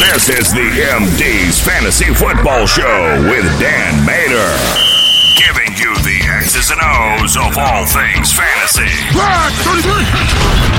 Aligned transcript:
This 0.00 0.30
is 0.30 0.50
the 0.52 0.64
MD's 0.96 1.60
Fantasy 1.60 2.06
Football 2.14 2.66
Show 2.66 3.20
with 3.28 3.44
Dan 3.60 4.00
Mater. 4.00 4.48
Giving 5.36 5.76
you 5.76 5.92
the 6.00 6.16
X's 6.40 6.70
and 6.70 6.80
O's 6.80 7.36
of 7.36 7.58
all 7.58 7.84
things 7.84 8.32
fantasy. 8.32 8.88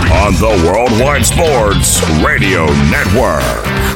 On 0.09 0.33
the 0.41 0.49
Worldwide 0.65 1.25
Sports 1.25 2.01
Radio 2.25 2.65
Network. 2.89 3.86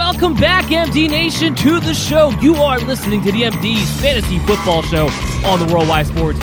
Welcome 0.00 0.34
back, 0.34 0.64
MD 0.64 1.10
Nation, 1.10 1.54
to 1.56 1.78
the 1.78 1.92
show. 1.92 2.30
You 2.40 2.54
are 2.56 2.80
listening 2.80 3.22
to 3.22 3.30
the 3.30 3.42
MD's 3.42 4.00
Fantasy 4.00 4.38
Football 4.40 4.80
Show 4.82 5.08
on 5.44 5.58
the 5.64 5.72
Worldwide 5.72 6.06
Sports 6.06 6.40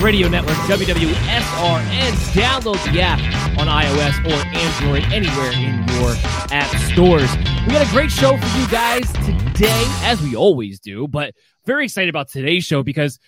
Radio 0.00 0.28
Network, 0.28 0.56
WWSR, 0.68 1.80
and 1.90 2.16
download 2.32 2.82
the 2.92 3.00
app 3.02 3.18
on 3.58 3.66
iOS 3.66 4.24
or 4.26 4.46
Android 4.56 5.12
anywhere 5.12 5.50
in 5.52 5.86
your 5.98 6.14
app 6.52 6.74
stores. 6.92 7.28
We 7.66 7.72
got 7.72 7.86
a 7.86 7.90
great 7.90 8.12
show 8.12 8.36
for 8.36 8.58
you 8.58 8.68
guys 8.68 9.12
today, 9.12 9.84
as 10.04 10.22
we 10.22 10.36
always 10.36 10.78
do, 10.78 11.08
but 11.08 11.34
very 11.66 11.86
excited 11.86 12.10
about 12.10 12.28
today's 12.28 12.64
show 12.64 12.84
because 12.84 13.18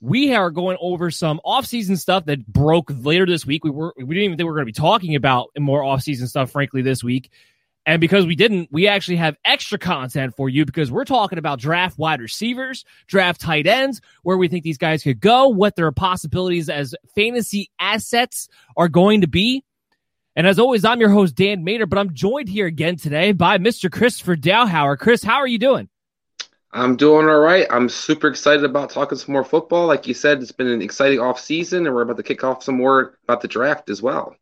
we 0.00 0.34
are 0.34 0.50
going 0.50 0.76
over 0.82 1.10
some 1.10 1.40
off-season 1.44 1.96
stuff 1.96 2.26
that 2.26 2.46
broke 2.46 2.92
later 2.94 3.24
this 3.24 3.46
week. 3.46 3.64
We 3.64 3.70
were 3.70 3.94
we 3.96 4.04
didn't 4.04 4.24
even 4.24 4.36
think 4.36 4.44
we 4.44 4.50
were 4.50 4.56
going 4.56 4.66
to 4.66 4.72
be 4.72 4.80
talking 4.80 5.14
about 5.14 5.48
more 5.58 5.82
off-season 5.82 6.28
stuff, 6.28 6.50
frankly, 6.50 6.82
this 6.82 7.02
week. 7.02 7.30
And 7.86 8.00
because 8.00 8.26
we 8.26 8.36
didn't, 8.36 8.68
we 8.70 8.86
actually 8.86 9.16
have 9.16 9.36
extra 9.44 9.78
content 9.78 10.36
for 10.36 10.48
you 10.48 10.64
because 10.64 10.90
we're 10.90 11.04
talking 11.04 11.38
about 11.38 11.58
draft 11.58 11.98
wide 11.98 12.20
receivers, 12.20 12.84
draft 13.06 13.40
tight 13.40 13.66
ends, 13.66 14.00
where 14.22 14.36
we 14.36 14.48
think 14.48 14.64
these 14.64 14.78
guys 14.78 15.02
could 15.02 15.20
go, 15.20 15.48
what 15.48 15.76
their 15.76 15.90
possibilities 15.90 16.68
as 16.68 16.94
fantasy 17.14 17.70
assets 17.78 18.48
are 18.76 18.88
going 18.88 19.22
to 19.22 19.28
be. 19.28 19.64
And 20.36 20.46
as 20.46 20.58
always, 20.58 20.84
I'm 20.84 21.00
your 21.00 21.10
host, 21.10 21.34
Dan 21.34 21.64
Mater, 21.64 21.86
but 21.86 21.98
I'm 21.98 22.14
joined 22.14 22.48
here 22.48 22.66
again 22.66 22.96
today 22.96 23.32
by 23.32 23.58
Mr. 23.58 23.90
Christopher 23.90 24.36
Dowhauer. 24.36 24.98
Chris, 24.98 25.24
how 25.24 25.36
are 25.36 25.46
you 25.46 25.58
doing? 25.58 25.88
I'm 26.72 26.94
doing 26.96 27.28
all 27.28 27.40
right. 27.40 27.66
I'm 27.68 27.88
super 27.88 28.28
excited 28.28 28.64
about 28.64 28.90
talking 28.90 29.18
some 29.18 29.32
more 29.32 29.44
football. 29.44 29.86
Like 29.86 30.06
you 30.06 30.14
said, 30.14 30.40
it's 30.40 30.52
been 30.52 30.68
an 30.68 30.82
exciting 30.82 31.18
off 31.18 31.40
season, 31.40 31.86
and 31.86 31.94
we're 31.94 32.02
about 32.02 32.18
to 32.18 32.22
kick 32.22 32.44
off 32.44 32.62
some 32.62 32.76
more 32.76 33.18
about 33.24 33.40
the 33.40 33.48
draft 33.48 33.90
as 33.90 34.00
well. 34.00 34.36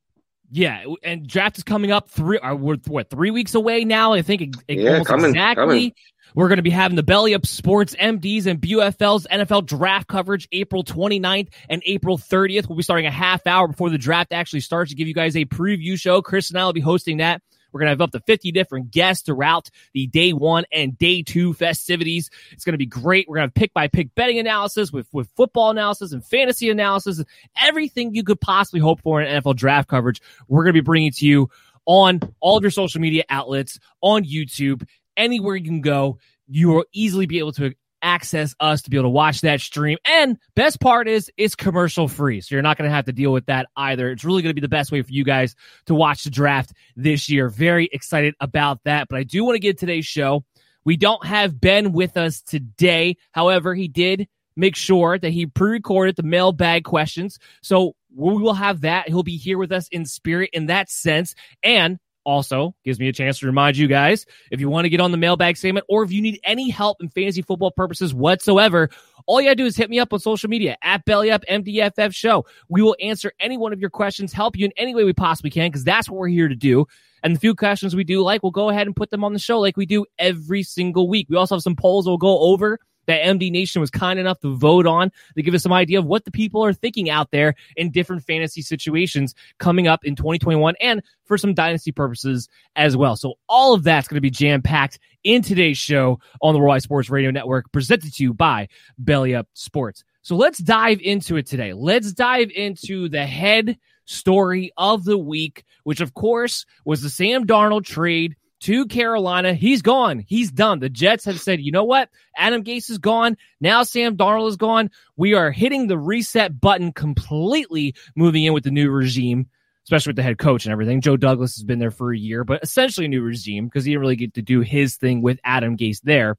Yeah, 0.50 0.84
and 1.02 1.26
draft 1.26 1.58
is 1.58 1.64
coming 1.64 1.90
up 1.90 2.08
three. 2.08 2.38
Uh, 2.38 2.54
we're 2.54 2.76
what 2.86 3.10
three 3.10 3.30
weeks 3.30 3.54
away 3.54 3.84
now? 3.84 4.14
I 4.14 4.22
think 4.22 4.42
it, 4.42 4.56
it 4.66 4.78
Yeah, 4.78 4.92
almost 4.92 5.08
coming, 5.08 5.30
exactly. 5.30 5.64
coming. 5.64 5.92
We're 6.34 6.48
going 6.48 6.56
to 6.58 6.62
be 6.62 6.70
having 6.70 6.96
the 6.96 7.02
Belly 7.02 7.34
Up 7.34 7.46
Sports 7.46 7.94
MDs 7.96 8.46
and 8.46 8.60
BUFL's 8.60 9.26
NFL 9.30 9.66
draft 9.66 10.08
coverage 10.08 10.46
April 10.52 10.84
29th 10.84 11.48
and 11.68 11.82
April 11.86 12.18
30th. 12.18 12.68
We'll 12.68 12.76
be 12.76 12.82
starting 12.82 13.06
a 13.06 13.10
half 13.10 13.46
hour 13.46 13.68
before 13.68 13.90
the 13.90 13.98
draft 13.98 14.32
actually 14.32 14.60
starts 14.60 14.90
to 14.90 14.96
give 14.96 15.08
you 15.08 15.14
guys 15.14 15.36
a 15.36 15.46
preview 15.46 15.98
show. 15.98 16.20
Chris 16.20 16.50
and 16.50 16.58
I 16.58 16.64
will 16.64 16.72
be 16.72 16.80
hosting 16.80 17.18
that. 17.18 17.42
We're 17.72 17.80
going 17.80 17.86
to 17.86 17.90
have 17.92 18.00
up 18.00 18.12
to 18.12 18.20
50 18.20 18.52
different 18.52 18.90
guests 18.90 19.24
throughout 19.24 19.70
the 19.92 20.06
day 20.06 20.32
one 20.32 20.64
and 20.72 20.96
day 20.96 21.22
two 21.22 21.54
festivities. 21.54 22.30
It's 22.52 22.64
going 22.64 22.74
to 22.74 22.78
be 22.78 22.86
great. 22.86 23.28
We're 23.28 23.36
going 23.36 23.48
to 23.48 23.50
have 23.50 23.54
pick 23.54 23.74
by 23.74 23.88
pick 23.88 24.14
betting 24.14 24.38
analysis 24.38 24.92
with, 24.92 25.06
with 25.12 25.28
football 25.36 25.70
analysis 25.70 26.12
and 26.12 26.24
fantasy 26.24 26.70
analysis, 26.70 27.22
everything 27.60 28.14
you 28.14 28.24
could 28.24 28.40
possibly 28.40 28.80
hope 28.80 29.00
for 29.02 29.20
in 29.20 29.42
NFL 29.42 29.56
draft 29.56 29.88
coverage. 29.88 30.20
We're 30.48 30.64
going 30.64 30.74
to 30.74 30.80
be 30.80 30.84
bringing 30.84 31.12
to 31.12 31.26
you 31.26 31.50
on 31.86 32.20
all 32.40 32.56
of 32.56 32.62
your 32.62 32.70
social 32.70 33.00
media 33.00 33.24
outlets, 33.28 33.78
on 34.00 34.24
YouTube, 34.24 34.86
anywhere 35.16 35.56
you 35.56 35.64
can 35.64 35.80
go. 35.80 36.18
You 36.46 36.68
will 36.68 36.84
easily 36.92 37.26
be 37.26 37.38
able 37.38 37.52
to 37.52 37.74
access 38.02 38.54
us 38.60 38.82
to 38.82 38.90
be 38.90 38.96
able 38.96 39.04
to 39.04 39.10
watch 39.10 39.40
that 39.42 39.60
stream. 39.60 39.98
And 40.04 40.38
best 40.54 40.80
part 40.80 41.08
is 41.08 41.30
it's 41.36 41.54
commercial 41.54 42.08
free. 42.08 42.40
So 42.40 42.54
you're 42.54 42.62
not 42.62 42.78
going 42.78 42.88
to 42.88 42.94
have 42.94 43.06
to 43.06 43.12
deal 43.12 43.32
with 43.32 43.46
that 43.46 43.66
either. 43.76 44.10
It's 44.10 44.24
really 44.24 44.42
going 44.42 44.50
to 44.50 44.54
be 44.54 44.60
the 44.60 44.68
best 44.68 44.92
way 44.92 45.02
for 45.02 45.12
you 45.12 45.24
guys 45.24 45.54
to 45.86 45.94
watch 45.94 46.24
the 46.24 46.30
draft 46.30 46.72
this 46.96 47.28
year. 47.28 47.48
Very 47.48 47.88
excited 47.92 48.34
about 48.40 48.84
that. 48.84 49.08
But 49.08 49.18
I 49.18 49.22
do 49.22 49.44
want 49.44 49.56
to 49.56 49.60
get 49.60 49.78
today's 49.78 50.06
show. 50.06 50.44
We 50.84 50.96
don't 50.96 51.24
have 51.26 51.60
Ben 51.60 51.92
with 51.92 52.16
us 52.16 52.40
today. 52.40 53.16
However, 53.32 53.74
he 53.74 53.88
did 53.88 54.28
make 54.56 54.74
sure 54.74 55.18
that 55.18 55.30
he 55.30 55.46
pre-recorded 55.46 56.16
the 56.16 56.22
mailbag 56.22 56.84
questions. 56.84 57.38
So 57.62 57.94
we 58.14 58.34
will 58.34 58.54
have 58.54 58.80
that. 58.80 59.08
He'll 59.08 59.22
be 59.22 59.36
here 59.36 59.58
with 59.58 59.70
us 59.70 59.88
in 59.88 60.04
spirit 60.04 60.50
in 60.52 60.66
that 60.66 60.90
sense. 60.90 61.34
And 61.62 61.98
also 62.24 62.74
gives 62.84 62.98
me 62.98 63.08
a 63.08 63.12
chance 63.12 63.38
to 63.38 63.46
remind 63.46 63.76
you 63.76 63.86
guys 63.86 64.26
if 64.50 64.60
you 64.60 64.68
want 64.68 64.84
to 64.84 64.88
get 64.88 65.00
on 65.00 65.10
the 65.10 65.16
mailbag 65.16 65.56
segment 65.56 65.86
or 65.88 66.02
if 66.02 66.12
you 66.12 66.20
need 66.20 66.40
any 66.44 66.70
help 66.70 66.98
in 67.00 67.08
fantasy 67.08 67.42
football 67.42 67.70
purposes 67.70 68.14
whatsoever, 68.14 68.90
all 69.26 69.40
you 69.40 69.46
gotta 69.46 69.56
do 69.56 69.66
is 69.66 69.76
hit 69.76 69.90
me 69.90 69.98
up 69.98 70.12
on 70.12 70.20
social 70.20 70.48
media 70.48 70.76
at 70.82 71.04
Belly 71.04 71.30
Up 71.30 71.44
MDFF 71.48 72.14
Show. 72.14 72.46
We 72.68 72.82
will 72.82 72.96
answer 73.00 73.32
any 73.40 73.56
one 73.56 73.72
of 73.72 73.80
your 73.80 73.90
questions, 73.90 74.32
help 74.32 74.56
you 74.56 74.64
in 74.64 74.72
any 74.76 74.94
way 74.94 75.04
we 75.04 75.12
possibly 75.12 75.50
can, 75.50 75.70
because 75.70 75.84
that's 75.84 76.08
what 76.08 76.18
we're 76.18 76.28
here 76.28 76.48
to 76.48 76.56
do. 76.56 76.86
And 77.22 77.34
the 77.34 77.40
few 77.40 77.54
questions 77.54 77.96
we 77.96 78.04
do 78.04 78.22
like, 78.22 78.42
we'll 78.42 78.52
go 78.52 78.68
ahead 78.70 78.86
and 78.86 78.94
put 78.94 79.10
them 79.10 79.24
on 79.24 79.32
the 79.32 79.38
show 79.38 79.58
like 79.58 79.76
we 79.76 79.86
do 79.86 80.06
every 80.18 80.62
single 80.62 81.08
week. 81.08 81.26
We 81.28 81.36
also 81.36 81.56
have 81.56 81.62
some 81.62 81.76
polls 81.76 82.06
we'll 82.06 82.16
go 82.16 82.38
over 82.38 82.78
that 83.08 83.24
MD 83.24 83.50
Nation 83.50 83.80
was 83.80 83.90
kind 83.90 84.20
enough 84.20 84.38
to 84.40 84.54
vote 84.54 84.86
on 84.86 85.10
to 85.34 85.42
give 85.42 85.54
us 85.54 85.62
some 85.62 85.72
idea 85.72 85.98
of 85.98 86.04
what 86.04 86.24
the 86.24 86.30
people 86.30 86.64
are 86.64 86.72
thinking 86.72 87.10
out 87.10 87.32
there 87.32 87.54
in 87.76 87.90
different 87.90 88.22
fantasy 88.22 88.62
situations 88.62 89.34
coming 89.58 89.88
up 89.88 90.04
in 90.04 90.14
2021 90.14 90.74
and 90.80 91.02
for 91.24 91.36
some 91.36 91.54
dynasty 91.54 91.90
purposes 91.90 92.48
as 92.76 92.96
well. 92.96 93.16
So 93.16 93.34
all 93.48 93.74
of 93.74 93.82
that's 93.82 94.06
going 94.06 94.16
to 94.16 94.20
be 94.20 94.30
jam 94.30 94.62
packed 94.62 94.98
in 95.24 95.42
today's 95.42 95.78
show 95.78 96.20
on 96.40 96.54
the 96.54 96.60
Worldwide 96.60 96.82
Sports 96.82 97.10
Radio 97.10 97.30
Network, 97.30 97.72
presented 97.72 98.14
to 98.14 98.22
you 98.22 98.34
by 98.34 98.68
Belly 98.98 99.34
Up 99.34 99.48
Sports. 99.54 100.04
So 100.22 100.36
let's 100.36 100.58
dive 100.58 101.00
into 101.00 101.36
it 101.36 101.46
today. 101.46 101.72
Let's 101.72 102.12
dive 102.12 102.50
into 102.50 103.08
the 103.08 103.26
head 103.26 103.78
story 104.04 104.72
of 104.76 105.04
the 105.04 105.18
week, 105.18 105.64
which 105.84 106.00
of 106.00 106.14
course 106.14 106.66
was 106.84 107.02
the 107.02 107.10
Sam 107.10 107.46
Darnold 107.46 107.84
trade 107.84 108.36
to 108.60 108.86
Carolina. 108.86 109.54
He's 109.54 109.82
gone. 109.82 110.24
He's 110.26 110.50
done. 110.50 110.80
The 110.80 110.88
Jets 110.88 111.24
have 111.24 111.40
said, 111.40 111.60
you 111.60 111.72
know 111.72 111.84
what? 111.84 112.10
Adam 112.36 112.64
Gase 112.64 112.90
is 112.90 112.98
gone. 112.98 113.36
Now 113.60 113.82
Sam 113.82 114.16
Darnold 114.16 114.48
is 114.48 114.56
gone. 114.56 114.90
We 115.16 115.34
are 115.34 115.50
hitting 115.50 115.86
the 115.86 115.98
reset 115.98 116.60
button 116.60 116.92
completely, 116.92 117.94
moving 118.16 118.44
in 118.44 118.52
with 118.52 118.64
the 118.64 118.70
new 118.70 118.90
regime, 118.90 119.48
especially 119.84 120.10
with 120.10 120.16
the 120.16 120.22
head 120.22 120.38
coach 120.38 120.64
and 120.64 120.72
everything. 120.72 121.00
Joe 121.00 121.16
Douglas 121.16 121.56
has 121.56 121.64
been 121.64 121.78
there 121.78 121.90
for 121.90 122.12
a 122.12 122.18
year, 122.18 122.44
but 122.44 122.62
essentially 122.62 123.06
a 123.06 123.08
new 123.08 123.22
regime 123.22 123.66
because 123.66 123.84
he 123.84 123.92
didn't 123.92 124.00
really 124.00 124.16
get 124.16 124.34
to 124.34 124.42
do 124.42 124.60
his 124.60 124.96
thing 124.96 125.22
with 125.22 125.38
Adam 125.44 125.76
Gase 125.76 126.00
there. 126.02 126.36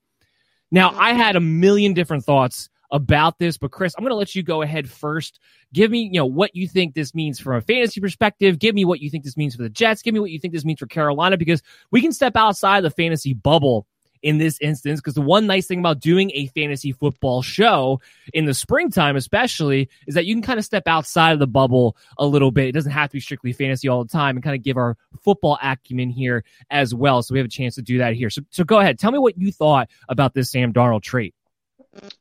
Now, 0.71 0.94
I 0.95 1.13
had 1.13 1.36
a 1.36 1.42
million 1.42 1.94
different 1.94 2.25
thoughts 2.25 2.69
about 2.91 3.38
this, 3.39 3.57
but 3.57 3.71
Chris, 3.71 3.94
I'm 3.97 4.03
going 4.03 4.12
to 4.12 4.18
let 4.18 4.36
you 4.36 4.44
go 4.44 4.62
ahead 4.62 4.89
first. 4.89 5.39
Give 5.74 5.91
me, 5.91 6.09
you 6.12 6.19
know, 6.19 6.25
what 6.25 6.56
you 6.56 6.68
think 6.68 6.94
this 6.94 7.13
means 7.13 7.39
from 7.39 7.56
a 7.56 7.62
fantasy 7.62 8.01
perspective. 8.01 8.59
Give 8.59 8.75
me 8.75 8.86
what 8.86 9.00
you 9.00 9.09
think 9.09 9.24
this 9.24 9.38
means 9.38 9.56
for 9.56 9.63
the 9.63 9.69
Jets. 9.69 10.01
Give 10.01 10.13
me 10.13 10.19
what 10.19 10.31
you 10.31 10.39
think 10.39 10.53
this 10.53 10.65
means 10.65 10.80
for 10.80 10.88
Carolina 10.88 11.38
because 11.38 11.62
we 11.91 12.01
can 12.01 12.12
step 12.12 12.36
outside 12.36 12.83
the 12.83 12.89
fantasy 12.89 13.33
bubble 13.33 13.86
in 14.21 14.38
this 14.38 14.59
instance 14.59 15.00
because 15.00 15.13
the 15.13 15.21
one 15.21 15.47
nice 15.47 15.68
thing 15.68 15.80
about 15.80 16.00
doing 16.00 16.31
a 16.33 16.47
fantasy 16.47 16.91
football 16.91 17.41
show 17.41 18.00
in 18.33 18.45
the 18.45 18.53
springtime 18.53 19.15
especially 19.15 19.89
is 20.07 20.15
that 20.15 20.25
you 20.25 20.35
can 20.35 20.42
kind 20.42 20.59
of 20.59 20.65
step 20.65 20.88
outside 20.88 21.31
of 21.31 21.39
the 21.39 21.47
bubble 21.47 21.95
a 22.18 22.25
little 22.25 22.51
bit 22.51 22.68
it 22.68 22.71
doesn't 22.74 22.92
have 22.92 23.09
to 23.09 23.13
be 23.13 23.19
strictly 23.19 23.53
fantasy 23.53 23.88
all 23.88 24.03
the 24.03 24.09
time 24.09 24.35
and 24.35 24.44
kind 24.44 24.56
of 24.56 24.63
give 24.63 24.77
our 24.77 24.97
football 25.21 25.57
acumen 25.63 26.09
here 26.09 26.44
as 26.69 26.94
well 26.94 27.21
so 27.21 27.33
we 27.33 27.39
have 27.39 27.45
a 27.45 27.50
chance 27.50 27.75
to 27.75 27.81
do 27.81 27.97
that 28.00 28.13
here 28.13 28.30
so, 28.30 28.42
so 28.50 28.63
go 28.63 28.80
ahead 28.80 29.00
tell 29.00 29.12
me 29.12 29.19
what 29.19 29.38
you 29.38 29.51
thought 29.51 29.89
about 30.09 30.33
this 30.33 30.51
sam 30.51 30.74
darnold 30.74 31.01
trait 31.01 31.33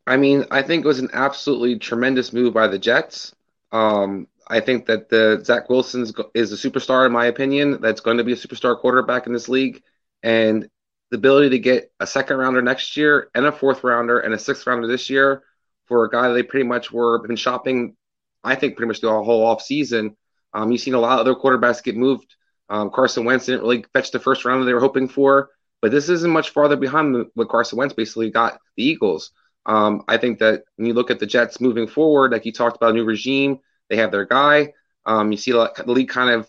I 0.07 0.17
mean, 0.17 0.45
I 0.51 0.63
think 0.63 0.85
it 0.85 0.89
was 0.89 0.99
an 0.99 1.11
absolutely 1.13 1.79
tremendous 1.79 2.33
move 2.33 2.55
by 2.55 2.69
the 2.69 2.79
Jets. 2.79 3.35
Um, 3.73 4.27
I 4.49 4.61
think 4.61 4.87
that 4.87 5.09
the 5.11 5.43
Zach 5.45 5.69
Wilson 5.69 6.07
is 6.35 6.53
a 6.53 6.71
superstar, 6.71 7.05
in 7.07 7.13
my 7.13 7.27
opinion. 7.27 7.81
That's 7.81 8.01
going 8.01 8.17
to 8.17 8.25
be 8.25 8.33
a 8.33 8.37
superstar 8.37 8.79
quarterback 8.79 9.27
in 9.27 9.33
this 9.33 9.49
league, 9.49 9.83
and 10.23 10.69
the 11.11 11.17
ability 11.17 11.51
to 11.51 11.59
get 11.59 11.93
a 12.01 12.07
second 12.07 12.37
rounder 12.37 12.63
next 12.63 12.97
year 12.97 13.31
and 13.35 13.47
a 13.47 13.53
fourth 13.53 13.85
rounder 13.85 14.19
and 14.21 14.35
a 14.35 14.39
sixth 14.39 14.67
rounder 14.67 14.87
this 14.87 15.09
year 15.09 15.43
for 15.87 16.05
a 16.05 16.11
guy 16.11 16.29
they 16.33 16.43
pretty 16.43 16.67
much 16.67 16.93
were 16.93 17.27
been 17.27 17.37
shopping. 17.37 17.97
I 18.45 18.55
think 18.55 18.77
pretty 18.77 18.89
much 18.89 19.01
the 19.01 19.11
whole 19.11 19.45
off 19.45 19.63
season. 19.63 20.17
Um, 20.55 20.71
you've 20.71 20.81
seen 20.81 20.95
a 20.95 21.01
lot 21.01 21.19
of 21.19 21.21
other 21.21 21.35
quarterbacks 21.35 21.83
get 21.83 21.97
moved. 21.97 22.35
Um, 22.71 22.91
Carson 22.91 23.25
Wentz 23.25 23.47
didn't 23.47 23.63
really 23.63 23.85
fetch 23.93 24.11
the 24.11 24.21
first 24.21 24.45
rounder 24.45 24.65
they 24.65 24.75
were 24.75 24.81
hoping 24.81 25.09
for, 25.09 25.51
but 25.81 25.91
this 25.91 26.09
isn't 26.09 26.31
much 26.31 26.51
farther 26.51 26.77
behind 26.77 27.27
what 27.35 27.49
Carson 27.49 27.79
Wentz 27.79 27.95
basically 27.95 28.31
got 28.31 28.59
the 28.77 28.85
Eagles. 28.85 29.31
Um, 29.69 30.03
I 30.09 30.17
think 30.17 30.39
that 30.39 30.65
when 30.77 30.87
you 30.87 30.95
look 30.95 31.11
at 31.11 31.21
the 31.21 31.27
Jets 31.27 31.61
moving 31.61 31.87
forward, 31.87 32.33
like 32.33 32.47
you 32.47 32.53
talked 32.53 32.77
about, 32.77 32.91
a 32.91 32.95
new 32.95 33.05
regime, 33.05 33.61
they 33.91 33.97
have 33.99 34.11
their 34.11 34.25
guy. 34.25 34.73
Um, 35.05 35.31
you 35.31 35.37
see 35.39 35.53
the 35.53 35.71
league 35.87 36.09
kind 36.09 36.31
of 36.31 36.49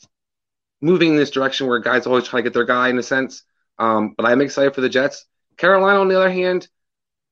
moving 0.82 1.10
in 1.10 1.16
this 1.18 1.30
direction 1.30 1.68
where 1.68 1.80
guys 1.80 2.08
always 2.08 2.28
try 2.28 2.40
to 2.40 2.44
get 2.44 2.54
their 2.54 2.66
guy 2.66 2.90
in 2.90 2.98
a 2.98 3.04
sense. 3.04 3.44
Um, 3.78 4.16
but 4.18 4.26
I'm 4.26 4.42
excited 4.42 4.74
for 4.74 4.82
the 4.82 4.90
Jets. 4.90 5.26
Carolina, 5.58 6.00
on 6.00 6.08
the 6.08 6.16
other 6.16 6.32
hand, 6.32 6.68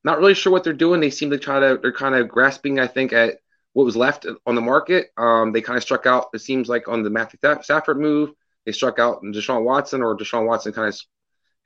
not 0.03 0.19
really 0.19 0.33
sure 0.33 0.51
what 0.51 0.63
they're 0.63 0.73
doing. 0.73 0.99
They 0.99 1.09
seem 1.09 1.29
to 1.31 1.37
try 1.37 1.59
to 1.59 1.79
they're 1.81 1.93
kind 1.93 2.15
of 2.15 2.27
grasping, 2.27 2.79
I 2.79 2.87
think, 2.87 3.13
at 3.13 3.39
what 3.73 3.85
was 3.85 3.95
left 3.95 4.25
on 4.45 4.55
the 4.55 4.61
market. 4.61 5.07
Um, 5.17 5.51
they 5.51 5.61
kind 5.61 5.77
of 5.77 5.83
struck 5.83 6.05
out. 6.05 6.27
It 6.33 6.39
seems 6.39 6.67
like 6.67 6.87
on 6.87 7.03
the 7.03 7.09
Matthew 7.09 7.39
Stafford 7.61 7.97
move, 7.97 8.31
they 8.65 8.71
struck 8.71 8.99
out 8.99 9.21
Deshaun 9.23 9.63
Watson, 9.63 10.01
or 10.01 10.17
Deshaun 10.17 10.45
Watson 10.45 10.73
kind 10.73 10.87
of 10.87 10.99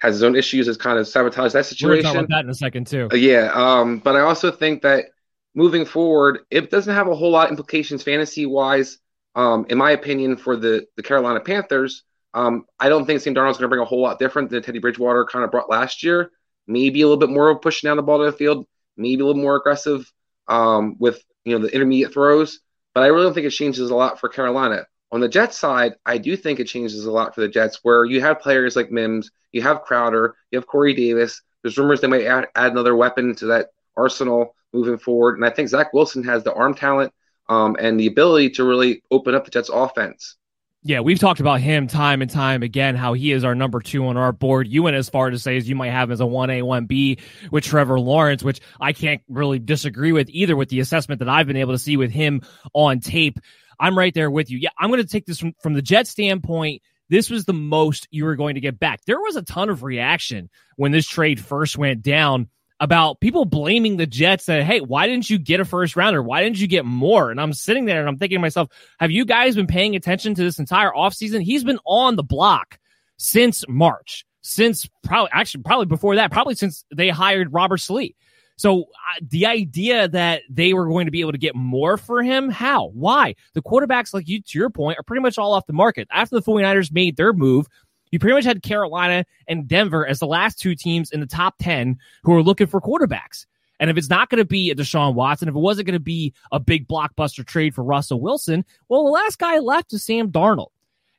has 0.01 0.15
his 0.15 0.23
own 0.23 0.35
issues, 0.35 0.65
has 0.65 0.77
kind 0.77 0.97
of 0.97 1.07
sabotaged 1.07 1.53
that 1.53 1.65
situation. 1.65 1.97
We're 1.97 2.01
talk 2.01 2.15
about 2.15 2.29
that 2.29 2.45
in 2.45 2.49
a 2.49 2.55
second 2.55 2.87
too. 2.87 3.07
Uh, 3.11 3.15
yeah, 3.15 3.51
um, 3.53 3.99
but 3.99 4.15
I 4.15 4.21
also 4.21 4.51
think 4.51 4.81
that 4.81 5.05
moving 5.53 5.85
forward, 5.85 6.39
it 6.49 6.71
doesn't 6.71 6.93
have 6.93 7.07
a 7.07 7.15
whole 7.15 7.29
lot 7.29 7.45
of 7.45 7.51
implications 7.51 8.01
fantasy 8.01 8.47
wise. 8.47 8.97
Um, 9.35 9.67
in 9.69 9.77
my 9.77 9.91
opinion, 9.91 10.37
for 10.37 10.57
the 10.57 10.87
the 10.97 11.03
Carolina 11.03 11.39
Panthers, 11.39 12.03
um, 12.33 12.65
I 12.79 12.89
don't 12.89 13.05
think 13.05 13.21
Sam 13.21 13.35
Darnold's 13.35 13.59
going 13.59 13.65
to 13.65 13.67
bring 13.69 13.81
a 13.81 13.85
whole 13.85 14.01
lot 14.01 14.17
different 14.17 14.49
than 14.49 14.63
Teddy 14.63 14.79
Bridgewater 14.79 15.23
kind 15.25 15.45
of 15.45 15.51
brought 15.51 15.69
last 15.69 16.03
year. 16.03 16.31
Maybe 16.65 17.01
a 17.01 17.05
little 17.07 17.19
bit 17.19 17.29
more 17.29 17.49
of 17.49 17.61
pushing 17.61 17.87
down 17.87 17.97
the 17.97 18.03
ball 18.03 18.19
to 18.19 18.25
the 18.25 18.31
field, 18.31 18.65
maybe 18.97 19.21
a 19.21 19.25
little 19.25 19.41
more 19.41 19.55
aggressive 19.55 20.11
um, 20.47 20.95
with 20.99 21.23
you 21.45 21.57
know 21.57 21.63
the 21.63 21.73
intermediate 21.73 22.11
throws. 22.11 22.59
But 22.95 23.03
I 23.03 23.07
really 23.07 23.23
don't 23.25 23.33
think 23.35 23.45
it 23.45 23.51
changes 23.51 23.91
a 23.91 23.95
lot 23.95 24.19
for 24.19 24.29
Carolina. 24.29 24.87
On 25.11 25.19
the 25.19 25.27
Jets 25.27 25.57
side, 25.57 25.93
I 26.05 26.17
do 26.17 26.37
think 26.37 26.59
it 26.59 26.67
changes 26.67 27.05
a 27.05 27.11
lot 27.11 27.35
for 27.35 27.41
the 27.41 27.49
Jets, 27.49 27.79
where 27.83 28.05
you 28.05 28.21
have 28.21 28.39
players 28.39 28.75
like 28.75 28.91
Mims, 28.91 29.31
you 29.51 29.61
have 29.61 29.83
Crowder, 29.83 30.35
you 30.51 30.57
have 30.57 30.67
Corey 30.67 30.93
Davis. 30.93 31.41
There's 31.61 31.77
rumors 31.77 32.01
they 32.01 32.07
might 32.07 32.25
add, 32.25 32.47
add 32.55 32.71
another 32.71 32.95
weapon 32.95 33.35
to 33.35 33.47
that 33.47 33.71
arsenal 33.97 34.55
moving 34.73 34.97
forward. 34.97 35.35
And 35.35 35.45
I 35.45 35.49
think 35.49 35.69
Zach 35.69 35.93
Wilson 35.93 36.23
has 36.23 36.43
the 36.43 36.53
arm 36.53 36.75
talent 36.75 37.13
um, 37.49 37.75
and 37.79 37.99
the 37.99 38.07
ability 38.07 38.51
to 38.51 38.63
really 38.63 39.03
open 39.11 39.35
up 39.35 39.45
the 39.45 39.51
Jets' 39.51 39.69
offense. 39.69 40.37
Yeah, 40.83 41.01
we've 41.01 41.19
talked 41.19 41.39
about 41.39 41.59
him 41.59 41.85
time 41.85 42.23
and 42.23 42.31
time 42.31 42.63
again, 42.63 42.95
how 42.95 43.13
he 43.13 43.31
is 43.31 43.43
our 43.43 43.53
number 43.53 43.81
two 43.81 44.07
on 44.07 44.17
our 44.17 44.31
board. 44.31 44.67
You 44.67 44.81
went 44.81 44.95
as 44.95 45.09
far 45.09 45.29
to 45.29 45.37
say 45.37 45.57
as 45.57 45.69
you 45.69 45.75
might 45.75 45.91
have 45.91 46.09
as 46.09 46.21
a 46.21 46.23
1A, 46.23 46.63
1B 46.63 47.19
with 47.51 47.63
Trevor 47.63 47.99
Lawrence, 47.99 48.41
which 48.41 48.61
I 48.79 48.91
can't 48.91 49.21
really 49.29 49.59
disagree 49.59 50.11
with 50.11 50.29
either 50.31 50.55
with 50.55 50.69
the 50.69 50.79
assessment 50.79 51.19
that 51.19 51.29
I've 51.29 51.45
been 51.45 51.57
able 51.57 51.73
to 51.73 51.79
see 51.79 51.97
with 51.97 52.09
him 52.09 52.41
on 52.73 52.99
tape. 52.99 53.39
I'm 53.81 53.97
right 53.97 54.13
there 54.13 54.29
with 54.29 54.51
you. 54.51 54.59
Yeah, 54.59 54.69
I'm 54.77 54.91
going 54.91 55.01
to 55.01 55.07
take 55.07 55.25
this 55.25 55.39
from, 55.39 55.53
from 55.61 55.73
the 55.73 55.81
Jet 55.81 56.07
standpoint. 56.07 56.83
This 57.09 57.29
was 57.29 57.43
the 57.43 57.53
most 57.53 58.07
you 58.11 58.23
were 58.23 58.37
going 58.37 58.55
to 58.55 58.61
get 58.61 58.79
back. 58.79 59.01
There 59.05 59.19
was 59.19 59.35
a 59.35 59.41
ton 59.41 59.69
of 59.69 59.83
reaction 59.83 60.49
when 60.77 60.91
this 60.91 61.07
trade 61.07 61.43
first 61.43 61.77
went 61.77 62.03
down 62.03 62.47
about 62.79 63.19
people 63.19 63.43
blaming 63.45 63.97
the 63.97 64.07
Jets 64.07 64.45
that, 64.45 64.63
hey, 64.63 64.79
why 64.81 65.07
didn't 65.07 65.29
you 65.29 65.37
get 65.37 65.59
a 65.59 65.65
first 65.65 65.95
rounder? 65.95 66.23
Why 66.23 66.43
didn't 66.43 66.59
you 66.59 66.67
get 66.67 66.85
more? 66.85 67.29
And 67.29 67.41
I'm 67.41 67.53
sitting 67.53 67.85
there 67.85 67.99
and 67.99 68.07
I'm 68.07 68.17
thinking 68.17 68.37
to 68.37 68.41
myself, 68.41 68.69
have 68.99 69.11
you 69.11 69.25
guys 69.25 69.55
been 69.55 69.67
paying 69.67 69.95
attention 69.95 70.35
to 70.35 70.43
this 70.43 70.57
entire 70.57 70.91
offseason? 70.91 71.41
He's 71.41 71.63
been 71.63 71.79
on 71.85 72.15
the 72.15 72.23
block 72.23 72.79
since 73.17 73.65
March, 73.67 74.25
since 74.41 74.87
probably, 75.03 75.29
actually, 75.33 75.63
probably 75.63 75.87
before 75.87 76.15
that, 76.15 76.31
probably 76.31 76.55
since 76.55 76.85
they 76.95 77.09
hired 77.09 77.53
Robert 77.53 77.77
Saleh. 77.77 78.11
So 78.57 78.81
uh, 78.81 78.85
the 79.21 79.45
idea 79.45 80.07
that 80.07 80.43
they 80.49 80.73
were 80.73 80.87
going 80.87 81.05
to 81.05 81.11
be 81.11 81.21
able 81.21 81.31
to 81.31 81.37
get 81.37 81.55
more 81.55 81.97
for 81.97 82.21
him, 82.21 82.49
how? 82.49 82.89
Why? 82.93 83.35
The 83.53 83.61
quarterbacks, 83.61 84.13
like 84.13 84.27
you, 84.27 84.41
to 84.41 84.59
your 84.59 84.69
point, 84.69 84.99
are 84.99 85.03
pretty 85.03 85.21
much 85.21 85.37
all 85.37 85.53
off 85.53 85.65
the 85.65 85.73
market. 85.73 86.07
After 86.11 86.35
the 86.35 86.43
49ers 86.43 86.91
made 86.91 87.17
their 87.17 87.33
move, 87.33 87.67
you 88.11 88.19
pretty 88.19 88.35
much 88.35 88.43
had 88.43 88.61
Carolina 88.61 89.25
and 89.47 89.67
Denver 89.67 90.05
as 90.05 90.19
the 90.19 90.27
last 90.27 90.59
two 90.59 90.75
teams 90.75 91.11
in 91.11 91.21
the 91.21 91.25
top 91.25 91.55
10 91.59 91.97
who 92.23 92.33
are 92.33 92.43
looking 92.43 92.67
for 92.67 92.81
quarterbacks. 92.81 93.45
And 93.79 93.89
if 93.89 93.97
it's 93.97 94.09
not 94.09 94.29
going 94.29 94.37
to 94.37 94.45
be 94.45 94.69
a 94.69 94.75
Deshaun 94.75 95.15
Watson, 95.15 95.47
if 95.47 95.55
it 95.55 95.59
wasn't 95.59 95.87
going 95.87 95.97
to 95.97 95.99
be 95.99 96.33
a 96.51 96.59
big 96.59 96.87
blockbuster 96.87 97.43
trade 97.43 97.73
for 97.73 97.83
Russell 97.83 98.21
Wilson, 98.21 98.63
well, 98.89 99.05
the 99.05 99.11
last 99.11 99.39
guy 99.39 99.57
left 99.57 99.91
is 99.93 100.03
Sam 100.05 100.31
Darnold. 100.31 100.69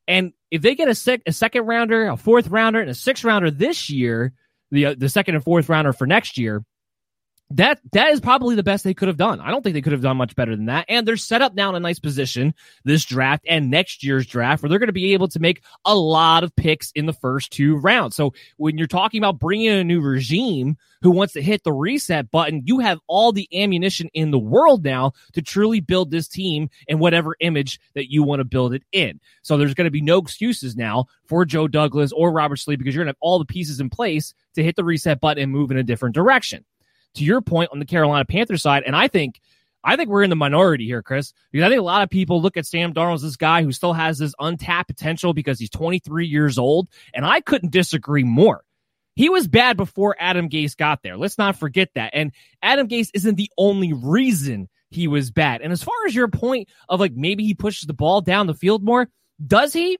And 0.06 0.32
if 0.52 0.62
they 0.62 0.76
get 0.76 0.88
a, 0.88 0.94
sec- 0.94 1.22
a 1.26 1.32
second 1.32 1.66
rounder, 1.66 2.06
a 2.06 2.16
fourth 2.16 2.48
rounder, 2.48 2.80
and 2.80 2.90
a 2.90 2.94
sixth 2.94 3.24
rounder 3.24 3.50
this 3.50 3.90
year, 3.90 4.32
the 4.70 4.86
uh, 4.86 4.94
the 4.96 5.08
second 5.08 5.34
and 5.34 5.44
fourth 5.44 5.68
rounder 5.68 5.92
for 5.92 6.06
next 6.06 6.38
year, 6.38 6.64
that 7.56 7.80
that 7.92 8.12
is 8.12 8.20
probably 8.20 8.54
the 8.54 8.62
best 8.62 8.84
they 8.84 8.94
could 8.94 9.08
have 9.08 9.16
done. 9.16 9.40
I 9.40 9.50
don't 9.50 9.62
think 9.62 9.74
they 9.74 9.80
could 9.80 9.92
have 9.92 10.02
done 10.02 10.16
much 10.16 10.34
better 10.34 10.54
than 10.54 10.66
that. 10.66 10.86
And 10.88 11.06
they're 11.06 11.16
set 11.16 11.42
up 11.42 11.54
now 11.54 11.70
in 11.70 11.74
a 11.74 11.80
nice 11.80 11.98
position 11.98 12.54
this 12.84 13.04
draft 13.04 13.44
and 13.48 13.70
next 13.70 14.04
year's 14.04 14.26
draft 14.26 14.62
where 14.62 14.70
they're 14.70 14.78
going 14.78 14.88
to 14.88 14.92
be 14.92 15.12
able 15.12 15.28
to 15.28 15.40
make 15.40 15.62
a 15.84 15.94
lot 15.94 16.44
of 16.44 16.54
picks 16.56 16.90
in 16.92 17.06
the 17.06 17.12
first 17.12 17.50
two 17.50 17.76
rounds. 17.76 18.16
So 18.16 18.32
when 18.56 18.78
you're 18.78 18.86
talking 18.86 19.18
about 19.18 19.38
bringing 19.38 19.66
in 19.66 19.78
a 19.78 19.84
new 19.84 20.00
regime 20.00 20.76
who 21.02 21.10
wants 21.10 21.32
to 21.32 21.42
hit 21.42 21.64
the 21.64 21.72
reset 21.72 22.30
button, 22.30 22.62
you 22.64 22.78
have 22.78 23.00
all 23.06 23.32
the 23.32 23.48
ammunition 23.52 24.08
in 24.14 24.30
the 24.30 24.38
world 24.38 24.84
now 24.84 25.12
to 25.32 25.42
truly 25.42 25.80
build 25.80 26.10
this 26.10 26.28
team 26.28 26.70
in 26.86 26.98
whatever 26.98 27.36
image 27.40 27.80
that 27.94 28.10
you 28.10 28.22
want 28.22 28.40
to 28.40 28.44
build 28.44 28.72
it 28.72 28.84
in. 28.92 29.20
So 29.42 29.56
there's 29.56 29.74
going 29.74 29.86
to 29.86 29.90
be 29.90 30.00
no 30.00 30.18
excuses 30.18 30.76
now 30.76 31.06
for 31.26 31.44
Joe 31.44 31.66
Douglas 31.66 32.12
or 32.12 32.32
Robert 32.32 32.56
Saleh 32.56 32.78
because 32.78 32.94
you're 32.94 33.04
going 33.04 33.12
to 33.12 33.16
have 33.16 33.22
all 33.22 33.38
the 33.38 33.44
pieces 33.44 33.80
in 33.80 33.90
place 33.90 34.34
to 34.54 34.62
hit 34.62 34.76
the 34.76 34.84
reset 34.84 35.20
button 35.20 35.42
and 35.42 35.52
move 35.52 35.70
in 35.70 35.76
a 35.76 35.82
different 35.82 36.14
direction 36.14 36.64
to 37.14 37.24
your 37.24 37.40
point 37.40 37.70
on 37.72 37.78
the 37.78 37.84
Carolina 37.84 38.24
Panthers 38.24 38.62
side, 38.62 38.82
and 38.86 38.96
I 38.96 39.08
think 39.08 39.40
I 39.84 39.96
think 39.96 40.08
we're 40.08 40.22
in 40.22 40.30
the 40.30 40.36
minority 40.36 40.86
here, 40.86 41.02
Chris, 41.02 41.32
because 41.50 41.66
I 41.66 41.68
think 41.68 41.80
a 41.80 41.84
lot 41.84 42.02
of 42.02 42.10
people 42.10 42.40
look 42.40 42.56
at 42.56 42.66
Sam 42.66 42.94
Darnold 42.94 43.16
as 43.16 43.22
this 43.22 43.36
guy 43.36 43.62
who 43.62 43.72
still 43.72 43.92
has 43.92 44.18
this 44.18 44.34
untapped 44.38 44.88
potential 44.88 45.34
because 45.34 45.58
he's 45.58 45.70
23 45.70 46.26
years 46.26 46.58
old, 46.58 46.88
and 47.12 47.26
I 47.26 47.40
couldn't 47.40 47.72
disagree 47.72 48.22
more. 48.22 48.64
He 49.14 49.28
was 49.28 49.48
bad 49.48 49.76
before 49.76 50.16
Adam 50.18 50.48
Gase 50.48 50.76
got 50.76 51.02
there. 51.02 51.16
Let's 51.16 51.36
not 51.36 51.56
forget 51.56 51.90
that. 51.96 52.12
And 52.14 52.32
Adam 52.62 52.88
Gase 52.88 53.10
isn't 53.12 53.34
the 53.34 53.50
only 53.58 53.92
reason 53.92 54.68
he 54.90 55.08
was 55.08 55.30
bad. 55.30 55.60
And 55.60 55.72
as 55.72 55.82
far 55.82 55.94
as 56.06 56.14
your 56.14 56.28
point 56.28 56.68
of 56.88 57.00
like 57.00 57.12
maybe 57.14 57.44
he 57.44 57.54
pushes 57.54 57.86
the 57.86 57.92
ball 57.92 58.20
down 58.20 58.46
the 58.46 58.54
field 58.54 58.82
more, 58.82 59.08
does 59.44 59.72
he? 59.72 59.98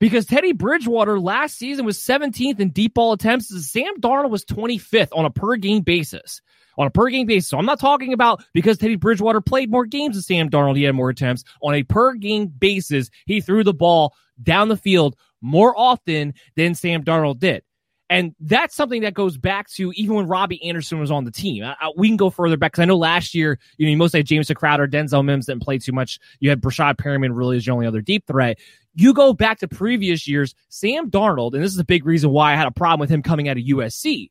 Because 0.00 0.26
Teddy 0.26 0.52
Bridgewater 0.52 1.20
last 1.20 1.56
season 1.56 1.84
was 1.84 1.98
17th 1.98 2.58
in 2.58 2.70
deep 2.70 2.94
ball 2.94 3.12
attempts. 3.12 3.48
Sam 3.70 4.00
Darnold 4.00 4.30
was 4.30 4.44
25th 4.46 5.10
on 5.12 5.26
a 5.26 5.30
per 5.30 5.56
game 5.56 5.82
basis. 5.82 6.40
On 6.78 6.86
a 6.86 6.90
per 6.90 7.08
game 7.10 7.26
basis. 7.26 7.50
So 7.50 7.58
I'm 7.58 7.66
not 7.66 7.78
talking 7.78 8.12
about 8.12 8.42
because 8.54 8.78
Teddy 8.78 8.96
Bridgewater 8.96 9.40
played 9.40 9.70
more 9.70 9.84
games 9.84 10.16
than 10.16 10.22
Sam 10.22 10.50
Darnold, 10.50 10.76
he 10.76 10.84
had 10.84 10.94
more 10.94 11.10
attempts. 11.10 11.44
On 11.62 11.74
a 11.74 11.82
per 11.82 12.14
game 12.14 12.46
basis, 12.46 13.10
he 13.26 13.40
threw 13.40 13.62
the 13.62 13.74
ball 13.74 14.14
down 14.42 14.68
the 14.68 14.76
field 14.76 15.16
more 15.42 15.78
often 15.78 16.34
than 16.56 16.74
Sam 16.74 17.04
Darnold 17.04 17.38
did. 17.38 17.62
And 18.10 18.34
that's 18.40 18.74
something 18.74 19.02
that 19.02 19.14
goes 19.14 19.38
back 19.38 19.70
to 19.70 19.92
even 19.92 20.16
when 20.16 20.26
Robbie 20.26 20.68
Anderson 20.68 20.98
was 20.98 21.12
on 21.12 21.24
the 21.24 21.30
team. 21.30 21.62
I, 21.62 21.76
I, 21.80 21.92
we 21.96 22.08
can 22.08 22.16
go 22.16 22.28
further 22.28 22.56
back 22.56 22.72
because 22.72 22.82
I 22.82 22.86
know 22.86 22.96
last 22.96 23.36
year, 23.36 23.56
you 23.76 23.86
know, 23.86 23.90
you 23.92 23.96
mostly 23.96 24.18
had 24.18 24.26
James 24.26 24.50
Crowder, 24.50 24.88
Denzel 24.88 25.24
Mims 25.24 25.46
didn't 25.46 25.62
play 25.62 25.78
too 25.78 25.92
much. 25.92 26.18
You 26.40 26.50
had 26.50 26.60
Breshad 26.60 26.96
Perriman 26.96 27.36
really 27.36 27.56
as 27.56 27.64
your 27.64 27.74
only 27.74 27.86
other 27.86 28.00
deep 28.00 28.26
threat. 28.26 28.58
You 28.94 29.14
go 29.14 29.32
back 29.32 29.60
to 29.60 29.68
previous 29.68 30.26
years, 30.26 30.54
Sam 30.68 31.10
Darnold, 31.10 31.54
and 31.54 31.62
this 31.62 31.72
is 31.72 31.78
a 31.78 31.84
big 31.84 32.04
reason 32.04 32.30
why 32.30 32.52
I 32.52 32.56
had 32.56 32.66
a 32.66 32.72
problem 32.72 33.00
with 33.00 33.10
him 33.10 33.22
coming 33.22 33.48
out 33.48 33.56
of 33.56 33.64
USC, 33.64 34.30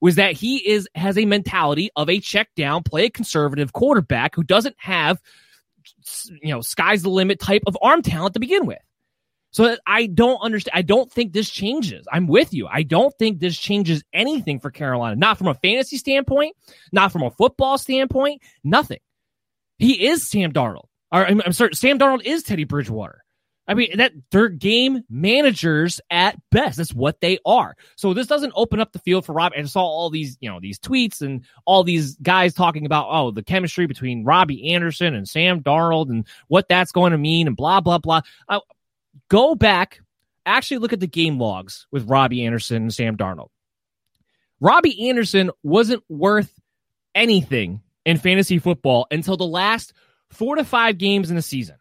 was 0.00 0.14
that 0.14 0.32
he 0.32 0.56
is 0.68 0.88
has 0.94 1.18
a 1.18 1.26
mentality 1.26 1.90
of 1.96 2.08
a 2.08 2.20
check 2.20 2.48
down, 2.56 2.82
play 2.82 3.06
a 3.06 3.10
conservative 3.10 3.72
quarterback 3.72 4.34
who 4.34 4.42
doesn't 4.42 4.76
have, 4.78 5.20
you 6.42 6.50
know, 6.50 6.60
sky's 6.60 7.02
the 7.02 7.10
limit 7.10 7.38
type 7.38 7.62
of 7.66 7.76
arm 7.82 8.02
talent 8.02 8.34
to 8.34 8.40
begin 8.40 8.66
with. 8.66 8.78
So 9.52 9.76
I 9.86 10.06
don't 10.06 10.38
understand. 10.38 10.78
I 10.78 10.82
don't 10.82 11.10
think 11.10 11.32
this 11.32 11.50
changes. 11.50 12.06
I'm 12.10 12.28
with 12.28 12.54
you. 12.54 12.68
I 12.68 12.84
don't 12.84 13.12
think 13.18 13.40
this 13.40 13.58
changes 13.58 14.02
anything 14.12 14.60
for 14.60 14.70
Carolina. 14.70 15.16
Not 15.16 15.38
from 15.38 15.48
a 15.48 15.54
fantasy 15.54 15.96
standpoint, 15.96 16.56
not 16.92 17.10
from 17.10 17.22
a 17.22 17.30
football 17.30 17.76
standpoint, 17.76 18.42
nothing. 18.62 19.00
He 19.78 20.06
is 20.06 20.26
Sam 20.26 20.52
Darnold. 20.52 20.86
Or, 21.10 21.26
I'm, 21.26 21.42
I'm 21.44 21.52
sorry, 21.52 21.74
Sam 21.74 21.98
Darnold 21.98 22.22
is 22.22 22.44
Teddy 22.44 22.64
Bridgewater. 22.64 23.24
I 23.70 23.74
mean, 23.74 23.98
that 23.98 24.12
they're 24.32 24.48
game 24.48 25.04
managers 25.08 26.00
at 26.10 26.36
best. 26.50 26.78
That's 26.78 26.92
what 26.92 27.20
they 27.20 27.38
are. 27.46 27.76
So 27.94 28.12
this 28.12 28.26
doesn't 28.26 28.52
open 28.56 28.80
up 28.80 28.92
the 28.92 28.98
field 28.98 29.24
for 29.24 29.32
Rob. 29.32 29.52
And 29.54 29.64
I 29.64 29.68
saw 29.68 29.82
all 29.82 30.10
these, 30.10 30.36
you 30.40 30.50
know, 30.50 30.58
these 30.60 30.80
tweets 30.80 31.20
and 31.20 31.44
all 31.66 31.84
these 31.84 32.16
guys 32.16 32.52
talking 32.52 32.84
about, 32.84 33.06
oh, 33.08 33.30
the 33.30 33.44
chemistry 33.44 33.86
between 33.86 34.24
Robbie 34.24 34.74
Anderson 34.74 35.14
and 35.14 35.28
Sam 35.28 35.62
Darnold 35.62 36.10
and 36.10 36.26
what 36.48 36.68
that's 36.68 36.90
going 36.90 37.12
to 37.12 37.18
mean 37.18 37.46
and 37.46 37.56
blah, 37.56 37.80
blah, 37.80 37.98
blah. 37.98 38.22
Uh, 38.48 38.58
Go 39.28 39.54
back, 39.54 40.00
actually 40.44 40.78
look 40.78 40.92
at 40.92 41.00
the 41.00 41.06
game 41.06 41.38
logs 41.38 41.86
with 41.90 42.08
Robbie 42.08 42.44
Anderson 42.44 42.78
and 42.82 42.94
Sam 42.94 43.16
Darnold. 43.16 43.50
Robbie 44.60 45.08
Anderson 45.08 45.50
wasn't 45.62 46.02
worth 46.08 46.52
anything 47.14 47.80
in 48.04 48.18
fantasy 48.18 48.58
football 48.58 49.06
until 49.10 49.36
the 49.36 49.46
last 49.46 49.92
four 50.30 50.56
to 50.56 50.64
five 50.64 50.98
games 50.98 51.30
in 51.30 51.36
the 51.36 51.42
season. 51.42 51.76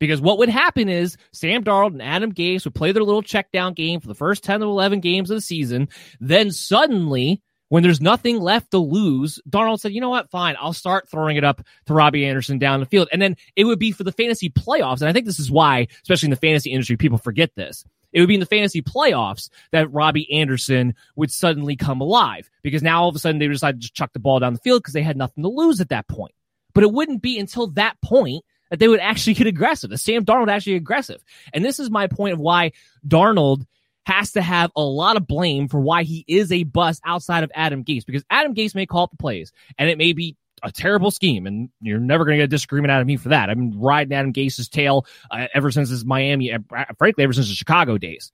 Because 0.00 0.20
what 0.20 0.38
would 0.38 0.48
happen 0.48 0.88
is 0.88 1.16
Sam 1.32 1.62
Darnold 1.62 1.92
and 1.92 2.02
Adam 2.02 2.32
Gase 2.32 2.64
would 2.64 2.74
play 2.74 2.90
their 2.90 3.04
little 3.04 3.22
check 3.22 3.52
down 3.52 3.74
game 3.74 4.00
for 4.00 4.08
the 4.08 4.14
first 4.14 4.42
10 4.42 4.60
to 4.60 4.66
11 4.66 5.00
games 5.00 5.30
of 5.30 5.36
the 5.36 5.42
season. 5.42 5.88
Then 6.18 6.50
suddenly 6.50 7.42
when 7.70 7.84
there's 7.84 8.00
nothing 8.00 8.40
left 8.40 8.72
to 8.72 8.78
lose, 8.78 9.40
Darnold 9.48 9.78
said, 9.78 9.92
you 9.92 10.00
know 10.00 10.10
what? 10.10 10.28
Fine. 10.30 10.56
I'll 10.58 10.72
start 10.72 11.08
throwing 11.08 11.36
it 11.36 11.44
up 11.44 11.62
to 11.86 11.94
Robbie 11.94 12.26
Anderson 12.26 12.58
down 12.58 12.80
the 12.80 12.86
field. 12.86 13.08
And 13.12 13.22
then 13.22 13.36
it 13.54 13.64
would 13.64 13.78
be 13.78 13.92
for 13.92 14.02
the 14.02 14.10
fantasy 14.10 14.50
playoffs. 14.50 15.00
And 15.00 15.08
I 15.08 15.12
think 15.12 15.24
this 15.24 15.38
is 15.38 15.52
why, 15.52 15.86
especially 16.02 16.26
in 16.26 16.30
the 16.30 16.36
fantasy 16.36 16.72
industry, 16.72 16.96
people 16.96 17.18
forget 17.18 17.54
this. 17.54 17.84
It 18.12 18.18
would 18.18 18.28
be 18.28 18.34
in 18.34 18.40
the 18.40 18.46
fantasy 18.46 18.82
playoffs 18.82 19.50
that 19.70 19.92
Robbie 19.92 20.32
Anderson 20.32 20.96
would 21.14 21.30
suddenly 21.30 21.76
come 21.76 22.00
alive 22.00 22.50
because 22.62 22.82
now 22.82 23.02
all 23.02 23.08
of 23.08 23.14
a 23.14 23.20
sudden 23.20 23.38
they 23.38 23.46
decided 23.46 23.76
to 23.76 23.82
just 23.82 23.94
chuck 23.94 24.12
the 24.12 24.18
ball 24.18 24.40
down 24.40 24.52
the 24.52 24.58
field 24.58 24.82
because 24.82 24.94
they 24.94 25.02
had 25.02 25.16
nothing 25.16 25.44
to 25.44 25.48
lose 25.48 25.80
at 25.80 25.90
that 25.90 26.08
point. 26.08 26.34
But 26.74 26.82
it 26.82 26.92
wouldn't 26.92 27.22
be 27.22 27.38
until 27.38 27.68
that 27.68 28.00
point 28.02 28.44
that 28.70 28.78
they 28.78 28.88
would 28.88 29.00
actually 29.00 29.34
get 29.34 29.46
aggressive. 29.46 29.90
The 29.90 29.98
Sam 29.98 30.24
Darnold 30.24 30.50
actually 30.50 30.76
aggressive. 30.76 31.22
And 31.52 31.64
this 31.64 31.78
is 31.78 31.90
my 31.90 32.06
point 32.06 32.32
of 32.32 32.40
why 32.40 32.72
Darnold 33.06 33.66
has 34.06 34.32
to 34.32 34.42
have 34.42 34.70
a 34.74 34.82
lot 34.82 35.16
of 35.16 35.26
blame 35.26 35.68
for 35.68 35.78
why 35.78 36.04
he 36.04 36.24
is 36.26 36.50
a 36.50 36.64
bust 36.64 37.02
outside 37.04 37.44
of 37.44 37.52
Adam 37.54 37.84
Gase 37.84 38.06
because 38.06 38.24
Adam 38.30 38.54
Gase 38.54 38.74
may 38.74 38.86
call 38.86 39.04
up 39.04 39.10
the 39.10 39.16
plays 39.16 39.52
and 39.78 39.90
it 39.90 39.98
may 39.98 40.12
be 40.12 40.36
a 40.62 40.70
terrible 40.70 41.10
scheme, 41.10 41.46
and 41.46 41.70
you're 41.80 41.98
never 41.98 42.24
going 42.24 42.36
to 42.36 42.42
get 42.42 42.44
a 42.44 42.48
disagreement 42.48 42.90
out 42.90 43.00
of 43.00 43.06
me 43.06 43.16
for 43.16 43.30
that. 43.30 43.48
I've 43.48 43.56
been 43.56 43.80
riding 43.80 44.12
Adam 44.12 44.32
Gase's 44.32 44.68
tail 44.68 45.06
uh, 45.30 45.46
ever 45.54 45.70
since 45.70 45.88
his 45.88 46.04
Miami, 46.04 46.52
uh, 46.52 46.58
frankly, 46.98 47.24
ever 47.24 47.32
since 47.32 47.48
the 47.48 47.54
Chicago 47.54 47.98
days, 47.98 48.32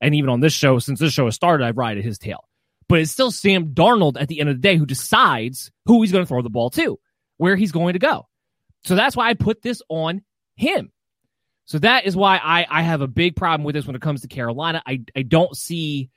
and 0.00 0.14
even 0.14 0.30
on 0.30 0.40
this 0.40 0.52
show, 0.52 0.78
since 0.78 0.98
this 0.98 1.12
show 1.12 1.26
has 1.26 1.34
started, 1.34 1.64
I've 1.64 1.76
ridden 1.76 2.02
his 2.02 2.18
tail. 2.18 2.48
But 2.88 3.00
it's 3.00 3.10
still 3.10 3.30
Sam 3.30 3.74
Darnold 3.74 4.20
at 4.20 4.28
the 4.28 4.40
end 4.40 4.48
of 4.48 4.56
the 4.56 4.62
day 4.62 4.76
who 4.76 4.86
decides 4.86 5.70
who 5.86 6.02
he's 6.02 6.12
going 6.12 6.24
to 6.24 6.28
throw 6.28 6.42
the 6.42 6.50
ball 6.50 6.70
to, 6.70 6.98
where 7.36 7.54
he's 7.54 7.72
going 7.72 7.92
to 7.92 7.98
go. 7.98 8.26
So 8.84 8.94
that's 8.94 9.16
why 9.16 9.28
I 9.28 9.34
put 9.34 9.62
this 9.62 9.82
on 9.88 10.22
him. 10.56 10.92
So 11.64 11.78
that 11.80 12.06
is 12.06 12.16
why 12.16 12.40
I, 12.42 12.66
I 12.68 12.82
have 12.82 13.02
a 13.02 13.06
big 13.06 13.36
problem 13.36 13.64
with 13.64 13.74
this 13.74 13.86
when 13.86 13.94
it 13.94 14.02
comes 14.02 14.22
to 14.22 14.28
Carolina. 14.28 14.82
I, 14.86 15.02
I 15.14 15.22
don't 15.22 15.54
see 15.56 16.10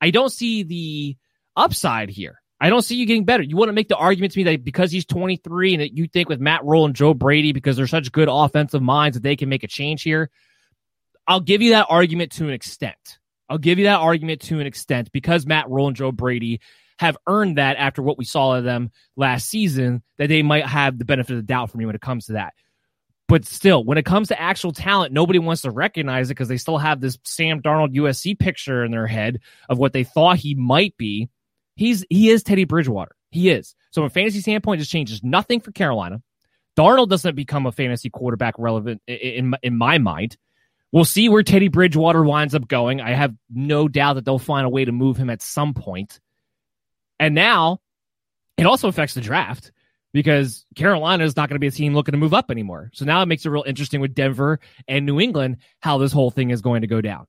I 0.00 0.10
don't 0.10 0.30
see 0.30 0.62
the 0.62 1.16
upside 1.56 2.10
here. 2.10 2.40
I 2.60 2.70
don't 2.70 2.82
see 2.82 2.96
you 2.96 3.06
getting 3.06 3.24
better. 3.24 3.42
You 3.42 3.56
want 3.56 3.68
to 3.68 3.72
make 3.74 3.88
the 3.88 3.96
argument 3.96 4.32
to 4.32 4.40
me 4.40 4.44
that 4.44 4.64
because 4.64 4.90
he's 4.90 5.06
23 5.06 5.74
and 5.74 5.82
that 5.82 5.96
you 5.96 6.08
think 6.08 6.28
with 6.28 6.40
Matt 6.40 6.64
Rhule 6.64 6.86
and 6.86 6.94
Joe 6.94 7.14
Brady, 7.14 7.52
because 7.52 7.76
they're 7.76 7.86
such 7.86 8.10
good 8.10 8.28
offensive 8.30 8.82
minds 8.82 9.16
that 9.16 9.22
they 9.22 9.36
can 9.36 9.48
make 9.48 9.62
a 9.62 9.68
change 9.68 10.02
here. 10.02 10.30
I'll 11.26 11.40
give 11.40 11.62
you 11.62 11.70
that 11.70 11.86
argument 11.88 12.32
to 12.32 12.44
an 12.44 12.52
extent. 12.52 13.18
I'll 13.48 13.58
give 13.58 13.78
you 13.78 13.84
that 13.84 14.00
argument 14.00 14.42
to 14.42 14.60
an 14.60 14.66
extent 14.66 15.12
because 15.12 15.46
Matt 15.46 15.70
Rhule 15.70 15.86
and 15.86 15.96
Joe 15.96 16.12
Brady 16.12 16.60
have 16.98 17.16
earned 17.26 17.58
that 17.58 17.76
after 17.76 18.02
what 18.02 18.18
we 18.18 18.24
saw 18.24 18.56
of 18.56 18.64
them 18.64 18.90
last 19.16 19.48
season, 19.48 20.02
that 20.16 20.28
they 20.28 20.42
might 20.42 20.66
have 20.66 20.98
the 20.98 21.04
benefit 21.04 21.32
of 21.32 21.38
the 21.38 21.42
doubt 21.42 21.70
for 21.70 21.78
me 21.78 21.86
when 21.86 21.94
it 21.94 22.00
comes 22.00 22.26
to 22.26 22.32
that. 22.34 22.54
But 23.28 23.44
still, 23.44 23.84
when 23.84 23.98
it 23.98 24.06
comes 24.06 24.28
to 24.28 24.40
actual 24.40 24.72
talent, 24.72 25.12
nobody 25.12 25.38
wants 25.38 25.62
to 25.62 25.70
recognize 25.70 26.28
it 26.28 26.34
because 26.34 26.48
they 26.48 26.56
still 26.56 26.78
have 26.78 27.00
this 27.00 27.18
Sam 27.24 27.60
Darnold 27.60 27.94
USC 27.94 28.38
picture 28.38 28.84
in 28.84 28.90
their 28.90 29.06
head 29.06 29.40
of 29.68 29.78
what 29.78 29.92
they 29.92 30.02
thought 30.02 30.38
he 30.38 30.54
might 30.54 30.96
be. 30.96 31.28
He's 31.76 32.04
he 32.08 32.30
is 32.30 32.42
Teddy 32.42 32.64
Bridgewater. 32.64 33.14
He 33.30 33.50
is. 33.50 33.76
So 33.90 34.00
from 34.00 34.06
a 34.06 34.10
fantasy 34.10 34.40
standpoint, 34.40 34.80
this 34.80 34.88
changes 34.88 35.22
nothing 35.22 35.60
for 35.60 35.72
Carolina. 35.72 36.22
Darnold 36.76 37.10
doesn't 37.10 37.36
become 37.36 37.66
a 37.66 37.72
fantasy 37.72 38.08
quarterback 38.08 38.54
relevant 38.56 39.02
in, 39.06 39.54
in 39.62 39.76
my 39.76 39.98
mind. 39.98 40.36
We'll 40.90 41.04
see 41.04 41.28
where 41.28 41.42
Teddy 41.42 41.68
Bridgewater 41.68 42.24
winds 42.24 42.54
up 42.54 42.66
going. 42.66 43.00
I 43.00 43.10
have 43.10 43.34
no 43.50 43.88
doubt 43.88 44.14
that 44.14 44.24
they'll 44.24 44.38
find 44.38 44.64
a 44.64 44.70
way 44.70 44.86
to 44.86 44.92
move 44.92 45.18
him 45.18 45.28
at 45.28 45.42
some 45.42 45.74
point. 45.74 46.18
And 47.18 47.34
now 47.34 47.80
it 48.56 48.66
also 48.66 48.88
affects 48.88 49.14
the 49.14 49.20
draft 49.20 49.72
because 50.12 50.64
Carolina 50.74 51.24
is 51.24 51.36
not 51.36 51.48
going 51.48 51.56
to 51.56 51.60
be 51.60 51.66
a 51.66 51.72
team 51.72 51.94
looking 51.94 52.12
to 52.12 52.18
move 52.18 52.34
up 52.34 52.50
anymore. 52.50 52.90
So 52.94 53.04
now 53.04 53.22
it 53.22 53.26
makes 53.26 53.44
it 53.44 53.50
real 53.50 53.64
interesting 53.66 54.00
with 54.00 54.14
Denver 54.14 54.60
and 54.86 55.06
New 55.06 55.20
England 55.20 55.58
how 55.80 55.98
this 55.98 56.12
whole 56.12 56.30
thing 56.30 56.50
is 56.50 56.60
going 56.60 56.82
to 56.82 56.86
go 56.86 57.00
down. 57.00 57.26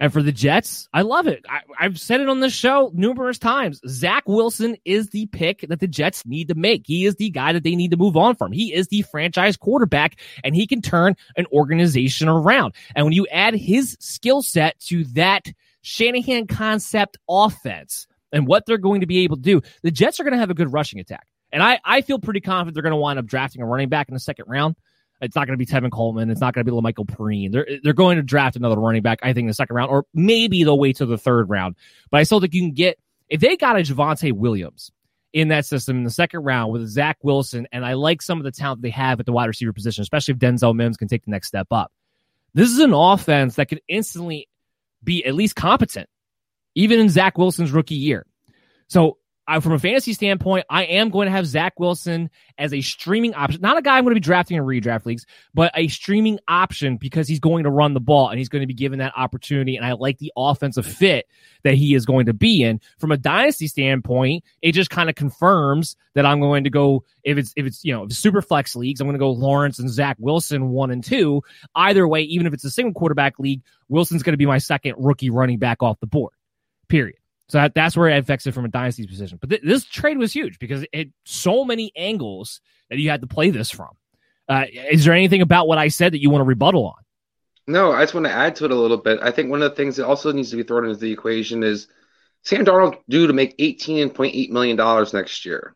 And 0.00 0.10
for 0.10 0.22
the 0.22 0.32
Jets, 0.32 0.88
I 0.94 1.02
love 1.02 1.26
it. 1.26 1.44
I, 1.46 1.60
have 1.76 2.00
said 2.00 2.22
it 2.22 2.28
on 2.30 2.40
this 2.40 2.54
show 2.54 2.90
numerous 2.94 3.38
times. 3.38 3.82
Zach 3.86 4.22
Wilson 4.26 4.76
is 4.86 5.10
the 5.10 5.26
pick 5.26 5.60
that 5.68 5.78
the 5.78 5.86
Jets 5.86 6.24
need 6.24 6.48
to 6.48 6.54
make. 6.54 6.86
He 6.86 7.04
is 7.04 7.16
the 7.16 7.28
guy 7.28 7.52
that 7.52 7.64
they 7.64 7.76
need 7.76 7.90
to 7.90 7.98
move 7.98 8.16
on 8.16 8.34
from. 8.34 8.50
He 8.50 8.72
is 8.72 8.88
the 8.88 9.02
franchise 9.02 9.58
quarterback, 9.58 10.18
and 10.42 10.56
he 10.56 10.66
can 10.66 10.80
turn 10.80 11.16
an 11.36 11.44
organization 11.52 12.28
around. 12.28 12.72
And 12.96 13.04
when 13.04 13.12
you 13.12 13.26
add 13.30 13.54
his 13.54 13.98
skill 14.00 14.40
set 14.40 14.80
to 14.86 15.04
that 15.12 15.48
Shanahan 15.82 16.46
concept 16.46 17.18
offense 17.28 18.06
and 18.32 18.46
what 18.46 18.66
they're 18.66 18.78
going 18.78 19.00
to 19.00 19.06
be 19.06 19.24
able 19.24 19.36
to 19.36 19.42
do, 19.42 19.60
the 19.82 19.90
Jets 19.90 20.20
are 20.20 20.24
going 20.24 20.32
to 20.32 20.38
have 20.38 20.50
a 20.50 20.54
good 20.54 20.72
rushing 20.72 21.00
attack. 21.00 21.26
And 21.52 21.62
I, 21.62 21.80
I 21.84 22.02
feel 22.02 22.18
pretty 22.18 22.40
confident 22.40 22.74
they're 22.74 22.82
going 22.82 22.92
to 22.92 22.96
wind 22.96 23.18
up 23.18 23.26
drafting 23.26 23.62
a 23.62 23.66
running 23.66 23.88
back 23.88 24.08
in 24.08 24.14
the 24.14 24.20
second 24.20 24.44
round. 24.48 24.76
It's 25.20 25.36
not 25.36 25.46
going 25.46 25.58
to 25.58 25.64
be 25.64 25.70
Tevin 25.70 25.90
Coleman. 25.90 26.30
It's 26.30 26.40
not 26.40 26.54
going 26.54 26.64
to 26.64 26.70
be 26.70 26.76
Lamical 26.76 27.04
Perine. 27.04 27.52
They're 27.52 27.66
they're 27.82 27.92
going 27.92 28.16
to 28.16 28.22
draft 28.22 28.56
another 28.56 28.76
running 28.76 29.02
back, 29.02 29.18
I 29.22 29.32
think, 29.32 29.44
in 29.44 29.46
the 29.48 29.54
second 29.54 29.76
round, 29.76 29.90
or 29.90 30.06
maybe 30.14 30.64
they'll 30.64 30.78
wait 30.78 30.96
till 30.96 31.06
the 31.06 31.18
third 31.18 31.50
round. 31.50 31.76
But 32.10 32.20
I 32.20 32.22
still 32.22 32.40
think 32.40 32.54
you 32.54 32.62
can 32.62 32.72
get 32.72 32.98
if 33.28 33.40
they 33.40 33.56
got 33.56 33.76
a 33.76 33.80
Javonte 33.80 34.32
Williams 34.32 34.90
in 35.32 35.48
that 35.48 35.66
system 35.66 35.98
in 35.98 36.04
the 36.04 36.10
second 36.10 36.40
round 36.40 36.72
with 36.72 36.86
Zach 36.88 37.18
Wilson, 37.22 37.68
and 37.70 37.84
I 37.84 37.94
like 37.94 38.22
some 38.22 38.38
of 38.38 38.44
the 38.44 38.50
talent 38.50 38.82
they 38.82 38.90
have 38.90 39.20
at 39.20 39.26
the 39.26 39.32
wide 39.32 39.46
receiver 39.46 39.72
position, 39.72 40.02
especially 40.02 40.32
if 40.32 40.38
Denzel 40.38 40.74
Mims 40.74 40.96
can 40.96 41.06
take 41.06 41.24
the 41.24 41.30
next 41.30 41.48
step 41.48 41.68
up. 41.70 41.92
This 42.54 42.70
is 42.70 42.80
an 42.80 42.92
offense 42.92 43.54
that 43.56 43.68
could 43.68 43.80
instantly 43.88 44.48
be 45.04 45.24
at 45.24 45.34
least 45.34 45.54
competent, 45.54 46.08
even 46.74 47.00
in 47.00 47.08
Zach 47.08 47.38
Wilson's 47.38 47.72
rookie 47.72 47.94
year. 47.96 48.26
So 48.88 49.18
I, 49.50 49.58
from 49.58 49.72
a 49.72 49.80
fantasy 49.80 50.12
standpoint, 50.12 50.64
I 50.70 50.84
am 50.84 51.10
going 51.10 51.26
to 51.26 51.32
have 51.32 51.44
Zach 51.44 51.80
Wilson 51.80 52.30
as 52.56 52.72
a 52.72 52.82
streaming 52.82 53.34
option. 53.34 53.60
Not 53.60 53.76
a 53.76 53.82
guy 53.82 53.98
I'm 53.98 54.04
going 54.04 54.14
to 54.14 54.20
be 54.20 54.24
drafting 54.24 54.56
in 54.56 54.62
redraft 54.62 55.06
leagues, 55.06 55.26
but 55.52 55.72
a 55.74 55.88
streaming 55.88 56.38
option 56.46 56.98
because 56.98 57.26
he's 57.26 57.40
going 57.40 57.64
to 57.64 57.70
run 57.70 57.92
the 57.92 58.00
ball 58.00 58.28
and 58.28 58.38
he's 58.38 58.48
going 58.48 58.60
to 58.60 58.68
be 58.68 58.74
given 58.74 59.00
that 59.00 59.12
opportunity. 59.16 59.76
And 59.76 59.84
I 59.84 59.94
like 59.94 60.18
the 60.18 60.32
offensive 60.36 60.86
fit 60.86 61.26
that 61.64 61.74
he 61.74 61.96
is 61.96 62.06
going 62.06 62.26
to 62.26 62.32
be 62.32 62.62
in. 62.62 62.80
From 62.98 63.10
a 63.10 63.16
dynasty 63.16 63.66
standpoint, 63.66 64.44
it 64.62 64.70
just 64.70 64.88
kind 64.88 65.08
of 65.10 65.16
confirms 65.16 65.96
that 66.14 66.24
I'm 66.24 66.38
going 66.38 66.62
to 66.62 66.70
go 66.70 67.02
if 67.24 67.36
it's 67.36 67.52
if 67.56 67.66
it's 67.66 67.84
you 67.84 67.92
know 67.92 68.06
super 68.08 68.42
flex 68.42 68.76
leagues, 68.76 69.00
I'm 69.00 69.08
going 69.08 69.14
to 69.14 69.18
go 69.18 69.32
Lawrence 69.32 69.80
and 69.80 69.90
Zach 69.90 70.16
Wilson 70.20 70.68
one 70.68 70.92
and 70.92 71.02
two. 71.02 71.42
Either 71.74 72.06
way, 72.06 72.22
even 72.22 72.46
if 72.46 72.54
it's 72.54 72.64
a 72.64 72.70
single 72.70 72.94
quarterback 72.94 73.40
league, 73.40 73.62
Wilson's 73.88 74.22
going 74.22 74.34
to 74.34 74.38
be 74.38 74.46
my 74.46 74.58
second 74.58 74.94
rookie 74.96 75.30
running 75.30 75.58
back 75.58 75.82
off 75.82 75.98
the 75.98 76.06
board. 76.06 76.34
Period. 76.90 77.16
So 77.48 77.58
that, 77.58 77.74
that's 77.74 77.96
where 77.96 78.08
it 78.08 78.18
affects 78.18 78.46
it 78.46 78.52
from 78.52 78.64
a 78.64 78.68
dynasty 78.68 79.06
position. 79.06 79.38
But 79.40 79.50
th- 79.50 79.62
this 79.62 79.84
trade 79.84 80.18
was 80.18 80.32
huge 80.32 80.58
because 80.58 80.84
it 80.92 81.08
so 81.24 81.64
many 81.64 81.90
angles 81.96 82.60
that 82.90 82.98
you 82.98 83.08
had 83.08 83.22
to 83.22 83.26
play 83.26 83.50
this 83.50 83.70
from. 83.70 83.90
Uh, 84.48 84.66
is 84.90 85.04
there 85.04 85.14
anything 85.14 85.42
about 85.42 85.66
what 85.66 85.78
I 85.78 85.88
said 85.88 86.12
that 86.12 86.20
you 86.20 86.30
want 86.30 86.42
to 86.42 86.46
rebuttal 86.46 86.86
on? 86.86 87.02
No, 87.66 87.92
I 87.92 88.02
just 88.02 88.14
want 88.14 88.26
to 88.26 88.32
add 88.32 88.56
to 88.56 88.64
it 88.64 88.70
a 88.70 88.76
little 88.76 88.96
bit. 88.96 89.20
I 89.22 89.30
think 89.30 89.50
one 89.50 89.62
of 89.62 89.70
the 89.70 89.76
things 89.76 89.96
that 89.96 90.06
also 90.06 90.32
needs 90.32 90.50
to 90.50 90.56
be 90.56 90.64
thrown 90.64 90.84
into 90.84 90.96
the 90.96 91.12
equation 91.12 91.62
is 91.62 91.88
Sam 92.42 92.64
Darnold 92.64 92.98
due 93.08 93.26
to 93.26 93.32
make 93.32 93.56
$18.8 93.58 94.50
million 94.50 94.76
next 95.12 95.44
year. 95.44 95.74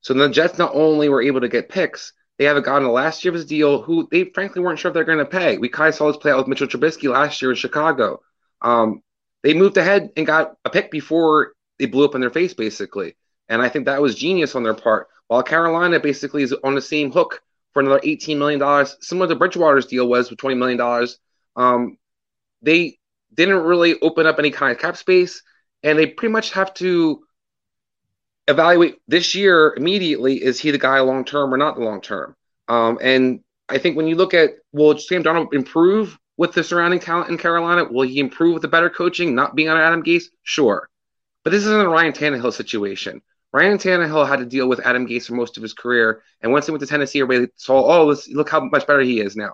So 0.00 0.14
the 0.14 0.28
Jets 0.28 0.58
not 0.58 0.74
only 0.74 1.08
were 1.08 1.22
able 1.22 1.40
to 1.40 1.48
get 1.48 1.68
picks, 1.68 2.12
they 2.38 2.44
haven't 2.44 2.64
gotten 2.64 2.84
the 2.84 2.90
last 2.90 3.24
year 3.24 3.30
of 3.30 3.36
his 3.36 3.46
deal 3.46 3.82
who 3.82 4.08
they 4.10 4.24
frankly 4.24 4.62
weren't 4.62 4.78
sure 4.78 4.90
if 4.90 4.94
they're 4.94 5.04
going 5.04 5.18
to 5.18 5.24
pay. 5.24 5.58
We 5.58 5.68
kind 5.68 5.88
of 5.88 5.94
saw 5.94 6.08
this 6.08 6.16
play 6.16 6.32
out 6.32 6.38
with 6.38 6.48
Mitchell 6.48 6.66
Trubisky 6.66 7.08
last 7.08 7.40
year 7.40 7.52
in 7.52 7.56
Chicago. 7.56 8.20
Um, 8.60 9.02
they 9.42 9.54
moved 9.54 9.76
ahead 9.76 10.10
and 10.16 10.26
got 10.26 10.56
a 10.64 10.70
pick 10.70 10.90
before 10.90 11.52
they 11.78 11.86
blew 11.86 12.04
up 12.04 12.14
in 12.14 12.20
their 12.20 12.30
face, 12.30 12.54
basically. 12.54 13.16
And 13.48 13.60
I 13.60 13.68
think 13.68 13.86
that 13.86 14.00
was 14.00 14.14
genius 14.14 14.54
on 14.54 14.62
their 14.62 14.74
part. 14.74 15.08
While 15.28 15.42
Carolina 15.42 15.98
basically 16.00 16.42
is 16.42 16.54
on 16.64 16.74
the 16.74 16.82
same 16.82 17.10
hook 17.10 17.42
for 17.72 17.80
another 17.80 18.00
$18 18.00 18.36
million, 18.38 18.86
similar 19.00 19.28
to 19.28 19.36
Bridgewater's 19.36 19.86
deal 19.86 20.08
was 20.08 20.30
with 20.30 20.38
$20 20.38 20.56
million. 20.56 21.08
Um, 21.56 21.98
they 22.60 22.98
didn't 23.34 23.62
really 23.62 24.00
open 24.00 24.26
up 24.26 24.38
any 24.38 24.50
kind 24.50 24.72
of 24.72 24.78
cap 24.78 24.96
space, 24.96 25.42
and 25.82 25.98
they 25.98 26.06
pretty 26.06 26.32
much 26.32 26.52
have 26.52 26.72
to 26.74 27.24
evaluate 28.48 28.96
this 29.08 29.34
year 29.34 29.72
immediately 29.76 30.42
is 30.42 30.58
he 30.58 30.70
the 30.70 30.78
guy 30.78 31.00
long 31.00 31.24
term 31.24 31.52
or 31.52 31.56
not 31.56 31.80
long 31.80 32.00
term? 32.00 32.36
Um, 32.68 32.98
and 33.00 33.40
I 33.68 33.78
think 33.78 33.96
when 33.96 34.06
you 34.06 34.16
look 34.16 34.34
at 34.34 34.50
will 34.72 34.98
Sam 34.98 35.22
Darnold 35.22 35.54
improve 35.54 36.18
with 36.36 36.52
the 36.52 36.64
surrounding 36.64 37.00
talent 37.00 37.30
in 37.30 37.38
Carolina? 37.38 37.84
Will 37.84 38.06
he 38.06 38.18
improve 38.18 38.54
with 38.54 38.62
the 38.62 38.68
better 38.68 38.90
coaching, 38.90 39.34
not 39.34 39.54
being 39.54 39.68
on 39.68 39.76
Adam 39.76 40.02
Gase? 40.02 40.24
Sure. 40.42 40.88
But 41.44 41.50
this 41.50 41.64
isn't 41.64 41.86
a 41.86 41.88
Ryan 41.88 42.12
Tannehill 42.12 42.52
situation. 42.52 43.22
Ryan 43.52 43.78
Tannehill 43.78 44.26
had 44.26 44.38
to 44.38 44.46
deal 44.46 44.68
with 44.68 44.80
Adam 44.80 45.06
Gase 45.06 45.26
for 45.26 45.34
most 45.34 45.56
of 45.56 45.62
his 45.62 45.74
career, 45.74 46.22
and 46.40 46.52
once 46.52 46.66
he 46.66 46.72
went 46.72 46.80
to 46.80 46.86
Tennessee, 46.86 47.20
everybody 47.20 47.52
saw, 47.56 47.82
oh, 47.84 48.06
let's, 48.06 48.28
look 48.28 48.48
how 48.48 48.60
much 48.60 48.86
better 48.86 49.00
he 49.00 49.20
is 49.20 49.36
now. 49.36 49.52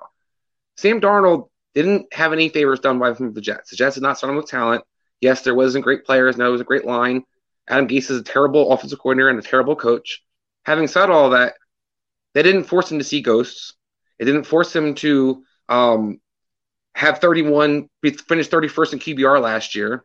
Sam 0.76 1.00
Darnold 1.00 1.48
didn't 1.74 2.12
have 2.12 2.32
any 2.32 2.48
favors 2.48 2.80
done 2.80 2.98
by 2.98 3.14
from 3.14 3.34
the 3.34 3.40
Jets. 3.40 3.70
The 3.70 3.76
Jets 3.76 3.94
did 3.94 4.02
not 4.02 4.16
start 4.16 4.30
him 4.30 4.36
with 4.36 4.46
talent. 4.46 4.84
Yes, 5.20 5.42
there 5.42 5.54
wasn't 5.54 5.84
great 5.84 6.04
players. 6.04 6.36
No, 6.36 6.48
it 6.48 6.52
was 6.52 6.60
a 6.60 6.64
great 6.64 6.84
line. 6.84 7.24
Adam 7.68 7.88
Gase 7.88 8.10
is 8.10 8.20
a 8.20 8.22
terrible 8.22 8.72
offensive 8.72 8.98
coordinator 8.98 9.28
and 9.28 9.38
a 9.38 9.42
terrible 9.42 9.74
coach. 9.74 10.22
Having 10.64 10.88
said 10.88 11.10
all 11.10 11.30
that, 11.30 11.54
they 12.34 12.42
didn't 12.42 12.64
force 12.64 12.90
him 12.90 12.98
to 12.98 13.04
see 13.04 13.20
ghosts. 13.20 13.74
It 14.18 14.26
didn't 14.26 14.44
force 14.44 14.74
him 14.74 14.94
to 14.96 15.42
um, 15.68 16.20
have 16.94 17.18
31, 17.18 17.88
finished 18.02 18.50
31st 18.50 18.92
in 18.92 18.98
QBR 18.98 19.40
last 19.40 19.74
year. 19.74 20.04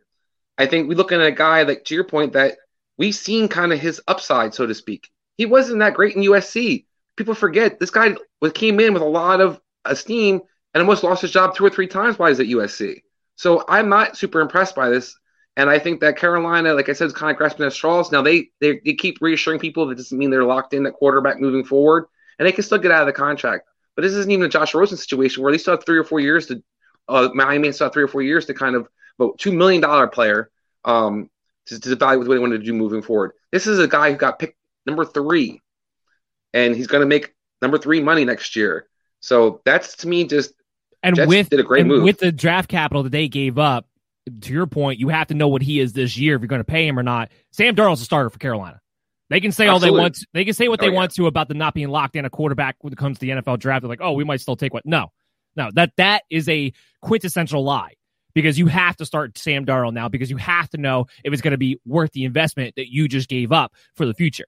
I 0.56 0.66
think 0.66 0.88
we're 0.88 0.96
looking 0.96 1.20
at 1.20 1.26
a 1.26 1.32
guy 1.32 1.62
like 1.62 1.84
to 1.86 1.94
your 1.94 2.04
point, 2.04 2.34
that 2.34 2.56
we've 2.96 3.14
seen 3.14 3.48
kind 3.48 3.72
of 3.72 3.80
his 3.80 4.00
upside, 4.06 4.54
so 4.54 4.66
to 4.66 4.74
speak. 4.74 5.10
He 5.36 5.46
wasn't 5.46 5.80
that 5.80 5.94
great 5.94 6.14
in 6.14 6.22
USC. 6.22 6.86
People 7.16 7.34
forget 7.34 7.80
this 7.80 7.90
guy 7.90 8.14
came 8.54 8.78
in 8.78 8.92
with 8.92 9.02
a 9.02 9.06
lot 9.06 9.40
of 9.40 9.60
esteem 9.84 10.40
and 10.74 10.80
almost 10.80 11.02
lost 11.02 11.22
his 11.22 11.30
job 11.30 11.54
two 11.54 11.64
or 11.64 11.70
three 11.70 11.86
times 11.86 12.18
while 12.18 12.28
he's 12.28 12.40
at 12.40 12.46
USC. 12.46 13.02
So 13.36 13.64
I'm 13.68 13.88
not 13.88 14.16
super 14.16 14.40
impressed 14.40 14.74
by 14.74 14.90
this. 14.90 15.16
And 15.56 15.70
I 15.70 15.78
think 15.78 16.00
that 16.00 16.16
Carolina, 16.16 16.74
like 16.74 16.88
I 16.88 16.92
said, 16.92 17.06
is 17.06 17.12
kind 17.12 17.30
of 17.30 17.36
grasping 17.36 17.64
at 17.66 17.72
straws. 17.72 18.10
Now 18.10 18.22
they, 18.22 18.48
they 18.60 18.80
they 18.84 18.94
keep 18.94 19.18
reassuring 19.20 19.60
people 19.60 19.86
that 19.86 19.96
doesn't 19.96 20.18
mean 20.18 20.30
they're 20.30 20.44
locked 20.44 20.74
in 20.74 20.84
at 20.84 20.94
quarterback 20.94 21.38
moving 21.40 21.64
forward, 21.64 22.06
and 22.38 22.46
they 22.46 22.52
can 22.52 22.64
still 22.64 22.78
get 22.78 22.90
out 22.90 23.02
of 23.02 23.06
the 23.06 23.12
contract. 23.12 23.68
But 23.94 24.02
this 24.02 24.14
isn't 24.14 24.30
even 24.30 24.46
a 24.46 24.48
Josh 24.48 24.74
Rosen 24.74 24.98
situation 24.98 25.42
where 25.42 25.52
they 25.52 25.58
still 25.58 25.74
have 25.74 25.86
three 25.86 25.98
or 25.98 26.02
four 26.02 26.18
years 26.18 26.46
to 26.46 26.62
uh, 27.08 27.28
Miami 27.34 27.68
have 27.78 27.92
three 27.92 28.02
or 28.02 28.08
four 28.08 28.22
years 28.22 28.46
to 28.46 28.54
kind 28.54 28.76
of 28.76 28.88
vote 29.18 29.38
two 29.38 29.52
million 29.52 29.80
dollar 29.80 30.06
player 30.06 30.50
um, 30.84 31.30
to, 31.66 31.80
to 31.80 31.92
evaluate 31.92 32.28
what 32.28 32.34
they 32.34 32.40
want 32.40 32.52
to 32.52 32.58
do 32.58 32.72
moving 32.72 33.02
forward. 33.02 33.32
This 33.52 33.66
is 33.66 33.78
a 33.78 33.88
guy 33.88 34.12
who 34.12 34.16
got 34.16 34.38
picked 34.38 34.56
number 34.86 35.04
three, 35.04 35.62
and 36.52 36.74
he's 36.74 36.86
going 36.86 37.00
to 37.02 37.06
make 37.06 37.34
number 37.62 37.78
three 37.78 38.00
money 38.00 38.24
next 38.24 38.56
year. 38.56 38.88
So 39.20 39.60
that's 39.64 39.96
to 39.96 40.08
me 40.08 40.24
just 40.24 40.52
and 41.02 41.16
Jets 41.16 41.28
with 41.28 41.48
did 41.50 41.60
a 41.60 41.62
great 41.62 41.86
move 41.86 42.02
with 42.02 42.18
the 42.18 42.32
draft 42.32 42.68
capital 42.68 43.02
that 43.04 43.12
they 43.12 43.28
gave 43.28 43.58
up. 43.58 43.86
To 44.40 44.52
your 44.54 44.66
point, 44.66 44.98
you 44.98 45.10
have 45.10 45.26
to 45.26 45.34
know 45.34 45.48
what 45.48 45.60
he 45.60 45.80
is 45.80 45.92
this 45.92 46.16
year 46.16 46.34
if 46.34 46.40
you're 46.40 46.48
going 46.48 46.60
to 46.60 46.64
pay 46.64 46.88
him 46.88 46.98
or 46.98 47.02
not. 47.02 47.30
Sam 47.52 47.76
Darnold's 47.76 48.00
a 48.00 48.06
starter 48.06 48.30
for 48.30 48.38
Carolina. 48.38 48.80
They 49.28 49.40
can 49.40 49.52
say 49.52 49.68
Absolutely. 49.68 49.88
all 49.88 49.94
they 49.96 50.00
want. 50.02 50.18
They 50.32 50.44
can 50.46 50.54
say 50.54 50.68
what 50.68 50.80
Oh, 50.80 50.86
they 50.86 50.90
yeah. 50.90 50.96
want 50.96 51.12
to 51.14 51.26
about 51.26 51.48
the 51.48 51.54
not 51.54 51.74
being 51.74 51.88
locked 51.88 52.16
in 52.16 52.24
a 52.24 52.30
quarterback 52.30 52.76
when 52.80 52.92
it 52.92 52.96
comes 52.96 53.18
to 53.18 53.26
the 53.26 53.32
NFL 53.32 53.58
draft. 53.58 53.82
They're 53.82 53.88
like, 53.90 54.00
oh, 54.00 54.12
we 54.12 54.24
might 54.24 54.40
still 54.40 54.56
take 54.56 54.72
what? 54.72 54.86
No, 54.86 55.12
no. 55.56 55.70
That 55.72 55.92
that 55.96 56.24
is 56.30 56.48
a 56.48 56.72
quintessential 57.02 57.64
lie 57.64 57.94
because 58.34 58.58
you 58.58 58.66
have 58.66 58.96
to 58.96 59.06
start 59.06 59.38
Sam 59.38 59.64
Darnold 59.64 59.94
now 59.94 60.08
because 60.08 60.30
you 60.30 60.36
have 60.36 60.68
to 60.70 60.78
know 60.78 61.06
if 61.22 61.32
it's 61.32 61.42
going 61.42 61.52
to 61.52 61.58
be 61.58 61.80
worth 61.86 62.12
the 62.12 62.24
investment 62.24 62.74
that 62.76 62.92
you 62.92 63.08
just 63.08 63.28
gave 63.28 63.52
up 63.52 63.72
for 63.94 64.06
the 64.06 64.14
future. 64.14 64.46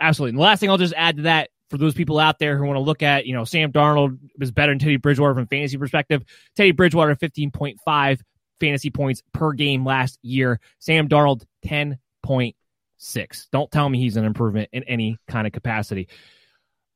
Absolutely. 0.00 0.30
And 0.30 0.38
the 0.38 0.42
last 0.42 0.60
thing 0.60 0.70
I'll 0.70 0.78
just 0.78 0.94
add 0.96 1.16
to 1.16 1.22
that 1.22 1.50
for 1.70 1.78
those 1.78 1.94
people 1.94 2.18
out 2.18 2.38
there 2.38 2.58
who 2.58 2.64
want 2.64 2.76
to 2.76 2.82
look 2.82 3.02
at, 3.02 3.26
you 3.26 3.34
know, 3.34 3.44
Sam 3.44 3.72
Darnold 3.72 4.18
is 4.40 4.52
better 4.52 4.72
than 4.72 4.78
Teddy 4.78 4.96
Bridgewater 4.96 5.34
from 5.34 5.46
fantasy 5.46 5.78
perspective. 5.78 6.22
Teddy 6.56 6.72
Bridgewater 6.72 7.16
15.5 7.16 8.20
fantasy 8.60 8.90
points 8.90 9.22
per 9.32 9.52
game 9.52 9.84
last 9.84 10.18
year. 10.22 10.60
Sam 10.78 11.08
Darnold 11.08 11.44
10.6. 11.66 13.46
Don't 13.50 13.70
tell 13.70 13.88
me 13.88 13.98
he's 13.98 14.16
an 14.16 14.24
improvement 14.24 14.68
in 14.72 14.84
any 14.84 15.18
kind 15.26 15.46
of 15.46 15.52
capacity. 15.52 16.08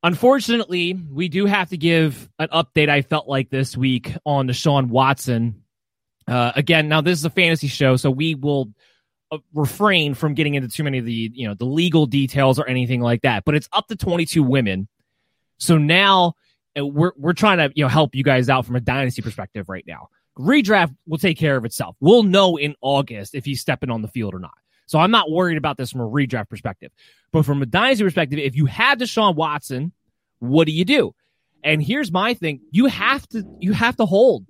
Unfortunately, 0.03 0.95
we 0.95 1.29
do 1.29 1.47
have 1.47 1.71
to 1.71 1.77
give 1.77 2.29
an 2.39 2.49
update. 2.49 2.89
I 2.89 3.03
felt 3.03 3.29
like 3.29 3.51
this 3.51 3.77
week 3.77 4.15
on 4.25 4.47
Deshaun 4.47 4.89
Watson. 4.89 5.65
Uh, 6.27 6.53
again, 6.55 6.89
now 6.89 7.01
this 7.01 7.19
is 7.19 7.25
a 7.25 7.31
fantasy 7.31 7.67
show, 7.67 7.97
so 7.97 8.11
we 8.11 8.35
will 8.35 8.73
uh, 9.33 9.39
refrain 9.53 10.15
from 10.15 10.35
getting 10.35 10.55
into 10.55 10.69
too 10.69 10.85
many 10.85 10.99
of 10.99 11.05
the 11.05 11.31
you 11.35 11.49
know 11.49 11.55
the 11.55 11.65
legal 11.65 12.07
details 12.07 12.59
or 12.59 12.69
anything 12.69 13.01
like 13.01 13.23
that. 13.23 13.45
But 13.45 13.57
it's 13.57 13.69
up 13.73 13.89
to 13.89 13.97
22 13.97 14.43
women. 14.43 14.89
So 15.59 15.79
now 15.79 16.35
uh, 16.79 16.87
we're 16.87 17.13
we're 17.17 17.33
trying 17.33 17.59
to 17.59 17.73
you 17.75 17.85
know 17.85 17.89
help 17.89 18.15
you 18.15 18.23
guys 18.23 18.49
out 18.49 18.67
from 18.67 18.77
a 18.77 18.81
dynasty 18.81 19.23
perspective 19.23 19.69
right 19.69 19.85
now. 19.87 20.09
Redraft 20.39 20.95
will 21.09 21.19
take 21.19 21.39
care 21.39 21.57
of 21.57 21.65
itself. 21.65 21.97
We'll 21.99 22.23
know 22.23 22.57
in 22.57 22.77
August 22.81 23.35
if 23.35 23.45
he's 23.45 23.61
stepping 23.61 23.91
on 23.91 24.03
the 24.03 24.09
field 24.09 24.35
or 24.35 24.39
not. 24.39 24.55
So 24.89 24.99
I'm 24.99 25.11
not 25.11 25.31
worried 25.31 25.59
about 25.59 25.77
this 25.77 25.93
from 25.93 26.01
a 26.01 26.09
redraft 26.09 26.49
perspective. 26.49 26.91
But 27.31 27.45
from 27.45 27.63
a 27.63 27.67
dynasty 27.67 28.05
perspective, 28.05 28.39
if 28.39 28.57
you 28.57 28.67
have 28.67 28.99
Deshaun 28.99 29.37
Watson, 29.37 29.93
what 30.39 30.67
do 30.67 30.73
you 30.73 30.85
do? 30.85 31.15
And 31.63 31.83
here's 31.83 32.11
my 32.11 32.35
thing: 32.35 32.61
you 32.71 32.87
have 32.87 33.29
to 33.29 33.45
you 33.61 33.73
have 33.73 33.97
to 33.97 34.07
hold. 34.07 34.47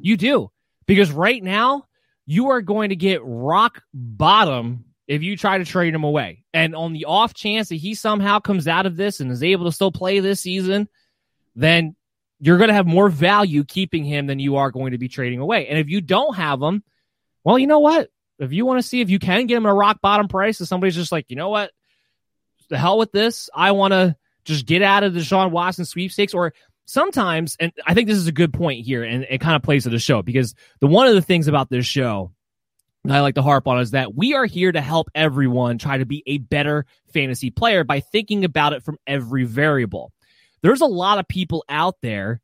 You 0.00 0.16
do 0.16 0.50
because 0.86 1.10
right 1.12 1.42
now 1.42 1.84
you 2.26 2.50
are 2.50 2.62
going 2.62 2.90
to 2.90 2.96
get 2.96 3.20
rock 3.22 3.82
bottom 3.92 4.84
if 5.06 5.22
you 5.22 5.36
try 5.36 5.58
to 5.58 5.64
trade 5.64 5.94
him 5.94 6.04
away. 6.04 6.44
And 6.54 6.74
on 6.74 6.92
the 6.92 7.04
off 7.04 7.34
chance 7.34 7.68
that 7.68 7.76
he 7.76 7.94
somehow 7.94 8.38
comes 8.38 8.66
out 8.66 8.86
of 8.86 8.96
this 8.96 9.20
and 9.20 9.30
is 9.30 9.42
able 9.42 9.66
to 9.66 9.72
still 9.72 9.92
play 9.92 10.20
this 10.20 10.40
season, 10.40 10.88
then 11.54 11.94
you're 12.40 12.58
going 12.58 12.68
to 12.68 12.74
have 12.74 12.86
more 12.86 13.08
value 13.08 13.64
keeping 13.64 14.04
him 14.04 14.26
than 14.26 14.38
you 14.38 14.56
are 14.56 14.70
going 14.70 14.92
to 14.92 14.98
be 14.98 15.08
trading 15.08 15.40
away. 15.40 15.66
And 15.68 15.78
if 15.78 15.88
you 15.88 16.00
don't 16.00 16.36
have 16.36 16.62
him, 16.62 16.82
well, 17.42 17.58
you 17.58 17.66
know 17.66 17.80
what? 17.80 18.08
If 18.38 18.52
you 18.52 18.66
want 18.66 18.80
to 18.80 18.86
see 18.86 19.00
if 19.00 19.10
you 19.10 19.18
can 19.18 19.46
get 19.46 19.56
him 19.56 19.66
at 19.66 19.70
a 19.70 19.74
rock 19.74 20.00
bottom 20.00 20.28
price, 20.28 20.60
if 20.60 20.68
somebody's 20.68 20.96
just 20.96 21.12
like, 21.12 21.26
you 21.28 21.36
know 21.36 21.50
what, 21.50 21.70
the 22.68 22.78
hell 22.78 22.98
with 22.98 23.12
this, 23.12 23.48
I 23.54 23.72
want 23.72 23.92
to 23.92 24.16
just 24.44 24.66
get 24.66 24.82
out 24.82 25.04
of 25.04 25.14
the 25.14 25.20
Deshaun 25.20 25.50
Watson 25.50 25.84
sweepstakes, 25.84 26.34
or 26.34 26.52
sometimes, 26.86 27.56
and 27.60 27.72
I 27.86 27.94
think 27.94 28.08
this 28.08 28.18
is 28.18 28.26
a 28.26 28.32
good 28.32 28.52
point 28.52 28.84
here, 28.84 29.04
and 29.04 29.24
it 29.28 29.40
kind 29.40 29.56
of 29.56 29.62
plays 29.62 29.84
to 29.84 29.90
the 29.90 29.98
show 29.98 30.22
because 30.22 30.54
the 30.80 30.86
one 30.86 31.06
of 31.06 31.14
the 31.14 31.22
things 31.22 31.48
about 31.48 31.70
this 31.70 31.86
show 31.86 32.32
that 33.04 33.16
I 33.16 33.20
like 33.20 33.34
to 33.36 33.42
harp 33.42 33.68
on 33.68 33.80
is 33.80 33.92
that 33.92 34.14
we 34.14 34.34
are 34.34 34.46
here 34.46 34.72
to 34.72 34.80
help 34.80 35.08
everyone 35.14 35.78
try 35.78 35.98
to 35.98 36.06
be 36.06 36.22
a 36.26 36.38
better 36.38 36.86
fantasy 37.12 37.50
player 37.50 37.84
by 37.84 38.00
thinking 38.00 38.44
about 38.44 38.72
it 38.72 38.82
from 38.82 38.98
every 39.06 39.44
variable. 39.44 40.12
There's 40.62 40.80
a 40.80 40.86
lot 40.86 41.18
of 41.18 41.28
people 41.28 41.64
out 41.68 41.96
there 42.00 42.40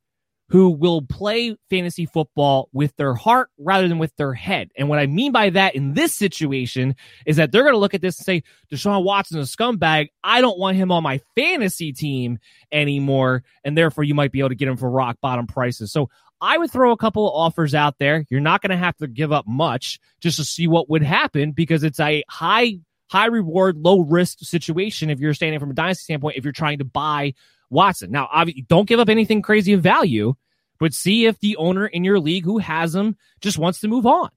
who 0.51 0.71
will 0.71 1.03
play 1.03 1.57
fantasy 1.71 2.07
football 2.07 2.69
with 2.73 2.95
their 2.97 3.15
heart 3.15 3.51
rather 3.57 3.87
than 3.87 3.99
with 3.99 4.15
their 4.17 4.35
head. 4.35 4.71
And 4.77 4.89
what 4.89 4.99
I 4.99 5.07
mean 5.07 5.31
by 5.31 5.51
that 5.51 5.77
in 5.77 5.95
this 5.95 6.13
situation 6.13 6.97
is 7.25 7.37
that 7.37 7.53
they're 7.53 7.63
going 7.63 7.75
to 7.75 7.79
look 7.79 7.95
at 7.95 8.03
this 8.03 8.19
and 8.19 8.27
say, 8.27 8.43
Deshaun 8.71 9.05
Watson 9.05 9.39
is 9.39 9.53
a 9.53 9.57
scumbag. 9.57 10.09
I 10.25 10.41
don't 10.41 10.59
want 10.59 10.77
him 10.77 10.91
on 10.91 11.05
my 11.05 11.21
fantasy 11.37 11.93
team 11.93 12.39
anymore. 12.73 13.45
And 13.65 13.79
therefore, 13.79 14.03
you 14.03 14.15
might 14.15 14.33
be 14.33 14.41
able 14.41 14.49
to 14.49 14.57
get 14.57 14.67
him 14.67 14.77
for 14.77 14.91
rock 14.91 15.19
bottom 15.21 15.47
prices. 15.47 15.93
So 15.93 16.11
I 16.41 16.59
would 16.59 16.73
throw 16.73 16.91
a 16.91 16.97
couple 16.97 17.29
of 17.29 17.35
offers 17.35 17.73
out 17.73 17.97
there. 18.01 18.25
You're 18.29 18.41
not 18.41 18.61
going 18.61 18.71
to 18.71 18.77
have 18.77 18.97
to 18.97 19.07
give 19.07 19.31
up 19.31 19.47
much 19.47 20.01
just 20.21 20.39
to 20.39 20.45
see 20.45 20.67
what 20.67 20.91
would 20.91 21.05
happen 21.05 21.53
because 21.53 21.85
it's 21.85 22.01
a 22.01 22.25
high, 22.29 22.79
high 23.09 23.27
reward, 23.27 23.77
low 23.77 24.01
risk 24.01 24.39
situation 24.41 25.11
if 25.11 25.21
you're 25.21 25.35
standing 25.35 25.61
from 25.61 25.71
a 25.71 25.75
dynasty 25.75 26.03
standpoint, 26.03 26.39
if 26.39 26.45
you're 26.45 26.53
trying 26.53 26.79
to 26.79 26.85
buy 26.85 27.35
Watson. 27.70 28.11
Now, 28.11 28.28
obviously, 28.30 28.62
don't 28.62 28.88
give 28.88 29.00
up 29.00 29.09
anything 29.09 29.42
crazy 29.42 29.72
of 29.72 29.83
value, 29.83 30.35
but 30.78 30.92
see 30.92 31.26
if 31.26 31.38
the 31.38 31.56
owner 31.56 31.87
in 31.87 32.04
your 32.04 32.18
league 32.18 32.44
who 32.44 32.59
has 32.59 32.94
him 32.94 33.16
just 33.40 33.59
wants 33.59 33.80
to 33.80 33.88
move 33.88 34.06
on. 34.06 34.30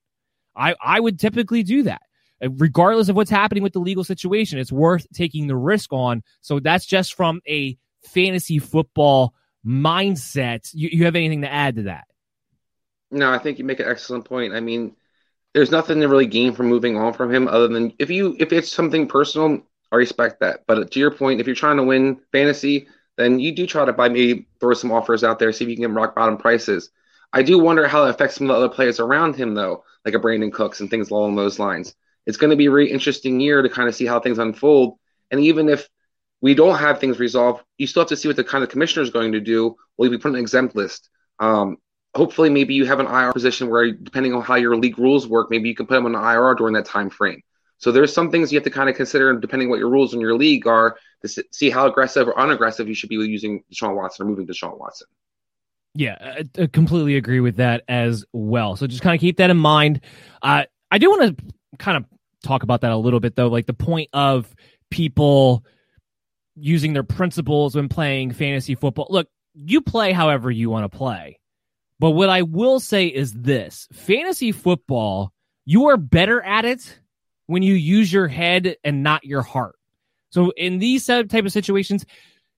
I, 0.55 0.75
I 0.81 0.99
would 0.99 1.19
typically 1.19 1.63
do 1.63 1.83
that. 1.83 2.01
Uh, 2.43 2.49
Regardless 2.51 3.09
of 3.09 3.15
what's 3.15 3.31
happening 3.31 3.63
with 3.63 3.73
the 3.73 3.79
legal 3.79 4.03
situation, 4.03 4.59
it's 4.59 4.71
worth 4.71 5.07
taking 5.13 5.47
the 5.47 5.55
risk 5.55 5.91
on. 5.91 6.23
So 6.41 6.59
that's 6.59 6.85
just 6.85 7.15
from 7.15 7.41
a 7.47 7.77
fantasy 8.05 8.59
football 8.59 9.33
mindset. 9.65 10.69
You, 10.73 10.89
you 10.91 11.05
have 11.05 11.15
anything 11.15 11.41
to 11.41 11.51
add 11.51 11.77
to 11.77 11.83
that? 11.83 12.05
No, 13.09 13.31
I 13.31 13.39
think 13.39 13.59
you 13.59 13.65
make 13.65 13.79
an 13.79 13.87
excellent 13.87 14.25
point. 14.25 14.53
I 14.53 14.59
mean, 14.59 14.95
there's 15.53 15.71
nothing 15.71 16.01
to 16.01 16.07
really 16.07 16.25
gain 16.25 16.53
from 16.53 16.67
moving 16.67 16.97
on 16.97 17.13
from 17.13 17.33
him 17.33 17.47
other 17.47 17.67
than 17.67 17.93
if 17.99 18.09
you 18.09 18.35
if 18.39 18.51
it's 18.51 18.71
something 18.71 19.07
personal, 19.07 19.61
I 19.91 19.97
respect 19.97 20.39
that. 20.39 20.61
But 20.67 20.91
to 20.91 20.99
your 20.99 21.11
point, 21.11 21.39
if 21.39 21.45
you're 21.45 21.55
trying 21.55 21.77
to 21.77 21.83
win 21.83 22.19
fantasy, 22.31 22.87
then 23.17 23.39
you 23.39 23.51
do 23.51 23.67
try 23.67 23.85
to 23.85 23.93
buy 23.93 24.09
maybe 24.09 24.47
throw 24.59 24.73
some 24.73 24.91
offers 24.91 25.23
out 25.23 25.39
there, 25.39 25.51
see 25.51 25.65
if 25.65 25.69
you 25.69 25.75
can 25.75 25.83
get 25.83 25.91
rock 25.91 26.15
bottom 26.15 26.37
prices. 26.37 26.89
I 27.31 27.43
do 27.43 27.59
wonder 27.59 27.87
how 27.87 28.05
it 28.05 28.09
affects 28.11 28.35
some 28.35 28.49
of 28.49 28.55
the 28.55 28.63
other 28.63 28.73
players 28.73 28.99
around 28.99 29.35
him 29.35 29.53
though, 29.53 29.83
like 30.05 30.13
a 30.13 30.19
Brandin 30.19 30.51
Cooks 30.51 30.79
and 30.79 30.89
things 30.89 31.09
along 31.09 31.35
those 31.35 31.59
lines. 31.59 31.95
It's 32.25 32.37
going 32.37 32.51
to 32.51 32.55
be 32.55 32.67
a 32.67 32.71
really 32.71 32.91
interesting 32.91 33.39
year 33.39 33.61
to 33.61 33.69
kind 33.69 33.89
of 33.89 33.95
see 33.95 34.05
how 34.05 34.19
things 34.19 34.39
unfold. 34.39 34.97
And 35.31 35.41
even 35.41 35.67
if 35.67 35.89
we 36.41 36.53
don't 36.53 36.77
have 36.77 36.99
things 36.99 37.19
resolved, 37.19 37.63
you 37.77 37.87
still 37.87 38.01
have 38.01 38.09
to 38.09 38.15
see 38.15 38.27
what 38.27 38.37
the 38.37 38.43
kind 38.43 38.63
of 38.63 38.69
commissioner 38.69 39.03
is 39.03 39.09
going 39.09 39.31
to 39.31 39.39
do. 39.39 39.75
Will 39.97 40.09
he 40.09 40.17
be 40.17 40.21
put 40.21 40.29
on 40.29 40.35
an 40.35 40.41
exempt 40.41 40.75
list? 40.75 41.09
Um, 41.39 41.77
hopefully 42.15 42.49
maybe 42.49 42.73
you 42.73 42.85
have 42.85 42.99
an 42.99 43.07
IR 43.07 43.33
position 43.33 43.69
where 43.69 43.91
depending 43.91 44.33
on 44.33 44.41
how 44.41 44.55
your 44.55 44.75
league 44.75 44.99
rules 44.99 45.27
work, 45.27 45.49
maybe 45.49 45.69
you 45.69 45.75
can 45.75 45.87
put 45.87 45.97
him 45.97 46.05
on 46.05 46.15
an 46.15 46.21
IR 46.21 46.55
during 46.55 46.73
that 46.75 46.85
time 46.85 47.09
frame. 47.09 47.41
So 47.77 47.91
there's 47.91 48.13
some 48.13 48.31
things 48.31 48.51
you 48.51 48.57
have 48.57 48.63
to 48.63 48.69
kind 48.69 48.89
of 48.89 48.95
consider 48.95 49.37
depending 49.39 49.69
what 49.69 49.79
your 49.79 49.89
rules 49.89 50.13
in 50.13 50.21
your 50.21 50.35
league 50.35 50.67
are 50.67 50.97
to 51.21 51.43
see 51.51 51.69
how 51.69 51.87
aggressive 51.87 52.27
or 52.27 52.37
unaggressive 52.37 52.87
you 52.87 52.93
should 52.93 53.09
be 53.09 53.15
using 53.15 53.63
Deshaun 53.73 53.95
Watson 53.95 54.25
or 54.25 54.29
moving 54.29 54.47
Deshaun 54.47 54.77
Watson. 54.77 55.07
Yeah, 55.95 56.43
I, 56.57 56.67
completely 56.67 57.17
agree 57.17 57.39
with 57.39 57.57
that 57.57 57.83
as 57.87 58.25
well. 58.33 58.75
So 58.75 58.87
just 58.87 59.03
kind 59.03 59.15
of 59.15 59.21
keep 59.21 59.37
that 59.37 59.49
in 59.49 59.57
mind. 59.57 60.01
Uh, 60.41 60.63
I 60.89 60.97
do 60.97 61.09
want 61.09 61.37
to 61.37 61.45
kind 61.77 61.97
of 61.97 62.05
talk 62.43 62.63
about 62.63 62.81
that 62.81 62.91
a 62.91 62.97
little 62.97 63.19
bit 63.19 63.35
though, 63.35 63.47
like 63.47 63.67
the 63.67 63.73
point 63.73 64.09
of 64.13 64.53
people 64.89 65.63
using 66.55 66.93
their 66.93 67.03
principles 67.03 67.75
when 67.75 67.89
playing 67.89 68.31
fantasy 68.31 68.75
football. 68.75 69.07
Look, 69.09 69.27
you 69.53 69.81
play 69.81 70.13
however 70.13 70.49
you 70.49 70.69
want 70.69 70.89
to 70.91 70.97
play. 70.97 71.39
But 71.99 72.11
what 72.11 72.29
I 72.29 72.41
will 72.41 72.79
say 72.79 73.07
is 73.07 73.31
this 73.33 73.87
fantasy 73.93 74.51
football, 74.51 75.31
you 75.65 75.89
are 75.89 75.97
better 75.97 76.41
at 76.41 76.65
it 76.65 76.99
when 77.47 77.63
you 77.63 77.73
use 77.73 78.11
your 78.11 78.27
head 78.27 78.77
and 78.83 79.03
not 79.03 79.23
your 79.23 79.41
heart. 79.41 79.75
So 80.29 80.51
in 80.51 80.79
these 80.79 81.05
type 81.05 81.33
of 81.33 81.51
situations, 81.51 82.05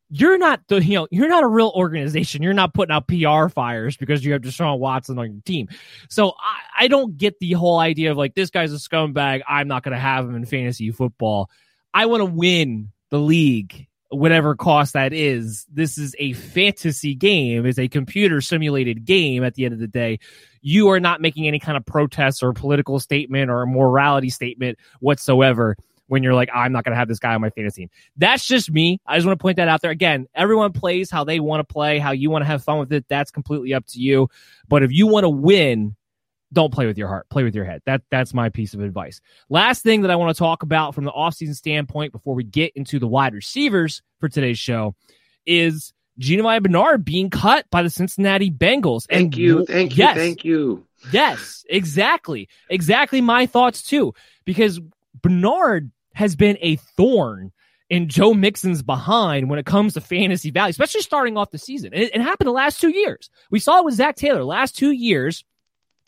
you're 0.10 0.38
not 0.38 0.62
the 0.68 0.84
you 0.84 0.96
know 0.96 1.08
you're 1.12 1.28
not 1.28 1.44
a 1.44 1.48
real 1.48 1.72
organization. 1.76 2.44
You're 2.44 2.54
not 2.54 2.74
putting 2.74 2.94
out 2.94 3.08
PR 3.08 3.50
fires 3.50 3.98
because 3.98 4.24
you 4.24 4.34
have 4.34 4.42
Deshaun 4.42 4.80
Watson 4.80 5.18
on 5.18 5.32
your 5.32 5.42
team. 5.42 5.68
So 6.10 6.30
I, 6.30 6.86
I 6.86 6.88
don't 6.88 7.18
get 7.18 7.40
the 7.40 7.54
whole 7.54 7.80
idea 7.80 8.12
of 8.12 8.18
like 8.18 8.36
this 8.36 8.50
guy's 8.50 8.72
a 8.72 8.78
scumbag. 8.78 9.42
I'm 9.48 9.68
not 9.68 9.84
going 9.84 9.94
to 9.94 10.00
have 10.00 10.26
him 10.26 10.36
in 10.36 10.46
fantasy 10.46 10.92
football. 10.92 11.50
I 11.94 12.06
want 12.06 12.22
to 12.22 12.26
win 12.26 12.92
the 13.10 13.20
league 13.20 13.88
whatever 14.10 14.56
cost 14.56 14.94
that 14.94 15.14
is. 15.14 15.66
This 15.72 15.98
is 15.98 16.16
a 16.20 16.34
fantasy 16.34 17.16
game, 17.16 17.66
it's 17.66 17.80
a 17.80 17.88
computer 17.88 18.42
simulated 18.42 19.06
game 19.06 19.44
at 19.44 19.56
the 19.56 19.66
end 19.66 19.74
of 19.74 19.80
the 19.80 19.88
day. 19.88 20.20
You 20.68 20.90
are 20.90 21.00
not 21.00 21.22
making 21.22 21.48
any 21.48 21.60
kind 21.60 21.78
of 21.78 21.86
protest 21.86 22.42
or 22.42 22.52
political 22.52 23.00
statement 23.00 23.52
or 23.52 23.62
a 23.62 23.68
morality 23.68 24.32
statement 24.32 24.80
whatsoever 25.00 25.78
when 26.08 26.24
you're 26.24 26.34
like, 26.34 26.50
I'm 26.52 26.72
not 26.72 26.84
going 26.84 26.94
to 26.94 26.98
have 26.98 27.08
this 27.08 27.20
guy 27.20 27.36
on 27.36 27.42
my 27.42 27.52
fantasy 27.52 27.84
team. 27.84 27.90
That's 28.18 28.48
just 28.48 28.72
me. 28.72 29.00
I 29.06 29.16
just 29.16 29.28
want 29.28 29.38
to 29.38 29.42
point 29.44 29.58
that 29.58 29.68
out 29.68 29.82
there. 29.82 29.92
Again, 29.92 30.26
everyone 30.34 30.72
plays 30.72 31.12
how 31.12 31.24
they 31.24 31.40
want 31.40 31.60
to 31.60 31.72
play, 31.72 32.00
how 32.00 32.14
you 32.14 32.32
want 32.32 32.42
to 32.42 32.48
have 32.48 32.64
fun 32.64 32.80
with 32.80 32.92
it. 32.92 33.06
That's 33.08 33.30
completely 33.30 33.76
up 33.76 33.86
to 33.90 34.00
you. 34.00 34.28
But 34.68 34.82
if 34.82 34.92
you 34.92 35.06
want 35.06 35.26
to 35.26 35.30
win, 35.30 35.96
don't 36.52 36.74
play 36.74 36.88
with 36.88 36.98
your 36.98 37.10
heart, 37.10 37.30
play 37.30 37.44
with 37.44 37.54
your 37.54 37.66
head. 37.66 37.84
That 37.86 38.02
that's 38.10 38.34
my 38.34 38.50
piece 38.50 38.74
of 38.74 38.82
advice. 38.82 39.22
Last 39.50 39.84
thing 39.84 40.02
that 40.02 40.10
I 40.10 40.16
want 40.16 40.36
to 40.36 40.40
talk 40.40 40.64
about 40.64 40.96
from 40.96 41.04
the 41.04 41.12
offseason 41.12 41.56
standpoint 41.56 42.12
before 42.12 42.34
we 42.34 42.44
get 42.44 42.72
into 42.76 42.98
the 42.98 43.08
wide 43.08 43.36
receivers 43.36 44.02
for 44.20 44.30
today's 44.30 44.58
show 44.58 44.96
is 45.46 45.94
Giovani 46.18 46.60
Bernard 46.60 47.04
being 47.04 47.30
cut 47.30 47.70
by 47.70 47.84
the 47.84 47.90
Cincinnati 47.90 48.50
Bengals. 48.50 49.08
Thank 49.10 49.34
and 49.34 49.38
you, 49.38 49.66
thank 49.66 49.98
you, 49.98 50.06
thank 50.06 50.46
you. 50.46 50.86
Yes, 51.12 51.66
exactly. 51.70 52.50
Exactly 52.70 53.22
my 53.22 53.46
thoughts 53.46 53.84
too. 53.84 54.14
Because 54.46 54.80
Bernard 55.22 55.92
has 56.14 56.36
been 56.36 56.58
a 56.62 56.78
thorn 56.78 57.52
in 57.90 58.10
Joe 58.10 58.34
Mixon's 58.34 58.82
behind 58.82 59.50
when 59.50 59.60
it 59.60 59.66
comes 59.66 59.94
to 59.94 60.02
fantasy 60.02 60.50
value, 60.50 60.72
especially 60.72 61.02
starting 61.02 61.38
off 61.38 61.52
the 61.52 61.58
season. 61.58 61.92
It, 61.94 62.16
it 62.16 62.22
happened 62.22 62.48
the 62.48 62.54
last 62.54 62.82
two 62.82 62.90
years. 62.90 63.30
We 63.52 63.60
saw 63.60 63.80
it 63.80 63.86
with 63.86 63.96
Zac 63.96 64.16
Taylor. 64.16 64.44
Last 64.44 64.76
two 64.76 64.92
years, 64.92 65.44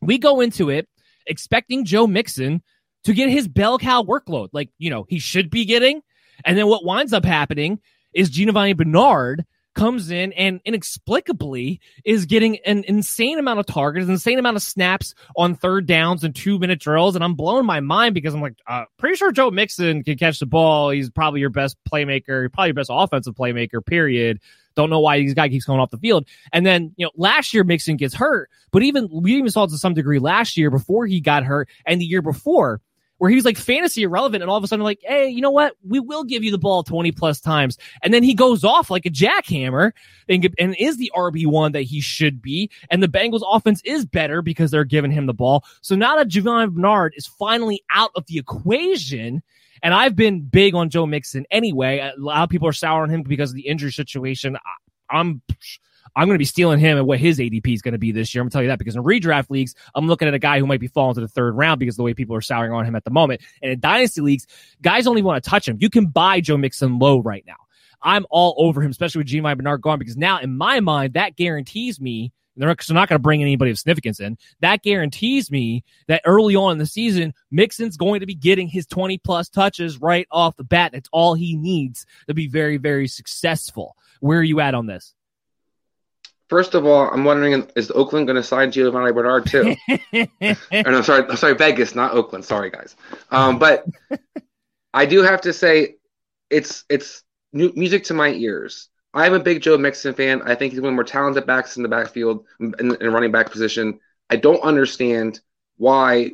we 0.02 0.18
go 0.18 0.40
into 0.40 0.70
it 0.70 0.88
expecting 1.26 1.86
Joe 1.86 2.08
Mixon 2.08 2.64
to 3.04 3.14
get 3.14 3.30
his 3.30 3.48
bell 3.48 3.78
cow 3.78 4.04
workload, 4.04 4.50
like, 4.54 4.70
you 4.78 4.90
know, 4.90 5.06
he 5.08 5.20
should 5.20 5.50
be 5.50 5.66
getting. 5.66 6.02
And 6.44 6.58
then 6.58 6.68
what 6.68 6.86
winds 6.86 7.14
up 7.14 7.26
happening 7.26 7.80
is 8.14 8.30
Giovani 8.30 8.76
Bernard 8.76 9.46
comes 9.78 10.10
in 10.10 10.34
and 10.34 10.60
inexplicably 10.66 11.80
is 12.04 12.26
getting 12.26 12.58
an 12.66 12.84
insane 12.88 13.38
amount 13.38 13.60
of 13.60 13.66
targets, 13.68 14.08
an 14.08 14.14
insane 14.14 14.40
amount 14.40 14.58
of 14.58 14.64
snaps 14.64 15.14
on 15.38 15.56
third 15.56 15.86
downs 15.86 16.24
and 16.24 16.36
two 16.36 16.58
minute 16.58 16.80
drills. 16.80 17.16
And 17.16 17.24
I'm 17.24 17.36
blowing 17.36 17.66
my 17.66 17.80
mind 17.80 18.16
because 18.16 18.34
I'm 18.34 18.42
like, 18.42 18.56
uh, 18.68 18.86
pretty 18.98 19.16
sure 19.16 19.32
Joe 19.32 19.52
Mixon 19.52 20.04
can 20.04 20.18
catch 20.18 20.40
the 20.40 20.48
ball. 20.48 20.90
He's 20.90 21.10
probably 21.12 21.40
your 21.40 21.52
best 21.52 21.78
playmaker, 21.90 22.52
probably 22.52 22.70
your 22.70 22.74
best 22.74 22.90
offensive 22.92 23.36
playmaker, 23.36 23.86
period. 23.86 24.40
Don't 24.76 24.90
know 24.90 25.00
why 25.00 25.24
this 25.24 25.34
guy 25.34 25.48
keeps 25.48 25.66
going 25.66 25.80
off 25.80 25.92
the 25.92 25.98
field. 25.98 26.28
And 26.52 26.66
then, 26.66 26.94
you 26.98 27.06
know, 27.06 27.12
last 27.16 27.54
year 27.54 27.64
Mixon 27.64 27.98
gets 27.98 28.16
hurt, 28.16 28.50
but 28.72 28.82
even 28.82 29.08
we 29.12 29.36
even 29.36 29.50
saw 29.52 29.64
it 29.64 29.70
to 29.70 29.78
some 29.78 29.94
degree 29.94 30.20
last 30.20 30.58
year 30.58 30.72
before 30.72 31.06
he 31.06 31.22
got 31.22 31.44
hurt 31.44 31.70
and 31.86 32.02
the 32.02 32.06
year 32.06 32.22
before 32.22 32.82
where 33.18 33.30
he 33.30 33.36
was 33.36 33.46
like 33.46 33.58
fantasy 33.58 34.04
irrelevant 34.04 34.44
and 34.44 34.50
all 34.50 34.58
of 34.58 34.64
a 34.64 34.68
sudden 34.68 34.84
like, 34.84 35.00
hey, 35.04 35.28
you 35.28 35.42
know 35.42 35.52
what? 35.52 35.74
We 35.88 36.00
will 36.00 36.24
give 36.24 36.44
you 36.44 36.52
the 36.52 36.58
ball 36.58 36.84
20 36.84 37.12
plus 37.12 37.40
times. 37.40 37.78
And 38.04 38.14
then 38.14 38.24
he 38.24 38.34
goes 38.34 38.64
off 38.64 38.90
like 38.90 39.06
a 39.06 39.10
jackhammer 39.10 39.92
and, 40.30 40.56
and 40.60 40.76
is 40.78 40.98
the 40.98 41.12
RB1 41.16 41.74
that 41.74 41.84
he 41.84 42.00
should 42.02 42.42
be. 42.42 42.70
And 42.90 43.02
the 43.02 43.08
Bengals 43.08 43.44
offense 43.50 43.82
is 43.84 44.06
better 44.06 44.42
because 44.42 44.72
they're 44.72 44.84
giving 44.84 45.12
him 45.12 45.26
the 45.26 45.34
ball. 45.34 45.64
So 45.82 45.96
now 45.96 46.16
that 46.18 46.28
Giovani 46.28 46.72
Bernard 46.72 47.14
is 47.16 47.26
finally 47.26 47.84
out 47.90 48.12
of 48.16 48.26
the 48.28 48.38
equation, 48.38 49.42
and 49.84 49.94
I've 49.94 50.16
been 50.16 50.42
big 50.42 50.76
on 50.76 50.90
Joe 50.90 51.06
Mixon 51.06 51.46
anyway. 51.52 52.00
A 52.00 52.14
lot 52.18 52.44
of 52.44 52.50
people 52.50 52.68
are 52.68 52.74
sour 52.74 53.04
on 53.04 53.10
him 53.10 53.24
because 53.24 53.52
of 53.52 53.56
the 53.56 53.68
injury 53.68 53.92
situation. 53.92 54.58
I'm 55.10 55.42
I'm 56.16 56.28
going 56.28 56.36
to 56.36 56.40
be 56.40 56.46
stealing 56.46 56.80
him 56.80 56.98
and 56.98 57.08
what 57.08 57.20
his 57.20 57.40
ADP 57.40 57.74
is 57.74 57.82
going 57.82 57.94
to 57.94 57.98
be 57.98 58.12
this 58.12 58.34
year. 58.34 58.42
I'm 58.42 58.46
going 58.46 58.50
to 58.50 58.54
tell 58.54 58.62
you 58.64 58.70
that 58.70 58.80
because 58.80 58.96
in 58.96 59.04
redraft 59.04 59.50
leagues, 59.50 59.76
I'm 59.96 60.08
looking 60.08 60.28
at 60.28 60.34
a 60.34 60.40
guy 60.40 60.60
who 60.60 60.68
might 60.68 60.80
be 60.80 60.88
falling 60.88 61.16
to 61.16 61.22
the 61.22 61.28
third 61.28 61.56
round 61.56 61.80
because 61.80 61.96
the 61.98 62.04
way 62.04 62.14
people 62.14 62.36
are 62.36 62.42
souring 62.42 62.72
on 62.72 62.86
him 62.86 62.96
at 62.96 63.04
the 63.04 63.12
moment. 63.12 63.42
And 63.62 63.72
in 63.72 63.80
dynasty 63.80 64.22
leagues, 64.22 64.48
guys 64.82 65.08
only 65.08 65.22
want 65.22 65.44
to 65.44 65.50
touch 65.50 65.68
him. 65.68 65.78
You 65.80 65.90
can 65.90 66.08
buy 66.08 66.42
Joe 66.42 66.58
Mixon 66.58 67.00
low 67.00 67.20
right 67.20 67.44
now. 67.46 67.56
I'm 68.02 68.26
all 68.30 68.56
over 68.58 68.82
him, 68.82 68.92
especially 68.92 69.20
with 69.20 69.28
Giovani 69.28 69.58
Bernard 69.58 69.82
gone, 69.82 70.00
because 70.00 70.18
now 70.18 70.40
in 70.40 70.56
my 70.56 70.80
mind, 70.80 71.14
that 71.14 71.36
guarantees 71.36 72.00
me 72.00 72.32
they're 72.58 72.68
not, 72.68 72.90
not 72.90 73.10
going 73.10 73.18
to 73.18 73.24
bring 73.24 73.42
anybody 73.42 73.72
of 73.72 73.78
significance 73.78 74.20
in. 74.20 74.38
That 74.62 74.82
guarantees 74.82 75.52
me 75.52 75.84
that 76.08 76.22
early 76.26 76.56
on 76.56 76.74
in 76.74 76.78
the 76.80 76.86
season, 76.86 77.34
Mixon's 77.52 77.98
going 77.98 78.20
to 78.22 78.26
be 78.26 78.36
getting 78.36 78.68
his 78.68 78.88
20 78.88 79.20
plus 79.20 79.50
touches 79.50 80.00
right 80.02 80.28
off 80.32 80.56
the 80.56 80.64
bat. 80.64 80.92
That's 80.94 81.10
all 81.12 81.36
he 81.36 81.56
needs 81.56 82.06
to 82.28 82.34
be 82.34 82.48
very, 82.48 82.78
very 82.78 83.08
successful. 83.08 83.96
Where 84.20 84.40
are 84.40 84.44
you 84.44 84.60
at 84.60 84.74
on 84.74 84.88
this? 84.88 85.14
First 86.50 86.76
of 86.76 86.86
all, 86.86 87.10
I'm 87.10 87.26
wondering 87.26 87.70
is 87.76 87.92
Oakland 87.92 88.28
going 88.28 88.38
to 88.38 88.44
sign 88.44 88.72
Giovani 88.72 89.12
Bernard 89.14 89.48
too? 89.48 89.76
no, 90.72 91.02
sorry, 91.02 91.36
sorry, 91.36 91.56
Vegas, 91.56 91.94
not 91.94 92.14
Oakland. 92.14 92.46
Sorry, 92.46 92.70
guys. 92.70 92.96
Um, 93.32 93.60
but 93.60 93.86
I 94.94 95.06
do 95.06 95.24
have 95.24 95.42
to 95.42 95.54
say, 95.54 95.96
it's 96.50 96.86
it's 96.90 97.24
new 97.52 97.74
music 97.76 98.06
to 98.06 98.14
my 98.14 98.30
ears. 98.30 98.90
I'm 99.14 99.34
a 99.34 99.40
big 99.40 99.62
Joe 99.62 99.78
Mixon 99.78 100.14
fan. 100.14 100.42
I 100.44 100.56
think 100.56 100.72
he's 100.72 100.82
one 100.82 100.90
of 100.90 100.94
the 100.94 100.96
more 100.96 101.04
talented 101.04 101.46
backs 101.46 101.76
in 101.76 101.84
the 101.84 101.90
backfield 101.90 102.46
in, 102.60 102.74
in 102.80 103.12
running 103.12 103.32
back 103.32 103.52
position. 103.52 104.00
I 104.30 104.36
don't 104.36 104.62
understand 104.62 105.40
why 105.78 106.32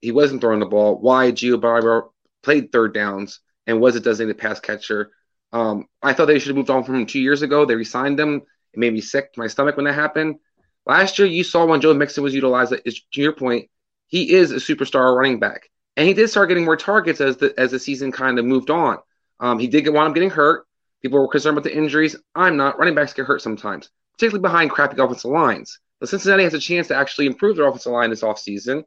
he 0.00 0.12
wasn't 0.12 0.40
throwing 0.40 0.60
the 0.60 0.66
ball, 0.66 0.98
why 1.00 1.32
Gio 1.32 1.60
Bernard 1.60 2.04
played 2.42 2.70
third 2.70 2.94
downs 2.94 3.40
and 3.66 3.80
was 3.80 3.96
a 3.96 4.00
designated 4.00 4.38
pass 4.38 4.60
catcher. 4.60 5.10
Um, 5.52 5.86
I 6.02 6.12
thought 6.12 6.26
they 6.26 6.38
should 6.38 6.48
have 6.48 6.56
moved 6.56 6.70
on 6.70 6.84
from 6.84 6.96
him 6.96 7.06
two 7.06 7.20
years 7.20 7.42
ago. 7.42 7.64
They 7.64 7.74
resigned 7.74 8.20
him. 8.20 8.42
It 8.76 8.80
made 8.80 8.92
me 8.92 9.00
sick 9.00 9.32
to 9.32 9.40
my 9.40 9.46
stomach 9.46 9.76
when 9.76 9.86
that 9.86 9.94
happened. 9.94 10.36
Last 10.84 11.18
year, 11.18 11.26
you 11.26 11.42
saw 11.42 11.64
when 11.64 11.80
Joe 11.80 11.94
Mixon 11.94 12.22
was 12.22 12.34
utilized. 12.34 12.74
Is 12.84 13.00
to 13.14 13.20
your 13.20 13.32
point, 13.32 13.70
he 14.06 14.34
is 14.34 14.52
a 14.52 14.56
superstar 14.56 15.16
running 15.16 15.40
back, 15.40 15.70
and 15.96 16.06
he 16.06 16.14
did 16.14 16.28
start 16.28 16.48
getting 16.48 16.64
more 16.64 16.76
targets 16.76 17.20
as 17.20 17.38
the 17.38 17.54
as 17.58 17.70
the 17.72 17.78
season 17.78 18.12
kind 18.12 18.38
of 18.38 18.44
moved 18.44 18.70
on. 18.70 18.98
Um, 19.40 19.58
he 19.58 19.66
did 19.66 19.82
get 19.82 19.92
wind 19.92 20.08
up 20.08 20.14
getting 20.14 20.30
hurt. 20.30 20.66
People 21.02 21.20
were 21.20 21.28
concerned 21.28 21.56
about 21.56 21.64
the 21.64 21.76
injuries. 21.76 22.16
I'm 22.34 22.56
not. 22.56 22.78
Running 22.78 22.94
backs 22.94 23.14
get 23.14 23.26
hurt 23.26 23.42
sometimes, 23.42 23.90
particularly 24.12 24.42
behind 24.42 24.70
crappy 24.70 25.00
offensive 25.00 25.30
lines. 25.30 25.80
But 25.98 26.10
Cincinnati 26.10 26.44
has 26.44 26.54
a 26.54 26.60
chance 26.60 26.88
to 26.88 26.94
actually 26.94 27.26
improve 27.26 27.56
their 27.56 27.66
offensive 27.66 27.92
line 27.92 28.10
this 28.10 28.22
offseason. 28.22 28.84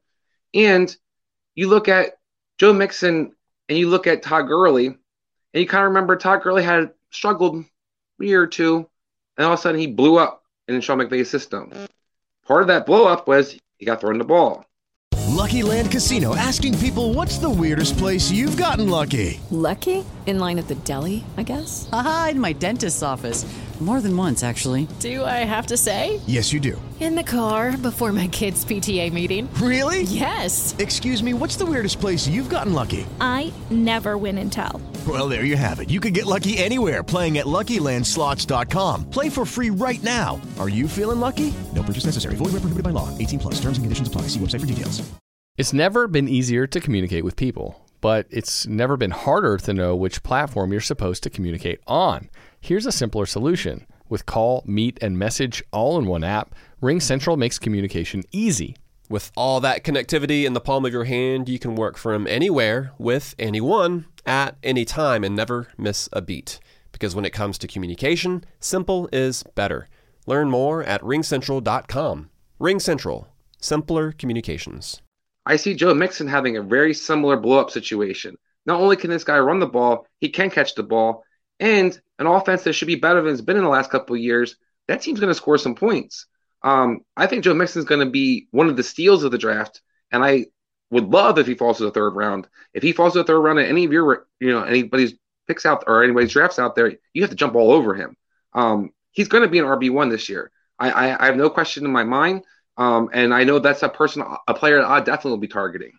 And 0.54 0.96
you 1.56 1.68
look 1.68 1.88
at 1.88 2.14
Joe 2.60 2.74
Mixon 2.74 3.34
and 3.68 3.78
you 3.78 3.90
look 3.90 4.08
at 4.08 4.22
Todd 4.22 4.48
Gurley, 4.48 4.88
and 4.88 4.98
you 5.54 5.68
kind 5.68 5.84
of 5.84 5.90
remember 5.90 6.16
Todd 6.16 6.44
Gurley 6.44 6.64
had 6.64 6.92
struggled 7.12 7.66
a 8.22 8.26
year 8.26 8.44
or 8.44 8.48
two 8.48 8.89
and 9.40 9.46
all 9.46 9.54
of 9.54 9.60
a 9.60 9.62
sudden 9.62 9.80
he 9.80 9.88
blew 9.88 10.20
up 10.20 10.44
in 10.68 10.80
Sean 10.82 11.00
McVay's 11.00 11.30
system. 11.30 11.72
Part 12.46 12.62
of 12.62 12.68
that 12.68 12.86
blow 12.86 13.06
up 13.06 13.28
was 13.28 13.58
he 13.78 13.86
got 13.86 14.02
thrown 14.02 14.18
the 14.18 14.26
ball. 14.26 14.66
Lucky 15.30 15.64
Land 15.64 15.90
Casino 15.90 16.36
asking 16.36 16.78
people 16.80 17.14
what's 17.14 17.38
the 17.38 17.50
weirdest 17.50 17.98
place 17.98 18.30
you've 18.30 18.58
gotten 18.58 18.90
lucky? 18.90 19.40
Lucky? 19.50 20.04
In 20.26 20.40
line 20.40 20.60
at 20.60 20.68
the 20.68 20.76
deli, 20.76 21.24
I 21.38 21.44
guess? 21.44 21.88
Aha, 21.94 22.30
in 22.32 22.40
my 22.40 22.52
dentist's 22.52 23.02
office. 23.02 23.46
More 23.80 24.02
than 24.02 24.16
once, 24.18 24.44
actually. 24.44 24.90
Do 25.00 25.24
I 25.24 25.46
have 25.46 25.68
to 25.68 25.78
say? 25.78 26.20
Yes, 26.28 26.52
you 26.52 26.60
do. 26.60 26.80
In 27.00 27.16
the 27.16 27.24
car 27.24 27.78
before 27.78 28.12
my 28.12 28.28
kids' 28.28 28.66
PTA 28.66 29.14
meeting. 29.14 29.48
Really? 29.54 30.02
Yes. 30.04 30.76
Excuse 30.80 31.24
me, 31.24 31.34
what's 31.34 31.56
the 31.56 31.66
weirdest 31.66 32.02
place 32.02 32.28
you've 32.28 32.50
gotten 32.50 32.74
lucky? 32.74 33.06
I 33.22 33.54
never 33.70 34.18
win 34.18 34.38
and 34.38 34.52
tell. 34.52 34.82
Well, 35.08 35.30
there 35.30 35.46
you 35.46 35.56
have 35.56 35.80
it. 35.80 35.90
You 35.90 36.02
can 36.02 36.12
get 36.12 36.26
lucky 36.26 36.58
anywhere 36.58 37.04
playing 37.04 37.38
at 37.38 37.46
LuckyLandSlots.com. 37.46 39.10
Play 39.10 39.30
for 39.30 39.46
free 39.46 39.70
right 39.70 40.04
now. 40.04 40.42
Are 40.60 40.68
you 40.70 40.86
feeling 40.90 41.22
lucky? 41.22 41.54
No 41.74 41.82
purchase 41.82 42.04
necessary. 42.06 42.36
Void 42.36 42.52
where 42.52 42.60
prohibited 42.60 42.84
by 42.84 42.90
law. 42.90 43.18
18 43.18 43.40
plus. 43.40 43.56
Terms 43.56 43.78
and 43.78 43.86
conditions 43.86 44.10
apply. 44.10 44.24
See 44.24 44.42
website 44.42 44.60
for 44.60 44.66
details. 44.66 45.02
It's 45.58 45.72
never 45.74 46.08
been 46.08 46.28
easier 46.28 46.68
to 46.68 46.80
communicate 46.80 47.24
with 47.24 47.36
people, 47.36 47.86
but 48.02 48.28
it's 48.30 48.68
never 48.68 48.98
been 48.98 49.12
harder 49.12 49.58
to 49.58 49.74
know 49.74 49.96
which 49.96 50.22
platform 50.24 50.72
you're 50.72 50.80
supposed 50.82 51.24
to 51.24 51.30
communicate 51.30 51.80
on. 51.88 52.30
Here's 52.62 52.86
a 52.86 52.92
simpler 52.92 53.26
solution. 53.26 53.86
With 54.10 54.26
call, 54.26 54.64
meet, 54.66 55.00
and 55.02 55.18
message 55.18 55.64
all 55.72 55.98
in 55.98 56.06
one 56.06 56.24
app, 56.24 56.54
Ring 56.82 57.00
Central 57.00 57.38
makes 57.38 57.58
communication 57.58 58.24
easy. 58.32 58.76
With 59.10 59.32
all 59.36 59.60
that 59.62 59.84
connectivity 59.84 60.44
in 60.44 60.54
the 60.54 60.60
palm 60.60 60.86
of 60.86 60.92
your 60.92 61.06
hand, 61.06 61.48
you 61.48 61.58
can 61.58 61.76
work 61.76 61.98
from 61.98 62.28
anywhere 62.28 62.92
with 62.98 63.34
anyone 63.40 64.06
at 64.26 64.58
any 64.62 64.86
time 64.86 65.24
and 65.24 65.36
never 65.36 65.68
miss 65.78 66.10
a 66.12 66.22
beat. 66.22 66.60
Because 66.92 67.16
when 67.16 67.26
it 67.26 67.34
comes 67.34 67.58
to 67.60 67.68
communication, 67.68 68.44
simple 68.60 69.10
is 69.14 69.44
better. 69.56 69.88
Learn 70.28 70.50
more 70.50 70.84
at 70.84 71.02
ringcentral.com. 71.02 72.30
Ring 72.60 72.80
Central, 72.80 73.30
simpler 73.62 74.12
communications. 74.12 75.02
I 75.46 75.56
see 75.56 75.74
Joe 75.74 75.94
Mixon 75.94 76.28
having 76.28 76.58
a 76.58 76.62
very 76.62 76.94
similar 76.94 77.38
blow 77.38 77.60
up 77.60 77.72
situation. 77.72 78.38
Not 78.66 78.82
only 78.82 78.98
can 78.98 79.10
this 79.10 79.24
guy 79.24 79.40
run 79.40 79.60
the 79.60 79.66
ball, 79.66 80.06
he 80.20 80.30
can 80.30 80.52
catch 80.52 80.76
the 80.76 80.84
ball, 80.84 81.24
and 81.60 82.00
an 82.18 82.28
offense 82.28 82.64
that 82.64 82.74
should 82.74 82.88
be 82.88 82.96
better 82.96 83.22
than 83.22 83.34
it's 83.34 83.42
been 83.42 83.58
in 83.58 83.64
the 83.64 83.70
last 83.70 83.92
couple 83.92 84.16
of 84.16 84.22
years. 84.22 84.56
That 84.88 85.02
team's 85.02 85.20
going 85.20 85.32
to 85.32 85.36
score 85.36 85.58
some 85.58 85.76
points. 85.76 86.26
Um, 86.64 87.02
I 87.16 87.28
think 87.28 87.44
Joe 87.44 87.54
Mixon's 87.54 87.86
going 87.86 88.06
to 88.06 88.12
be 88.12 88.48
one 88.52 88.70
of 88.70 88.76
the 88.76 88.84
steals 88.84 89.24
of 89.24 89.32
the 89.32 89.38
draft, 89.38 89.82
and 90.12 90.24
I 90.24 90.48
would 90.92 91.10
love 91.10 91.38
if 91.38 91.48
he 91.48 91.56
falls 91.56 91.78
to 91.78 91.86
the 91.86 91.92
third 91.92 92.16
round. 92.16 92.48
If 92.74 92.84
he 92.84 92.92
falls 92.92 93.14
to 93.14 93.20
the 93.20 93.26
third 93.26 93.40
round 93.40 93.60
at 93.60 93.70
any 93.70 93.86
of 93.86 93.92
your, 93.92 94.28
you 94.40 94.52
know, 94.52 94.64
anybody's 94.64 95.14
picks 95.48 95.66
out 95.66 95.84
or 95.88 96.04
anybody's 96.04 96.34
drafts 96.34 96.60
out 96.60 96.76
there, 96.76 96.94
you 97.14 97.22
have 97.22 97.30
to 97.30 97.36
jump 97.36 97.56
all 97.56 97.72
over 97.72 97.94
him. 97.94 98.16
Um, 98.54 98.92
he's 99.12 99.28
going 99.28 99.44
to 99.44 99.50
be 99.50 99.60
an 99.60 99.66
RB 99.66 99.92
one 99.92 100.10
this 100.10 100.30
year. 100.30 100.52
I, 100.78 100.92
I, 100.92 101.24
I, 101.24 101.26
have 101.28 101.36
no 101.36 101.50
question 101.50 101.86
in 101.86 101.92
my 101.92 102.04
mind, 102.04 102.44
um, 102.78 103.10
and 103.14 103.34
I 103.34 103.44
know 103.44 103.60
that's 103.60 103.84
a 103.84 103.90
person, 103.90 104.24
a 104.48 104.54
player 104.54 104.78
that 104.78 104.88
I 104.88 105.00
definitely 105.02 105.32
will 105.32 105.38
be 105.38 105.48
targeting. 105.48 105.92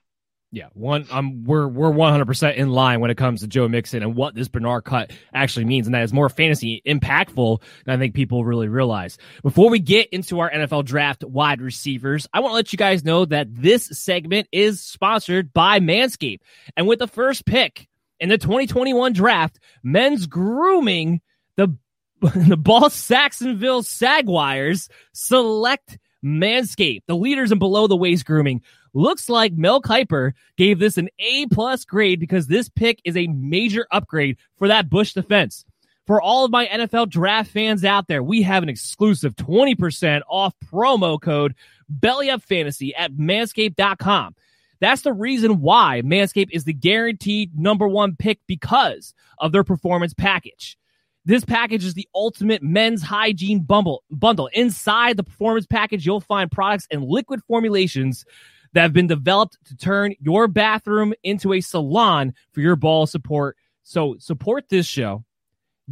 Yeah, 0.52 0.66
one. 0.74 1.06
Um, 1.12 1.44
we're 1.44 1.68
we're 1.68 1.90
one 1.90 2.10
hundred 2.10 2.26
percent 2.26 2.56
in 2.56 2.70
line 2.70 2.98
when 2.98 3.12
it 3.12 3.16
comes 3.16 3.40
to 3.40 3.46
Joe 3.46 3.68
Mixon 3.68 4.02
and 4.02 4.16
what 4.16 4.34
this 4.34 4.48
Bernard 4.48 4.84
cut 4.84 5.12
actually 5.32 5.64
means, 5.64 5.86
and 5.86 5.94
that 5.94 6.02
is 6.02 6.12
more 6.12 6.28
fantasy 6.28 6.82
impactful 6.84 7.62
than 7.84 7.94
I 7.94 7.98
think 7.98 8.14
people 8.14 8.44
really 8.44 8.66
realize. 8.66 9.16
Before 9.44 9.70
we 9.70 9.78
get 9.78 10.08
into 10.08 10.40
our 10.40 10.50
NFL 10.50 10.86
draft 10.86 11.22
wide 11.22 11.60
receivers, 11.60 12.26
I 12.32 12.40
want 12.40 12.50
to 12.50 12.56
let 12.56 12.72
you 12.72 12.78
guys 12.78 13.04
know 13.04 13.24
that 13.26 13.46
this 13.54 13.86
segment 13.92 14.48
is 14.50 14.80
sponsored 14.80 15.52
by 15.52 15.78
Manscaped, 15.78 16.40
and 16.76 16.88
with 16.88 16.98
the 16.98 17.06
first 17.06 17.46
pick 17.46 17.88
in 18.18 18.28
the 18.28 18.38
2021 18.38 19.12
draft, 19.12 19.60
men's 19.84 20.26
grooming 20.26 21.20
the 21.54 21.76
the 22.20 22.56
Ball 22.56 22.90
Saxonville 22.90 23.84
Sagwires 23.84 24.88
select 25.12 25.96
Manscaped, 26.24 27.02
the 27.06 27.16
leaders 27.16 27.52
in 27.52 27.59
below 27.59 27.87
the 27.87 27.96
waist 27.96 28.26
grooming 28.26 28.62
Looks 28.92 29.28
like 29.28 29.52
Mel 29.52 29.80
Kiper 29.80 30.33
gave 30.56 30.78
this 30.78 30.98
an 30.98 31.09
A 31.18 31.46
plus 31.46 31.85
grade 31.85 32.18
because 32.18 32.46
this 32.46 32.68
pick 32.68 33.00
is 33.04 33.16
a 33.16 33.28
major 33.28 33.87
upgrade 33.90 34.37
for 34.56 34.68
that 34.68 34.90
Bush 34.90 35.12
defense. 35.12 35.64
For 36.06 36.20
all 36.20 36.44
of 36.44 36.50
my 36.50 36.66
NFL 36.66 37.09
draft 37.09 37.52
fans 37.52 37.85
out 37.85 38.09
there, 38.09 38.22
we 38.22 38.42
have 38.42 38.64
an 38.64 38.68
exclusive 38.68 39.37
20% 39.37 40.22
off 40.28 40.54
promo 40.72 41.20
code 41.20 41.54
BellyUpFantasy 42.00 42.90
at 42.96 43.12
manscaped.com. 43.12 44.35
That's 44.80 45.02
the 45.02 45.12
reason 45.12 45.61
why 45.61 46.02
Manscaped 46.04 46.50
is 46.50 46.64
the 46.64 46.72
guaranteed 46.72 47.56
number 47.56 47.87
one 47.87 48.16
pick 48.16 48.40
because 48.48 49.14
of 49.38 49.52
their 49.52 49.62
performance 49.62 50.14
package. 50.14 50.76
This 51.24 51.44
package 51.44 51.85
is 51.85 51.94
the 51.94 52.09
ultimate 52.14 52.62
men's 52.62 53.02
hygiene 53.02 53.61
bundle. 53.61 54.04
Bundle 54.11 54.48
inside 54.52 55.16
the 55.16 55.22
performance 55.22 55.66
package, 55.66 56.06
you'll 56.06 56.20
find 56.20 56.50
products 56.50 56.87
and 56.90 57.04
liquid 57.04 57.40
formulations 57.46 58.24
that 58.72 58.83
have 58.83 58.92
been 58.92 59.06
developed 59.06 59.59
to 59.66 59.76
turn 59.76 60.14
your 60.20 60.48
bathroom 60.48 61.12
into 61.22 61.52
a 61.52 61.61
salon 61.61 62.33
for 62.52 62.61
your 62.61 62.76
ball 62.76 63.06
support. 63.06 63.56
So 63.83 64.16
support 64.18 64.68
this 64.68 64.87
show. 64.87 65.24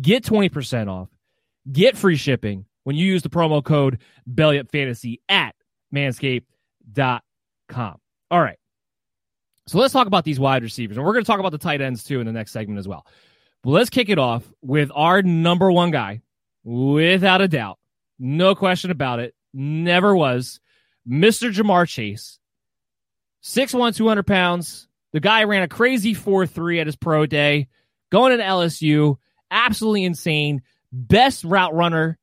Get 0.00 0.24
20% 0.24 0.88
off. 0.88 1.08
Get 1.70 1.96
free 1.96 2.16
shipping 2.16 2.64
when 2.84 2.96
you 2.96 3.04
use 3.04 3.22
the 3.22 3.28
promo 3.28 3.62
code 3.62 3.98
BellyUpFantasy 4.32 5.20
at 5.28 5.54
manscaped.com. 5.94 7.98
All 8.30 8.40
right. 8.40 8.58
So 9.66 9.78
let's 9.78 9.92
talk 9.92 10.06
about 10.06 10.24
these 10.24 10.40
wide 10.40 10.62
receivers. 10.62 10.96
And 10.96 11.04
we're 11.04 11.12
going 11.12 11.24
to 11.24 11.30
talk 11.30 11.40
about 11.40 11.52
the 11.52 11.58
tight 11.58 11.82
ends 11.82 12.04
too 12.04 12.20
in 12.20 12.26
the 12.26 12.32
next 12.32 12.52
segment 12.52 12.78
as 12.78 12.88
well. 12.88 13.06
Let's 13.64 13.90
kick 13.90 14.08
it 14.08 14.18
off 14.18 14.44
with 14.62 14.90
our 14.94 15.22
number 15.22 15.70
one 15.70 15.90
guy, 15.90 16.22
without 16.64 17.40
a 17.40 17.48
doubt. 17.48 17.78
No 18.18 18.54
question 18.54 18.90
about 18.90 19.20
it. 19.20 19.34
Never 19.52 20.14
was. 20.14 20.60
Mr. 21.08 21.52
Ja'Marr 21.52 21.88
Chase. 21.88 22.38
6'1, 23.42 23.96
200 23.96 24.26
pounds. 24.26 24.88
The 25.12 25.20
guy 25.20 25.44
ran 25.44 25.62
a 25.62 25.68
crazy 25.68 26.14
4 26.14 26.46
3 26.46 26.80
at 26.80 26.86
his 26.86 26.96
pro 26.96 27.26
day, 27.26 27.68
going 28.10 28.36
to 28.36 28.42
LSU. 28.42 29.16
Absolutely 29.50 30.04
insane. 30.04 30.62
Best 30.92 31.44
route 31.44 31.74
runner, 31.74 32.18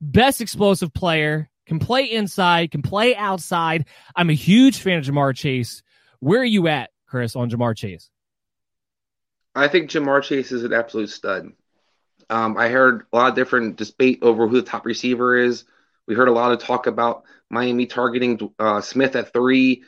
best 0.00 0.40
explosive 0.40 0.92
player, 0.92 1.50
can 1.66 1.78
play 1.78 2.10
inside, 2.10 2.70
can 2.70 2.82
play 2.82 3.14
outside. 3.14 3.86
I'm 4.16 4.30
a 4.30 4.34
huge 4.34 4.78
fan 4.78 4.98
of 4.98 5.04
Ja'Marr 5.04 5.34
Chase. 5.34 5.82
Where 6.20 6.40
are 6.40 6.44
you 6.44 6.68
at, 6.68 6.90
Chris, 7.06 7.36
on 7.36 7.50
Ja'Marr 7.50 7.76
Chase? 7.76 8.10
I 9.54 9.68
think 9.68 9.90
Ja'Marr 9.90 10.22
Chase 10.22 10.52
is 10.52 10.64
an 10.64 10.72
absolute 10.72 11.10
stud. 11.10 11.52
Um, 12.30 12.56
I 12.56 12.68
heard 12.68 13.06
a 13.12 13.16
lot 13.16 13.28
of 13.28 13.34
different 13.34 13.76
debate 13.76 14.20
over 14.22 14.48
who 14.48 14.56
the 14.56 14.66
top 14.66 14.86
receiver 14.86 15.36
is. 15.36 15.64
We 16.06 16.14
heard 16.14 16.28
a 16.28 16.32
lot 16.32 16.52
of 16.52 16.58
talk 16.58 16.86
about 16.86 17.24
Miami 17.50 17.86
targeting 17.86 18.52
uh, 18.58 18.80
Smith 18.80 19.14
at 19.16 19.32
three 19.32 19.84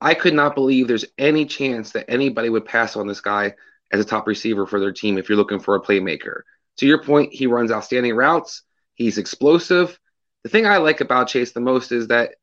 I 0.00 0.14
could 0.14 0.34
not 0.34 0.54
believe 0.54 0.88
there's 0.88 1.04
any 1.18 1.44
chance 1.44 1.92
that 1.92 2.10
anybody 2.10 2.48
would 2.48 2.64
pass 2.64 2.96
on 2.96 3.06
this 3.06 3.20
guy 3.20 3.54
as 3.92 4.00
a 4.00 4.04
top 4.04 4.26
receiver 4.26 4.66
for 4.66 4.80
their 4.80 4.92
team 4.92 5.18
if 5.18 5.28
you're 5.28 5.36
looking 5.36 5.60
for 5.60 5.74
a 5.74 5.82
playmaker. 5.82 6.42
To 6.78 6.86
your 6.86 7.02
point, 7.02 7.34
he 7.34 7.46
runs 7.46 7.70
outstanding 7.70 8.14
routes. 8.14 8.62
He's 8.94 9.18
explosive. 9.18 9.98
The 10.42 10.48
thing 10.48 10.66
I 10.66 10.78
like 10.78 11.02
about 11.02 11.28
Chase 11.28 11.52
the 11.52 11.60
most 11.60 11.92
is 11.92 12.08
that 12.08 12.36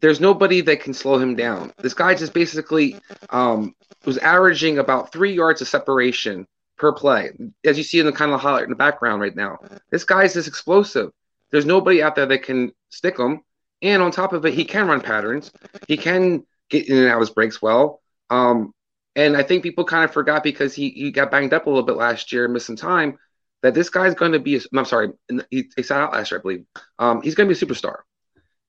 there's 0.00 0.20
nobody 0.20 0.60
that 0.62 0.80
can 0.80 0.94
slow 0.94 1.18
him 1.18 1.36
down. 1.36 1.72
This 1.78 1.94
guy 1.94 2.14
just 2.14 2.32
basically 2.32 2.96
um, 3.30 3.74
was 4.04 4.18
averaging 4.18 4.78
about 4.78 5.12
three 5.12 5.32
yards 5.32 5.60
of 5.60 5.68
separation 5.68 6.46
per 6.78 6.92
play, 6.92 7.30
as 7.64 7.76
you 7.76 7.84
see 7.84 8.00
in 8.00 8.06
the 8.06 8.12
kind 8.12 8.32
of 8.32 8.40
highlight 8.40 8.64
in 8.64 8.70
the 8.70 8.76
background 8.76 9.20
right 9.20 9.36
now. 9.36 9.58
This 9.90 10.04
guy's 10.04 10.34
just 10.34 10.48
explosive. 10.48 11.10
There's 11.50 11.66
nobody 11.66 12.02
out 12.02 12.14
there 12.14 12.26
that 12.26 12.42
can 12.42 12.72
stick 12.88 13.18
him. 13.18 13.42
And 13.82 14.02
on 14.02 14.10
top 14.10 14.32
of 14.32 14.44
it, 14.46 14.54
he 14.54 14.64
can 14.64 14.88
run 14.88 15.00
patterns. 15.00 15.52
He 15.88 15.96
can 15.96 16.46
get 16.68 16.88
in 16.88 16.96
and 16.96 17.08
out 17.08 17.16
of 17.16 17.20
his 17.20 17.30
breaks 17.30 17.60
well. 17.60 18.00
Um, 18.30 18.72
and 19.16 19.36
I 19.36 19.42
think 19.42 19.62
people 19.62 19.84
kind 19.84 20.04
of 20.04 20.12
forgot 20.12 20.42
because 20.42 20.74
he, 20.74 20.90
he 20.90 21.10
got 21.10 21.30
banged 21.30 21.52
up 21.52 21.66
a 21.66 21.70
little 21.70 21.84
bit 21.84 21.96
last 21.96 22.32
year, 22.32 22.44
and 22.44 22.54
missed 22.54 22.66
some 22.66 22.76
time, 22.76 23.18
that 23.62 23.74
this 23.74 23.90
guy's 23.90 24.14
going 24.14 24.32
to 24.32 24.38
be, 24.38 24.60
I'm 24.74 24.84
sorry, 24.84 25.10
he, 25.50 25.68
he 25.76 25.82
sat 25.82 26.00
out 26.00 26.12
last 26.12 26.30
year, 26.30 26.38
I 26.38 26.42
believe. 26.42 26.64
Um, 26.98 27.20
he's 27.22 27.34
going 27.34 27.48
to 27.48 27.54
be 27.54 27.58
a 27.58 27.66
superstar. 27.66 27.96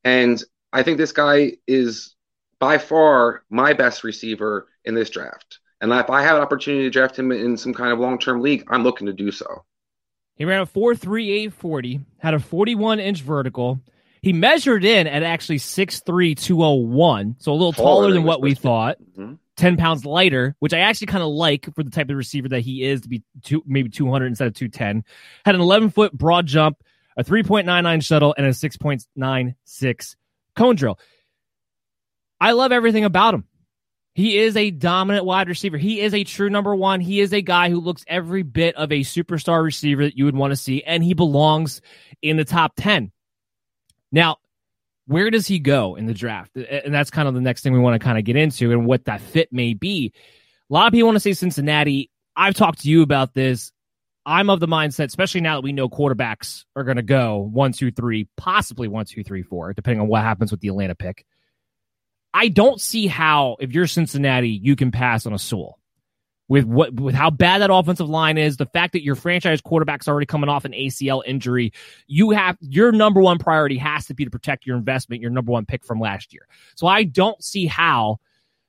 And 0.03 0.43
I 0.73 0.84
think 0.84 0.97
this 0.97 1.12
guy 1.12 1.53
is 1.67 2.15
by 2.60 2.77
far 2.77 3.43
my 3.49 3.73
best 3.73 4.03
receiver 4.03 4.67
in 4.86 4.95
this 4.95 5.10
draft. 5.10 5.60
And 5.81 5.91
if 5.91 6.10
I 6.10 6.21
have 6.21 6.38
an 6.38 6.43
opportunity 6.43 6.84
to 6.84 6.89
draft 6.89 7.17
him 7.17 7.31
in 7.31 7.57
some 7.57 7.73
kind 7.73 7.91
of 7.91 7.99
long 7.99 8.19
term 8.19 8.41
league, 8.41 8.63
I'm 8.69 8.84
looking 8.84 9.07
to 9.07 9.13
do 9.13 9.31
so. 9.31 9.65
He 10.36 10.45
ran 10.45 10.62
a 10.62 10.65
4.3840, 10.65 12.03
had 12.19 12.34
a 12.34 12.39
41 12.39 12.99
inch 12.99 13.21
vertical, 13.21 13.79
he 14.21 14.34
measured 14.34 14.86
in 14.86 15.07
at 15.07 15.23
actually 15.23 15.57
6'3, 15.57 16.38
201, 16.38 17.36
so 17.39 17.51
a 17.51 17.53
little 17.53 17.73
taller, 17.73 18.03
taller 18.03 18.13
than 18.13 18.23
what 18.23 18.41
we 18.41 18.53
thought. 18.53 18.97
Mm-hmm. 19.17 19.34
10 19.57 19.77
pounds 19.77 20.05
lighter, 20.05 20.55
which 20.60 20.73
I 20.73 20.79
actually 20.79 21.07
kind 21.07 21.23
of 21.23 21.29
like 21.29 21.67
for 21.75 21.84
the 21.84 21.91
type 21.91 22.10
of 22.10 22.15
receiver 22.15 22.49
that 22.49 22.62
he 22.62 22.84
is 22.84 23.01
to 23.01 23.10
be 23.10 23.21
two, 23.43 23.62
maybe 23.67 23.89
200 23.89 24.25
instead 24.25 24.47
of 24.47 24.53
210. 24.55 25.03
Had 25.45 25.55
an 25.55 25.62
11 25.62 25.91
foot 25.91 26.13
broad 26.13 26.47
jump, 26.47 26.81
a 27.15 27.23
3.99 27.23 28.03
shuttle, 28.03 28.34
and 28.38 28.47
a 28.47 28.51
6.96 28.51 30.15
cone 30.55 30.75
drill. 30.75 30.99
I 32.39 32.51
love 32.53 32.71
everything 32.71 33.03
about 33.05 33.33
him. 33.33 33.45
He 34.13 34.37
is 34.37 34.57
a 34.57 34.71
dominant 34.71 35.25
wide 35.25 35.47
receiver. 35.47 35.77
He 35.77 36.01
is 36.01 36.13
a 36.13 36.23
true 36.23 36.49
number 36.49 36.75
one. 36.75 36.99
He 36.99 37.21
is 37.21 37.33
a 37.33 37.41
guy 37.41 37.69
who 37.69 37.79
looks 37.79 38.03
every 38.07 38.43
bit 38.43 38.75
of 38.75 38.91
a 38.91 39.01
superstar 39.01 39.63
receiver 39.63 40.03
that 40.03 40.17
you 40.17 40.25
would 40.25 40.35
want 40.35 40.51
to 40.51 40.57
see, 40.57 40.83
and 40.83 41.03
he 41.03 41.13
belongs 41.13 41.81
in 42.21 42.35
the 42.35 42.43
top 42.43 42.73
10. 42.75 43.11
Now, 44.11 44.37
where 45.07 45.29
does 45.29 45.47
he 45.47 45.59
go 45.59 45.95
in 45.95 46.07
the 46.07 46.13
draft? 46.13 46.55
And 46.55 46.93
that's 46.93 47.09
kind 47.09 47.27
of 47.27 47.33
the 47.33 47.41
next 47.41 47.61
thing 47.61 47.73
we 47.73 47.79
want 47.79 47.99
to 47.99 48.03
kind 48.03 48.17
of 48.17 48.25
get 48.25 48.35
into 48.35 48.71
and 48.71 48.85
what 48.85 49.05
that 49.05 49.21
fit 49.21 49.51
may 49.53 49.73
be. 49.73 50.11
A 50.69 50.73
lot 50.73 50.87
of 50.87 50.93
people 50.93 51.07
want 51.07 51.15
to 51.15 51.21
say 51.21 51.33
Cincinnati. 51.33 52.09
I've 52.35 52.53
talked 52.53 52.81
to 52.81 52.89
you 52.89 53.01
about 53.03 53.33
this. 53.33 53.71
I'm 54.25 54.49
of 54.49 54.60
the 54.60 54.67
mindset, 54.67 55.05
especially 55.05 55.41
now 55.41 55.55
that 55.55 55.63
we 55.63 55.73
know 55.73 55.89
quarterbacks 55.89 56.65
are 56.75 56.84
going 56.84 56.97
to 56.97 57.03
go 57.03 57.49
one, 57.51 57.73
two, 57.73 57.91
three, 57.91 58.27
possibly 58.38 58.88
one, 58.88 59.05
two, 59.05 59.23
three, 59.23 59.41
four, 59.41 59.73
depending 59.73 60.01
on 60.01 60.07
what 60.07 60.21
happens 60.21 60.51
with 60.51 60.60
the 60.60 60.67
Atlanta 60.67 60.95
pick. 60.95 61.25
I 62.34 62.47
don't 62.47 62.79
see 62.79 63.07
how, 63.07 63.57
if 63.60 63.71
you're 63.73 63.88
Cincinnati, 63.88 64.49
you 64.49 64.75
can 64.75 64.91
pass 64.91 65.25
on 65.25 65.34
a 65.34 65.39
Sewell 65.39 65.79
with 66.51 66.65
what 66.65 66.93
with 66.93 67.15
how 67.15 67.29
bad 67.29 67.62
that 67.62 67.71
offensive 67.71 68.10
line 68.10 68.38
is, 68.38 68.57
the 68.57 68.65
fact 68.65 68.91
that 68.91 69.03
your 69.03 69.15
franchise 69.15 69.62
quarterback's 69.62 70.10
already 70.10 70.25
coming 70.25 70.49
off 70.49 70.65
an 70.65 70.73
ACL 70.73 71.23
injury, 71.25 71.71
you 72.07 72.31
have 72.31 72.57
your 72.60 72.91
number 72.91 73.21
one 73.21 73.38
priority 73.38 73.77
has 73.77 74.05
to 74.07 74.13
be 74.13 74.25
to 74.25 74.31
protect 74.31 74.65
your 74.65 74.75
investment, 74.75 75.21
your 75.21 75.31
number 75.31 75.53
one 75.53 75.65
pick 75.65 75.86
from 75.86 76.01
last 76.01 76.34
year. 76.34 76.45
So 76.75 76.88
I 76.88 77.03
don't 77.05 77.41
see 77.41 77.67
how 77.67 78.19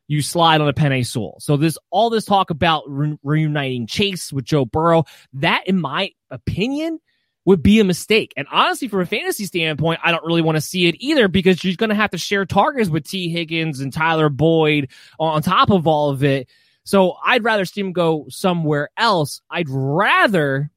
you 0.09 0.23
slide 0.23 0.61
on 0.61 0.69
a 0.69 0.73
Penei 0.73 1.07
Sewell. 1.07 1.37
So 1.41 1.57
this 1.57 1.79
all 1.91 2.11
this 2.11 2.25
talk 2.25 2.51
about 2.51 2.85
re- 2.87 3.19
reuniting 3.23 3.87
Chase 3.87 4.33
with 4.33 4.45
Joe 4.45 4.65
Burrow, 4.65 5.05
that 5.35 5.67
in 5.67 5.81
my 5.81 6.11
opinion 6.31 6.99
would 7.45 7.62
be 7.62 7.81
a 7.81 7.85
mistake. 7.85 8.33
And 8.37 8.47
honestly, 8.53 8.88
from 8.88 9.01
a 9.01 9.07
fantasy 9.07 9.47
standpoint, 9.47 10.01
I 10.05 10.12
don't 10.12 10.25
really 10.25 10.43
want 10.43 10.57
to 10.57 10.61
see 10.61 10.87
it 10.87 10.97
either 10.99 11.29
because 11.29 11.65
you're 11.65 11.75
going 11.75 11.91
to 11.91 11.97
have 11.97 12.11
to 12.11 12.19
share 12.19 12.47
targets 12.47 12.88
with 12.88 13.05
Tee 13.05 13.31
Higgins 13.31 13.81
and 13.81 13.93
Tyler 13.93 14.29
Boyd 14.29 14.91
on 15.19 15.43
top 15.43 15.71
of 15.71 15.87
all 15.87 16.11
of 16.11 16.23
it. 16.23 16.49
So 16.85 17.17
I'd 17.25 17.45
rather 17.45 17.65
see 17.65 17.81
him 17.81 17.93
go 17.93 18.27
somewhere 18.29 18.91
else. 18.97 19.41
I'd 19.51 19.69
rather 19.69 20.71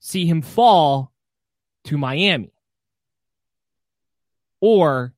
see 0.00 0.26
him 0.26 0.42
fall 0.42 1.10
to 1.84 1.96
Miami 1.96 2.52
or 4.60 5.13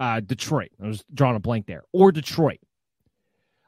uh, 0.00 0.20
Detroit. 0.20 0.70
I 0.82 0.86
was 0.86 1.04
drawing 1.12 1.36
a 1.36 1.40
blank 1.40 1.66
there. 1.66 1.84
Or 1.92 2.12
Detroit. 2.12 2.60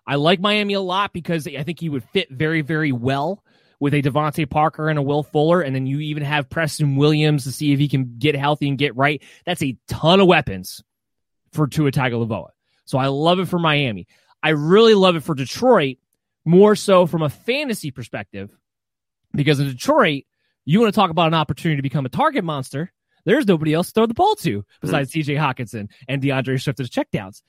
I 0.07 0.17
like 0.17 0.41
Miami 0.41 0.75
a 0.75 0.81
lot 0.81 1.13
because 1.13 1.47
I 1.47 1.63
think 1.63 1.81
he 1.81 1.89
would 1.89 2.05
fit 2.05 2.31
very, 2.31 2.63
very 2.63 2.93
well 2.93 3.45
with 3.79 3.95
a 3.95 4.03
DeVante 4.03 4.49
Parker 4.49 4.89
and 4.89 4.99
a 4.99 5.03
Will 5.03 5.23
Fuller, 5.23 5.63
and 5.63 5.75
then 5.75 5.87
you 5.87 6.01
even 6.01 6.23
have 6.23 6.51
Preston 6.51 6.97
Williams 6.97 7.45
to 7.45 7.53
see 7.53 7.73
if 7.73 7.79
he 7.79 7.89
can 7.89 8.17
get 8.19 8.37
healthy 8.37 8.69
and 8.69 8.77
get 8.77 8.95
right. 8.95 9.23
That's 9.47 9.63
a 9.63 9.77
ton 9.89 10.21
of 10.21 10.27
weapons 10.27 10.83
for 11.53 11.67
Tua 11.67 11.91
Tagovailoa. 11.91 12.51
So 12.85 12.99
I 12.99 13.07
love 13.07 13.39
it 13.39 13.49
for 13.49 13.59
Miami. 13.59 14.07
I 14.43 14.51
really 14.51 14.95
love 14.95 15.17
it 15.17 15.23
for 15.23 15.35
Detroit, 15.35 15.97
more 16.45 16.77
so 16.77 17.07
from 17.07 17.23
a 17.23 17.31
fantasy 17.31 17.91
perspective, 17.91 18.55
because 19.33 19.61
in 19.61 19.69
Detroit, 19.69 20.25
you 20.65 20.81
want 20.81 20.93
to 20.93 20.99
talk 20.99 21.11
about 21.11 21.29
an 21.29 21.35
opportunity 21.35 21.77
to 21.77 21.83
become 21.83 22.05
a 22.05 22.11
target 22.11 22.45
monster. 22.45 22.93
There's 23.25 23.47
nobody 23.47 23.75
else 23.75 23.89
to 23.89 23.93
throw 23.93 24.07
the 24.07 24.15
ball 24.15 24.35
to 24.37 24.65
besides 24.81 25.11
mm-hmm. 25.11 25.33
TJ 25.33 25.39
Hockenson 25.39 25.89
and 26.09 26.23
D'Andre 26.23 26.57
Swift 26.57 26.81
as 26.81 26.91
checkdowns. 26.91 27.43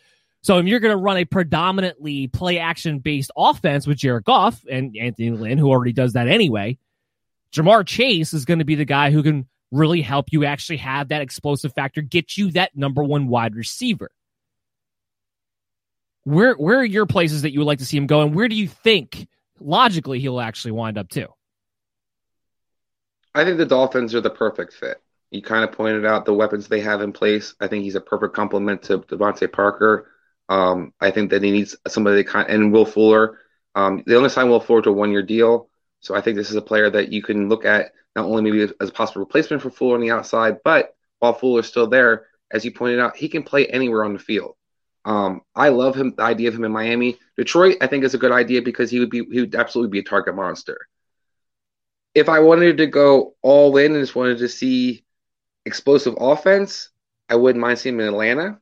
So 0.43 0.57
if 0.57 0.65
you're 0.65 0.79
going 0.79 0.95
to 0.95 1.01
run 1.01 1.17
a 1.17 1.25
predominantly 1.25 2.27
play 2.27 2.57
action 2.57 2.99
based 2.99 3.31
offense 3.37 3.85
with 3.85 3.97
Jared 3.97 4.23
Goff 4.23 4.63
and 4.69 4.95
Anthony 4.97 5.29
Lynn, 5.29 5.57
who 5.57 5.69
already 5.69 5.93
does 5.93 6.13
that 6.13 6.27
anyway, 6.27 6.77
Ja'Marr 7.53 7.85
Chase 7.85 8.33
is 8.33 8.45
going 8.45 8.59
to 8.59 8.65
be 8.65 8.75
the 8.75 8.85
guy 8.85 9.11
who 9.11 9.21
can 9.21 9.47
really 9.71 10.01
help 10.01 10.27
you 10.31 10.45
actually 10.45 10.77
have 10.77 11.09
that 11.09 11.21
explosive 11.21 11.73
factor, 11.73 12.01
get 12.01 12.37
you 12.37 12.51
that 12.51 12.75
number 12.75 13.03
one 13.03 13.27
wide 13.27 13.55
receiver. 13.55 14.11
Where 16.23 16.53
where 16.53 16.79
are 16.79 16.85
your 16.85 17.05
places 17.05 17.43
that 17.43 17.51
you 17.51 17.59
would 17.59 17.67
like 17.67 17.79
to 17.79 17.85
see 17.85 17.97
him 17.97 18.05
go, 18.05 18.21
and 18.21 18.35
where 18.35 18.47
do 18.47 18.55
you 18.55 18.67
think 18.67 19.27
logically 19.59 20.19
he'll 20.19 20.39
actually 20.39 20.71
wind 20.71 20.97
up 20.97 21.09
to? 21.09 21.27
I 23.33 23.43
think 23.43 23.57
the 23.57 23.65
Dolphins 23.65 24.13
are 24.13 24.21
the 24.21 24.29
perfect 24.29 24.73
fit. 24.73 25.01
You 25.31 25.41
kind 25.41 25.63
of 25.63 25.71
pointed 25.71 26.05
out 26.05 26.25
the 26.25 26.33
weapons 26.33 26.67
they 26.67 26.81
have 26.81 27.01
in 27.01 27.13
place. 27.13 27.55
I 27.59 27.67
think 27.67 27.83
he's 27.83 27.95
a 27.95 28.01
perfect 28.01 28.35
complement 28.35 28.83
to 28.83 28.99
DeVante 28.99 29.51
Parker. 29.51 30.11
Um, 30.49 30.93
I 30.99 31.11
think 31.11 31.31
that 31.31 31.41
he 31.41 31.51
needs 31.51 31.77
somebody 31.87 32.23
kind 32.25 32.49
of, 32.49 32.53
and 32.53 32.73
Will 32.73 32.85
Fuller. 32.85 33.39
Um, 33.73 34.03
they 34.05 34.15
only 34.15 34.29
signed 34.29 34.49
Will 34.49 34.59
Fuller 34.59 34.81
to 34.83 34.89
a 34.89 34.93
one 34.93 35.11
year 35.11 35.23
deal. 35.23 35.69
So 36.01 36.15
I 36.15 36.21
think 36.21 36.35
this 36.35 36.49
is 36.49 36.57
a 36.57 36.61
player 36.61 36.89
that 36.89 37.11
you 37.11 37.23
can 37.23 37.47
look 37.47 37.63
at 37.63 37.93
not 38.15 38.25
only 38.25 38.41
maybe 38.41 38.73
as 38.79 38.89
a 38.89 38.91
possible 38.91 39.21
replacement 39.21 39.63
for 39.63 39.69
Fuller 39.69 39.95
on 39.95 40.01
the 40.01 40.11
outside, 40.11 40.57
but 40.65 40.95
while 41.19 41.33
Fuller's 41.33 41.67
still 41.67 41.87
there, 41.87 42.27
as 42.51 42.65
you 42.65 42.71
pointed 42.71 42.99
out, 42.99 43.15
he 43.15 43.29
can 43.29 43.43
play 43.43 43.67
anywhere 43.67 44.03
on 44.03 44.13
the 44.13 44.19
field. 44.19 44.55
Um, 45.05 45.41
I 45.55 45.69
love 45.69 45.95
him, 45.95 46.13
the 46.15 46.23
idea 46.23 46.49
of 46.49 46.55
him 46.55 46.65
in 46.65 46.71
Miami. 46.71 47.17
Detroit, 47.37 47.77
I 47.81 47.87
think, 47.87 48.03
is 48.03 48.13
a 48.13 48.19
good 48.19 48.31
idea 48.31 48.61
because 48.61 48.91
he 48.91 48.99
would 48.99 49.09
be 49.09 49.23
he 49.31 49.39
would 49.39 49.55
absolutely 49.55 49.91
be 49.91 50.05
a 50.05 50.09
target 50.09 50.35
monster. 50.35 50.77
If 52.13 52.27
I 52.27 52.39
wanted 52.39 52.77
to 52.77 52.87
go 52.87 53.35
all 53.41 53.77
in 53.77 53.93
and 53.93 54.03
just 54.03 54.15
wanted 54.15 54.39
to 54.39 54.49
see 54.49 55.05
explosive 55.65 56.15
offense, 56.17 56.89
I 57.29 57.35
wouldn't 57.35 57.61
mind 57.61 57.79
seeing 57.79 57.95
him 57.95 58.01
in 58.01 58.07
Atlanta 58.07 58.59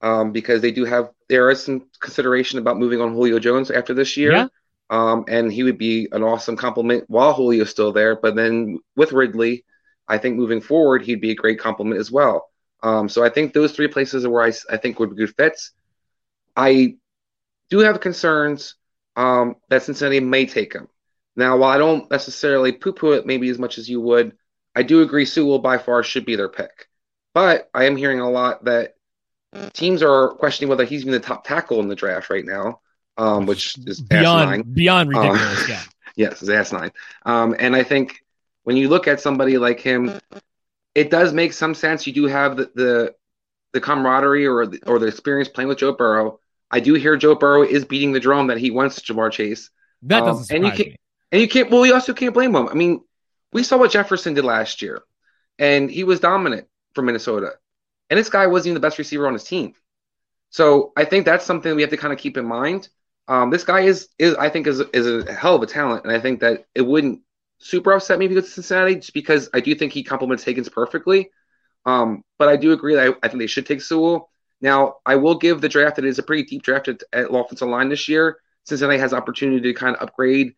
um, 0.00 0.32
because 0.32 0.60
they 0.60 0.72
do 0.72 0.84
have 0.84 1.10
there 1.28 1.50
is 1.50 1.64
some 1.64 1.88
consideration 2.00 2.58
about 2.58 2.78
moving 2.78 3.00
on 3.00 3.14
Julio 3.14 3.38
Jones 3.38 3.70
after 3.70 3.94
this 3.94 4.16
year. 4.16 4.32
Yeah. 4.32 4.46
Um, 4.90 5.24
and 5.28 5.50
he 5.50 5.62
would 5.62 5.78
be 5.78 6.08
an 6.12 6.22
awesome 6.22 6.56
compliment 6.56 7.04
while 7.08 7.34
Julio's 7.34 7.70
still 7.70 7.92
there. 7.92 8.16
But 8.16 8.34
then 8.34 8.78
with 8.94 9.12
Ridley, 9.12 9.64
I 10.06 10.18
think 10.18 10.36
moving 10.36 10.60
forward, 10.60 11.02
he'd 11.02 11.20
be 11.20 11.30
a 11.30 11.34
great 11.34 11.58
compliment 11.58 11.98
as 11.98 12.10
well. 12.10 12.50
Um, 12.82 13.08
so 13.08 13.24
I 13.24 13.30
think 13.30 13.54
those 13.54 13.72
three 13.72 13.88
places 13.88 14.24
are 14.24 14.30
where 14.30 14.44
I, 14.44 14.52
I 14.68 14.76
think 14.76 14.98
would 14.98 15.10
be 15.10 15.16
good 15.16 15.34
fits. 15.34 15.70
I 16.54 16.96
do 17.70 17.78
have 17.78 18.00
concerns 18.00 18.74
um, 19.16 19.56
that 19.70 19.84
Cincinnati 19.84 20.20
may 20.20 20.44
take 20.44 20.74
him. 20.74 20.88
Now, 21.36 21.56
while 21.56 21.70
I 21.70 21.78
don't 21.78 22.10
necessarily 22.10 22.72
poo 22.72 22.92
poo 22.92 23.12
it 23.12 23.24
maybe 23.24 23.48
as 23.48 23.58
much 23.58 23.78
as 23.78 23.88
you 23.88 24.00
would, 24.02 24.36
I 24.74 24.82
do 24.82 25.02
agree 25.02 25.24
Sewell 25.24 25.58
by 25.58 25.78
far 25.78 26.02
should 26.02 26.24
be 26.24 26.36
their 26.36 26.48
pick. 26.48 26.88
But 27.34 27.70
I 27.74 27.84
am 27.84 27.96
hearing 27.96 28.20
a 28.20 28.30
lot 28.30 28.64
that 28.64 28.94
teams 29.72 30.02
are 30.02 30.30
questioning 30.30 30.68
whether 30.68 30.84
he's 30.84 31.02
even 31.02 31.12
the 31.12 31.20
top 31.20 31.44
tackle 31.44 31.80
in 31.80 31.88
the 31.88 31.94
draft 31.94 32.30
right 32.30 32.44
now, 32.44 32.80
um, 33.16 33.46
which 33.46 33.76
is 33.86 34.00
beyond 34.00 34.50
asinine. 34.50 34.74
beyond 34.74 35.14
um, 35.14 35.22
ridiculous. 35.22 35.62
Um, 35.62 35.66
yeah. 35.68 35.82
yes, 36.16 36.42
it's 36.42 36.50
asinine. 36.50 36.92
Um, 37.24 37.54
and 37.58 37.74
I 37.74 37.82
think 37.82 38.24
when 38.64 38.76
you 38.76 38.88
look 38.88 39.08
at 39.08 39.20
somebody 39.20 39.58
like 39.58 39.80
him, 39.80 40.18
it 40.94 41.10
does 41.10 41.32
make 41.32 41.52
some 41.52 41.74
sense. 41.74 42.06
You 42.06 42.12
do 42.12 42.26
have 42.26 42.56
the 42.56 42.70
the, 42.74 43.14
the 43.72 43.80
camaraderie 43.80 44.46
or 44.46 44.66
the, 44.66 44.80
or 44.86 44.98
the 44.98 45.06
experience 45.06 45.48
playing 45.48 45.68
with 45.68 45.78
Joe 45.78 45.92
Burrow. 45.92 46.38
I 46.70 46.80
do 46.80 46.94
hear 46.94 47.16
Joe 47.16 47.34
Burrow 47.34 47.62
is 47.62 47.84
beating 47.84 48.12
the 48.12 48.20
drum 48.20 48.46
that 48.46 48.58
he 48.58 48.70
wants 48.70 49.00
Ja'Marr 49.00 49.30
Chase. 49.30 49.70
That 50.02 50.20
doesn't 50.20 50.54
um, 50.54 50.56
and 50.56 50.64
you 50.64 50.70
can't, 50.72 50.88
me. 50.90 50.96
And 51.30 51.40
you 51.40 51.48
can't. 51.48 51.70
Well, 51.70 51.86
you 51.86 51.94
also 51.94 52.14
can't 52.14 52.34
blame 52.34 52.54
him. 52.54 52.68
I 52.68 52.74
mean, 52.74 53.02
we 53.52 53.62
saw 53.62 53.76
what 53.78 53.90
Jefferson 53.90 54.34
did 54.34 54.44
last 54.44 54.82
year, 54.82 55.02
and 55.58 55.90
he 55.90 56.04
was 56.04 56.20
dominant 56.20 56.68
for 56.94 57.02
Minnesota. 57.02 57.52
And 58.10 58.18
this 58.18 58.28
guy 58.28 58.46
wasn't 58.46 58.68
even 58.68 58.74
the 58.74 58.86
best 58.86 58.98
receiver 58.98 59.26
on 59.26 59.32
his 59.32 59.44
team. 59.44 59.74
So 60.50 60.92
I 60.96 61.04
think 61.04 61.24
that's 61.24 61.46
something 61.46 61.74
we 61.74 61.82
have 61.82 61.90
to 61.90 61.96
kind 61.96 62.12
of 62.12 62.18
keep 62.18 62.36
in 62.36 62.44
mind. 62.44 62.88
Um, 63.28 63.50
this 63.50 63.64
guy 63.64 63.80
is 63.80 64.08
is 64.18 64.34
I 64.34 64.48
think 64.48 64.66
is 64.66 64.80
is 64.92 65.24
a 65.26 65.32
hell 65.32 65.54
of 65.54 65.62
a 65.62 65.66
talent, 65.66 66.04
and 66.04 66.12
I 66.12 66.20
think 66.20 66.40
that 66.40 66.66
it 66.74 66.82
wouldn't 66.82 67.22
super 67.58 67.92
upset 67.92 68.18
me 68.18 68.26
if 68.26 68.30
he 68.30 68.34
goes 68.34 68.46
to 68.46 68.50
Cincinnati, 68.50 68.96
just 68.96 69.14
because 69.14 69.48
I 69.54 69.60
do 69.60 69.74
think 69.74 69.92
he 69.92 70.02
complements 70.02 70.44
Higgins 70.44 70.68
perfectly. 70.68 71.30
Um, 71.86 72.22
but 72.38 72.48
I 72.48 72.56
do 72.56 72.72
agree 72.72 72.94
that 72.94 73.08
I, 73.08 73.14
I, 73.22 73.28
think 73.28 73.40
they 73.40 73.46
should 73.46 73.66
take 73.66 73.80
Sewell. 73.80 74.30
Now 74.60 74.96
I 75.06 75.16
will 75.16 75.36
give 75.36 75.60
the 75.60 75.68
draft 75.68 75.96
that 75.96 76.04
is 76.04 76.18
a 76.18 76.22
pretty 76.22 76.44
deep 76.44 76.62
draft 76.62 76.88
at, 76.88 77.02
at 77.12 77.26
offensive 77.30 77.68
line 77.68 77.88
this 77.88 78.08
year. 78.08 78.38
Cincinnati 78.64 78.98
has 78.98 79.12
opportunity 79.12 79.60
to 79.60 79.74
kind 79.74 79.96
of 79.96 80.02
upgrade, 80.02 80.54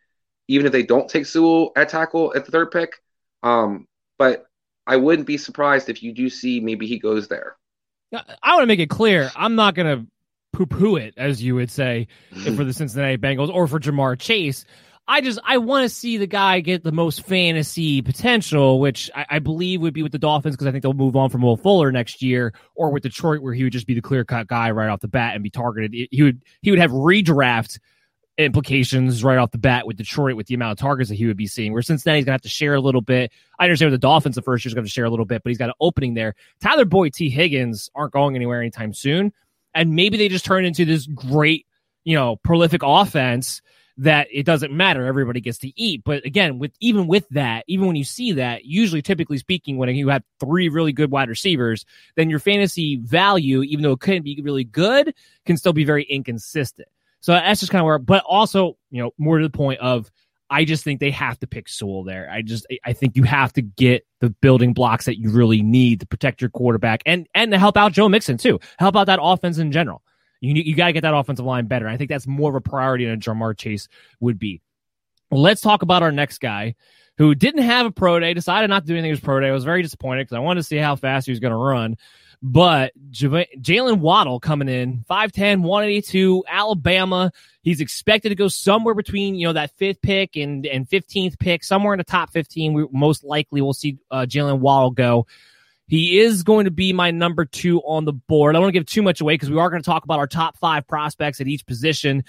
even 0.49 0.67
if 0.67 0.73
they 0.73 0.83
don't 0.83 1.09
take 1.09 1.27
Sewell 1.27 1.73
at 1.77 1.89
tackle 1.89 2.33
at 2.35 2.45
the 2.45 2.53
third 2.53 2.71
pick. 2.71 3.03
Um, 3.43 3.87
but 4.19 4.47
I 4.87 4.97
wouldn't 4.97 5.27
be 5.27 5.39
surprised 5.39 5.89
if 5.89 6.03
you 6.03 6.13
do 6.13 6.29
see 6.29 6.61
maybe 6.61 6.87
he 6.87 6.99
goes 6.99 7.29
there. 7.29 7.57
I 8.13 8.55
want 8.55 8.63
to 8.63 8.67
make 8.67 8.81
it 8.81 8.91
clear. 8.91 9.31
I'm 9.35 9.57
not 9.57 9.75
going 9.75 9.99
to 9.99 10.07
poo 10.53 10.67
poo 10.67 10.97
it, 10.97 11.15
as 11.17 11.43
you 11.43 11.57
would 11.57 11.71
say, 11.71 12.09
for 12.57 12.65
the 12.65 12.73
Cincinnati 12.73 13.17
Bengals 13.17 13.49
or 13.53 13.67
for 13.67 13.81
Ja'Marr 13.81 14.19
Chase. 14.19 14.65
I 15.07 15.21
just 15.21 15.39
I 15.45 15.59
want 15.59 15.83
to 15.83 15.95
see 15.95 16.17
the 16.17 16.27
guy 16.27 16.61
get 16.61 16.83
the 16.83 16.93
most 16.93 17.27
fantasy 17.27 18.01
potential, 18.01 18.81
which 18.81 19.11
I, 19.15 19.27
I 19.31 19.39
believe 19.39 19.83
would 19.83 19.93
be 19.93 20.03
with 20.03 20.13
the 20.13 20.19
Dolphins 20.19 20.55
because 20.57 20.67
I 20.67 20.71
think 20.71 20.83
they'll 20.83 20.95
move 20.95 21.15
on 21.15 21.29
from 21.29 21.43
Will 21.43 21.59
Fuller 21.59 21.93
next 21.93 22.23
year, 22.23 22.55
or 22.75 22.91
with 22.91 23.03
Detroit 23.03 23.43
where 23.43 23.53
he 23.53 23.65
would 23.65 23.73
just 23.73 23.87
be 23.87 23.93
the 23.93 24.01
clear 24.01 24.25
cut 24.25 24.47
guy 24.47 24.71
right 24.71 24.89
off 24.89 25.01
the 25.01 25.09
bat 25.09 25.35
and 25.35 25.43
be 25.43 25.51
targeted. 25.51 25.95
He 26.11 26.23
would 26.23 26.43
he 26.63 26.71
would 26.71 26.81
have 26.81 26.91
redraft 26.91 27.81
implications 28.39 29.23
right 29.23 29.39
off 29.39 29.53
the 29.53 29.59
bat 29.59 29.87
with 29.87 29.97
Detroit 29.97 30.37
with 30.37 30.47
the 30.47 30.55
amount 30.55 30.73
of 30.73 30.79
targets 30.79 31.09
that 31.09 31.17
he 31.17 31.27
would 31.27 31.37
be 31.37 31.47
seeing. 31.47 31.73
Where 31.73 31.83
Cincinnati's 31.83 32.25
gonna 32.25 32.35
have 32.35 32.43
to 32.43 32.49
share 32.49 32.75
a 32.75 32.81
little 32.81 33.01
bit. 33.01 33.31
I 33.59 33.65
understand 33.65 33.93
with 33.93 34.01
the 34.01 34.07
Dolphins, 34.07 34.35
the 34.35 34.43
first 34.43 34.65
year's 34.65 34.75
gonna 34.75 34.89
share 34.89 35.05
a 35.05 35.11
little 35.11 35.27
bit, 35.27 35.43
but 35.43 35.51
he's 35.51 35.59
got 35.59 35.69
an 35.69 35.77
opening 35.81 36.15
there. 36.15 36.35
Tyler 36.61 36.85
Boyd, 36.85 37.15
Tee 37.15 37.31
Higgins 37.31 37.91
aren't 37.95 38.13
going 38.13 38.35
anywhere 38.35 38.61
anytime 38.61 38.93
soon, 38.93 39.33
and 39.75 39.95
maybe 39.95 40.17
they 40.17 40.29
just 40.29 40.45
turn 40.45 40.65
into 40.65 40.85
this 40.85 41.07
great, 41.07 41.67
you 42.05 42.17
know, 42.17 42.37
prolific 42.37 42.83
offense 42.83 43.63
that 43.97 44.27
it 44.33 44.45
doesn't 44.45 44.73
matter. 44.73 45.07
Everybody 45.07 45.41
gets 45.41 45.59
to 45.59 45.81
eat. 45.81 46.03
But 46.05 46.25
again, 46.25 46.59
with 46.59 46.73
even 46.81 47.07
with 47.07 47.29
that, 47.31 47.65
even 47.69 47.87
when 47.87 47.97
you 47.97 48.05
see 48.05 48.33
that, 48.33 48.65
usually, 48.65 49.03
typically 49.03 49.39
speaking, 49.39 49.77
when 49.77 49.95
you 49.95 50.09
have 50.09 50.25
three 50.41 50.69
really 50.69 50.93
good 50.93 51.11
wide 51.11 51.29
receivers, 51.29 51.85
then 52.17 52.31
your 52.31 52.41
fantasy 52.41 52.97
value, 52.97 53.63
even 53.63 53.83
though 53.83 53.93
it 53.93 54.01
couldn't 54.01 54.25
be 54.25 54.41
really 54.43 54.65
good, 54.65 55.15
can 55.47 55.57
still 55.57 55.73
be 55.73 55.85
very 55.85 56.03
inconsistent. 56.05 56.89
So 57.25 57.33
that's 57.33 57.61
just 57.61 57.73
kind 57.73 57.81
of 57.81 57.87
where, 57.87 57.99
but 57.99 58.23
also, 58.29 58.77
you 58.91 59.03
know, 59.03 59.13
more 59.17 59.39
to 59.39 59.47
the 59.47 59.49
point 59.49 59.81
of, 59.81 60.11
I 60.51 60.67
just 60.67 60.85
think 60.85 61.01
they 61.01 61.11
have 61.13 61.39
to 61.39 61.47
pick 61.47 61.71
Sewell 61.71 62.05
there. 62.05 62.29
I 62.31 62.43
just, 62.43 62.67
I 62.85 62.93
think 62.93 63.17
you 63.17 63.23
have 63.23 63.51
to 63.55 63.63
get 63.63 64.07
the 64.21 64.29
building 64.29 64.75
blocks 64.75 65.07
that 65.07 65.19
you 65.19 65.31
really 65.31 65.63
need 65.63 66.01
to 66.01 66.07
protect 66.07 66.43
your 66.43 66.51
quarterback 66.51 67.03
and 67.07 67.27
and 67.35 67.51
to 67.53 67.59
help 67.59 67.79
out 67.79 67.93
Joe 67.93 68.11
Mixon 68.11 68.37
too. 68.37 68.61
Help 68.79 68.95
out 68.95 69.07
that 69.07 69.21
offense 69.23 69.57
in 69.57 69.73
general. 69.73 70.03
You 70.43 70.53
you 70.53 70.75
got 70.75 70.89
to 70.89 70.93
get 70.93 71.01
that 71.01 71.15
offensive 71.15 71.47
line 71.47 71.65
better. 71.65 71.89
I 71.89 71.97
think 71.97 72.11
that's 72.11 72.27
more 72.27 72.51
of 72.51 72.57
a 72.57 72.61
priority 72.61 73.07
than 73.07 73.15
a 73.15 73.17
Ja'Marr 73.17 73.57
Chase 73.57 73.89
would 74.21 74.39
be. 74.39 74.61
Let's 75.31 75.63
talk 75.63 75.81
about 75.81 76.03
our 76.03 76.13
next 76.13 76.43
guy 76.43 76.75
who 77.17 77.35
didn't 77.35 77.63
have 77.63 77.87
a 77.87 77.91
pro 77.91 78.21
day, 78.21 78.35
decided 78.35 78.69
not 78.69 78.83
to 78.83 78.87
do 78.87 78.97
anything 78.97 79.13
with 79.13 79.23
pro 79.23 79.41
day. 79.41 79.49
I 79.49 79.53
was 79.53 79.65
very 79.65 79.81
disappointed 79.81 80.25
because 80.25 80.37
I 80.37 80.41
wanted 80.41 80.61
to 80.61 80.65
see 80.65 80.77
how 80.77 80.95
fast 80.95 81.25
he 81.25 81.33
was 81.33 81.41
going 81.41 81.53
to 81.53 81.57
run. 81.57 81.97
But 82.47 82.93
Jaylen 83.11 84.01
Waddle 84.01 84.39
coming 84.39 84.69
in 84.69 85.03
5'10, 85.09 85.63
182, 85.63 86.45
Alabama. 86.47 87.33
He's 87.63 87.81
expected 87.81 88.29
to 88.29 88.35
go 88.35 88.49
somewhere 88.49 88.95
between, 88.95 89.35
you 89.35 89.47
know, 89.47 89.55
that 89.55 89.71
fifth 89.79 90.03
pick 90.03 90.37
and, 90.37 90.67
and 90.67 90.87
15th 90.87 91.39
pick, 91.39 91.65
somewhere 91.65 91.95
in 91.95 91.99
the 91.99 92.05
top 92.05 92.31
15. 92.35 92.75
We 92.75 92.87
most 92.93 93.25
likely 93.25 93.63
will 93.63 93.73
see 93.73 93.97
uh, 94.11 94.27
Jaylen 94.29 94.59
Waddle 94.59 94.91
go. 94.91 95.27
He 95.87 96.21
is 96.21 96.43
going 96.43 96.67
to 96.67 96.71
be 96.71 96.93
my 96.93 97.11
number 97.11 97.47
two 97.47 97.81
on 97.81 98.05
the 98.05 98.13
board. 98.13 98.55
I 98.55 98.57
don't 98.57 98.65
want 98.65 98.75
to 98.75 98.79
give 98.79 98.87
too 98.87 99.03
much 99.03 99.23
away 99.23 99.35
because 99.35 99.51
we 99.51 99.59
are 99.59 99.71
going 99.71 99.83
to 99.83 99.87
talk 99.87 100.05
about 100.05 100.19
our 100.19 100.27
top 100.27 100.59
five 100.59 100.87
prospects 100.87 101.41
at 101.41 101.47
each 101.47 101.65
position 101.65 102.25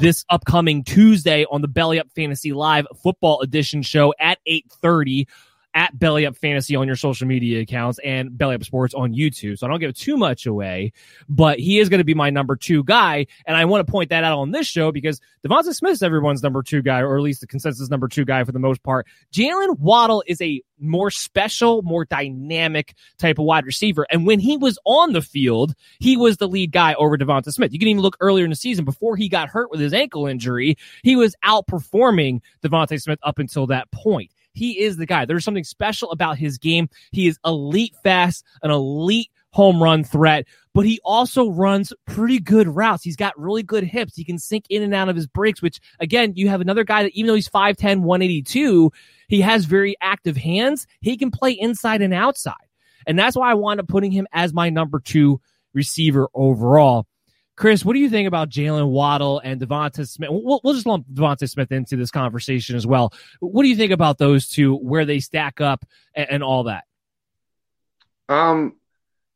this 0.00 0.24
upcoming 0.30 0.82
Tuesday 0.82 1.44
on 1.48 1.62
the 1.62 1.68
Belly 1.68 2.00
Up 2.00 2.08
Fantasy 2.16 2.52
Live 2.52 2.88
Football 3.04 3.40
Edition 3.40 3.82
show 3.82 4.14
at 4.18 4.38
830 4.46 5.28
at 5.74 5.98
Belly 5.98 6.24
Up 6.24 6.36
Fantasy 6.36 6.76
on 6.76 6.86
your 6.86 6.96
social 6.96 7.26
media 7.26 7.60
accounts 7.60 7.98
and 8.04 8.36
Belly 8.36 8.54
Up 8.54 8.64
Sports 8.64 8.94
on 8.94 9.12
YouTube. 9.12 9.58
So 9.58 9.66
I 9.66 9.70
don't 9.70 9.80
give 9.80 9.94
too 9.94 10.16
much 10.16 10.46
away, 10.46 10.92
but 11.28 11.58
he 11.58 11.78
is 11.78 11.88
going 11.88 11.98
to 11.98 12.04
be 12.04 12.14
my 12.14 12.30
number 12.30 12.56
two 12.56 12.84
guy. 12.84 13.26
And 13.46 13.56
I 13.56 13.64
want 13.64 13.86
to 13.86 13.90
point 13.90 14.10
that 14.10 14.24
out 14.24 14.38
on 14.38 14.52
this 14.52 14.66
show 14.66 14.92
because 14.92 15.20
Devonta 15.46 15.74
Smith 15.74 15.92
is 15.92 16.02
everyone's 16.02 16.42
number 16.42 16.62
two 16.62 16.80
guy, 16.80 17.00
or 17.00 17.16
at 17.16 17.22
least 17.22 17.40
the 17.40 17.46
consensus 17.46 17.90
number 17.90 18.08
two 18.08 18.24
guy 18.24 18.44
for 18.44 18.52
the 18.52 18.58
most 18.58 18.82
part. 18.82 19.06
Jaylen 19.32 19.78
Waddle 19.78 20.22
is 20.26 20.40
a 20.40 20.62
more 20.78 21.10
special, 21.10 21.82
more 21.82 22.04
dynamic 22.04 22.94
type 23.18 23.38
of 23.38 23.44
wide 23.44 23.64
receiver. 23.64 24.06
And 24.10 24.26
when 24.26 24.40
he 24.40 24.56
was 24.56 24.78
on 24.84 25.12
the 25.12 25.22
field, 25.22 25.74
he 25.98 26.16
was 26.16 26.36
the 26.36 26.48
lead 26.48 26.72
guy 26.72 26.94
over 26.94 27.16
Devonta 27.16 27.52
Smith. 27.52 27.72
You 27.72 27.78
can 27.78 27.88
even 27.88 28.02
look 28.02 28.16
earlier 28.20 28.44
in 28.44 28.50
the 28.50 28.56
season 28.56 28.84
before 28.84 29.16
he 29.16 29.28
got 29.28 29.48
hurt 29.48 29.70
with 29.70 29.80
his 29.80 29.94
ankle 29.94 30.26
injury, 30.26 30.76
he 31.02 31.16
was 31.16 31.34
outperforming 31.44 32.40
Devonta 32.62 33.00
Smith 33.00 33.18
up 33.22 33.38
until 33.38 33.66
that 33.68 33.90
point. 33.90 34.30
He 34.54 34.80
is 34.80 34.96
the 34.96 35.06
guy. 35.06 35.24
There's 35.24 35.44
something 35.44 35.64
special 35.64 36.10
about 36.10 36.38
his 36.38 36.58
game. 36.58 36.88
He 37.12 37.26
is 37.26 37.38
elite 37.44 37.94
fast, 38.02 38.44
an 38.62 38.70
elite 38.70 39.30
home 39.50 39.80
run 39.80 40.02
threat, 40.02 40.46
but 40.72 40.84
he 40.84 40.98
also 41.04 41.48
runs 41.48 41.92
pretty 42.06 42.40
good 42.40 42.66
routes. 42.66 43.04
He's 43.04 43.14
got 43.14 43.38
really 43.38 43.62
good 43.62 43.84
hips. 43.84 44.16
He 44.16 44.24
can 44.24 44.38
sink 44.38 44.64
in 44.68 44.82
and 44.82 44.92
out 44.92 45.08
of 45.08 45.14
his 45.14 45.28
breaks, 45.28 45.62
which 45.62 45.80
again, 46.00 46.32
you 46.34 46.48
have 46.48 46.60
another 46.60 46.82
guy 46.82 47.04
that 47.04 47.12
even 47.12 47.28
though 47.28 47.36
he's 47.36 47.48
5'10, 47.48 48.00
182, 48.00 48.90
he 49.28 49.40
has 49.42 49.64
very 49.64 49.94
active 50.00 50.36
hands. 50.36 50.88
He 51.00 51.16
can 51.16 51.30
play 51.30 51.52
inside 51.52 52.02
and 52.02 52.12
outside. 52.12 52.54
And 53.06 53.16
that's 53.18 53.36
why 53.36 53.50
I 53.50 53.54
wound 53.54 53.78
up 53.78 53.86
putting 53.86 54.10
him 54.10 54.26
as 54.32 54.52
my 54.52 54.70
number 54.70 54.98
two 54.98 55.40
receiver 55.72 56.28
overall. 56.34 57.06
Chris, 57.56 57.84
what 57.84 57.92
do 57.92 58.00
you 58.00 58.10
think 58.10 58.26
about 58.26 58.48
Jaylen 58.48 58.88
Waddle 58.88 59.38
and 59.38 59.60
Devonta 59.60 60.08
Smith? 60.08 60.30
We'll, 60.30 60.60
we'll, 60.64 60.74
just 60.74 60.86
lump 60.86 61.06
Devonta 61.12 61.48
Smith 61.48 61.70
into 61.70 61.96
this 61.96 62.10
conversation 62.10 62.74
as 62.74 62.86
well. 62.86 63.12
What 63.38 63.62
do 63.62 63.68
you 63.68 63.76
think 63.76 63.92
about 63.92 64.18
those 64.18 64.48
two, 64.48 64.74
where 64.74 65.04
they 65.04 65.20
stack 65.20 65.60
up, 65.60 65.84
and, 66.14 66.28
and 66.30 66.42
all 66.42 66.64
that? 66.64 66.84
Um, 68.28 68.74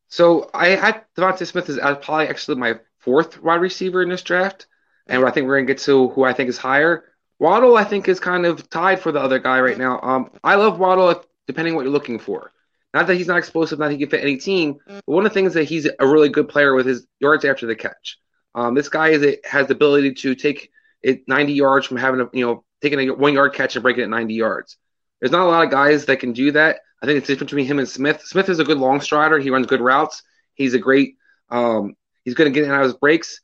so 0.09 0.49
I 0.53 0.69
had 0.69 1.05
Devonta 1.15 1.47
Smith 1.47 1.69
is 1.69 1.77
probably 1.77 2.27
actually 2.27 2.57
my 2.57 2.79
fourth 2.99 3.41
wide 3.41 3.61
receiver 3.61 4.01
in 4.01 4.09
this 4.09 4.21
draft, 4.21 4.67
and 5.07 5.23
I 5.23 5.31
think 5.31 5.47
we're 5.47 5.57
gonna 5.57 5.67
get 5.67 5.77
to 5.79 6.09
who 6.09 6.23
I 6.23 6.33
think 6.33 6.49
is 6.49 6.57
higher. 6.57 7.05
Waddle, 7.39 7.77
I 7.77 7.85
think, 7.85 8.09
is 8.09 8.19
kind 8.19 8.45
of 8.45 8.69
tied 8.69 8.99
for 8.99 9.13
the 9.13 9.21
other 9.21 9.39
guy 9.39 9.61
right 9.61 9.77
now. 9.77 10.01
Um, 10.01 10.31
I 10.43 10.55
love 10.55 10.77
Waddle, 10.77 11.23
depending 11.47 11.75
what 11.75 11.83
you're 11.83 11.93
looking 11.93 12.19
for. 12.19 12.51
Not 12.93 13.07
that 13.07 13.15
he's 13.15 13.27
not 13.27 13.37
explosive, 13.37 13.77
not 13.77 13.87
that 13.87 13.93
he 13.93 13.99
can 13.99 14.09
fit 14.09 14.23
any 14.23 14.37
team, 14.37 14.77
but 14.87 15.03
one 15.05 15.25
of 15.25 15.31
the 15.31 15.33
things 15.33 15.53
that 15.53 15.65
he's 15.65 15.87
a 15.99 16.07
really 16.07 16.29
good 16.29 16.49
player 16.49 16.73
with 16.73 16.87
his 16.87 17.05
yards 17.19 17.45
after 17.45 17.67
the 17.67 17.75
catch. 17.75 18.17
Um, 18.55 18.73
this 18.73 18.89
guy 18.89 19.09
is 19.09 19.23
a, 19.23 19.37
has 19.45 19.67
the 19.67 19.75
ability 19.75 20.13
to 20.15 20.33
take 20.33 20.71
it 21.03 21.27
90 21.27 21.53
yards 21.53 21.85
from 21.85 21.97
having 21.97 22.19
a 22.19 22.29
you 22.33 22.45
know 22.45 22.63
taking 22.81 22.99
a 22.99 23.13
one 23.13 23.33
yard 23.33 23.53
catch 23.53 23.75
and 23.75 23.83
breaking 23.83 24.03
it 24.03 24.09
90 24.09 24.33
yards. 24.33 24.77
There's 25.19 25.31
not 25.31 25.45
a 25.45 25.49
lot 25.49 25.63
of 25.63 25.71
guys 25.71 26.05
that 26.05 26.19
can 26.19 26.33
do 26.33 26.51
that. 26.53 26.79
I 27.01 27.05
think 27.05 27.17
it's 27.17 27.27
different 27.27 27.49
between 27.49 27.65
him 27.65 27.79
and 27.79 27.87
Smith. 27.87 28.21
Smith 28.23 28.49
is 28.49 28.59
a 28.59 28.63
good 28.63 28.77
long 28.77 29.01
strider. 29.01 29.39
He 29.39 29.49
runs 29.49 29.67
good 29.67 29.81
routes. 29.81 30.23
He's 30.55 30.73
a 30.73 30.79
great. 30.79 31.15
Um, 31.49 31.95
he's 32.23 32.33
good 32.33 32.47
at 32.47 32.53
getting 32.53 32.71
out 32.71 32.81
of 32.81 32.85
his 32.85 32.93
breaks. 32.95 33.39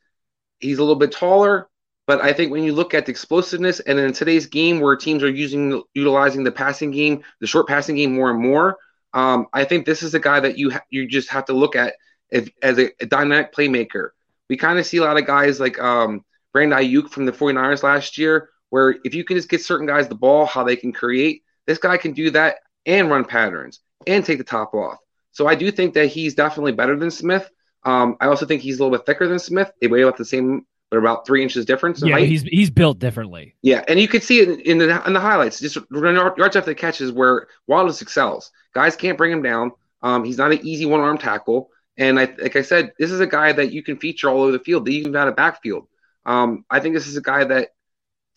He's 0.59 0.77
a 0.77 0.81
little 0.81 0.95
bit 0.95 1.11
taller, 1.11 1.69
but 2.07 2.21
I 2.21 2.33
think 2.33 2.51
when 2.51 2.63
you 2.63 2.73
look 2.73 2.93
at 2.93 3.05
the 3.05 3.11
explosiveness 3.11 3.79
and 3.79 3.99
in 3.99 4.13
today's 4.13 4.47
game 4.47 4.79
where 4.79 4.95
teams 4.95 5.21
are 5.23 5.29
using 5.29 5.83
utilizing 5.93 6.43
the 6.43 6.51
passing 6.51 6.91
game, 6.91 7.23
the 7.41 7.47
short 7.47 7.67
passing 7.67 7.95
game 7.95 8.13
more 8.13 8.31
and 8.31 8.39
more, 8.39 8.77
um, 9.15 9.47
I 9.53 9.63
think 9.63 9.85
this 9.85 10.03
is 10.03 10.13
a 10.13 10.19
guy 10.19 10.41
that 10.41 10.57
you 10.57 10.71
ha- 10.71 10.83
you 10.89 11.07
just 11.07 11.29
have 11.29 11.45
to 11.45 11.53
look 11.53 11.75
at 11.75 11.95
if, 12.29 12.49
as 12.61 12.77
a, 12.77 12.91
a, 12.99 13.05
dynamic 13.05 13.53
playmaker. 13.53 14.09
We 14.49 14.57
kind 14.57 14.77
of 14.77 14.85
see 14.85 14.97
a 14.97 15.03
lot 15.03 15.17
of 15.17 15.25
guys 15.25 15.59
like 15.59 15.79
um, 15.79 16.23
Brandon 16.51 16.77
Aiyuk 16.77 17.09
from 17.09 17.25
the 17.25 17.31
49ers 17.31 17.81
last 17.81 18.17
year, 18.17 18.49
where 18.69 18.97
if 19.05 19.15
you 19.15 19.23
can 19.23 19.37
just 19.37 19.49
get 19.49 19.63
certain 19.63 19.87
guys 19.87 20.09
the 20.09 20.15
ball, 20.15 20.45
how 20.45 20.63
they 20.63 20.75
can 20.75 20.91
create, 20.91 21.43
this 21.65 21.77
guy 21.77 21.97
can 21.97 22.11
do 22.11 22.29
that 22.31 22.57
and 22.85 23.09
run 23.09 23.23
patterns 23.23 23.79
and 24.05 24.23
take 24.23 24.37
the 24.37 24.43
top 24.43 24.73
off. 24.73 24.97
So 25.31 25.47
I 25.47 25.55
do 25.55 25.71
think 25.71 25.93
that 25.93 26.07
he's 26.07 26.35
definitely 26.35 26.73
better 26.73 26.97
than 26.97 27.09
Smith. 27.09 27.49
Um, 27.83 28.17
I 28.19 28.27
also 28.27 28.45
think 28.45 28.61
he's 28.61 28.79
a 28.79 28.83
little 28.83 28.97
bit 28.97 29.05
thicker 29.05 29.27
than 29.27 29.39
Smith. 29.39 29.71
They 29.79 29.87
weigh 29.87 30.01
about 30.01 30.17
the 30.17 30.25
same, 30.25 30.65
but 30.95 30.99
about 30.99 31.27
three 31.27 31.43
inches 31.43 31.65
difference. 31.65 32.01
yeah, 32.01 32.13
height. 32.13 32.27
he's 32.29 32.43
he's 32.43 32.69
built 32.69 32.99
differently. 32.99 33.53
Yeah, 33.61 33.83
and 33.87 33.99
you 33.99 34.07
can 34.07 34.21
see 34.21 34.39
it 34.39 34.61
in 34.61 34.77
the 34.77 35.05
in 35.05 35.13
the 35.13 35.19
highlights. 35.19 35.59
Just 35.59 35.77
yards 35.91 36.55
after 36.55 36.61
the 36.61 36.75
catches 36.75 37.11
where 37.11 37.47
Waddle's 37.67 38.01
excels. 38.01 38.51
Guys 38.73 38.95
can't 38.95 39.17
bring 39.17 39.31
him 39.31 39.41
down. 39.41 39.71
Um, 40.01 40.23
he's 40.23 40.37
not 40.37 40.51
an 40.51 40.65
easy 40.65 40.85
one 40.85 41.01
arm 41.01 41.17
tackle. 41.17 41.69
And 41.97 42.19
I, 42.19 42.33
like 42.41 42.55
I 42.55 42.61
said, 42.61 42.93
this 42.99 43.11
is 43.11 43.19
a 43.19 43.27
guy 43.27 43.51
that 43.53 43.71
you 43.71 43.83
can 43.83 43.97
feature 43.97 44.29
all 44.29 44.43
over 44.43 44.51
the 44.51 44.59
field, 44.59 44.87
even 44.89 45.15
out 45.15 45.27
of 45.27 45.35
backfield. 45.35 45.87
Um, 46.25 46.65
I 46.69 46.79
think 46.79 46.93
this 46.93 47.07
is 47.07 47.17
a 47.17 47.21
guy 47.21 47.43
that 47.43 47.69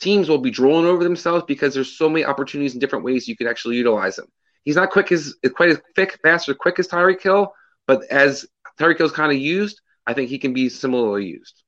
teams 0.00 0.28
will 0.28 0.38
be 0.38 0.50
drooling 0.50 0.86
over 0.86 1.02
themselves 1.02 1.44
because 1.46 1.74
there's 1.74 1.96
so 1.96 2.08
many 2.08 2.24
opportunities 2.24 2.74
in 2.74 2.80
different 2.80 3.04
ways 3.04 3.26
you 3.26 3.36
can 3.36 3.46
actually 3.46 3.76
utilize 3.76 4.18
him. 4.18 4.26
He's 4.64 4.76
not 4.76 4.90
quick 4.90 5.10
as 5.12 5.34
quite 5.54 5.70
as 5.70 5.80
quick, 5.94 6.18
fast, 6.22 6.48
or 6.48 6.54
quick 6.54 6.78
as 6.78 6.88
Tyreek 6.88 7.22
Hill, 7.22 7.52
but 7.86 8.04
as 8.10 8.46
Tyreek 8.78 8.98
Hill's 8.98 9.12
kind 9.12 9.32
of 9.32 9.38
used, 9.38 9.80
I 10.06 10.14
think 10.14 10.30
he 10.30 10.38
can 10.38 10.52
be 10.52 10.68
similarly 10.68 11.26
used. 11.26 11.62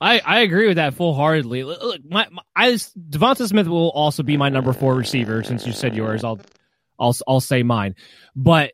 I, 0.00 0.20
I 0.24 0.40
agree 0.40 0.68
with 0.68 0.76
that 0.76 0.94
full 0.94 1.14
heartedly. 1.14 1.64
Look, 1.64 2.00
my, 2.08 2.26
my 2.30 2.42
I 2.54 2.72
Devonta 2.72 3.46
Smith 3.48 3.66
will 3.66 3.90
also 3.90 4.22
be 4.22 4.36
my 4.36 4.48
number 4.48 4.72
four 4.72 4.94
receiver. 4.94 5.42
Since 5.42 5.66
you 5.66 5.72
said 5.72 5.94
yours, 5.94 6.24
I'll 6.24 6.40
I'll 6.98 7.16
I'll 7.26 7.40
say 7.40 7.62
mine. 7.62 7.96
But 8.36 8.72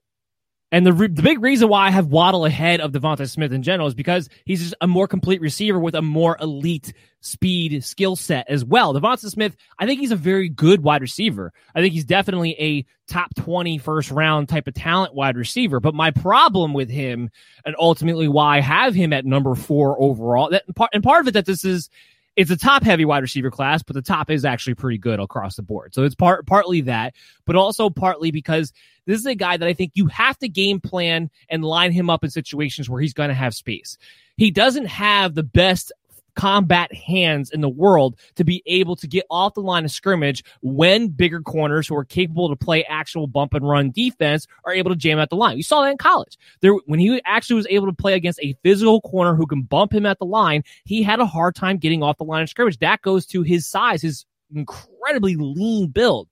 and 0.75 0.85
the 0.85 0.93
re- 0.93 1.07
the 1.07 1.23
big 1.23 1.41
reason 1.41 1.69
why 1.69 1.87
I 1.87 1.91
have 1.91 2.09
Waddle 2.09 2.45
ahead 2.45 2.81
of 2.81 2.91
Devonta 2.91 3.31
Smith 3.31 3.53
in 3.53 3.63
general 3.63 3.87
is 3.87 3.95
because 3.95 4.29
he's 4.45 4.61
just 4.61 4.75
a 4.81 4.89
more 4.89 5.07
complete 5.07 5.41
receiver 5.41 5.79
with 5.79 5.95
a 5.95 6.03
more 6.03 6.37
elite 6.41 6.93
speed 7.21 7.85
skill 7.85 8.17
set 8.17 8.51
as 8.51 8.65
well. 8.65 8.93
Devonta 8.93 9.31
Smith, 9.31 9.57
I 9.79 9.87
think 9.87 10.01
he's 10.01 10.11
a 10.11 10.17
very 10.17 10.49
good 10.49 10.83
wide 10.83 11.01
receiver. 11.01 11.53
I 11.77 11.81
think 11.81 11.95
he's 11.95 12.05
definitely 12.05 12.57
a 12.59 12.85
top 13.07 13.33
20 13.37 13.79
first 13.79 14.11
round 14.11 14.49
type 14.49 14.67
of 14.67 14.75
talent 14.75 15.15
wide 15.15 15.37
receiver. 15.37 15.79
But 15.79 15.95
my 15.95 16.11
problem 16.11 16.75
with 16.75 16.91
him, 16.91 17.31
and 17.65 17.77
ultimately 17.79 18.27
why 18.27 18.57
I 18.57 18.61
have 18.61 18.97
him 18.97 19.13
at 19.13 19.25
number 19.25 19.55
four 19.55 19.97
overall, 20.03 20.51
that 20.51 20.65
and 20.93 21.05
part 21.05 21.21
of 21.21 21.29
it 21.29 21.35
that 21.35 21.47
this 21.47 21.65
is 21.65 21.89
it's 22.37 22.51
a 22.51 22.57
top 22.57 22.83
heavy 22.83 23.05
wide 23.05 23.23
receiver 23.23 23.51
class, 23.51 23.83
but 23.83 23.95
the 23.95 24.03
top 24.03 24.31
is 24.31 24.45
actually 24.45 24.75
pretty 24.75 24.99
good 24.99 25.21
across 25.21 25.57
the 25.57 25.63
board. 25.63 25.95
So 25.95 26.03
it's 26.03 26.15
part 26.15 26.47
partly 26.47 26.81
that, 26.83 27.15
but 27.45 27.57
also 27.57 27.91
partly 27.91 28.31
because 28.31 28.73
this 29.07 29.21
is 29.21 29.27
a 29.27 29.35
guy 29.35 29.57
that 29.57 29.69
I 29.69 29.73
think 29.73 29.93
you 29.95 30.07
have 30.07 30.39
to 30.39 30.49
game 30.49 30.81
plan 30.81 31.31
and 31.49 31.65
line 31.65 31.93
him 31.93 32.11
up 32.11 32.25
in 32.25 32.31
situations 32.31 32.89
where 32.89 33.01
he's 33.01 33.15
going 33.15 33.29
to 33.29 33.35
have 33.35 33.55
space. 33.55 33.99
He 34.37 34.51
doesn't 34.51 34.87
have 34.87 35.35
the 35.35 35.43
best 35.43 35.93
combat 36.37 36.93
hands 36.93 37.51
in 37.51 37.61
the 37.61 37.69
world 37.69 38.19
to 38.37 38.45
be 38.45 38.63
able 38.67 38.97
to 38.97 39.07
get 39.07 39.25
off 39.31 39.55
the 39.55 39.61
line 39.61 39.85
of 39.85 39.91
scrimmage 39.91 40.45
when 40.63 41.09
bigger 41.09 41.41
corners 41.41 41.87
who 41.87 41.97
are 41.97 42.05
capable 42.05 42.49
to 42.49 42.57
play 42.57 42.85
actual 42.85 43.27
bump 43.27 43.55
and 43.55 43.69
run 43.69 43.91
defense 43.91 44.47
are 44.65 44.73
able 44.73 44.91
to 44.91 44.97
jam 44.97 45.19
at 45.19 45.31
the 45.31 45.37
line. 45.37 45.57
You 45.57 45.63
saw 45.63 45.83
that 45.83 45.91
in 45.91 45.99
college. 45.99 46.39
There, 46.61 46.75
when 46.87 46.99
he 47.01 47.21
actually 47.25 47.57
was 47.57 47.67
able 47.71 47.87
to 47.87 47.93
play 47.93 48.15
against 48.15 48.41
a 48.41 48.57
physical 48.63 49.01
corner 49.01 49.35
who 49.35 49.47
can 49.47 49.63
bump 49.63 49.93
him 49.93 50.07
at 50.07 50.19
the 50.19 50.27
line, 50.27 50.63
he 50.85 51.03
had 51.03 51.21
a 51.21 51.27
hard 51.27 51.55
time 51.55 51.79
getting 51.79 52.03
off 52.03 52.19
the 52.19 52.25
line 52.25 52.43
of 52.43 52.49
scrimmage. 52.49 52.79
That 52.79 53.03
goes 53.03 53.27
to 53.27 53.43
his 53.43 53.67
size, 53.67 54.03
his 54.03 54.27
incredibly 54.55 55.37
lean 55.37 55.89
build. 55.89 56.29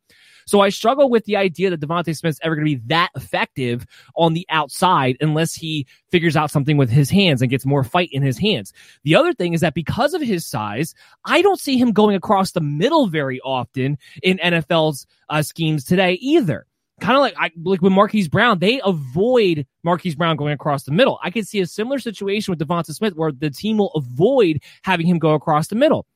So 0.46 0.60
I 0.60 0.68
struggle 0.68 1.08
with 1.08 1.24
the 1.24 1.36
idea 1.36 1.70
that 1.70 1.80
Devonta 1.80 2.16
Smith's 2.16 2.38
ever 2.42 2.54
going 2.54 2.66
to 2.66 2.76
be 2.76 2.82
that 2.86 3.10
effective 3.14 3.86
on 4.16 4.34
the 4.34 4.46
outside 4.48 5.16
unless 5.20 5.54
he 5.54 5.86
figures 6.10 6.36
out 6.36 6.50
something 6.50 6.76
with 6.76 6.90
his 6.90 7.10
hands 7.10 7.42
and 7.42 7.50
gets 7.50 7.66
more 7.66 7.84
fight 7.84 8.08
in 8.12 8.22
his 8.22 8.38
hands. 8.38 8.72
The 9.04 9.14
other 9.14 9.32
thing 9.32 9.52
is 9.52 9.60
that 9.60 9.74
because 9.74 10.14
of 10.14 10.22
his 10.22 10.46
size, 10.46 10.94
I 11.24 11.42
don't 11.42 11.60
see 11.60 11.78
him 11.78 11.92
going 11.92 12.16
across 12.16 12.52
the 12.52 12.60
middle 12.60 13.06
very 13.06 13.40
often 13.40 13.98
in 14.22 14.38
NFL's 14.38 15.06
uh, 15.28 15.42
schemes 15.42 15.84
today 15.84 16.14
either 16.14 16.66
kind 17.02 17.16
of 17.16 17.20
like 17.20 17.34
I, 17.38 17.50
like 17.64 17.82
with 17.82 17.92
Marquise 17.92 18.28
Brown, 18.28 18.60
they 18.60 18.80
avoid 18.84 19.66
Marquise 19.82 20.14
Brown 20.14 20.36
going 20.36 20.52
across 20.52 20.84
the 20.84 20.92
middle. 20.92 21.18
I 21.22 21.30
could 21.30 21.46
see 21.46 21.60
a 21.60 21.66
similar 21.66 21.98
situation 21.98 22.52
with 22.52 22.60
Devonta 22.60 22.94
Smith 22.94 23.14
where 23.16 23.32
the 23.32 23.50
team 23.50 23.78
will 23.78 23.90
avoid 23.94 24.62
having 24.82 25.06
him 25.06 25.18
go 25.18 25.32
across 25.32 25.68
the 25.68 25.74
middle. 25.74 26.06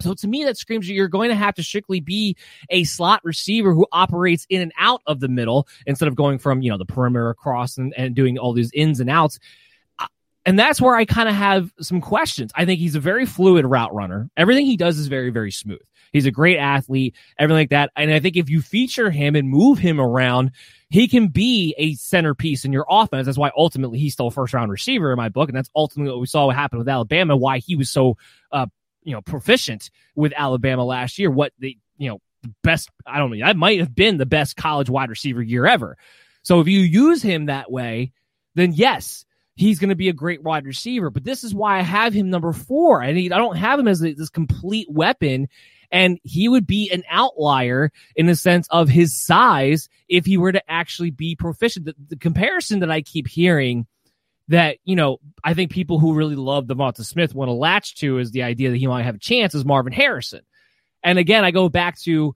So 0.00 0.14
to 0.14 0.28
me, 0.28 0.44
that 0.44 0.58
screams 0.58 0.88
you're 0.88 1.08
going 1.08 1.30
to 1.30 1.34
have 1.34 1.54
to 1.54 1.62
strictly 1.62 2.00
be 2.00 2.36
a 2.68 2.84
slot 2.84 3.20
receiver 3.24 3.72
who 3.72 3.86
operates 3.92 4.46
in 4.50 4.60
and 4.60 4.72
out 4.78 5.02
of 5.06 5.20
the 5.20 5.28
middle 5.28 5.66
instead 5.86 6.08
of 6.08 6.14
going 6.14 6.38
from, 6.38 6.62
you 6.62 6.70
know, 6.70 6.78
the 6.78 6.84
perimeter 6.84 7.30
across 7.30 7.78
and, 7.78 7.94
and 7.96 8.14
doing 8.14 8.38
all 8.38 8.52
these 8.52 8.70
ins 8.74 9.00
and 9.00 9.08
outs. 9.08 9.38
Uh, 9.98 10.06
and 10.44 10.58
that's 10.58 10.80
where 10.80 10.94
I 10.94 11.06
kind 11.06 11.28
of 11.28 11.34
have 11.34 11.72
some 11.80 12.00
questions. 12.00 12.52
I 12.54 12.66
think 12.66 12.78
he's 12.78 12.94
a 12.94 13.00
very 13.00 13.24
fluid 13.24 13.64
route 13.64 13.94
runner. 13.94 14.28
Everything 14.36 14.66
he 14.66 14.76
does 14.76 14.98
is 14.98 15.06
very, 15.06 15.30
very 15.30 15.50
smooth. 15.50 15.80
He's 16.12 16.26
a 16.26 16.30
great 16.30 16.58
athlete, 16.58 17.14
everything 17.38 17.62
like 17.62 17.70
that. 17.70 17.90
And 17.96 18.12
I 18.12 18.20
think 18.20 18.36
if 18.36 18.48
you 18.48 18.62
feature 18.62 19.10
him 19.10 19.34
and 19.34 19.48
move 19.48 19.78
him 19.78 20.00
around, 20.00 20.52
he 20.88 21.08
can 21.08 21.28
be 21.28 21.74
a 21.78 21.94
centerpiece 21.94 22.64
in 22.64 22.72
your 22.72 22.86
offense. 22.88 23.26
That's 23.26 23.38
why 23.38 23.50
ultimately 23.56 23.98
he's 23.98 24.12
still 24.12 24.28
a 24.28 24.30
first 24.30 24.54
round 24.54 24.70
receiver 24.70 25.10
in 25.10 25.16
my 25.16 25.30
book. 25.30 25.48
And 25.48 25.56
that's 25.56 25.70
ultimately 25.74 26.12
what 26.12 26.20
we 26.20 26.26
saw 26.26 26.46
what 26.46 26.56
happened 26.56 26.78
with 26.80 26.88
Alabama, 26.88 27.36
why 27.36 27.58
he 27.58 27.76
was 27.76 27.90
so 27.90 28.16
uh, 28.52 28.66
you 29.06 29.14
know 29.14 29.22
proficient 29.22 29.90
with 30.14 30.34
Alabama 30.36 30.84
last 30.84 31.18
year. 31.18 31.30
What 31.30 31.52
the 31.58 31.78
you 31.96 32.10
know 32.10 32.20
the 32.42 32.52
best 32.62 32.90
I 33.06 33.18
don't 33.18 33.30
mean 33.30 33.40
that 33.40 33.56
might 33.56 33.78
have 33.78 33.94
been 33.94 34.18
the 34.18 34.26
best 34.26 34.56
college 34.56 34.90
wide 34.90 35.08
receiver 35.08 35.42
year 35.42 35.64
ever. 35.64 35.96
So 36.42 36.60
if 36.60 36.68
you 36.68 36.80
use 36.80 37.22
him 37.22 37.46
that 37.46 37.72
way, 37.72 38.12
then 38.54 38.72
yes, 38.72 39.24
he's 39.56 39.78
going 39.78 39.88
to 39.88 39.96
be 39.96 40.08
a 40.08 40.12
great 40.12 40.42
wide 40.42 40.64
receiver. 40.64 41.10
But 41.10 41.24
this 41.24 41.42
is 41.42 41.54
why 41.54 41.78
I 41.78 41.82
have 41.82 42.12
him 42.12 42.30
number 42.30 42.52
four. 42.52 43.02
I 43.02 43.12
need, 43.12 43.32
I 43.32 43.38
don't 43.38 43.56
have 43.56 43.80
him 43.80 43.88
as 43.88 44.00
this 44.00 44.30
complete 44.30 44.88
weapon. 44.88 45.48
And 45.90 46.18
he 46.22 46.48
would 46.48 46.66
be 46.66 46.90
an 46.92 47.04
outlier 47.10 47.90
in 48.14 48.26
the 48.26 48.34
sense 48.34 48.68
of 48.70 48.88
his 48.88 49.16
size 49.16 49.88
if 50.08 50.26
he 50.26 50.36
were 50.36 50.52
to 50.52 50.70
actually 50.70 51.10
be 51.10 51.36
proficient. 51.36 51.86
The, 51.86 51.94
the 52.08 52.16
comparison 52.16 52.80
that 52.80 52.90
I 52.90 53.02
keep 53.02 53.26
hearing 53.26 53.86
that, 54.48 54.78
you 54.84 54.96
know, 54.96 55.18
I 55.42 55.54
think 55.54 55.70
people 55.70 55.98
who 55.98 56.14
really 56.14 56.36
love 56.36 56.66
Devonta 56.66 57.04
Smith 57.04 57.34
want 57.34 57.48
to 57.48 57.52
latch 57.52 57.96
to 57.96 58.18
is 58.18 58.30
the 58.30 58.42
idea 58.42 58.70
that 58.70 58.76
he 58.76 58.86
might 58.86 59.04
have 59.04 59.16
a 59.16 59.18
chance 59.20 59.54
is 59.54 59.64
Marvin 59.64 59.92
Harrison. 59.92 60.42
And 61.02 61.18
again, 61.18 61.44
I 61.44 61.50
go 61.50 61.68
back 61.68 61.98
to 62.02 62.34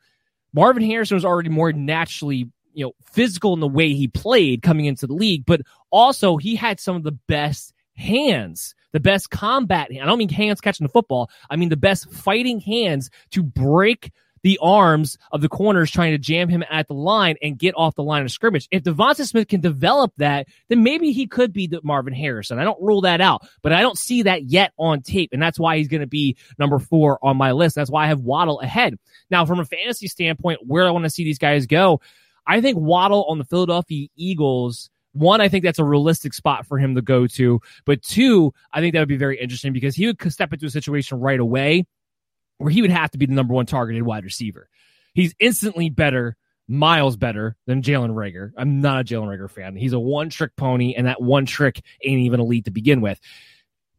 Marvin 0.53 0.83
Harrison 0.83 1.17
was 1.17 1.25
already 1.25 1.49
more 1.49 1.73
naturally, 1.73 2.51
you 2.73 2.85
know, 2.85 2.93
physical 3.03 3.55
in 3.55 3.61
the 3.61 3.69
way 3.69 3.93
he 3.93 4.09
played 4.09 4.63
coming 4.63 4.87
into 4.87 5.07
the 5.07 5.15
league, 5.15 5.45
but 5.47 5.61
also 5.91 6.37
he 6.37 6.57
had 6.57 6.81
some 6.81 6.97
of 6.97 7.03
the 7.03 7.13
best 7.13 7.73
hands, 7.97 8.75
the 8.93 9.01
best 9.01 9.31
combat. 9.31 9.89
I 9.91 10.05
don't 10.05 10.19
mean 10.19 10.29
hands 10.29 10.61
catching 10.61 10.85
the 10.85 10.93
football. 10.93 11.31
I 11.49 11.57
mean 11.57 11.69
the 11.69 11.77
best 11.77 12.11
fighting 12.11 12.61
hands 12.61 13.11
to 13.31 13.43
break 13.43 14.13
the 14.43 14.59
arms 14.63 15.19
of 15.33 15.41
the 15.41 15.49
corners 15.49 15.91
trying 15.91 16.13
to 16.13 16.19
jam 16.19 16.49
him 16.49 16.65
at 16.71 16.89
the 16.89 16.95
line 16.95 17.37
and 17.43 17.59
get 17.59 17.75
off 17.77 17.95
the 17.95 18.03
line 18.03 18.23
of 18.23 18.31
scrimmage. 18.31 18.69
If 18.71 18.83
Devonta 18.83 19.27
Smith 19.27 19.49
can 19.49 19.61
develop 19.61 20.13
that, 20.17 20.47
then 20.69 20.83
maybe 20.83 21.13
he 21.13 21.27
could 21.27 21.53
be 21.53 21.67
the 21.67 21.81
Marvin 21.83 22.15
Harrison. 22.15 22.59
I 22.59 22.65
don't 22.65 22.81
rule 22.81 23.03
that 23.03 23.21
out, 23.21 23.47
but 23.63 23.73
I 23.73 23.83
don't 23.83 23.99
see 23.99 24.23
that 24.23 24.45
yet 24.45 24.73
on 24.79 25.03
tape. 25.03 25.31
And 25.33 25.43
that's 25.43 25.59
why 25.59 25.77
he's 25.77 25.89
going 25.89 26.01
to 26.01 26.07
be 26.07 26.37
number 26.59 26.79
four 26.79 27.19
on 27.23 27.37
my 27.37 27.53
list. 27.53 27.77
That's 27.77 27.91
why 27.91 28.05
I 28.05 28.09
have 28.09 28.21
Waddle 28.21 28.61
ahead. 28.61 28.99
Now, 29.31 29.45
from 29.45 29.61
a 29.61 29.65
fantasy 29.65 30.09
standpoint, 30.09 30.61
where 30.67 30.87
I 30.87 30.91
want 30.91 31.05
to 31.05 31.11
see 31.11 31.25
these 31.25 31.39
guys 31.39 31.67
go, 31.67 32.01
I 32.47 32.61
think 32.61 32.79
Waddle 32.79 33.25
on 33.29 33.39
the 33.39 33.45
Philadelphia 33.45 34.09
Eagles 34.17 34.91
one, 35.13 35.41
I 35.41 35.49
think 35.49 35.65
that's 35.65 35.79
a 35.79 35.85
realistic 35.85 36.33
spot 36.35 36.67
for 36.67 36.79
him 36.79 36.95
to 36.95 37.03
go 37.03 37.27
to. 37.27 37.61
But 37.85 38.03
two, 38.03 38.53
I 38.73 38.81
think 38.81 38.93
that 38.93 39.01
would 39.01 39.09
be 39.09 39.17
very 39.17 39.41
interesting 39.41 39.73
because 39.73 39.97
he 39.97 40.07
would 40.07 40.21
step 40.33 40.53
into 40.53 40.67
a 40.67 40.71
situation 40.71 41.19
right 41.19 41.41
away 41.41 41.85
where 42.61 42.71
he 42.71 42.83
would 42.83 42.91
have 42.91 43.11
to 43.11 43.19
be 43.19 43.25
the 43.25 43.33
number 43.33 43.55
one 43.55 43.65
targeted 43.65 44.03
wide 44.03 44.25
receiver. 44.25 44.69
He's 45.15 45.35
instantly 45.41 45.89
better, 45.89 46.37
miles 46.69 47.17
better 47.17 47.57
than 47.67 47.81
Jalen 47.81 48.11
Reagor. 48.11 48.53
I'm 48.57 48.83
not 48.83 49.01
a 49.01 49.05
Jalen 49.05 49.29
Reagor 49.29 49.51
fan. 49.51 49.77
He's 49.77 49.95
a 49.95 49.99
one 49.99 50.29
trick 50.29 50.55
pony, 50.57 50.95
and 50.95 51.07
that 51.07 51.23
one 51.23 51.47
trick 51.47 51.81
ain't 52.05 52.21
even 52.21 52.39
elite 52.39 52.67
to 52.67 52.71
begin 52.71 53.01
with. 53.01 53.19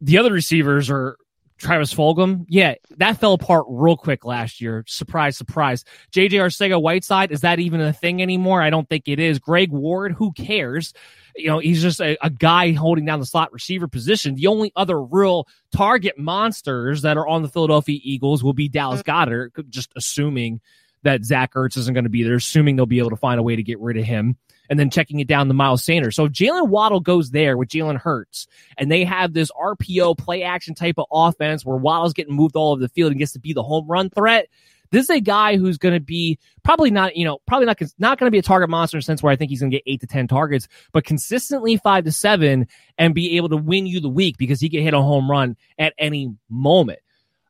The 0.00 0.18
other 0.18 0.32
receivers 0.32 0.90
are 0.90 1.16
Travis 1.62 1.94
Fulgham, 1.94 2.44
yeah, 2.48 2.74
that 2.98 3.18
fell 3.18 3.32
apart 3.32 3.66
real 3.68 3.96
quick 3.96 4.24
last 4.24 4.60
year. 4.60 4.84
Surprise, 4.86 5.36
surprise. 5.36 5.84
JJ 6.12 6.32
Arcega 6.32 6.80
Whiteside, 6.80 7.30
is 7.30 7.40
that 7.42 7.60
even 7.60 7.80
a 7.80 7.92
thing 7.92 8.20
anymore? 8.20 8.60
I 8.60 8.70
don't 8.70 8.88
think 8.88 9.08
it 9.08 9.18
is. 9.18 9.38
Greg 9.38 9.70
Ward, 9.70 10.12
who 10.12 10.32
cares? 10.32 10.92
you 11.36 11.46
know, 11.46 11.58
he's 11.58 11.82
just 11.82 12.00
a, 12.00 12.16
a, 12.24 12.30
guy 12.30 12.72
holding 12.72 13.04
down 13.04 13.20
the 13.20 13.26
slot 13.26 13.52
receiver 13.52 13.88
position. 13.88 14.34
The 14.34 14.46
only 14.46 14.72
other 14.76 15.02
real 15.02 15.48
target 15.74 16.18
monsters 16.18 17.02
that 17.02 17.16
are 17.16 17.26
on 17.26 17.42
the 17.42 17.48
Philadelphia 17.48 17.98
Eagles 18.02 18.44
will 18.44 18.52
be 18.52 18.68
Dallas 18.68 19.02
mm-hmm. 19.02 19.30
Goedert, 19.30 19.70
just 19.70 19.92
assuming 19.96 20.60
that 21.02 21.24
Zach 21.24 21.54
Ertz 21.54 21.76
isn't 21.76 21.94
going 21.94 22.04
to 22.04 22.10
be 22.10 22.22
there, 22.22 22.34
assuming 22.34 22.76
they'll 22.76 22.86
be 22.86 22.98
able 22.98 23.10
to 23.10 23.16
find 23.16 23.40
a 23.40 23.42
way 23.42 23.56
to 23.56 23.62
get 23.62 23.80
rid 23.80 23.96
of 23.96 24.04
him, 24.04 24.36
and 24.68 24.78
then 24.78 24.90
checking 24.90 25.20
it 25.20 25.26
down 25.26 25.48
to 25.48 25.54
Miles 25.54 25.84
Sanders. 25.84 26.16
So 26.16 26.26
if 26.26 26.32
Jaylen 26.32 26.68
Waddle 26.68 27.00
goes 27.00 27.30
there 27.30 27.56
with 27.56 27.68
Jalen 27.68 27.98
Hurts, 27.98 28.46
and 28.78 28.90
they 28.90 29.04
have 29.04 29.32
this 29.32 29.50
RPO 29.52 30.18
play 30.18 30.42
action 30.42 30.74
type 30.74 30.96
of 30.98 31.06
offense 31.12 31.64
where 31.64 31.76
Waddle's 31.76 32.12
getting 32.12 32.34
moved 32.34 32.56
all 32.56 32.72
over 32.72 32.80
the 32.80 32.88
field 32.88 33.12
and 33.12 33.18
gets 33.18 33.32
to 33.32 33.40
be 33.40 33.52
the 33.52 33.62
home 33.62 33.86
run 33.86 34.10
threat, 34.10 34.48
this 34.92 35.04
is 35.04 35.10
a 35.10 35.20
guy 35.20 35.56
who's 35.56 35.78
going 35.78 35.94
to 35.94 36.00
be 36.00 36.38
probably 36.62 36.90
not, 36.90 37.16
you 37.16 37.24
know, 37.24 37.38
probably 37.46 37.66
not 37.66 37.80
not 37.98 38.18
going 38.18 38.26
to 38.26 38.30
be 38.30 38.38
a 38.38 38.42
target 38.42 38.68
monster 38.68 38.98
in 38.98 39.02
sense 39.02 39.22
where 39.22 39.32
I 39.32 39.36
think 39.36 39.50
he's 39.50 39.60
going 39.60 39.70
to 39.70 39.76
get 39.76 39.84
eight 39.86 40.00
to 40.02 40.06
ten 40.06 40.28
targets, 40.28 40.68
but 40.92 41.04
consistently 41.04 41.78
five 41.78 42.04
to 42.04 42.12
seven 42.12 42.68
and 42.98 43.14
be 43.14 43.38
able 43.38 43.48
to 43.48 43.56
win 43.56 43.86
you 43.86 44.00
the 44.00 44.10
week 44.10 44.36
because 44.36 44.60
he 44.60 44.68
can 44.68 44.82
hit 44.82 44.94
a 44.94 45.00
home 45.00 45.30
run 45.30 45.56
at 45.78 45.94
any 45.98 46.34
moment. 46.48 47.00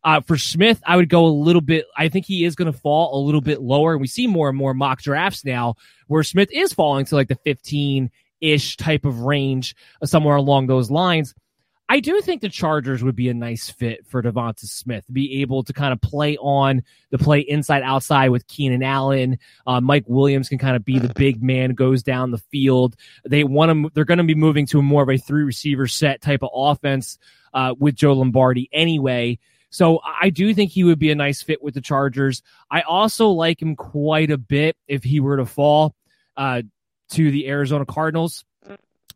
Uh, 0.04 0.20
for 0.20 0.36
Smith, 0.36 0.82
I 0.86 0.96
would 0.96 1.08
go 1.08 1.26
a 1.26 1.28
little 1.28 1.60
bit. 1.60 1.86
I 1.96 2.08
think 2.08 2.26
he 2.26 2.44
is 2.44 2.54
going 2.54 2.72
to 2.72 2.78
fall 2.78 3.16
a 3.16 3.24
little 3.24 3.40
bit 3.40 3.60
lower. 3.60 3.92
And 3.92 4.00
we 4.00 4.08
see 4.08 4.26
more 4.26 4.48
and 4.48 4.58
more 4.58 4.74
mock 4.74 5.02
drafts 5.02 5.44
now 5.44 5.76
where 6.08 6.22
Smith 6.24 6.48
is 6.52 6.72
falling 6.72 7.04
to 7.06 7.14
like 7.14 7.28
the 7.28 7.36
15 7.36 8.10
ish 8.40 8.76
type 8.76 9.04
of 9.04 9.20
range, 9.20 9.76
uh, 10.02 10.06
somewhere 10.06 10.36
along 10.36 10.66
those 10.66 10.90
lines. 10.90 11.34
I 11.88 12.00
do 12.00 12.22
think 12.22 12.40
the 12.40 12.48
Chargers 12.48 13.02
would 13.02 13.16
be 13.16 13.28
a 13.28 13.34
nice 13.34 13.68
fit 13.68 14.06
for 14.06 14.22
Devonta 14.22 14.64
Smith, 14.64 15.04
be 15.12 15.42
able 15.42 15.62
to 15.64 15.74
kind 15.74 15.92
of 15.92 16.00
play 16.00 16.38
on 16.38 16.82
the 17.10 17.18
play 17.18 17.40
inside 17.40 17.82
outside 17.82 18.30
with 18.30 18.46
Keenan 18.46 18.82
Allen. 18.82 19.38
Uh, 19.66 19.80
Mike 19.80 20.04
Williams 20.06 20.48
can 20.48 20.56
kind 20.56 20.74
of 20.74 20.86
be 20.86 20.98
the 20.98 21.12
big 21.14 21.42
man, 21.42 21.74
goes 21.74 22.02
down 22.02 22.30
the 22.30 22.38
field. 22.38 22.96
They 23.26 23.44
want 23.44 23.72
to, 23.72 23.90
they're 23.92 24.06
going 24.06 24.18
to 24.18 24.24
be 24.24 24.34
moving 24.34 24.64
to 24.68 24.78
a 24.78 24.82
more 24.82 25.02
of 25.02 25.10
a 25.10 25.18
three 25.18 25.42
receiver 25.42 25.86
set 25.86 26.22
type 26.22 26.42
of 26.42 26.48
offense 26.54 27.18
uh, 27.52 27.74
with 27.78 27.94
Joe 27.94 28.14
Lombardi 28.14 28.70
anyway. 28.72 29.38
So 29.72 30.00
I 30.20 30.28
do 30.28 30.52
think 30.52 30.70
he 30.70 30.84
would 30.84 30.98
be 30.98 31.10
a 31.10 31.14
nice 31.14 31.42
fit 31.42 31.62
with 31.62 31.72
the 31.72 31.80
Chargers. 31.80 32.42
I 32.70 32.82
also 32.82 33.28
like 33.28 33.60
him 33.60 33.74
quite 33.74 34.30
a 34.30 34.36
bit 34.36 34.76
if 34.86 35.02
he 35.02 35.18
were 35.18 35.38
to 35.38 35.46
fall 35.46 35.94
uh, 36.36 36.62
to 37.12 37.30
the 37.30 37.48
Arizona 37.48 37.86
Cardinals 37.86 38.44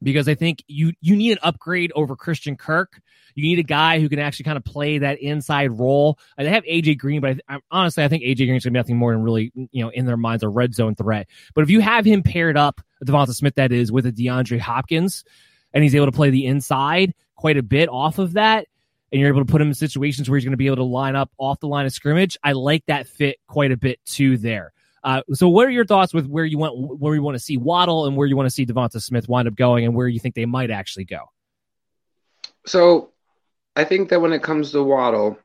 because 0.02 0.28
I 0.28 0.34
think 0.34 0.64
you 0.66 0.92
you 1.00 1.14
need 1.14 1.32
an 1.32 1.38
upgrade 1.42 1.92
over 1.94 2.16
Christian 2.16 2.56
Kirk. 2.56 3.00
You 3.34 3.42
need 3.42 3.58
a 3.58 3.64
guy 3.64 4.00
who 4.00 4.08
can 4.08 4.18
actually 4.18 4.44
kind 4.44 4.56
of 4.56 4.64
play 4.64 4.96
that 4.96 5.20
inside 5.20 5.78
role. 5.78 6.18
They 6.38 6.48
have 6.48 6.64
AJ 6.64 6.96
Green, 6.98 7.20
but 7.20 7.38
I, 7.48 7.56
I, 7.56 7.58
honestly, 7.70 8.02
I 8.02 8.08
think 8.08 8.22
AJ 8.22 8.36
Green 8.36 8.56
is 8.56 8.64
going 8.64 8.72
to 8.72 8.78
be 8.78 8.78
nothing 8.78 8.96
more 8.96 9.12
than 9.12 9.22
really, 9.22 9.52
you 9.54 9.84
know, 9.84 9.90
in 9.90 10.06
their 10.06 10.16
minds 10.16 10.42
a 10.42 10.48
red 10.48 10.74
zone 10.74 10.94
threat. 10.94 11.28
But 11.54 11.62
if 11.62 11.68
you 11.68 11.80
have 11.80 12.06
him 12.06 12.22
paired 12.22 12.56
up, 12.56 12.80
Devonta 13.04 13.34
Smith, 13.34 13.56
that 13.56 13.72
is, 13.72 13.92
with 13.92 14.06
a 14.06 14.12
DeAndre 14.12 14.58
Hopkins, 14.58 15.22
and 15.74 15.84
he's 15.84 15.94
able 15.94 16.06
to 16.06 16.12
play 16.12 16.30
the 16.30 16.46
inside 16.46 17.12
quite 17.34 17.58
a 17.58 17.62
bit 17.62 17.90
off 17.90 18.18
of 18.18 18.32
that, 18.34 18.68
and 19.12 19.20
you're 19.20 19.28
able 19.28 19.44
to 19.44 19.50
put 19.50 19.60
him 19.60 19.68
in 19.68 19.74
situations 19.74 20.28
where 20.28 20.36
he's 20.36 20.44
going 20.44 20.52
to 20.52 20.56
be 20.56 20.66
able 20.66 20.76
to 20.76 20.82
line 20.84 21.16
up 21.16 21.30
off 21.38 21.60
the 21.60 21.68
line 21.68 21.86
of 21.86 21.92
scrimmage, 21.92 22.36
I 22.42 22.52
like 22.52 22.84
that 22.86 23.06
fit 23.06 23.38
quite 23.46 23.72
a 23.72 23.76
bit 23.76 24.00
too 24.04 24.36
there. 24.36 24.72
Uh, 25.04 25.22
so, 25.32 25.48
what 25.48 25.66
are 25.66 25.70
your 25.70 25.86
thoughts 25.86 26.12
with 26.12 26.26
where 26.26 26.44
you 26.44 26.58
want 26.58 26.74
where 26.76 27.14
you 27.14 27.22
want 27.22 27.36
to 27.36 27.42
see 27.42 27.56
Waddle 27.56 28.06
and 28.06 28.16
where 28.16 28.26
you 28.26 28.36
want 28.36 28.48
to 28.48 28.50
see 28.50 28.66
Devonta 28.66 29.00
Smith 29.00 29.28
wind 29.28 29.46
up 29.46 29.54
going, 29.54 29.84
and 29.84 29.94
where 29.94 30.08
you 30.08 30.18
think 30.18 30.34
they 30.34 30.46
might 30.46 30.70
actually 30.70 31.04
go? 31.04 31.20
So, 32.66 33.10
I 33.76 33.84
think 33.84 34.08
that 34.08 34.20
when 34.20 34.32
it 34.32 34.42
comes 34.42 34.72
to 34.72 34.82
Waddle, 34.82 35.38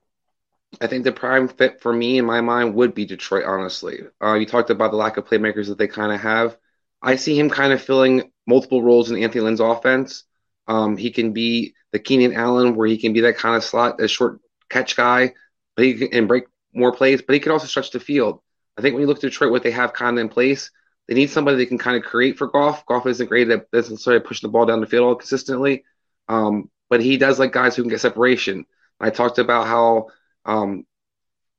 I 0.80 0.88
think 0.88 1.04
the 1.04 1.12
prime 1.12 1.48
fit 1.48 1.80
for 1.80 1.94
me 1.94 2.18
in 2.18 2.26
my 2.26 2.42
mind 2.42 2.74
would 2.74 2.96
be 2.96 3.06
Detroit. 3.06 3.44
Honestly, 3.46 4.00
uh, 4.20 4.34
you 4.34 4.48
talked 4.48 4.72
about 4.72 4.90
the 4.90 4.98
lack 4.98 5.18
of 5.18 5.28
playmakers 5.28 5.68
that 5.68 5.78
they 5.78 5.88
kind 5.88 6.12
of 6.12 6.22
have. 6.22 6.58
I 7.00 7.16
see 7.18 7.38
him 7.38 7.52
kind 7.52 7.72
of 7.72 7.84
filling 7.84 8.32
multiple 8.48 8.82
roles 8.82 9.12
in 9.12 9.22
Anthony 9.22 9.44
Lynn's 9.44 9.60
offense. 9.60 10.24
Um, 10.68 10.98
he 10.98 11.12
can 11.12 11.34
be 11.34 11.74
the 11.92 12.00
Keenan 12.00 12.34
Allen, 12.34 12.76
where 12.76 12.88
he 12.88 12.98
can 12.98 13.14
be 13.14 13.22
that 13.22 13.38
kind 13.38 13.56
of 13.56 13.64
slot, 13.64 14.02
a 14.02 14.08
short 14.08 14.40
catch 14.70 14.96
guy, 14.96 15.34
but 15.76 15.86
he 15.86 15.96
can 15.96 16.10
and 16.14 16.28
break 16.28 16.46
more 16.74 16.92
plays. 16.92 17.22
But 17.22 17.34
he 17.34 17.40
can 17.40 17.52
also 17.52 17.68
stretch 17.68 17.92
the 17.92 18.00
field. 18.00 18.42
I 18.78 18.82
think 18.82 18.94
when 18.94 19.02
you 19.02 19.08
look 19.08 19.18
at 19.18 19.22
Detroit, 19.22 19.52
what 19.52 19.64
they 19.64 19.72
have 19.72 19.94
kind 19.94 20.18
of 20.18 20.22
in 20.22 20.30
place, 20.30 20.72
they 21.08 21.14
need 21.14 21.30
somebody 21.30 21.58
that 21.58 21.66
can 21.66 21.78
kind 21.78 21.98
of 21.98 22.04
create 22.04 22.38
for 22.38 22.48
Goff. 22.48 22.86
Goff 22.86 23.06
isn't 23.06 23.28
great 23.28 23.50
at 23.50 23.68
necessarily 23.74 24.24
pushing 24.24 24.48
the 24.48 24.52
ball 24.52 24.66
down 24.66 24.80
the 24.80 24.88
field 24.88 25.20
consistently, 25.20 25.84
um, 26.30 26.70
but 26.90 27.02
he 27.02 27.18
does 27.18 27.40
like 27.40 27.52
guys 27.52 27.76
who 27.76 27.84
can 27.84 27.90
get 27.90 28.02
separation. 28.02 28.66
I 29.00 29.10
talked 29.10 29.40
about 29.40 29.68
how 29.68 30.08
um, 30.46 30.86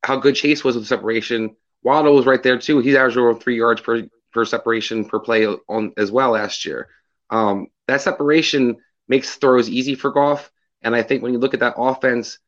how 0.03 0.17
good 0.17 0.35
Chase 0.35 0.65
was 0.65 0.77
with 0.77 0.87
separation. 0.87 1.57
Waddle 1.83 2.15
was 2.15 2.27
right 2.27 2.43
there 2.43 2.59
too. 2.59 2.79
He's 2.79 2.95
averaged 2.95 3.19
over 3.19 3.35
three 3.35 3.57
yards 3.57 3.81
per 3.81 4.09
per 4.33 4.45
separation 4.45 5.05
per 5.05 5.21
play 5.21 5.47
on 5.47 5.93
as 5.97 6.11
well 6.11 6.31
last 6.31 6.65
year. 6.65 6.89
Um, 7.31 7.67
that 7.89 8.01
separation 8.01 8.77
makes 9.13 9.35
throws 9.37 9.69
easy 9.69 9.95
for 9.95 10.11
Goff, 10.11 10.51
and 10.81 10.97
I 10.97 11.03
think 11.03 11.23
when 11.23 11.35
you 11.35 11.39
look 11.39 11.53
at 11.53 11.61
that 11.61 11.75
offense, 11.77 12.39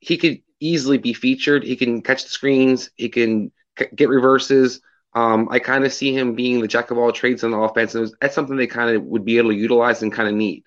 he 0.00 0.16
could 0.16 0.42
easily 0.58 0.98
be 0.98 1.12
featured. 1.12 1.62
He 1.62 1.76
can 1.76 2.02
catch 2.02 2.24
the 2.24 2.30
screens. 2.30 2.90
He 2.96 3.08
can 3.08 3.52
get 3.94 4.08
reverses. 4.08 4.80
Um, 5.14 5.48
I 5.48 5.60
kind 5.60 5.84
of 5.84 5.92
see 5.92 6.12
him 6.12 6.34
being 6.34 6.60
the 6.60 6.66
jack 6.66 6.90
of 6.90 6.98
all 6.98 7.12
trades 7.12 7.44
on 7.44 7.52
the 7.52 7.58
offense, 7.58 7.94
and 7.94 8.12
that's 8.20 8.34
something 8.34 8.56
they 8.56 8.66
kind 8.66 8.96
of 8.96 9.04
would 9.04 9.24
be 9.24 9.38
able 9.38 9.50
to 9.50 9.56
utilize 9.56 10.02
and 10.02 10.12
kind 10.12 10.28
of 10.28 10.34
need. 10.34 10.64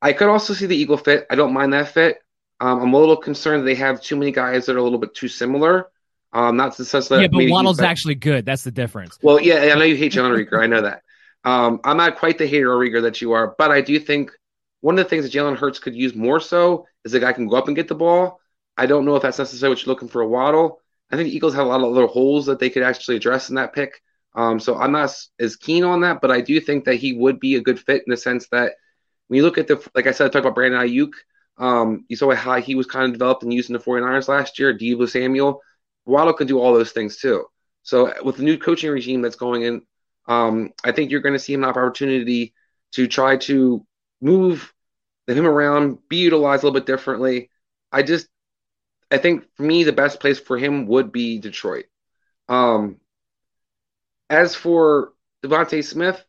I 0.00 0.12
could 0.12 0.28
also 0.28 0.52
see 0.52 0.66
the 0.66 0.76
Eagle 0.76 0.96
fit. 0.96 1.26
I 1.30 1.36
don't 1.36 1.54
mind 1.54 1.72
that 1.72 1.88
fit. 1.88 2.18
Um, 2.58 2.82
I'm 2.82 2.92
a 2.92 2.98
little 2.98 3.16
concerned 3.16 3.66
they 3.66 3.76
have 3.76 4.02
too 4.02 4.16
many 4.16 4.32
guys 4.32 4.66
that 4.66 4.74
are 4.74 4.80
a 4.80 4.82
little 4.82 4.98
bit 4.98 5.14
too 5.14 5.28
similar. 5.28 5.90
Um, 6.32 6.56
not 6.56 6.74
to 6.76 6.84
such 6.84 7.08
that 7.08 7.20
yeah, 7.20 7.28
but 7.28 7.48
Waddle's 7.48 7.80
actually 7.80 8.16
good. 8.16 8.44
That's 8.44 8.64
the 8.64 8.72
difference. 8.72 9.18
Well, 9.22 9.40
yeah, 9.40 9.70
I 9.72 9.78
know 9.78 9.84
you 9.84 9.96
hate 9.96 10.12
John 10.12 10.32
Reagor. 10.32 10.60
I 10.60 10.66
know 10.66 10.82
that. 10.82 11.02
Um, 11.44 11.80
I'm 11.84 11.96
not 11.96 12.18
quite 12.18 12.38
the 12.38 12.46
hater 12.46 12.72
of 12.72 12.78
Reagor 12.78 13.02
that 13.02 13.20
you 13.20 13.32
are, 13.32 13.54
but 13.58 13.70
I 13.70 13.80
do 13.80 13.98
think 13.98 14.30
one 14.80 14.98
of 14.98 15.04
the 15.04 15.08
things 15.08 15.24
that 15.24 15.32
Jalen 15.32 15.56
Hurts 15.56 15.78
could 15.78 15.94
use 15.94 16.14
more 16.14 16.40
so 16.40 16.86
is 17.04 17.14
a 17.14 17.20
guy 17.20 17.32
can 17.32 17.48
go 17.48 17.56
up 17.56 17.66
and 17.66 17.76
get 17.76 17.88
the 17.88 17.94
ball. 17.94 18.40
I 18.76 18.86
don't 18.86 19.04
know 19.04 19.16
if 19.16 19.22
that's 19.22 19.38
necessarily 19.38 19.74
what 19.74 19.84
you're 19.84 19.92
looking 19.92 20.08
for 20.08 20.22
a 20.22 20.28
Waddle. 20.28 20.80
I 21.10 21.16
think 21.16 21.28
the 21.28 21.36
Eagles 21.36 21.54
have 21.54 21.66
a 21.66 21.68
lot 21.68 21.80
of 21.80 21.90
other 21.92 22.06
holes 22.06 22.46
that 22.46 22.58
they 22.58 22.70
could 22.70 22.82
actually 22.82 23.16
address 23.16 23.48
in 23.48 23.56
that 23.56 23.74
pick. 23.74 24.00
Um, 24.34 24.58
so 24.58 24.76
I'm 24.78 24.92
not 24.92 25.14
as 25.38 25.56
keen 25.56 25.84
on 25.84 26.00
that, 26.00 26.20
but 26.22 26.30
I 26.30 26.40
do 26.40 26.58
think 26.60 26.84
that 26.84 26.96
he 26.96 27.12
would 27.12 27.38
be 27.38 27.56
a 27.56 27.60
good 27.60 27.78
fit 27.78 28.02
in 28.06 28.10
the 28.10 28.16
sense 28.16 28.48
that 28.48 28.72
when 29.28 29.36
you 29.36 29.42
look 29.42 29.58
at 29.58 29.66
the, 29.66 29.82
like 29.94 30.06
I 30.06 30.12
said, 30.12 30.26
I 30.26 30.28
talked 30.28 30.46
about 30.46 30.54
Brandon 30.54 30.80
Aiyuk. 30.80 31.12
Um, 31.58 32.06
you 32.08 32.16
saw 32.16 32.34
how 32.34 32.60
he 32.60 32.74
was 32.74 32.86
kind 32.86 33.04
of 33.04 33.12
developed 33.12 33.42
and 33.42 33.52
used 33.52 33.68
in 33.68 33.74
the 33.74 33.78
49ers 33.78 34.28
last 34.28 34.58
year. 34.58 34.76
Deebo 34.76 35.08
Samuel, 35.08 35.60
Waddle 36.06 36.32
can 36.32 36.46
do 36.46 36.58
all 36.58 36.72
those 36.72 36.92
things 36.92 37.18
too. 37.18 37.44
So 37.82 38.12
with 38.24 38.36
the 38.36 38.42
new 38.42 38.56
coaching 38.56 38.90
regime 38.90 39.20
that's 39.20 39.36
going 39.36 39.62
in, 39.62 39.82
Um, 40.26 40.72
I 40.84 40.92
think 40.92 41.10
you're 41.10 41.20
going 41.20 41.34
to 41.34 41.38
see 41.38 41.52
him 41.52 41.64
an 41.64 41.70
opportunity 41.70 42.54
to 42.92 43.06
try 43.06 43.36
to 43.38 43.84
move 44.20 44.72
him 45.26 45.46
around, 45.46 45.98
be 46.08 46.18
utilized 46.18 46.62
a 46.62 46.66
little 46.66 46.80
bit 46.80 46.86
differently. 46.86 47.50
I 47.90 48.02
just, 48.02 48.28
I 49.10 49.18
think 49.18 49.44
for 49.56 49.62
me, 49.62 49.84
the 49.84 49.92
best 49.92 50.20
place 50.20 50.38
for 50.38 50.58
him 50.58 50.86
would 50.86 51.12
be 51.12 51.38
Detroit. 51.38 51.86
Um, 52.48 52.96
as 54.28 54.54
for 54.54 55.12
DeVonta 55.44 55.84
Smith, 55.84 56.22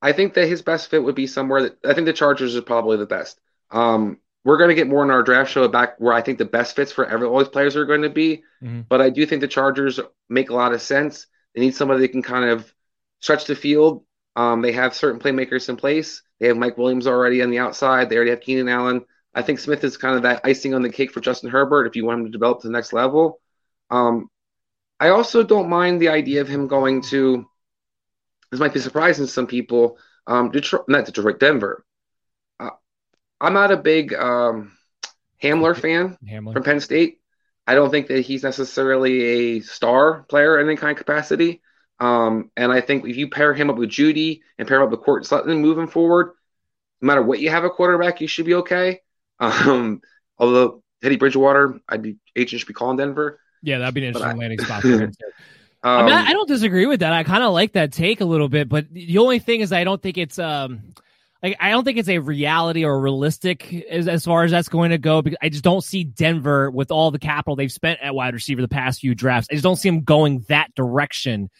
I 0.00 0.12
think 0.12 0.34
that 0.34 0.48
his 0.48 0.62
best 0.62 0.90
fit 0.90 1.02
would 1.02 1.14
be 1.14 1.26
somewhere 1.26 1.62
that 1.62 1.78
I 1.84 1.94
think 1.94 2.06
the 2.06 2.12
Chargers 2.12 2.56
are 2.56 2.62
probably 2.62 2.96
the 2.96 3.06
best. 3.06 3.40
Um, 3.70 4.18
we're 4.44 4.58
going 4.58 4.70
to 4.70 4.74
get 4.74 4.88
more 4.88 5.04
in 5.04 5.10
our 5.10 5.22
draft 5.22 5.52
show 5.52 5.68
back 5.68 5.94
where 5.98 6.12
I 6.12 6.22
think 6.22 6.38
the 6.38 6.44
best 6.44 6.74
fits 6.74 6.90
for 6.90 7.06
every 7.06 7.28
all 7.28 7.38
these 7.38 7.48
players 7.48 7.76
are 7.76 7.84
going 7.84 8.02
to 8.02 8.10
be. 8.10 8.42
Mm-hmm. 8.62 8.80
But 8.88 9.00
I 9.00 9.10
do 9.10 9.24
think 9.24 9.40
the 9.40 9.48
Chargers 9.48 10.00
make 10.28 10.50
a 10.50 10.54
lot 10.54 10.72
of 10.72 10.82
sense. 10.82 11.26
They 11.54 11.60
need 11.60 11.76
somebody 11.76 12.00
that 12.00 12.08
can 12.08 12.22
kind 12.22 12.46
of 12.46 12.72
stretch 13.22 13.46
the 13.46 13.54
field. 13.54 14.04
Um, 14.36 14.60
they 14.60 14.72
have 14.72 14.94
certain 14.94 15.20
playmakers 15.20 15.68
in 15.68 15.76
place. 15.76 16.22
They 16.40 16.48
have 16.48 16.56
Mike 16.56 16.76
Williams 16.76 17.06
already 17.06 17.42
on 17.42 17.50
the 17.50 17.60
outside. 17.60 18.10
They 18.10 18.16
already 18.16 18.30
have 18.30 18.40
Keenan 18.40 18.68
Allen. 18.68 19.04
I 19.34 19.42
think 19.42 19.60
Smith 19.60 19.82
is 19.84 19.96
kind 19.96 20.16
of 20.16 20.22
that 20.22 20.42
icing 20.44 20.74
on 20.74 20.82
the 20.82 20.90
cake 20.90 21.12
for 21.12 21.20
Justin 21.20 21.50
Herbert 21.50 21.86
if 21.86 21.96
you 21.96 22.04
want 22.04 22.20
him 22.20 22.26
to 22.26 22.32
develop 22.32 22.60
to 22.60 22.66
the 22.66 22.72
next 22.72 22.92
level. 22.92 23.40
Um, 23.88 24.28
I 25.00 25.08
also 25.08 25.42
don't 25.42 25.70
mind 25.70 26.00
the 26.00 26.08
idea 26.08 26.42
of 26.42 26.48
him 26.48 26.66
going 26.66 27.02
to. 27.02 27.46
This 28.50 28.60
might 28.60 28.74
be 28.74 28.80
surprising 28.80 29.24
to 29.24 29.32
some 29.32 29.46
people. 29.46 29.98
Um, 30.26 30.50
Detroit, 30.50 30.84
not 30.88 31.06
Detroit, 31.06 31.40
Denver. 31.40 31.84
Uh, 32.60 32.70
I'm 33.40 33.54
not 33.54 33.72
a 33.72 33.76
big 33.76 34.12
um, 34.12 34.72
Hamler 35.42 35.76
fan 35.76 36.18
Hamler. 36.28 36.52
from 36.52 36.62
Penn 36.62 36.80
State. 36.80 37.20
I 37.66 37.74
don't 37.74 37.90
think 37.90 38.08
that 38.08 38.20
he's 38.20 38.42
necessarily 38.42 39.22
a 39.22 39.60
star 39.60 40.24
player 40.24 40.60
in 40.60 40.66
any 40.66 40.76
kind 40.76 40.90
of 40.90 40.98
capacity. 40.98 41.62
Um, 42.02 42.50
and 42.56 42.72
I 42.72 42.80
think 42.80 43.06
if 43.06 43.16
you 43.16 43.30
pair 43.30 43.54
him 43.54 43.70
up 43.70 43.76
with 43.76 43.88
Jeudy 43.88 44.40
and 44.58 44.66
pair 44.66 44.78
him 44.78 44.82
up 44.82 44.90
with 44.90 45.02
Courtland 45.02 45.26
Sutton 45.26 45.62
moving 45.62 45.86
forward, 45.86 46.32
no 47.00 47.06
matter 47.06 47.22
what 47.22 47.38
you 47.38 47.50
have 47.50 47.62
a 47.62 47.70
quarterback, 47.70 48.20
you 48.20 48.26
should 48.26 48.46
be 48.46 48.54
okay. 48.54 49.00
Um, 49.40 50.00
although 50.38 50.84
Teddy 51.02 51.16
Bridgewater, 51.16 51.80
I'd 51.88 52.00
be 52.00 52.16
agent 52.36 52.60
should 52.60 52.68
be 52.68 52.74
calling 52.74 52.96
Denver. 52.96 53.40
Yeah, 53.60 53.78
that'd 53.78 53.92
be 53.92 54.02
an 54.02 54.08
interesting 54.08 54.30
I, 54.30 54.34
landing 54.34 54.60
spot. 54.60 54.84
Um, 54.84 55.10
I 55.82 56.02
mean, 56.04 56.12
I, 56.12 56.26
I 56.26 56.32
don't 56.32 56.46
disagree 56.46 56.86
with 56.86 57.00
that. 57.00 57.12
I 57.12 57.24
kind 57.24 57.42
of 57.42 57.52
like 57.52 57.72
that 57.72 57.92
take 57.92 58.20
a 58.20 58.24
little 58.24 58.48
bit, 58.48 58.68
but 58.68 58.88
the 58.92 59.18
only 59.18 59.40
thing 59.40 59.60
is, 59.60 59.72
I 59.72 59.82
don't 59.82 60.00
think 60.00 60.16
it's 60.16 60.38
um, 60.38 60.94
like 61.42 61.56
I 61.58 61.70
don't 61.70 61.82
think 61.82 61.98
it's 61.98 62.08
a 62.08 62.18
reality 62.18 62.84
or 62.84 63.00
realistic 63.00 63.72
as, 63.90 64.06
as 64.06 64.24
far 64.24 64.44
as 64.44 64.52
that's 64.52 64.68
going 64.68 64.90
to 64.90 64.98
go. 64.98 65.22
Because 65.22 65.38
I 65.42 65.48
just 65.48 65.64
don't 65.64 65.82
see 65.82 66.04
Denver 66.04 66.70
with 66.70 66.92
all 66.92 67.10
the 67.10 67.18
capital 67.18 67.56
they've 67.56 67.72
spent 67.72 67.98
at 68.00 68.14
wide 68.14 68.34
receiver 68.34 68.60
the 68.60 68.68
past 68.68 69.00
few 69.00 69.16
drafts. 69.16 69.48
I 69.50 69.54
just 69.54 69.64
don't 69.64 69.74
see 69.74 69.88
them 69.88 70.02
going 70.02 70.44
that 70.48 70.72
direction 70.76 71.50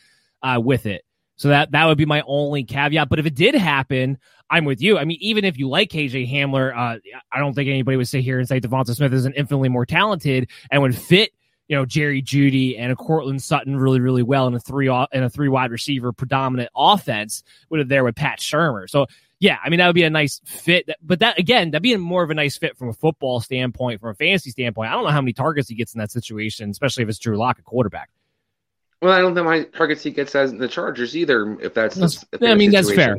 uh, 0.43 0.61
with 0.63 0.87
it. 0.87 1.03
So 1.37 1.49
that 1.49 1.73
that 1.73 1.87
would 1.87 1.99
be 1.99 2.07
my 2.07 2.23
only 2.27 2.65
caveat. 2.65 3.09
But 3.09 3.19
if 3.19 3.27
it 3.27 3.35
did 3.35 3.55
happen, 3.55 4.19
I'm 4.51 4.65
with 4.65 4.81
you. 4.81 4.99
I 4.99 5.05
mean, 5.05 5.19
even 5.21 5.45
if 5.45 5.59
you 5.59 5.69
like 5.69 5.91
KJ 5.91 6.31
Hamler, 6.31 6.73
uh, 6.77 6.99
I 7.33 7.39
don't 7.39 7.55
think 7.55 7.69
anybody 7.69 7.97
would 7.97 8.09
sit 8.09 8.23
here 8.23 8.39
and 8.39 8.47
say 8.47 8.61
DeVonta 8.61 8.95
Smith 8.95 9.13
is 9.13 9.25
an 9.25 9.33
infinitely 9.33 9.71
more 9.71 9.87
talented 9.87 10.51
and 10.71 10.83
would 10.83 10.97
fit, 10.97 11.31
you 11.69 11.77
know, 11.77 11.87
Jerry 11.87 12.23
Jeudy 12.23 12.79
and 12.79 12.93
a 12.93 12.97
Courtland 12.97 13.43
Sutton 13.43 13.77
really, 13.77 13.99
really 13.99 14.23
well 14.23 14.47
in 14.47 14.55
a 14.55 14.61
three 14.61 14.89
in 14.89 15.23
a 15.23 15.31
three 15.31 15.49
wide 15.49 15.71
receiver 15.71 16.13
predominant 16.13 16.71
offense 16.77 17.43
would 17.71 17.81
have 17.81 17.89
there 17.89 18.05
with 18.05 18.15
Pat 18.15 18.39
Shurmur. 18.39 18.89
So 18.89 19.07
yeah, 19.41 19.57
I 19.65 19.71
mean 19.71 19.79
that 19.79 19.89
would 19.89 19.97
be 19.97 20.05
a 20.05 20.11
nice 20.11 20.41
fit. 20.45 20.89
But 21.03 21.19
that 21.21 21.39
again, 21.39 21.73
that'd 21.73 21.83
be 21.83 21.97
more 21.97 22.23
of 22.23 22.31
a 22.31 22.35
nice 22.35 22.57
fit 22.57 22.77
from 22.77 22.91
a 22.91 22.93
football 22.93 23.41
standpoint, 23.41 24.01
from 24.01 24.11
a 24.11 24.15
fantasy 24.15 24.51
standpoint. 24.51 24.91
I 24.91 24.95
don't 24.95 25.03
know 25.05 25.11
how 25.11 25.21
many 25.21 25.33
targets 25.33 25.69
he 25.69 25.75
gets 25.75 25.95
in 25.95 25.99
that 25.99 26.13
situation, 26.13 26.71
especially 26.71 27.03
if 27.03 27.09
it's 27.09 27.19
Drew 27.19 27.37
Lock, 27.37 27.59
a 27.59 27.63
quarterback. 27.63 28.11
Well, 29.03 29.13
I 29.13 29.21
don't 29.21 29.35
think 29.35 29.45
my 29.45 29.65
target 29.65 29.99
seat 29.99 30.15
gets 30.15 30.33
as 30.37 30.53
the 30.53 30.69
Chargers 30.69 31.17
either. 31.17 31.59
If 31.61 31.75
that's, 31.75 31.97
that's 31.97 32.25
if 32.33 32.41
I 32.41 32.55
mean 32.55 32.71
that's 32.71 32.95
fair. 32.95 33.17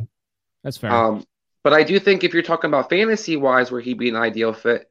That's 0.62 0.78
fair. 0.78 0.90
Um, 0.90 1.26
but 1.62 1.74
I 1.74 1.82
do 1.82 2.00
think 2.00 2.24
if 2.24 2.32
you're 2.32 2.42
talking 2.42 2.70
about 2.70 2.88
fantasy 2.88 3.36
wise, 3.36 3.70
where 3.70 3.82
he'd 3.82 3.98
be 3.98 4.08
an 4.08 4.16
ideal 4.16 4.54
fit, 4.54 4.90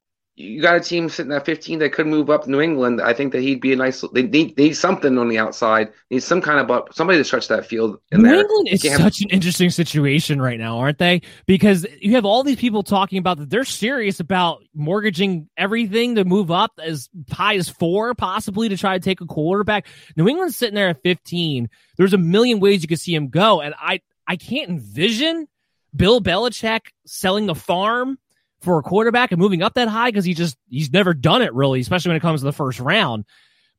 you 0.35 0.61
got 0.61 0.77
a 0.77 0.79
team 0.79 1.09
sitting 1.09 1.31
at 1.33 1.45
15 1.45 1.79
that 1.79 1.91
could 1.91 2.07
move 2.07 2.29
up 2.29 2.47
New 2.47 2.61
England. 2.61 3.01
I 3.01 3.13
think 3.13 3.33
that 3.33 3.41
he'd 3.41 3.59
be 3.59 3.73
a 3.73 3.75
nice. 3.75 4.01
They 4.13 4.23
need, 4.23 4.55
they 4.55 4.69
need 4.69 4.73
something 4.73 5.17
on 5.17 5.27
the 5.27 5.37
outside. 5.37 5.91
Need 6.09 6.23
some 6.23 6.41
kind 6.41 6.59
of 6.59 6.71
uh, 6.71 6.83
somebody 6.91 7.19
to 7.19 7.23
stretch 7.23 7.49
that 7.49 7.65
field. 7.65 7.99
In 8.11 8.21
New 8.21 8.29
there. 8.29 8.39
England 8.39 8.69
is 8.71 8.81
such 8.81 9.21
an 9.21 9.29
interesting 9.29 9.69
situation 9.69 10.41
right 10.41 10.57
now, 10.57 10.77
aren't 10.77 10.99
they? 10.99 11.21
Because 11.45 11.85
you 11.99 12.15
have 12.15 12.25
all 12.25 12.43
these 12.43 12.57
people 12.57 12.81
talking 12.81 13.17
about 13.17 13.39
that 13.39 13.49
they're 13.49 13.65
serious 13.65 14.21
about 14.21 14.63
mortgaging 14.73 15.49
everything 15.57 16.15
to 16.15 16.23
move 16.23 16.49
up 16.49 16.71
as 16.81 17.09
high 17.29 17.55
as 17.55 17.67
four, 17.67 18.15
possibly 18.15 18.69
to 18.69 18.77
try 18.77 18.97
to 18.97 19.03
take 19.03 19.19
a 19.19 19.25
quarterback. 19.25 19.85
New 20.15 20.29
England's 20.29 20.57
sitting 20.57 20.75
there 20.75 20.89
at 20.89 21.03
15. 21.03 21.69
There's 21.97 22.13
a 22.13 22.17
million 22.17 22.61
ways 22.61 22.81
you 22.81 22.87
could 22.87 22.99
see 22.99 23.13
him 23.13 23.29
go, 23.29 23.59
and 23.59 23.75
I 23.77 23.99
I 24.25 24.37
can't 24.37 24.69
envision 24.69 25.47
Bill 25.93 26.21
Belichick 26.21 26.81
selling 27.05 27.47
the 27.47 27.55
farm 27.55 28.17
for 28.61 28.79
a 28.79 28.83
quarterback 28.83 29.31
and 29.31 29.39
moving 29.39 29.61
up 29.61 29.73
that 29.73 29.87
high 29.87 30.09
because 30.09 30.25
he 30.25 30.33
just 30.33 30.57
he's 30.69 30.91
never 30.91 31.13
done 31.13 31.41
it 31.41 31.53
really, 31.53 31.79
especially 31.79 32.09
when 32.09 32.17
it 32.17 32.21
comes 32.21 32.41
to 32.41 32.45
the 32.45 32.53
first 32.53 32.79
round. 32.79 33.25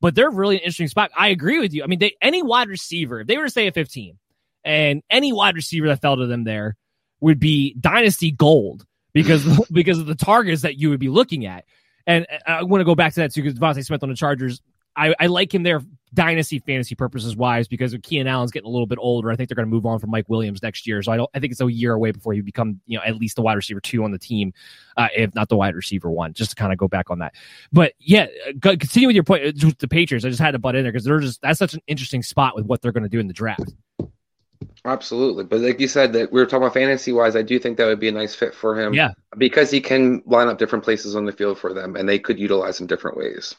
But 0.01 0.15
they're 0.15 0.31
really 0.31 0.57
an 0.57 0.63
interesting 0.63 0.89
spot. 0.89 1.11
I 1.17 1.29
agree 1.29 1.61
with 1.61 1.73
you. 1.73 1.85
I 1.85 1.87
mean, 1.87 2.01
they, 2.01 2.17
any 2.21 2.43
wide 2.43 2.69
receiver, 2.69 3.21
if 3.21 3.29
they 3.29 3.39
were 3.39 3.45
to 3.45 3.51
stay 3.51 3.69
at 3.69 3.75
15, 3.75 4.19
and 4.65 5.03
any 5.09 5.33
wide 5.33 5.55
receiver 5.55 5.87
that 5.89 6.01
fell 6.01 6.17
to 6.17 6.27
them 6.27 6.45
there 6.45 6.77
would 7.21 7.39
be 7.39 7.75
dynasty 7.75 8.33
gold 8.33 8.85
because 9.13 9.45
because 9.73 9.99
of 9.99 10.07
the 10.07 10.15
targets 10.15 10.63
that 10.63 10.77
you 10.77 10.91
would 10.91 11.01
be 11.01 11.09
looking 11.09 11.47
at. 11.47 11.65
And 12.07 12.27
uh, 12.31 12.51
I 12.51 12.63
want 12.65 12.81
to 12.81 12.85
go 12.85 12.95
back 12.95 13.15
to 13.15 13.21
that 13.21 13.33
too 13.33 13.43
because 13.43 13.59
DeVonta 13.59 13.85
Smith 13.85 14.03
on 14.03 14.09
the 14.09 14.17
Chargers 14.17 14.61
I, 14.97 15.15
I 15.19 15.27
like 15.27 15.55
him 15.55 15.63
there 15.63 15.83
dynasty 16.15 16.59
fantasy 16.59 16.95
purposes 16.95 17.37
wise 17.37 17.69
because 17.69 17.97
Keenan 18.03 18.27
Allen's 18.27 18.51
getting 18.51 18.67
a 18.67 18.71
little 18.71 18.87
bit 18.87 18.99
older. 19.01 19.31
I 19.31 19.37
think 19.37 19.49
they're 19.49 19.57
going 19.57 19.69
to 19.69 19.75
move 19.75 19.87
on 19.87 19.99
from 19.99 20.11
Mike 20.11 20.29
Williams 20.29 20.63
next 20.63 20.87
year. 20.87 21.03
So 21.03 21.13
I 21.13 21.17
don't. 21.17 21.31
I 21.35 21.41
think 21.41 21.53
it's 21.53 21.61
a 21.61 21.73
year 21.73 21.93
away 21.93 22.11
before 22.11 22.33
he 22.33 22.41
become 22.41 22.81
you 22.87 22.99
know 22.99 23.05
at 23.05 23.17
least 23.17 23.37
the 23.37 23.43
wide 23.43 23.55
receiver 23.55 23.81
two 23.81 24.05
on 24.05 24.11
the 24.11 24.19
team, 24.19 24.53
uh, 24.97 25.09
if 25.15 25.35
not 25.35 25.49
the 25.49 25.57
wide 25.57 25.75
receiver 25.75 26.11
one. 26.11 26.33
Just 26.35 26.51
to 26.51 26.57
kind 26.57 26.73
of 26.73 26.79
go 26.79 26.89
back 26.89 27.11
on 27.11 27.21
that. 27.21 27.35
But 27.73 27.95
yeah, 27.99 28.27
continue 28.61 29.09
with 29.09 29.17
your 29.17 29.25
point 29.25 29.45
uh, 29.45 29.67
with 29.67 29.79
the 29.79 29.89
Patriots. 29.89 30.25
I 30.25 30.29
just 30.29 30.41
had 30.41 30.53
to 30.53 30.59
butt 30.59 30.77
in 30.77 30.83
there 30.83 30.93
because 30.93 31.05
they're 31.05 31.21
just 31.21 31.41
that's 31.43 31.59
such 31.59 31.75
an 31.75 31.81
interesting 31.87 32.23
spot 32.23 32.55
with 32.55 32.67
what 32.67 32.83
they're 32.83 32.93
going 32.93 33.05
to 33.05 33.09
do 33.09 33.21
in 33.21 33.27
the 33.27 33.33
draft. 33.33 33.73
Absolutely, 34.85 35.45
but 35.45 35.61
like 35.61 35.81
you 35.81 35.89
said, 35.89 36.13
that 36.13 36.33
we 36.33 36.41
were 36.41 36.47
talking 36.47 36.65
about 36.65 36.75
fantasy 36.75 37.13
wise, 37.13 37.37
I 37.37 37.43
do 37.43 37.59
think 37.59 37.79
that 37.79 37.87
would 37.87 38.01
be 38.01 38.09
a 38.09 38.13
nice 38.13 38.35
fit 38.35 38.55
for 38.55 38.79
him. 38.79 38.95
Yeah, 38.95 39.11
because 39.37 39.71
he 39.71 39.81
can 39.81 40.23
line 40.27 40.49
up 40.49 40.59
different 40.59 40.85
places 40.85 41.15
on 41.17 41.25
the 41.25 41.33
field 41.33 41.59
for 41.59 41.73
them, 41.73 41.97
and 41.97 42.09
they 42.09 42.19
could 42.19 42.39
utilize 42.39 42.81
him 42.81 42.87
different 42.87 43.17
ways. 43.17 43.55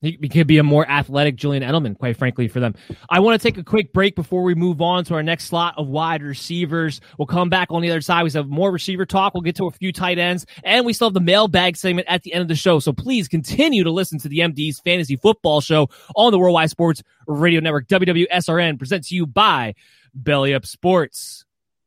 He, 0.00 0.28
could 0.28 0.46
be 0.46 0.58
a 0.58 0.62
more 0.62 0.88
athletic 0.88 1.34
Julian 1.34 1.64
Edelman, 1.64 1.98
quite 1.98 2.16
frankly, 2.16 2.46
for 2.46 2.60
them. 2.60 2.74
I 3.10 3.18
want 3.18 3.40
to 3.40 3.44
take 3.44 3.58
a 3.58 3.64
quick 3.64 3.92
break 3.92 4.14
before 4.14 4.44
we 4.44 4.54
move 4.54 4.80
on 4.80 5.04
to 5.06 5.14
our 5.14 5.24
next 5.24 5.46
slot 5.46 5.74
of 5.76 5.88
wide 5.88 6.22
receivers. 6.22 7.00
We'll 7.18 7.26
come 7.26 7.48
back 7.48 7.68
on 7.70 7.82
the 7.82 7.90
other 7.90 8.00
side. 8.00 8.22
We 8.22 8.30
have 8.30 8.48
more 8.48 8.70
receiver 8.70 9.04
talk. 9.04 9.34
We'll 9.34 9.42
get 9.42 9.56
to 9.56 9.66
a 9.66 9.72
few 9.72 9.92
tight 9.92 10.18
ends, 10.18 10.46
and 10.62 10.86
we 10.86 10.92
still 10.92 11.08
have 11.08 11.14
the 11.14 11.20
mailbag 11.20 11.76
segment 11.76 12.06
at 12.08 12.22
the 12.22 12.32
end 12.32 12.42
of 12.42 12.48
the 12.48 12.54
show. 12.54 12.78
So 12.78 12.92
please 12.92 13.26
continue 13.26 13.82
to 13.82 13.90
listen 13.90 14.20
to 14.20 14.28
the 14.28 14.38
MD's 14.38 14.78
Fantasy 14.80 15.16
Football 15.16 15.60
Show 15.60 15.88
on 16.14 16.30
the 16.30 16.38
Worldwide 16.38 16.70
Sports 16.70 17.02
Radio 17.26 17.60
Network. 17.60 17.88
WWSRN 17.88 18.78
presents 18.78 19.10
you 19.10 19.26
by 19.26 19.74
Belly 20.14 20.54
Up 20.54 20.64
Sports. 20.64 21.44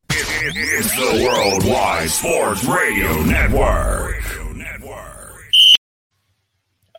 It's 0.09 0.91
the 0.95 1.23
Worldwide 1.25 2.09
Sports 2.09 2.65
Radio 2.65 3.23
Network. 3.23 4.50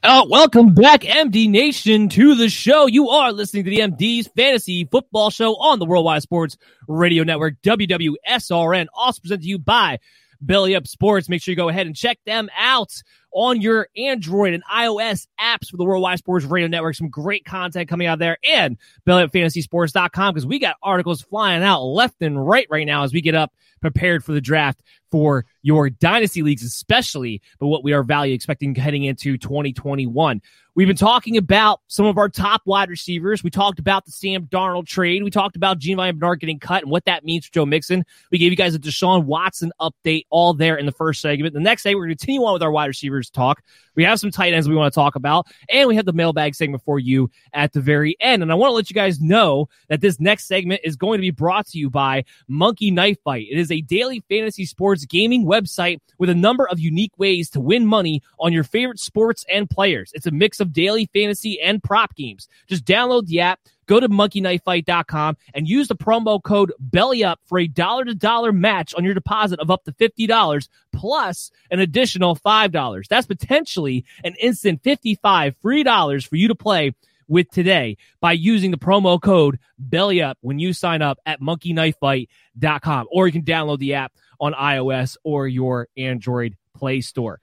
Uh, 0.04 0.26
welcome 0.28 0.74
back, 0.74 1.02
MD 1.02 1.48
Nation, 1.48 2.08
to 2.08 2.34
the 2.34 2.48
show. 2.48 2.86
You 2.86 3.10
are 3.10 3.30
listening 3.30 3.62
to 3.62 3.70
the 3.70 3.78
MD's 3.78 4.26
Fantasy 4.26 4.84
Football 4.84 5.30
Show 5.30 5.54
on 5.54 5.78
the 5.78 5.84
Worldwide 5.84 6.22
Sports 6.22 6.56
Radio 6.88 7.22
Network, 7.22 7.62
WWSRN, 7.62 8.88
also 8.94 9.20
presented 9.20 9.42
to 9.42 9.48
you 9.48 9.60
by 9.60 10.00
Belly 10.42 10.76
Up 10.76 10.86
Sports. 10.86 11.28
Make 11.28 11.42
sure 11.42 11.52
you 11.52 11.56
go 11.56 11.68
ahead 11.68 11.86
and 11.86 11.96
check 11.96 12.18
them 12.26 12.50
out 12.58 12.92
on 13.32 13.60
your 13.60 13.88
Android 13.96 14.52
and 14.52 14.62
iOS 14.64 15.26
apps 15.40 15.70
for 15.70 15.76
the 15.76 15.84
Worldwide 15.84 16.18
Sports 16.18 16.44
Radio 16.44 16.68
Network. 16.68 16.94
Some 16.94 17.08
great 17.08 17.44
content 17.44 17.88
coming 17.88 18.06
out 18.06 18.18
there 18.18 18.36
and 18.46 18.76
BellyUpFantasySports.com 19.06 20.34
because 20.34 20.46
we 20.46 20.58
got 20.58 20.76
articles 20.82 21.22
flying 21.22 21.62
out 21.62 21.82
left 21.82 22.20
and 22.20 22.44
right 22.46 22.66
right 22.70 22.86
now 22.86 23.04
as 23.04 23.12
we 23.12 23.20
get 23.20 23.34
up 23.34 23.52
prepared 23.80 24.24
for 24.24 24.32
the 24.32 24.40
draft 24.40 24.82
for 25.10 25.44
your 25.62 25.90
dynasty 25.90 26.42
leagues, 26.42 26.62
especially, 26.62 27.42
but 27.58 27.66
what 27.66 27.84
we 27.84 27.92
are 27.92 28.02
value 28.02 28.34
expecting 28.34 28.74
heading 28.74 29.04
into 29.04 29.36
2021. 29.36 30.40
We've 30.74 30.88
been 30.88 30.96
talking 30.96 31.36
about 31.36 31.80
some 31.88 32.06
of 32.06 32.16
our 32.16 32.30
top 32.30 32.62
wide 32.64 32.88
receivers. 32.88 33.44
We 33.44 33.50
talked 33.50 33.78
about 33.78 34.06
the 34.06 34.10
Sam 34.10 34.46
Darnold 34.46 34.86
trade. 34.86 35.22
We 35.22 35.28
talked 35.28 35.54
about 35.54 35.78
Giovanni 35.78 36.12
Bernard 36.12 36.40
getting 36.40 36.58
cut 36.58 36.82
and 36.82 36.90
what 36.90 37.04
that 37.04 37.26
means 37.26 37.44
for 37.44 37.52
Joe 37.52 37.66
Mixon. 37.66 38.06
We 38.30 38.38
gave 38.38 38.50
you 38.50 38.56
guys 38.56 38.74
a 38.74 38.78
Deshaun 38.78 39.26
Watson 39.26 39.70
update 39.78 40.24
all 40.30 40.54
there 40.54 40.76
in 40.76 40.86
the 40.86 40.92
first 40.92 41.20
segment. 41.20 41.52
The 41.52 41.60
next 41.60 41.82
day, 41.82 41.94
we're 41.94 42.06
going 42.06 42.16
to 42.16 42.18
continue 42.18 42.46
on 42.46 42.54
with 42.54 42.62
our 42.62 42.72
wide 42.72 42.86
receivers 42.86 43.28
talk. 43.28 43.62
We 43.96 44.04
have 44.04 44.18
some 44.18 44.30
tight 44.30 44.54
ends 44.54 44.66
we 44.66 44.74
want 44.74 44.90
to 44.90 44.98
talk 44.98 45.14
about, 45.14 45.46
and 45.68 45.86
we 45.88 45.96
have 45.96 46.06
the 46.06 46.14
mailbag 46.14 46.54
segment 46.54 46.82
for 46.84 46.98
you 46.98 47.30
at 47.52 47.74
the 47.74 47.82
very 47.82 48.16
end. 48.18 48.42
And 48.42 48.50
I 48.50 48.54
want 48.54 48.70
to 48.70 48.74
let 48.74 48.88
you 48.88 48.94
guys 48.94 49.20
know 49.20 49.68
that 49.90 50.00
this 50.00 50.18
next 50.18 50.46
segment 50.46 50.80
is 50.84 50.96
going 50.96 51.18
to 51.18 51.22
be 51.22 51.30
brought 51.30 51.66
to 51.66 51.78
you 51.78 51.90
by 51.90 52.24
Monkey 52.48 52.90
Knife 52.90 53.18
Fight. 53.22 53.46
It 53.50 53.58
is 53.58 53.70
a 53.70 53.82
daily 53.82 54.24
fantasy 54.26 54.64
sports 54.64 55.04
gaming 55.04 55.44
website 55.44 56.00
with 56.18 56.30
a 56.30 56.34
number 56.34 56.66
of 56.66 56.80
unique 56.80 57.12
ways 57.18 57.50
to 57.50 57.60
win 57.60 57.84
money 57.84 58.22
on 58.40 58.54
your 58.54 58.64
favorite 58.64 59.00
sports 59.00 59.44
and 59.52 59.68
players. 59.68 60.10
It's 60.14 60.24
a 60.24 60.30
mix 60.30 60.61
of 60.62 60.72
daily 60.72 61.10
fantasy 61.12 61.60
and 61.60 61.82
prop 61.82 62.14
games. 62.14 62.48
Just 62.66 62.84
download 62.84 63.26
the 63.26 63.40
app, 63.40 63.60
go 63.86 64.00
to 64.00 64.08
monkeyknifefight.com 64.08 65.36
and 65.54 65.68
use 65.68 65.88
the 65.88 65.96
promo 65.96 66.42
code 66.42 66.72
BELLYUP 66.90 67.36
for 67.44 67.58
a 67.58 67.68
dollar 67.68 68.04
to 68.04 68.14
dollar 68.14 68.52
match 68.52 68.94
on 68.94 69.04
your 69.04 69.14
deposit 69.14 69.60
of 69.60 69.70
up 69.70 69.84
to 69.84 69.92
$50 69.92 70.68
plus 70.92 71.50
an 71.70 71.80
additional 71.80 72.36
$5. 72.36 73.08
That's 73.08 73.26
potentially 73.26 74.04
an 74.24 74.34
instant 74.40 74.82
55 74.82 75.56
free 75.60 75.82
dollars 75.82 76.24
for 76.24 76.36
you 76.36 76.48
to 76.48 76.54
play 76.54 76.94
with 77.28 77.50
today 77.50 77.96
by 78.20 78.32
using 78.32 78.70
the 78.70 78.78
promo 78.78 79.20
code 79.20 79.58
BELLYUP 79.88 80.34
when 80.40 80.58
you 80.58 80.72
sign 80.72 81.02
up 81.02 81.18
at 81.26 81.40
monkeyknifefight.com 81.40 83.06
or 83.10 83.26
you 83.26 83.32
can 83.32 83.42
download 83.42 83.78
the 83.78 83.94
app 83.94 84.12
on 84.40 84.52
iOS 84.52 85.16
or 85.24 85.46
your 85.46 85.88
Android 85.96 86.56
Play 86.74 87.00
Store. 87.00 87.40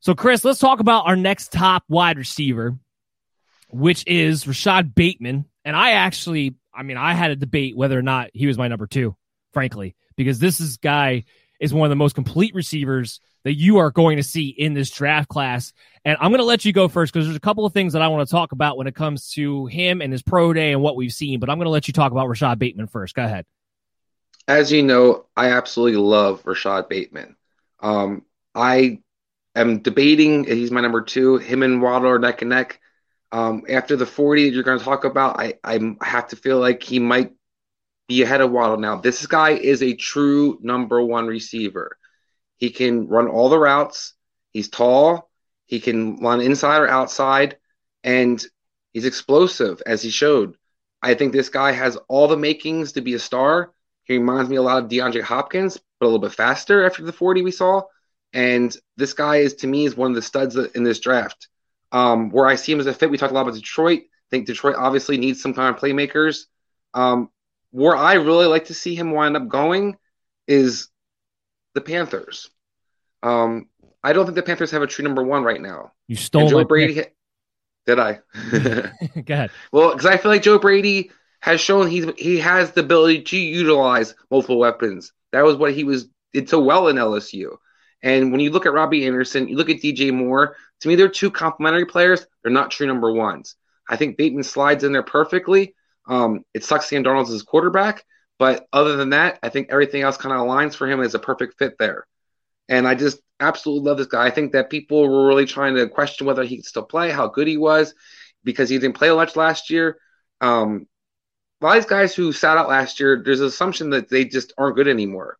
So, 0.00 0.14
Chris, 0.14 0.44
let's 0.44 0.58
talk 0.58 0.80
about 0.80 1.06
our 1.06 1.16
next 1.16 1.52
top 1.52 1.84
wide 1.88 2.16
receiver, 2.16 2.78
which 3.68 4.06
is 4.06 4.46
Rashod 4.46 4.94
Bateman. 4.94 5.44
And 5.64 5.76
I 5.76 5.92
actually, 5.92 6.54
I 6.74 6.82
mean, 6.82 6.96
I 6.96 7.12
had 7.12 7.30
a 7.30 7.36
debate 7.36 7.76
whether 7.76 7.98
or 7.98 8.02
not 8.02 8.30
he 8.32 8.46
was 8.46 8.56
my 8.56 8.68
number 8.68 8.86
two, 8.86 9.14
frankly, 9.52 9.94
because 10.16 10.38
this 10.38 10.58
is 10.58 10.78
guy 10.78 11.24
is 11.60 11.74
one 11.74 11.84
of 11.86 11.90
the 11.90 11.96
most 11.96 12.14
complete 12.14 12.54
receivers 12.54 13.20
that 13.44 13.54
you 13.54 13.78
are 13.78 13.90
going 13.90 14.16
to 14.16 14.22
see 14.22 14.48
in 14.48 14.72
this 14.72 14.90
draft 14.90 15.28
class. 15.28 15.74
And 16.04 16.16
I'm 16.18 16.30
going 16.30 16.40
to 16.40 16.46
let 16.46 16.64
you 16.64 16.72
go 16.72 16.88
first 16.88 17.12
because 17.12 17.26
there's 17.26 17.36
a 17.36 17.40
couple 17.40 17.66
of 17.66 17.74
things 17.74 17.92
that 17.92 18.00
I 18.00 18.08
want 18.08 18.26
to 18.26 18.30
talk 18.30 18.52
about 18.52 18.78
when 18.78 18.86
it 18.86 18.94
comes 18.94 19.30
to 19.32 19.66
him 19.66 20.00
and 20.00 20.12
his 20.12 20.22
pro 20.22 20.54
day 20.54 20.72
and 20.72 20.80
what 20.80 20.96
we've 20.96 21.12
seen. 21.12 21.40
But 21.40 21.50
I'm 21.50 21.58
going 21.58 21.66
to 21.66 21.70
let 21.70 21.88
you 21.88 21.92
talk 21.92 22.12
about 22.12 22.28
Rashod 22.28 22.58
Bateman 22.58 22.86
first. 22.86 23.14
Go 23.14 23.24
ahead. 23.24 23.44
As 24.48 24.72
you 24.72 24.82
know, 24.82 25.26
I 25.36 25.50
absolutely 25.50 25.98
love 25.98 26.42
Rashod 26.46 26.88
Bateman. 26.88 27.36
Um, 27.80 28.24
I 28.54 29.00
am 29.54 29.80
debating 29.80 30.44
he's 30.44 30.70
my 30.70 30.80
number 30.80 31.02
two. 31.02 31.38
Him 31.38 31.62
and 31.62 31.82
Waddle 31.82 32.10
are 32.10 32.18
neck 32.18 32.42
and 32.42 32.50
neck. 32.50 32.80
Um, 33.32 33.62
after 33.68 33.96
the 33.96 34.06
40 34.06 34.44
that 34.44 34.54
you're 34.54 34.64
going 34.64 34.78
to 34.78 34.84
talk 34.84 35.04
about, 35.04 35.38
I, 35.38 35.54
I 35.62 35.78
have 36.02 36.28
to 36.28 36.36
feel 36.36 36.58
like 36.58 36.82
he 36.82 36.98
might 36.98 37.32
be 38.08 38.22
ahead 38.22 38.40
of 38.40 38.50
Waddle 38.50 38.78
now. 38.78 38.96
This 38.96 39.24
guy 39.26 39.50
is 39.50 39.82
a 39.82 39.94
true 39.94 40.58
number 40.60 41.00
one 41.00 41.26
receiver. 41.28 41.96
He 42.56 42.70
can 42.70 43.06
run 43.06 43.28
all 43.28 43.48
the 43.48 43.58
routes. 43.58 44.14
He's 44.52 44.68
tall. 44.68 45.30
He 45.66 45.78
can 45.78 46.16
run 46.16 46.40
inside 46.40 46.78
or 46.78 46.88
outside, 46.88 47.58
and 48.02 48.44
he's 48.92 49.04
explosive 49.04 49.80
as 49.86 50.02
he 50.02 50.10
showed. 50.10 50.56
I 51.00 51.14
think 51.14 51.32
this 51.32 51.48
guy 51.48 51.70
has 51.70 51.96
all 52.08 52.26
the 52.26 52.36
makings 52.36 52.92
to 52.92 53.00
be 53.00 53.14
a 53.14 53.20
star. 53.20 53.72
He 54.02 54.18
reminds 54.18 54.50
me 54.50 54.56
a 54.56 54.62
lot 54.62 54.82
of 54.82 54.90
DeAndre 54.90 55.22
Hopkins, 55.22 55.78
but 56.00 56.06
a 56.06 56.08
little 56.08 56.18
bit 56.18 56.32
faster 56.32 56.84
after 56.84 57.04
the 57.04 57.12
40 57.12 57.42
we 57.42 57.52
saw. 57.52 57.82
And 58.32 58.74
this 58.96 59.12
guy 59.12 59.36
is 59.36 59.54
to 59.56 59.66
me 59.66 59.84
is 59.84 59.96
one 59.96 60.10
of 60.10 60.14
the 60.14 60.22
studs 60.22 60.56
in 60.56 60.84
this 60.84 61.00
draft. 61.00 61.48
Um, 61.92 62.30
where 62.30 62.46
I 62.46 62.54
see 62.54 62.72
him 62.72 62.80
as 62.80 62.86
a 62.86 62.94
fit, 62.94 63.10
we 63.10 63.18
talked 63.18 63.32
a 63.32 63.34
lot 63.34 63.42
about 63.42 63.54
Detroit. 63.54 64.02
I 64.02 64.28
think 64.30 64.46
Detroit 64.46 64.76
obviously 64.78 65.18
needs 65.18 65.42
some 65.42 65.54
kind 65.54 65.74
of 65.74 65.80
playmakers. 65.80 66.44
Um, 66.94 67.30
where 67.72 67.96
I 67.96 68.14
really 68.14 68.46
like 68.46 68.66
to 68.66 68.74
see 68.74 68.94
him 68.94 69.10
wind 69.10 69.36
up 69.36 69.48
going 69.48 69.96
is 70.46 70.88
the 71.74 71.80
Panthers. 71.80 72.50
Um, 73.22 73.68
I 74.02 74.12
don't 74.12 74.24
think 74.24 74.36
the 74.36 74.42
Panthers 74.42 74.70
have 74.70 74.82
a 74.82 74.86
true 74.86 75.04
number 75.04 75.22
one 75.22 75.42
right 75.42 75.60
now. 75.60 75.92
You 76.08 76.16
stole 76.16 76.48
Joe 76.48 76.64
Brady. 76.64 76.94
Pick. 76.94 77.16
Did 77.86 77.98
I? 77.98 78.20
Go 78.52 79.34
ahead. 79.34 79.50
Well, 79.72 79.92
because 79.92 80.06
I 80.06 80.16
feel 80.16 80.30
like 80.30 80.42
Joe 80.42 80.58
Brady 80.58 81.10
has 81.40 81.60
shown 81.60 81.88
he's 81.88 82.06
he 82.16 82.38
has 82.38 82.72
the 82.72 82.82
ability 82.82 83.22
to 83.22 83.38
utilize 83.38 84.14
multiple 84.30 84.58
weapons. 84.58 85.12
That 85.32 85.44
was 85.44 85.56
what 85.56 85.74
he 85.74 85.84
was 85.84 86.08
did 86.32 86.48
so 86.48 86.60
well 86.60 86.88
in 86.88 86.96
LSU. 86.96 87.56
And 88.02 88.32
when 88.32 88.40
you 88.40 88.50
look 88.50 88.66
at 88.66 88.72
Robbie 88.72 89.06
Anderson, 89.06 89.48
you 89.48 89.56
look 89.56 89.70
at 89.70 89.80
DJ 89.80 90.12
Moore, 90.12 90.56
to 90.80 90.88
me, 90.88 90.94
they're 90.94 91.08
two 91.08 91.30
complementary 91.30 91.86
players. 91.86 92.26
They're 92.42 92.52
not 92.52 92.70
true 92.70 92.86
number 92.86 93.12
ones. 93.12 93.56
I 93.88 93.96
think 93.96 94.16
Bateman 94.16 94.44
slides 94.44 94.84
in 94.84 94.92
there 94.92 95.02
perfectly. 95.02 95.74
Um, 96.08 96.44
it 96.54 96.64
sucks 96.64 96.88
Sam 96.88 97.04
Darnold's 97.04 97.30
his 97.30 97.42
quarterback, 97.42 98.04
but 98.38 98.66
other 98.72 98.96
than 98.96 99.10
that, 99.10 99.38
I 99.42 99.48
think 99.50 99.68
everything 99.70 100.02
else 100.02 100.16
kind 100.16 100.34
of 100.34 100.40
aligns 100.40 100.74
for 100.74 100.90
him 100.90 101.00
as 101.00 101.14
a 101.14 101.18
perfect 101.18 101.58
fit 101.58 101.74
there. 101.78 102.06
And 102.68 102.86
I 102.86 102.94
just 102.94 103.20
absolutely 103.38 103.88
love 103.88 103.98
this 103.98 104.06
guy. 104.06 104.24
I 104.24 104.30
think 104.30 104.52
that 104.52 104.70
people 104.70 105.06
were 105.06 105.26
really 105.26 105.44
trying 105.44 105.74
to 105.74 105.88
question 105.88 106.26
whether 106.26 106.44
he 106.44 106.56
could 106.56 106.66
still 106.66 106.84
play, 106.84 107.10
how 107.10 107.28
good 107.28 107.48
he 107.48 107.56
was, 107.56 107.94
because 108.44 108.68
he 108.68 108.78
didn't 108.78 108.96
play 108.96 109.10
much 109.10 109.36
last 109.36 109.70
year. 109.70 109.98
Um, 110.40 110.86
a 111.60 111.66
lot 111.66 111.76
of 111.76 111.82
these 111.82 111.90
guys 111.90 112.14
who 112.14 112.32
sat 112.32 112.56
out 112.56 112.68
last 112.68 113.00
year, 113.00 113.22
there's 113.22 113.40
an 113.40 113.46
assumption 113.46 113.90
that 113.90 114.08
they 114.08 114.24
just 114.24 114.52
aren't 114.56 114.76
good 114.76 114.88
anymore. 114.88 115.36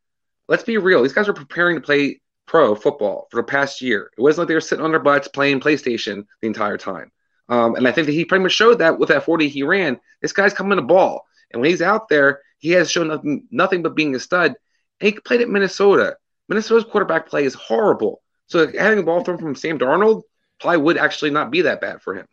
Let's 0.49 0.65
be 0.65 0.77
real. 0.77 1.03
These 1.03 1.13
guys 1.13 1.29
are 1.29 1.35
preparing 1.35 1.77
to 1.77 1.81
play 1.81 2.21
pro 2.51 2.75
football 2.75 3.29
for 3.31 3.37
the 3.37 3.45
past 3.45 3.81
year. 3.81 4.11
It 4.19 4.21
wasn't 4.21 4.41
like 4.41 4.49
they 4.49 4.55
were 4.55 4.61
sitting 4.61 4.85
on 4.85 4.91
their 4.91 4.99
butts 4.99 5.29
playing 5.29 5.61
PlayStation 5.61 6.25
the 6.41 6.49
entire 6.49 6.77
time. 6.77 7.13
Um, 7.49 7.77
and 7.77 7.87
I 7.87 7.93
think 7.93 8.07
that 8.07 8.13
he 8.13 8.25
pretty 8.25 8.43
much 8.43 8.53
showed 8.53 8.81
that 8.81 8.99
with 8.99 9.11
that 9.11 9.23
40 9.23 9.49
he 9.49 9.63
ran. 9.63 10.01
This 10.21 10.33
guy's 10.33 10.53
coming 10.53 10.75
to 10.75 10.83
ball. 10.83 11.25
And 11.53 11.61
when 11.61 11.71
he's 11.71 11.81
out 11.81 12.09
there, 12.09 12.41
he 12.59 12.71
has 12.73 12.91
shown 12.91 13.07
nothing, 13.07 13.47
nothing 13.53 13.85
but 13.85 13.95
being 13.95 14.17
a 14.17 14.19
stud. 14.19 14.57
And 15.01 15.13
he 15.13 15.13
played 15.13 15.43
at 15.43 15.49
Minnesota. 15.49 16.17
Minnesota's 16.49 16.91
quarterback 16.91 17.29
play 17.29 17.45
is 17.45 17.55
horrible. 17.55 18.21
So 18.49 18.67
having 18.77 18.99
a 18.99 19.05
ball 19.05 19.23
thrown 19.23 19.39
from 19.39 19.55
Sam 19.55 19.79
Darnold 19.79 20.23
probably 20.61 20.79
would 20.79 20.99
actually 20.99 21.31
not 21.31 21.53
be 21.53 21.63
that 21.63 21.81
bad 21.81 22.03
for 22.03 22.17
him. 22.17 22.27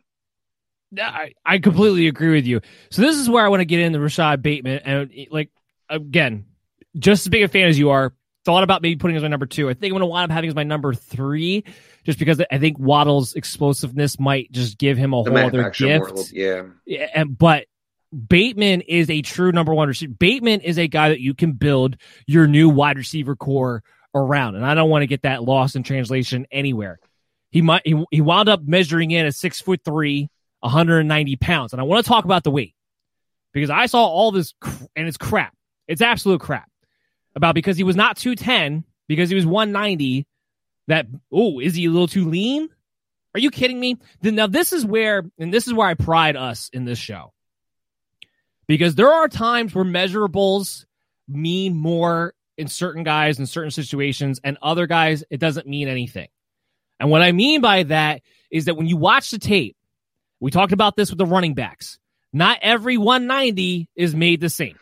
I, 1.00 1.34
I 1.46 1.58
completely 1.58 2.08
agree 2.08 2.34
with 2.34 2.44
you. 2.44 2.60
So 2.90 3.02
this 3.02 3.18
is 3.18 3.30
where 3.30 3.44
I 3.44 3.48
want 3.48 3.60
to 3.60 3.66
get 3.66 3.78
into 3.78 4.00
Rashod 4.00 4.42
Bateman. 4.42 4.80
And 4.84 5.12
like, 5.30 5.50
again, 5.88 6.46
just 6.98 7.26
as 7.26 7.28
big 7.28 7.44
a 7.44 7.48
fan 7.48 7.68
as 7.68 7.78
you 7.78 7.90
are, 7.90 8.14
thought 8.48 8.62
about 8.64 8.80
maybe 8.80 8.96
putting 8.96 9.14
as 9.14 9.22
my 9.22 9.28
number 9.28 9.44
two. 9.44 9.68
I 9.68 9.74
think 9.74 9.92
I'm 9.92 9.98
going 9.98 10.00
to 10.00 10.06
wind 10.06 10.30
up 10.30 10.34
having 10.34 10.48
as 10.48 10.56
my 10.56 10.62
number 10.62 10.94
three, 10.94 11.64
just 12.04 12.18
because 12.18 12.40
I 12.50 12.56
think 12.56 12.78
Waddle's 12.78 13.34
explosiveness 13.34 14.18
might 14.18 14.50
just 14.52 14.78
give 14.78 14.96
him 14.96 15.12
a 15.12 15.22
The 15.22 15.30
whole 15.32 15.38
other 15.48 15.68
gift. 15.68 16.32
yeah. 16.32 16.62
Yeah, 16.86 17.08
and 17.14 17.36
but 17.36 17.66
Bateman 18.26 18.80
is 18.80 19.10
a 19.10 19.20
true 19.20 19.52
number 19.52 19.74
one 19.74 19.86
receiver. 19.86 20.14
Bateman 20.18 20.62
is 20.62 20.78
a 20.78 20.88
guy 20.88 21.10
that 21.10 21.20
you 21.20 21.34
can 21.34 21.52
build 21.52 21.98
your 22.26 22.46
new 22.46 22.70
wide 22.70 22.96
receiver 22.96 23.36
core 23.36 23.82
around, 24.14 24.54
and 24.54 24.64
I 24.64 24.72
don't 24.72 24.88
want 24.88 25.02
to 25.02 25.06
get 25.06 25.22
that 25.24 25.44
lost 25.44 25.76
in 25.76 25.82
translation 25.82 26.46
anywhere. 26.50 27.00
He 27.50 27.60
might 27.60 27.82
he, 27.86 28.02
he 28.10 28.22
wound 28.22 28.48
up 28.48 28.62
measuring 28.62 29.10
in 29.10 29.26
at 29.26 29.34
six 29.34 29.60
foot 29.60 29.82
three, 29.84 30.30
190 30.60 31.36
pounds, 31.36 31.74
and 31.74 31.82
I 31.82 31.84
want 31.84 32.02
to 32.02 32.08
talk 32.08 32.24
about 32.24 32.44
the 32.44 32.50
weight 32.50 32.74
because 33.52 33.68
I 33.68 33.84
saw 33.84 34.06
all 34.06 34.32
this 34.32 34.54
cr- 34.58 34.84
and 34.96 35.06
it's 35.06 35.18
crap. 35.18 35.54
It's 35.86 36.00
absolute 36.00 36.40
crap 36.40 36.70
about 37.34 37.54
because 37.54 37.76
he 37.76 37.84
was 37.84 37.96
not 37.96 38.16
210 38.16 38.84
because 39.06 39.28
he 39.30 39.36
was 39.36 39.46
190 39.46 40.26
that 40.88 41.06
oh 41.32 41.60
is 41.60 41.74
he 41.74 41.86
a 41.86 41.90
little 41.90 42.08
too 42.08 42.28
lean 42.28 42.68
Are 43.34 43.40
you 43.40 43.50
kidding 43.50 43.78
me? 43.78 43.98
Then 44.20 44.34
now 44.34 44.46
this 44.46 44.72
is 44.72 44.84
where, 44.84 45.22
and 45.38 45.52
this 45.52 45.66
is 45.66 45.74
where 45.74 45.86
I 45.86 45.94
pride 45.94 46.36
us 46.36 46.70
in 46.72 46.84
this 46.84 46.98
show. 46.98 47.32
Because 48.66 48.94
there 48.94 49.12
are 49.12 49.28
times 49.28 49.74
where 49.74 49.84
measurables 49.84 50.86
mean 51.28 51.76
more 51.76 52.34
in 52.56 52.68
certain 52.68 53.04
guys 53.04 53.38
in 53.38 53.46
certain 53.46 53.70
situations, 53.70 54.40
and 54.42 54.58
other 54.60 54.88
guys, 54.88 55.22
it 55.30 55.38
doesn't 55.38 55.68
mean 55.68 55.86
anything. 55.86 56.28
And 56.98 57.10
what 57.10 57.22
I 57.22 57.30
mean 57.30 57.60
by 57.60 57.84
that 57.84 58.22
is 58.50 58.64
that 58.64 58.76
when 58.76 58.88
you 58.88 58.96
watch 58.96 59.30
the 59.30 59.38
tape, 59.38 59.76
we 60.40 60.50
talked 60.50 60.72
about 60.72 60.96
this 60.96 61.10
with 61.10 61.18
the 61.18 61.26
running 61.26 61.54
backs. 61.54 61.98
Not 62.32 62.58
every 62.60 62.98
190 62.98 63.88
is 63.94 64.14
made 64.14 64.40
the 64.40 64.50
same. 64.50 64.78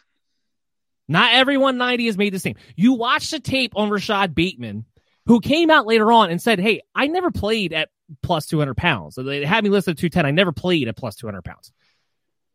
Not 1.09 1.35
every 1.35 1.57
190 1.57 2.07
has 2.07 2.19
made 2.19 2.33
the 2.33 2.39
same. 2.39 2.57
You 2.75 2.95
watch 2.95 3.31
the 3.31 3.41
tape 3.41 3.73
on 3.77 3.91
Rashod 3.91 4.35
Bateman, 4.35 4.85
who 5.27 5.41
came 5.41 5.71
out 5.71 5.87
later 5.87 6.11
on 6.11 6.31
and 6.31 6.43
said, 6.43 6.59
Hey, 6.59 6.83
I 6.95 7.07
never 7.07 7.31
played 7.31 7.73
at 7.73 7.91
plus 8.23 8.47
200 8.47 8.77
pounds. 8.77 9.15
So 9.15 9.23
they 9.23 9.45
had 9.45 9.65
me 9.65 9.71
listed 9.71 9.93
at 9.93 9.99
210. 9.99 10.27
I 10.27 10.31
never 10.31 10.53
played 10.53 10.89
at 10.89 10.97
plus 10.97 11.17
200 11.17 11.43
pounds. 11.43 11.73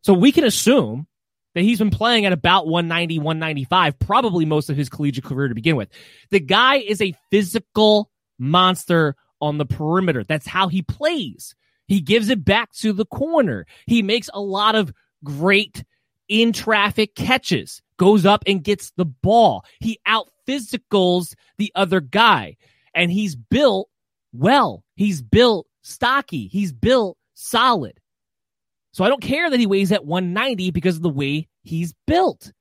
So 0.02 0.14
we 0.14 0.32
can 0.32 0.44
assume 0.44 1.08
that 1.54 1.62
he's 1.62 1.80
been 1.80 1.90
playing 1.90 2.26
at 2.26 2.34
about 2.34 2.68
190, 2.68 3.20
195, 3.20 4.00
probably 4.00 4.46
most 4.46 4.70
of 4.70 4.78
his 4.78 4.90
collegiate 4.90 5.26
career 5.26 5.48
to 5.48 5.56
begin 5.56 5.76
with. 5.76 5.90
The 6.30 6.40
guy 6.40 6.78
is 6.78 7.02
a 7.02 7.14
physical 7.30 8.10
monster 8.40 9.16
on 9.42 9.58
the 9.58 9.66
perimeter. 9.66 10.24
That's 10.24 10.48
how 10.48 10.68
he 10.70 10.82
plays. 10.82 11.56
He 11.88 12.00
gives 12.00 12.30
it 12.30 12.46
back 12.46 12.72
to 12.76 12.94
the 12.94 13.06
corner. 13.06 13.66
He 13.86 14.02
makes 14.02 14.30
a 14.34 14.40
lot 14.40 14.76
of 14.76 14.94
great 15.24 15.84
in 16.30 16.54
traffic 16.54 17.16
catches, 17.16 17.82
goes 18.02 18.26
up 18.26 18.44
and 18.48 18.64
gets 18.64 18.90
the 18.98 19.06
ball. 19.06 19.64
He 19.80 20.00
out 20.08 20.28
physicals 20.48 21.36
the 21.60 21.72
other 21.76 22.02
guy. 22.02 22.58
And 22.96 23.12
he's 23.12 23.36
built 23.36 23.90
well. 24.34 24.84
He's 24.96 25.22
built 25.22 25.68
stocky. 25.84 26.48
He's 26.48 26.74
built 26.74 27.20
solid. 27.36 28.00
So 28.92 29.04
I 29.04 29.08
don't 29.08 29.22
care 29.22 29.48
that 29.48 29.60
he 29.60 29.68
weighs 29.68 29.92
at 29.92 30.04
190 30.04 30.72
because 30.72 30.96
of 30.96 31.04
the 31.04 31.10
way 31.10 31.48
he's 31.62 31.94
built. 32.08 32.52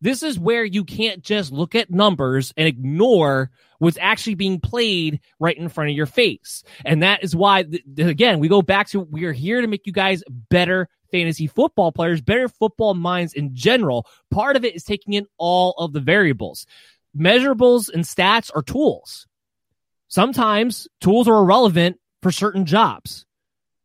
This 0.00 0.22
is 0.22 0.38
where 0.38 0.64
you 0.64 0.84
can't 0.84 1.24
just 1.24 1.50
look 1.50 1.74
at 1.74 1.90
numbers 1.90 2.52
and 2.56 2.68
ignore 2.68 3.50
what's 3.80 3.98
actually 4.00 4.36
being 4.36 4.60
played 4.60 5.18
right 5.40 5.58
in 5.58 5.68
front 5.68 5.90
of 5.90 5.96
your 5.96 6.06
face. 6.06 6.62
And 6.84 7.02
that 7.02 7.24
is 7.24 7.34
why, 7.34 7.64
again, 7.98 8.38
we 8.38 8.46
go 8.46 8.62
back 8.62 8.86
to 8.90 9.00
we 9.00 9.24
are 9.24 9.32
here 9.32 9.60
to 9.60 9.66
make 9.66 9.88
you 9.88 9.92
guys 9.92 10.22
better 10.50 10.88
fantasy 11.14 11.46
football 11.46 11.92
players, 11.92 12.20
better 12.20 12.48
football 12.48 12.92
minds 12.92 13.34
in 13.34 13.54
general. 13.54 14.04
Part 14.32 14.56
of 14.56 14.64
it 14.64 14.74
is 14.74 14.82
taking 14.82 15.12
in 15.12 15.26
all 15.38 15.70
of 15.78 15.92
the 15.92 16.00
variables. 16.00 16.66
Measurables 17.16 17.88
and 17.88 18.02
stats 18.02 18.50
are 18.52 18.62
tools. 18.62 19.28
Sometimes 20.08 20.88
tools 21.00 21.28
are 21.28 21.38
irrelevant 21.38 22.00
for 22.20 22.32
certain 22.32 22.66
jobs. 22.66 23.26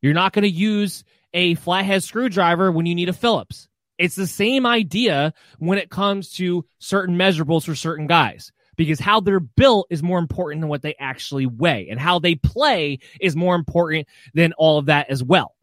You're 0.01 0.15
not 0.15 0.33
going 0.33 0.41
to 0.41 0.49
use 0.49 1.03
a 1.31 1.53
flathead 1.53 2.01
screwdriver 2.01 2.71
when 2.71 2.87
you 2.87 2.95
need 2.95 3.09
a 3.09 3.13
Phillips. 3.13 3.67
It's 3.99 4.15
the 4.15 4.25
same 4.25 4.65
idea 4.65 5.35
when 5.59 5.77
it 5.77 5.91
comes 5.91 6.31
to 6.37 6.65
certain 6.79 7.15
measurables 7.15 7.63
for 7.65 7.75
certain 7.75 8.07
guys 8.07 8.51
because 8.75 8.99
how 8.99 9.19
they're 9.19 9.39
built 9.39 9.85
is 9.91 10.01
more 10.01 10.17
important 10.17 10.61
than 10.61 10.69
what 10.69 10.81
they 10.81 10.95
actually 10.99 11.45
weigh 11.45 11.89
and 11.91 11.99
how 11.99 12.17
they 12.17 12.33
play 12.33 12.97
is 13.21 13.35
more 13.35 13.53
important 13.53 14.07
than 14.33 14.53
all 14.53 14.79
of 14.79 14.87
that 14.87 15.11
as 15.11 15.23
well. 15.23 15.53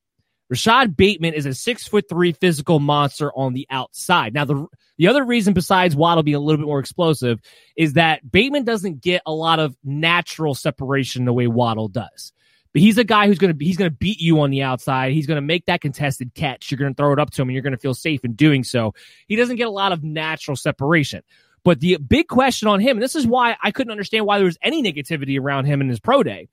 Rashod 0.48 0.96
Bateman 0.96 1.34
is 1.34 1.46
a 1.46 1.54
six 1.54 1.88
foot 1.88 2.08
three 2.08 2.32
physical 2.32 2.78
monster 2.78 3.32
on 3.32 3.52
the 3.52 3.66
outside. 3.70 4.32
Now, 4.32 4.44
the 4.44 4.66
the 4.98 5.08
other 5.08 5.24
reason 5.24 5.54
besides 5.54 5.96
Waddle 5.96 6.22
being 6.22 6.36
a 6.36 6.40
little 6.40 6.58
bit 6.58 6.66
more 6.66 6.78
explosive 6.78 7.40
is 7.76 7.94
that 7.94 8.30
Bateman 8.30 8.64
doesn't 8.64 9.00
get 9.00 9.22
a 9.26 9.32
lot 9.32 9.58
of 9.58 9.76
natural 9.84 10.54
separation 10.54 11.24
the 11.24 11.32
way 11.32 11.46
Waddle 11.46 11.88
does. 11.88 12.32
But 12.72 12.82
he's 12.82 12.98
a 12.98 13.04
guy 13.04 13.26
who's 13.26 13.38
to 13.56 13.64
he's 13.64 13.78
to 13.90 13.96
beat 13.96 14.20
you 14.20 14.40
on 14.40 14.50
the 14.50 14.62
outside. 14.62 15.12
He's 15.12 15.26
to 15.36 15.40
make 15.42 15.66
that 15.66 15.80
contested 15.80 16.34
catch. 16.34 16.70
You're 16.70 16.78
to 16.94 16.96
throw 16.96 17.12
it 17.12 17.18
up 17.18 17.30
to 17.30 17.42
him, 17.42 17.48
and 17.48 17.54
you're 17.54 17.62
to 17.72 17.80
feel 17.80 17.94
safe 17.94 18.24
in 18.24 18.34
doing 18.34 18.64
so. 18.64 18.94
He 19.28 19.36
doesn't 19.36 19.56
get 19.56 19.66
a 19.66 19.70
lot 19.70 19.92
of 19.92 20.04
natural 20.04 20.56
separation. 20.56 21.22
But 21.64 21.80
the 21.80 21.96
big 21.96 22.28
question 22.28 22.68
on 22.68 22.80
him, 22.80 22.98
and 22.98 23.02
this 23.02 23.16
is 23.16 23.26
why 23.26 23.56
I 23.60 23.72
couldn't 23.72 23.90
understand 23.90 24.24
why 24.24 24.38
there 24.38 24.44
was 24.44 24.58
any 24.62 24.82
negativity 24.82 25.40
around 25.40 25.64
him 25.64 25.80
in 25.80 25.88
his 25.88 25.98
pro 25.98 26.22
day. 26.22 26.48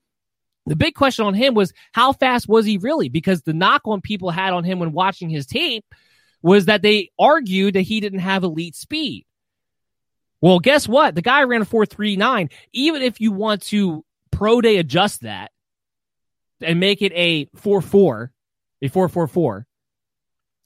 The 0.66 0.76
big 0.76 0.96
question 0.96 1.26
on 1.26 1.34
him 1.34 1.56
was 1.56 1.74
how 1.92 2.14
fast 2.14 2.48
was 2.48 2.66
he 2.66 2.78
really? 2.78 3.10
Because 3.10 3.42
the 3.42 3.54
knock 3.54 3.82
on 3.86 4.02
people 4.02 4.30
had 4.30 4.54
on 4.54 4.64
him 4.64 4.80
when 4.80 4.94
watching 4.94 5.30
his 5.30 5.46
tape 5.46 5.86
was 6.42 6.66
that 6.66 6.82
they 6.82 7.10
argued 7.20 7.76
that 7.76 7.82
he 7.82 8.00
didn't 8.00 8.20
have 8.20 8.44
elite 8.44 8.76
speed. 8.76 9.26
Well, 10.42 10.60
guess 10.60 10.88
what? 10.88 11.16
The 11.16 11.22
guy 11.22 11.44
ran 11.44 11.62
a 11.62 11.66
4.39. 11.66 12.52
Even 12.74 13.02
if 13.02 13.20
you 13.22 13.32
want 13.32 13.62
to 13.64 14.04
pro 14.32 14.62
day 14.62 14.78
adjust 14.78 15.22
that, 15.22 15.52
and 16.64 16.80
make 16.80 17.02
it 17.02 17.12
a 17.14 17.50
4 17.56 17.82
4, 17.82 18.32
a 18.82 18.88
4 18.88 19.10
4 19.10 19.28
4, 19.28 19.68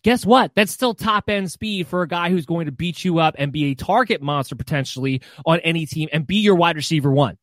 guess 0.04 0.26
what? 0.26 0.52
That's 0.56 0.72
still 0.72 0.94
top 0.94 1.30
end 1.30 1.52
speed 1.52 1.88
for 1.88 2.02
a 2.02 2.08
guy 2.08 2.30
who's 2.30 2.46
going 2.46 2.68
to 2.68 2.72
beat 2.72 3.04
you 3.04 3.20
up 3.20 3.36
and 3.38 3.52
be 3.52 3.66
a 3.72 3.76
target 3.76 4.22
monster 4.22 4.56
potentially 4.56 5.22
on 5.46 5.60
any 5.60 5.86
team 5.86 6.10
and 6.14 6.26
be 6.26 6.38
your 6.38 6.56
wide 6.56 6.76
receiver 6.76 7.12
one. 7.12 7.38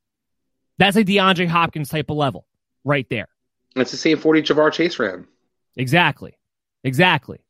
That's 0.79 0.97
a 0.97 1.05
DeAndre 1.05 1.49
Hopkins 1.49 1.89
type 1.89 2.11
of 2.11 2.16
level 2.16 2.47
right 2.85 3.07
there. 3.09 3.29
That's 3.75 3.91
the 3.91 3.97
same 3.97 4.18
40 4.18 4.43
Ja'Marr 4.43 4.72
Chase 4.72 4.99
ran. 4.99 5.27
Exactly. 5.77 6.39
Exactly. 6.83 7.41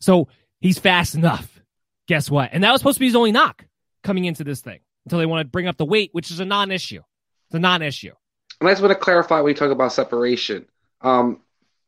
So 0.00 0.28
he's 0.60 0.78
fast 0.78 1.14
enough. 1.14 1.60
Guess 2.06 2.30
what? 2.30 2.50
And 2.52 2.64
that 2.64 2.72
was 2.72 2.80
supposed 2.80 2.96
to 2.96 3.00
be 3.00 3.06
his 3.06 3.16
only 3.16 3.32
knock 3.32 3.66
coming 4.02 4.24
into 4.24 4.44
this 4.44 4.60
thing 4.60 4.80
until 5.04 5.18
they 5.18 5.26
want 5.26 5.46
to 5.46 5.50
bring 5.50 5.66
up 5.66 5.76
the 5.76 5.84
weight, 5.84 6.10
which 6.12 6.30
is 6.30 6.40
a 6.40 6.44
non 6.44 6.70
issue. 6.70 7.02
It's 7.48 7.54
a 7.54 7.58
non 7.58 7.82
issue. 7.82 8.12
And 8.60 8.68
I 8.68 8.72
just 8.72 8.82
want 8.82 8.92
to 8.92 8.98
clarify 8.98 9.40
when 9.40 9.50
you 9.50 9.56
talk 9.56 9.70
about 9.70 9.92
separation. 9.92 10.66
Um, 11.00 11.40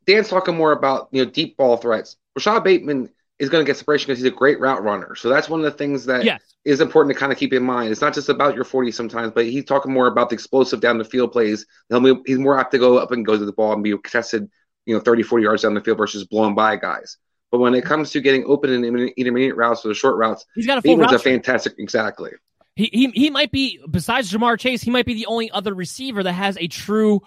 Dan's 0.05 0.29
talking 0.29 0.55
more 0.55 0.71
about 0.71 1.09
you 1.11 1.23
know 1.23 1.29
deep 1.29 1.57
ball 1.57 1.77
threats. 1.77 2.17
Rashod 2.35 2.63
Bateman 2.63 3.09
is 3.39 3.49
going 3.49 3.63
to 3.63 3.69
get 3.69 3.77
separation 3.77 4.07
because 4.07 4.19
he's 4.19 4.31
a 4.31 4.35
great 4.35 4.59
route 4.59 4.83
runner. 4.83 5.15
So 5.15 5.29
that's 5.29 5.49
one 5.49 5.59
of 5.59 5.65
the 5.65 5.77
things 5.77 6.05
that 6.05 6.23
yes. 6.23 6.41
Is 6.65 6.79
important 6.79 7.13
to 7.13 7.19
kind 7.19 7.31
of 7.31 7.37
keep 7.37 7.53
in 7.53 7.63
mind. 7.63 7.91
It's 7.91 8.01
not 8.01 8.13
just 8.13 8.29
about 8.29 8.55
your 8.55 8.63
40 8.63 8.91
sometimes, 8.91 9.31
but 9.33 9.45
he's 9.45 9.65
talking 9.65 9.91
more 9.91 10.07
about 10.07 10.29
the 10.29 10.35
explosive 10.35 10.79
down 10.79 10.97
the 10.97 11.03
field 11.03 11.31
plays. 11.31 11.65
Be, 11.89 12.15
he's 12.25 12.39
more 12.39 12.57
apt 12.57 12.71
to 12.71 12.79
go 12.79 12.97
up 12.97 13.11
and 13.11 13.25
go 13.25 13.37
to 13.37 13.45
the 13.45 13.51
ball 13.51 13.73
and 13.73 13.83
be 13.83 13.91
contested, 13.91 14.49
you 14.85 14.95
know, 14.95 15.01
30, 15.01 15.23
40 15.23 15.43
yards 15.43 15.61
down 15.63 15.73
the 15.73 15.81
field 15.81 15.97
versus 15.97 16.23
blowing 16.25 16.55
by 16.55 16.77
guys. 16.77 17.17
But 17.51 17.59
when 17.59 17.75
it 17.75 17.85
comes 17.85 18.11
to 18.11 18.21
getting 18.21 18.45
open 18.45 18.71
in 18.71 18.83
intermediate 18.83 19.55
routes 19.55 19.85
or 19.85 19.89
the 19.89 19.93
short 19.93 20.15
routes, 20.15 20.45
he's 20.55 20.65
got 20.65 20.79
a 20.79 20.81
full 20.81 20.97
Bateman's 20.97 21.13
a 21.13 21.19
fantastic, 21.19 21.75
exactly. 21.77 22.31
He, 22.75 22.89
he 22.91 23.07
he 23.09 23.29
might 23.29 23.51
be 23.51 23.79
besides 23.87 24.31
Ja'Marr 24.31 24.57
Chase, 24.57 24.81
he 24.81 24.89
might 24.89 25.05
be 25.05 25.13
the 25.13 25.27
only 25.27 25.51
other 25.51 25.75
receiver 25.75 26.23
that 26.23 26.33
has 26.33 26.57
a 26.57 26.67
true 26.67 27.21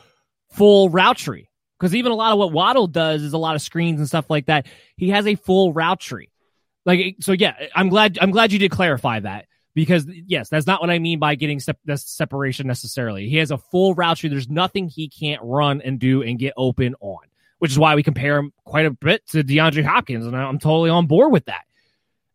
full 0.50 0.90
route 0.90 1.18
tree. 1.18 1.48
Because 1.78 1.94
even 1.94 2.10
a 2.10 2.14
lot 2.14 2.32
of 2.32 2.38
what 2.38 2.52
Waddle 2.52 2.86
does 2.86 3.22
is 3.22 3.34
a 3.34 3.38
lot 3.38 3.54
of 3.54 3.62
screens 3.62 4.00
and 4.00 4.08
stuff 4.08 4.30
like 4.30 4.46
that. 4.46 4.66
He 4.96 5.10
has 5.10 5.26
a 5.26 5.34
full 5.34 5.72
route 5.72 6.00
tree. 6.00 6.30
Like 6.86 7.16
so, 7.20 7.32
yeah. 7.32 7.54
I'm 7.74 7.90
glad 7.90 8.18
I'm 8.20 8.30
glad 8.30 8.52
you 8.52 8.58
did 8.58 8.70
clarify 8.70 9.20
that 9.20 9.46
because 9.74 10.06
yes, 10.08 10.48
that's 10.48 10.66
not 10.66 10.80
what 10.80 10.88
I 10.88 10.98
mean 10.98 11.18
by 11.18 11.34
getting 11.34 11.60
sep- 11.60 11.78
separation 11.96 12.66
necessarily. 12.66 13.28
He 13.28 13.36
has 13.36 13.50
a 13.50 13.58
full 13.58 13.94
route 13.94 14.16
tree. 14.16 14.30
There's 14.30 14.48
nothing 14.48 14.88
he 14.88 15.08
can't 15.08 15.42
run 15.44 15.82
and 15.82 15.98
do 15.98 16.22
and 16.22 16.38
get 16.38 16.54
open 16.56 16.94
on, 17.00 17.24
which 17.58 17.72
is 17.72 17.78
why 17.78 17.94
we 17.96 18.02
compare 18.02 18.38
him 18.38 18.52
quite 18.64 18.86
a 18.86 18.90
bit 18.92 19.26
to 19.28 19.44
DeAndre 19.44 19.84
Hopkins, 19.84 20.24
and 20.24 20.34
I'm 20.34 20.58
totally 20.58 20.88
on 20.88 21.06
board 21.06 21.32
with 21.32 21.44
that 21.46 21.66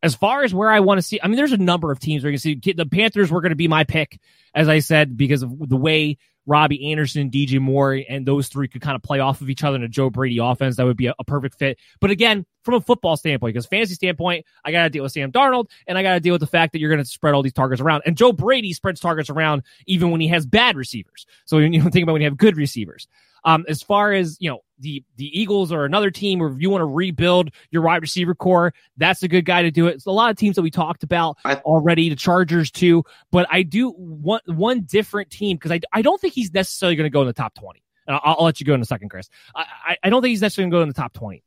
as 0.03 0.15
far 0.15 0.43
as 0.43 0.53
where 0.53 0.71
I 0.71 0.79
want 0.79 0.97
to 0.97 1.01
see, 1.01 1.19
I 1.21 1.27
mean, 1.27 1.37
there's 1.37 1.51
a 1.51 1.57
number 1.57 1.91
of 1.91 1.99
teams 1.99 2.23
where 2.23 2.31
you 2.31 2.37
can 2.39 2.63
see 2.63 2.73
the 2.73 2.85
Panthers 2.85 3.29
were 3.29 3.41
going 3.41 3.51
to 3.51 3.55
be 3.55 3.67
my 3.67 3.83
pick, 3.83 4.19
as 4.53 4.67
I 4.67 4.79
said, 4.79 5.15
because 5.15 5.43
of 5.43 5.69
the 5.69 5.77
way 5.77 6.17
Robbie 6.45 6.91
Anderson, 6.91 7.29
DJ 7.29 7.59
Moore, 7.59 8.01
and 8.09 8.25
those 8.25 8.47
three 8.47 8.67
could 8.67 8.81
kind 8.81 8.95
of 8.95 9.03
play 9.03 9.19
off 9.19 9.41
of 9.41 9.49
each 9.49 9.63
other 9.63 9.75
in 9.75 9.83
a 9.83 9.87
Joe 9.87 10.09
Brady 10.09 10.39
offense. 10.39 10.77
That 10.77 10.85
would 10.85 10.97
be 10.97 11.07
a, 11.07 11.15
a 11.19 11.23
perfect 11.23 11.57
fit. 11.57 11.77
But 11.99 12.11
again, 12.11 12.45
from 12.63 12.75
a 12.75 12.81
football 12.81 13.17
standpoint, 13.17 13.53
because 13.53 13.65
fantasy 13.65 13.95
standpoint, 13.95 14.45
I 14.65 14.71
got 14.71 14.83
to 14.83 14.89
deal 14.89 15.03
with 15.03 15.11
Sam 15.11 15.31
Darnold, 15.31 15.65
and 15.87 15.97
I 15.97 16.03
got 16.03 16.13
to 16.13 16.19
deal 16.19 16.33
with 16.33 16.41
the 16.41 16.47
fact 16.47 16.73
that 16.73 16.79
you're 16.79 16.89
going 16.89 17.03
to 17.03 17.09
spread 17.09 17.33
all 17.33 17.43
these 17.43 17.53
targets 17.53 17.81
around. 17.81 18.03
And 18.05 18.17
Joe 18.17 18.31
Brady 18.31 18.73
spreads 18.73 18.99
targets 18.99 19.29
around 19.29 19.63
even 19.87 20.11
when 20.11 20.21
he 20.21 20.27
has 20.29 20.45
bad 20.45 20.75
receivers. 20.75 21.25
So 21.45 21.59
you 21.59 21.69
know, 21.69 21.89
think 21.89 22.03
about 22.03 22.13
when 22.13 22.21
you 22.21 22.27
have 22.27 22.37
good 22.37 22.57
receivers. 22.57 23.07
Um, 23.43 23.65
as 23.67 23.81
far 23.81 24.13
as 24.13 24.37
you 24.39 24.49
know, 24.49 24.59
the 24.81 25.03
the 25.15 25.39
Eagles 25.39 25.71
or 25.71 25.85
another 25.85 26.11
team, 26.11 26.41
or 26.41 26.51
if 26.51 26.59
you 26.59 26.69
want 26.69 26.81
to 26.81 26.85
rebuild 26.85 27.51
your 27.69 27.83
wide 27.83 28.01
receiver 28.01 28.35
core, 28.35 28.73
that's 28.97 29.23
a 29.23 29.27
good 29.27 29.45
guy 29.45 29.63
to 29.63 29.71
do 29.71 29.87
it. 29.87 29.95
It's 29.95 30.05
a 30.05 30.11
lot 30.11 30.31
of 30.31 30.37
teams 30.37 30.55
that 30.55 30.61
we 30.61 30.71
talked 30.71 31.03
about 31.03 31.37
already, 31.45 32.09
the 32.09 32.15
Chargers 32.15 32.71
too. 32.71 33.03
But 33.31 33.47
I 33.49 33.63
do 33.63 33.93
want 33.97 34.43
one 34.47 34.81
different 34.81 35.29
team 35.29 35.57
because 35.57 35.71
I 35.71 35.79
I 35.93 36.01
don't 36.01 36.19
think 36.19 36.33
he's 36.33 36.53
necessarily 36.53 36.95
going 36.95 37.05
to 37.05 37.13
go 37.13 37.21
in 37.21 37.27
the 37.27 37.33
top 37.33 37.53
twenty. 37.53 37.83
And 38.07 38.15
I'll, 38.15 38.37
I'll, 38.39 38.45
let 38.45 38.59
you 38.59 38.65
go 38.65 38.73
in 38.73 38.81
a 38.81 38.85
second, 38.85 39.09
Chris. 39.09 39.29
I, 39.55 39.65
I, 39.85 39.97
I 40.03 40.09
don't 40.09 40.23
think 40.23 40.31
he's 40.31 40.41
necessarily 40.41 40.71
going 40.71 40.79
to 40.79 40.83
go 40.83 40.83
in 40.83 40.87
the 40.89 40.95
top 40.95 41.13
twenty. 41.13 41.43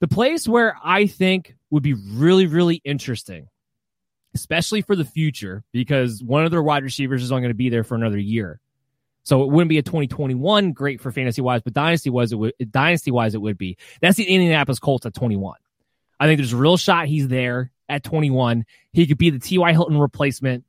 The 0.00 0.08
place 0.08 0.48
where 0.48 0.76
I 0.82 1.06
think 1.06 1.54
would 1.70 1.82
be 1.82 1.94
really 1.94 2.46
really 2.46 2.80
interesting 2.84 3.48
especially 4.34 4.82
for 4.82 4.96
the 4.96 5.04
future, 5.04 5.62
because 5.72 6.22
one 6.22 6.44
of 6.44 6.50
their 6.50 6.62
wide 6.62 6.82
receivers 6.82 7.22
is 7.22 7.30
only 7.30 7.42
going 7.42 7.50
to 7.50 7.54
be 7.54 7.68
there 7.68 7.84
for 7.84 7.94
another 7.94 8.18
year. 8.18 8.60
So 9.24 9.42
it 9.42 9.50
wouldn't 9.50 9.70
be 9.70 9.78
a 9.78 9.82
2021 9.82 10.72
great 10.72 11.00
for 11.00 11.10
fantasy 11.10 11.40
wise, 11.40 11.62
but 11.62 11.72
dynasty 11.72 12.10
wise, 12.10 12.32
it 12.32 12.36
would 12.36 12.52
dynasty 12.70 13.10
wise 13.10 13.34
it 13.34 13.40
would 13.40 13.58
be. 13.58 13.78
That's 14.00 14.16
the 14.16 14.24
Indianapolis 14.24 14.78
Colts 14.78 15.06
at 15.06 15.14
21. 15.14 15.56
I 16.20 16.26
think 16.26 16.38
there's 16.38 16.52
a 16.52 16.58
real 16.58 16.76
shot 16.76 17.06
he's 17.06 17.28
there 17.28 17.72
at 17.88 18.04
21. 18.04 18.64
He 18.92 19.06
could 19.06 19.18
be 19.18 19.30
the 19.30 19.38
T.Y. 19.38 19.72
Hilton 19.72 19.98
replacement. 19.98 20.64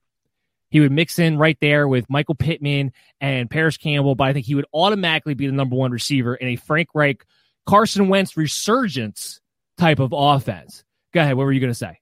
He 0.70 0.80
would 0.80 0.92
mix 0.92 1.20
in 1.20 1.38
right 1.38 1.58
there 1.62 1.88
with 1.88 2.10
Michael 2.10 2.36
Pittman 2.36 2.92
and 3.22 3.50
Parris 3.50 3.78
Campbell, 3.78 4.16
but 4.16 4.28
I 4.28 4.34
think 4.34 4.46
he 4.46 4.56
would 4.56 4.66
automatically 4.74 5.34
be 5.34 5.48
the 5.48 5.54
number 5.54 5.76
one 5.76 5.92
receiver 5.92 6.36
in 6.36 6.48
a 6.50 6.56
Frank 6.56 6.90
Reich, 6.94 7.26
Carson 7.66 8.10
Wentz 8.10 8.36
resurgence 8.36 9.42
type 9.78 10.00
of 10.00 10.14
offense. 10.14 10.84
Go 11.14 11.22
ahead. 11.22 11.36
What 11.36 11.46
were 11.46 11.52
you 11.52 11.62
going 11.62 11.72
to 11.72 11.76
say? 11.76 12.00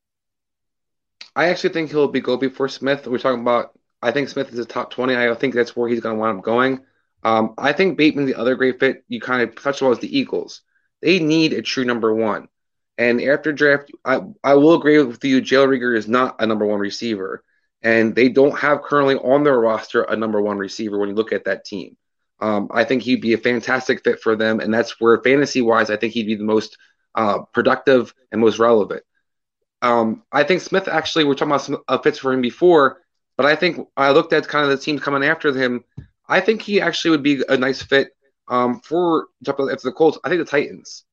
I 1.35 1.47
actually 1.47 1.71
think 1.71 1.89
he'll 1.89 2.07
be 2.07 2.21
go 2.21 2.37
before 2.37 2.69
Smith. 2.69 3.07
We're 3.07 3.17
talking 3.17 3.41
about. 3.41 3.77
I 4.03 4.11
think 4.11 4.29
Smith 4.29 4.51
is 4.53 4.59
a 4.59 4.65
top 4.65 4.91
twenty. 4.91 5.15
I 5.15 5.33
think 5.33 5.53
that's 5.53 5.75
where 5.75 5.89
he's 5.89 6.01
going 6.01 6.15
to 6.15 6.19
wind 6.19 6.37
up 6.37 6.43
going. 6.43 6.81
Um, 7.23 7.53
I 7.57 7.71
think 7.71 7.97
Bateman, 7.97 8.25
the 8.25 8.35
other 8.35 8.55
great 8.55 8.79
fit, 8.79 9.03
you 9.07 9.21
kind 9.21 9.41
of 9.41 9.55
touched 9.55 9.81
on 9.81 9.89
was 9.89 9.99
the 9.99 10.17
Eagles. 10.17 10.61
They 11.01 11.19
need 11.19 11.53
a 11.53 11.61
true 11.61 11.85
number 11.85 12.13
one. 12.13 12.49
And 12.97 13.21
after 13.21 13.51
draft, 13.51 13.91
I, 14.05 14.21
I 14.43 14.53
will 14.55 14.75
agree 14.75 15.01
with 15.01 15.23
you. 15.23 15.41
Reagor 15.41 15.97
is 15.97 16.07
not 16.07 16.35
a 16.39 16.45
number 16.45 16.65
one 16.65 16.79
receiver, 16.79 17.43
and 17.81 18.13
they 18.13 18.29
don't 18.29 18.57
have 18.59 18.83
currently 18.83 19.15
on 19.15 19.43
their 19.43 19.59
roster 19.59 20.03
a 20.03 20.15
number 20.15 20.41
one 20.41 20.57
receiver. 20.57 20.99
When 20.99 21.09
you 21.09 21.15
look 21.15 21.33
at 21.33 21.45
that 21.45 21.65
team, 21.65 21.97
um, 22.39 22.69
I 22.71 22.83
think 22.83 23.01
he'd 23.01 23.21
be 23.21 23.33
a 23.33 23.37
fantastic 23.37 24.03
fit 24.03 24.21
for 24.21 24.35
them, 24.35 24.59
and 24.59 24.73
that's 24.73 24.99
where 24.99 25.21
fantasy 25.21 25.61
wise, 25.61 25.89
I 25.89 25.97
think 25.97 26.13
he'd 26.13 26.27
be 26.27 26.35
the 26.35 26.43
most 26.43 26.77
uh, 27.15 27.39
productive 27.53 28.13
and 28.31 28.41
most 28.41 28.59
relevant. 28.59 29.03
Um, 29.81 30.23
I 30.31 30.43
think 30.43 30.61
Smith 30.61 30.87
actually, 30.87 31.23
we're 31.23 31.33
talking 31.33 31.51
about 31.51 31.61
some 31.61 31.77
uh, 31.87 31.97
fits 31.97 32.19
for 32.19 32.31
him 32.31 32.41
before, 32.41 33.01
but 33.38 33.45
I 33.45 33.55
think 33.55 33.88
I 33.97 34.11
looked 34.11 34.34
at 34.34 34.47
kind 34.47 34.63
of 34.63 34.71
the 34.71 34.84
teams 34.84 35.01
coming 35.01 35.23
after 35.23 35.53
him. 35.53 35.84
I 36.27 36.39
think 36.39 36.61
he 36.61 36.81
actually 36.81 37.11
would 37.11 37.23
be 37.23 37.43
a 37.47 37.57
nice 37.57 37.81
fit 37.81 38.09
um, 38.47 38.79
for 38.81 39.27
after 39.47 39.75
the 39.84 39.91
Colts. 39.91 40.19
I 40.23 40.29
think 40.29 40.39
the 40.39 40.49
Titans. 40.49 41.05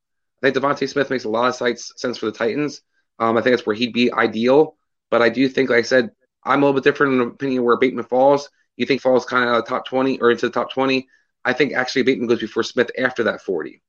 I 0.43 0.51
think 0.51 0.57
DeVonta 0.57 0.89
Smith 0.89 1.11
makes 1.11 1.25
a 1.25 1.29
lot 1.29 1.49
of 1.49 1.79
sense 1.79 2.19
for 2.19 2.27
the 2.27 2.33
Titans. 2.33 2.83
Um, 3.19 3.37
I 3.37 3.43
think 3.43 3.57
that's 3.57 3.67
where 3.67 3.77
he'd 3.77 3.93
be 3.93 4.13
ideal. 4.13 4.77
But 5.11 5.23
I 5.23 5.29
do 5.29 5.49
think, 5.49 5.71
like 5.71 5.81
I 5.81 5.83
said, 5.83 6.11
I'm 6.45 6.63
a 6.63 6.67
little 6.67 6.81
bit 6.81 6.85
different 6.85 7.15
in 7.15 7.19
the 7.19 7.27
opinion 7.27 7.65
where 7.65 7.77
Bateman 7.77 8.05
falls. 8.05 8.49
You 8.77 8.87
think 8.87 9.03
falls 9.03 9.27
kind 9.27 9.45
of 9.45 9.51
out 9.51 9.59
of 9.59 9.65
the 9.65 9.69
top 9.69 9.87
20 9.87 10.21
or 10.21 10.31
into 10.31 10.47
the 10.47 10.53
top 10.53 10.73
20. 10.73 11.07
I 11.45 11.53
think 11.53 11.73
actually 11.73 12.03
Bateman 12.03 12.29
goes 12.29 12.41
before 12.41 12.63
Smith 12.63 12.91
after 12.99 13.25
that 13.25 13.43
40 13.43 13.83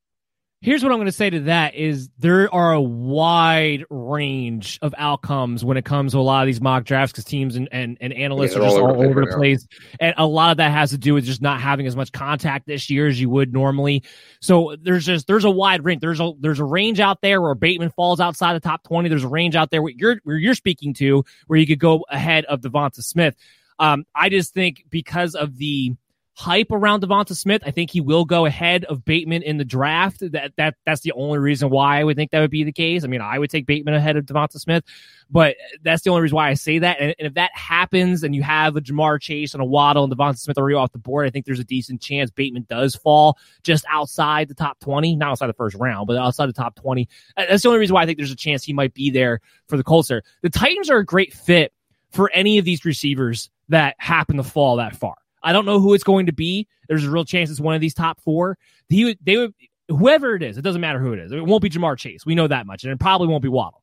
here's 0.62 0.84
what 0.84 0.92
I'm 0.92 1.00
going 1.00 1.08
to 1.08 1.12
say 1.12 1.32
to 1.32 1.40
that 1.42 1.74
is 1.74 2.10
there 2.20 2.54
are 2.54 2.74
a 2.74 2.82
wide 2.82 3.84
range 3.90 4.78
of 4.84 4.94
outcomes 4.96 5.66
when 5.66 5.76
it 5.76 5.86
comes 5.86 6.12
to 6.12 6.20
a 6.20 6.22
lot 6.22 6.44
of 6.44 6.46
these 6.46 6.62
mock 6.62 6.84
drafts 6.84 7.12
because 7.12 7.26
teams 7.26 7.56
and, 7.56 7.68
and, 7.72 7.98
and 8.00 8.14
analysts 8.14 8.54
yeah, 8.54 8.60
are 8.60 8.66
just 8.66 8.78
all, 8.78 8.96
all 8.96 9.04
over 9.04 9.26
the 9.26 9.36
place. 9.36 9.68
And 10.00 10.14
a 10.18 10.26
lot 10.26 10.52
of 10.52 10.58
that 10.58 10.72
has 10.72 10.92
to 10.92 11.00
do 11.00 11.16
with 11.16 11.26
just 11.26 11.42
not 11.42 11.60
having 11.60 11.88
as 11.88 11.96
much 11.96 12.12
contact 12.12 12.68
this 12.68 12.92
year 12.92 13.08
as 13.08 13.20
you 13.20 13.28
would 13.32 13.52
normally. 13.52 14.04
So 14.40 14.76
there's 14.80 15.04
just, 15.04 15.26
there's 15.26 15.46
a 15.46 15.50
wide 15.50 15.84
range. 15.84 16.00
There's 16.00 16.20
a, 16.20 16.32
there's 16.40 16.60
a 16.60 16.66
range 16.66 17.00
out 17.00 17.22
there 17.22 17.42
where 17.42 17.56
Bateman 17.56 17.90
falls 17.90 18.20
outside 18.20 18.54
the 18.54 18.60
top 18.60 18.84
20. 18.84 19.10
There's 19.10 19.24
a 19.24 19.30
range 19.30 19.56
out 19.56 19.72
there 19.72 19.82
where 19.82 19.94
you're, 19.96 20.22
where 20.24 20.38
you're 20.38 20.54
speaking 20.54 20.94
to 20.96 21.26
where 21.48 21.58
you 21.58 21.66
could 21.66 21.80
go 21.80 22.06
ahead 22.08 22.46
of 22.46 22.62
DeVonta 22.62 23.02
Smith. 23.02 23.36
Um, 23.80 24.06
I 24.14 24.30
just 24.30 24.54
think 24.54 24.86
because 24.92 25.34
of 25.34 25.58
the, 25.58 25.96
hype 26.34 26.72
around 26.72 27.04
DeVonta 27.04 27.36
Smith. 27.36 27.62
I 27.66 27.72
think 27.72 27.92
he 27.92 28.00
will 28.00 28.24
go 28.24 28.46
ahead 28.46 28.86
of 28.86 29.04
Bateman 29.04 29.44
in 29.44 29.58
the 29.58 29.66
draft. 29.66 30.20
That 30.32 30.54
that 30.58 30.76
that's 30.86 31.02
the 31.02 31.12
only 31.12 31.40
reason 31.40 31.70
why 31.70 32.00
I 32.00 32.04
would 32.04 32.16
think 32.16 32.32
that 32.32 32.40
would 32.40 32.52
be 32.52 32.64
the 32.64 32.72
case. 32.72 33.04
I 33.04 33.08
mean, 33.08 33.22
I 33.22 33.38
would 33.38 33.50
take 33.50 33.66
Bateman 33.66 33.94
ahead 33.94 34.16
of 34.16 34.26
DeVonta 34.26 34.60
Smith, 34.60 34.84
but 35.30 35.56
that's 35.84 36.04
the 36.04 36.10
only 36.10 36.22
reason 36.22 36.38
why 36.38 36.50
I 36.50 36.54
say 36.54 36.80
that. 36.80 37.00
And, 37.00 37.16
and 37.20 37.28
if 37.28 37.34
that 37.34 37.52
happens, 37.54 38.24
and 38.24 38.34
you 38.34 38.44
have 38.44 38.76
a 38.76 38.82
Ja'Marr 38.82 39.22
Chase 39.22 39.54
and 39.54 39.62
a 39.62 39.66
Waddle 39.66 40.06
and 40.06 40.14
DeVonta 40.14 40.38
Smith 40.38 40.58
already 40.58 40.76
off 40.76 40.94
the 40.94 41.00
board, 41.00 41.28
I 41.28 41.30
think 41.32 41.46
there's 41.46 41.60
a 41.60 41.66
decent 41.66 42.02
chance 42.02 42.32
Bateman 42.32 42.66
does 42.70 42.96
fall 42.96 43.38
just 43.64 43.86
outside 43.90 44.48
the 44.48 44.56
top 44.56 44.80
twenty, 44.80 45.16
not 45.16 45.32
outside 45.32 45.48
the 45.48 45.54
first 45.54 45.76
round, 45.76 46.08
but 46.08 46.18
outside 46.18 46.48
the 46.48 46.54
top 46.54 46.76
twenty. 46.76 47.10
That's 47.36 47.64
the 47.64 47.70
only 47.70 47.80
reason 47.80 47.94
why 47.94 48.04
I 48.04 48.06
think 48.06 48.18
there's 48.18 48.32
a 48.32 48.36
chance 48.36 48.64
he 48.64 48.74
might 48.74 48.94
be 48.94 49.12
there 49.12 49.42
for 49.68 49.78
the 49.78 49.84
Colts. 49.84 50.08
There, 50.08 50.24
the 50.42 50.50
Titans 50.50 50.90
are 50.90 51.00
a 51.00 51.06
great 51.06 51.34
fit 51.34 51.74
for 52.12 52.32
any 52.32 52.58
of 52.58 52.66
these 52.66 52.86
receivers 52.86 53.50
that 53.70 53.96
happen 53.98 54.38
to 54.38 54.44
fall 54.44 54.78
that 54.78 54.96
far. 54.96 55.16
I 55.44 55.54
don't 55.54 55.66
know 55.66 55.80
who 55.80 55.94
it's 55.94 56.04
going 56.04 56.28
to 56.28 56.34
be. 56.34 56.68
There's 56.88 57.06
a 57.06 57.10
real 57.10 57.26
chance 57.26 57.50
it's 57.50 57.60
one 57.60 57.76
of 57.76 57.82
these 57.82 57.94
top 57.94 58.22
four. 58.22 58.58
He 58.90 59.18
they 59.24 59.38
would, 59.38 59.54
whoever 59.88 60.36
it 60.36 60.44
is, 60.44 60.58
it 60.58 60.62
doesn't 60.62 60.82
matter 60.82 61.00
who 61.00 61.14
it 61.14 61.20
is. 61.20 61.32
It 61.32 61.46
won't 61.46 61.64
be 61.64 61.70
Ja'Marr 61.70 61.98
Chase. 61.98 62.26
We 62.26 62.36
know 62.36 62.48
that 62.48 62.66
much, 62.66 62.84
and 62.84 62.92
it 62.92 63.00
probably 63.00 63.28
won't 63.28 63.44
be 63.44 63.50
Waddle. 63.50 63.82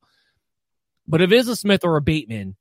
But 1.07 1.21
if 1.21 1.31
it 1.31 1.35
is 1.35 1.47
a 1.47 1.55
Smith 1.55 1.83
or 1.83 1.97
a 1.97 2.01
Bateman, 2.01 2.55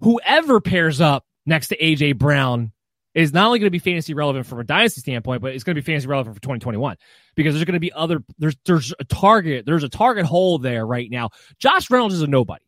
whoever 0.00 0.60
pairs 0.60 1.00
up 1.00 1.26
next 1.46 1.68
to 1.68 1.76
AJ 1.76 2.18
Brown 2.18 2.72
is 3.14 3.32
not 3.32 3.46
only 3.46 3.58
going 3.58 3.66
to 3.66 3.70
be 3.70 3.78
fantasy 3.78 4.14
relevant 4.14 4.46
from 4.46 4.60
a 4.60 4.64
dynasty 4.64 5.00
standpoint, 5.00 5.42
but 5.42 5.52
it's 5.52 5.64
going 5.64 5.74
to 5.74 5.80
be 5.80 5.84
fantasy 5.84 6.06
relevant 6.06 6.36
for 6.36 6.42
2021 6.42 6.96
because 7.34 7.54
there's 7.54 7.64
going 7.64 7.74
to 7.74 7.80
be 7.80 7.92
other 7.92 8.22
there's 8.38 8.56
there's 8.64 8.94
a 9.00 9.04
target 9.04 9.66
there's 9.66 9.82
a 9.82 9.88
target 9.88 10.26
hole 10.26 10.58
there 10.58 10.86
right 10.86 11.10
now. 11.10 11.30
Josh 11.58 11.90
Reynolds 11.90 12.14
is 12.14 12.22
a 12.22 12.26
nobody. 12.26 12.64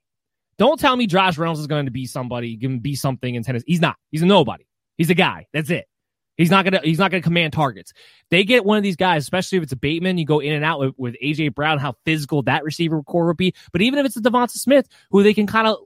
Don't 0.58 0.78
tell 0.78 0.96
me 0.96 1.06
Josh 1.06 1.38
Reynolds 1.38 1.60
is 1.60 1.66
going 1.66 1.86
to 1.86 1.90
be 1.90 2.06
somebody, 2.06 2.56
going 2.56 2.76
to 2.76 2.80
be 2.80 2.94
something 2.94 3.34
in 3.34 3.42
tennis. 3.42 3.62
He's 3.66 3.80
not. 3.80 3.96
He's 4.10 4.22
a 4.22 4.26
nobody. 4.26 4.64
He's 5.02 5.10
a 5.10 5.14
guy. 5.14 5.48
That's 5.52 5.68
it. 5.68 5.88
He's 6.36 6.48
not 6.48 6.64
gonna 6.64 6.80
he's 6.84 7.00
not 7.00 7.10
gonna 7.10 7.24
command 7.24 7.52
targets. 7.52 7.92
They 8.30 8.44
get 8.44 8.64
one 8.64 8.76
of 8.76 8.84
these 8.84 8.94
guys, 8.94 9.24
especially 9.24 9.58
if 9.58 9.64
it's 9.64 9.72
a 9.72 9.76
Bateman, 9.76 10.16
you 10.16 10.24
go 10.24 10.38
in 10.38 10.52
and 10.52 10.64
out 10.64 10.78
with, 10.78 10.94
with 10.96 11.16
AJ 11.20 11.56
Brown, 11.56 11.80
how 11.80 11.96
physical 12.04 12.42
that 12.44 12.62
receiver 12.62 13.02
core 13.02 13.26
would 13.26 13.36
be. 13.36 13.52
But 13.72 13.82
even 13.82 13.98
if 13.98 14.06
it's 14.06 14.16
a 14.16 14.20
DeVonta 14.20 14.52
Smith, 14.52 14.86
who 15.10 15.24
they 15.24 15.34
can 15.34 15.48
kind 15.48 15.66
of 15.66 15.78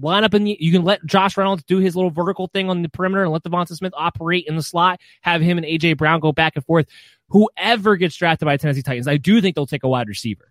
line 0.00 0.24
up 0.24 0.34
in 0.34 0.42
the, 0.42 0.56
you 0.58 0.72
can 0.72 0.82
let 0.82 1.06
Josh 1.06 1.36
Reynolds 1.36 1.62
do 1.62 1.78
his 1.78 1.94
little 1.94 2.10
vertical 2.10 2.48
thing 2.48 2.68
on 2.68 2.82
the 2.82 2.88
perimeter 2.88 3.22
and 3.22 3.32
let 3.32 3.44
DeVonta 3.44 3.76
Smith 3.76 3.92
operate 3.96 4.46
in 4.48 4.56
the 4.56 4.62
slot, 4.64 4.98
have 5.22 5.40
him 5.40 5.56
and 5.56 5.64
AJ 5.64 5.98
Brown 5.98 6.18
go 6.18 6.32
back 6.32 6.56
and 6.56 6.64
forth. 6.64 6.88
Whoever 7.28 7.94
gets 7.96 8.16
drafted 8.16 8.44
by 8.44 8.56
Tennessee 8.56 8.82
Titans, 8.82 9.06
I 9.06 9.18
do 9.18 9.40
think 9.40 9.54
they'll 9.54 9.66
take 9.66 9.84
a 9.84 9.88
wide 9.88 10.08
receiver. 10.08 10.50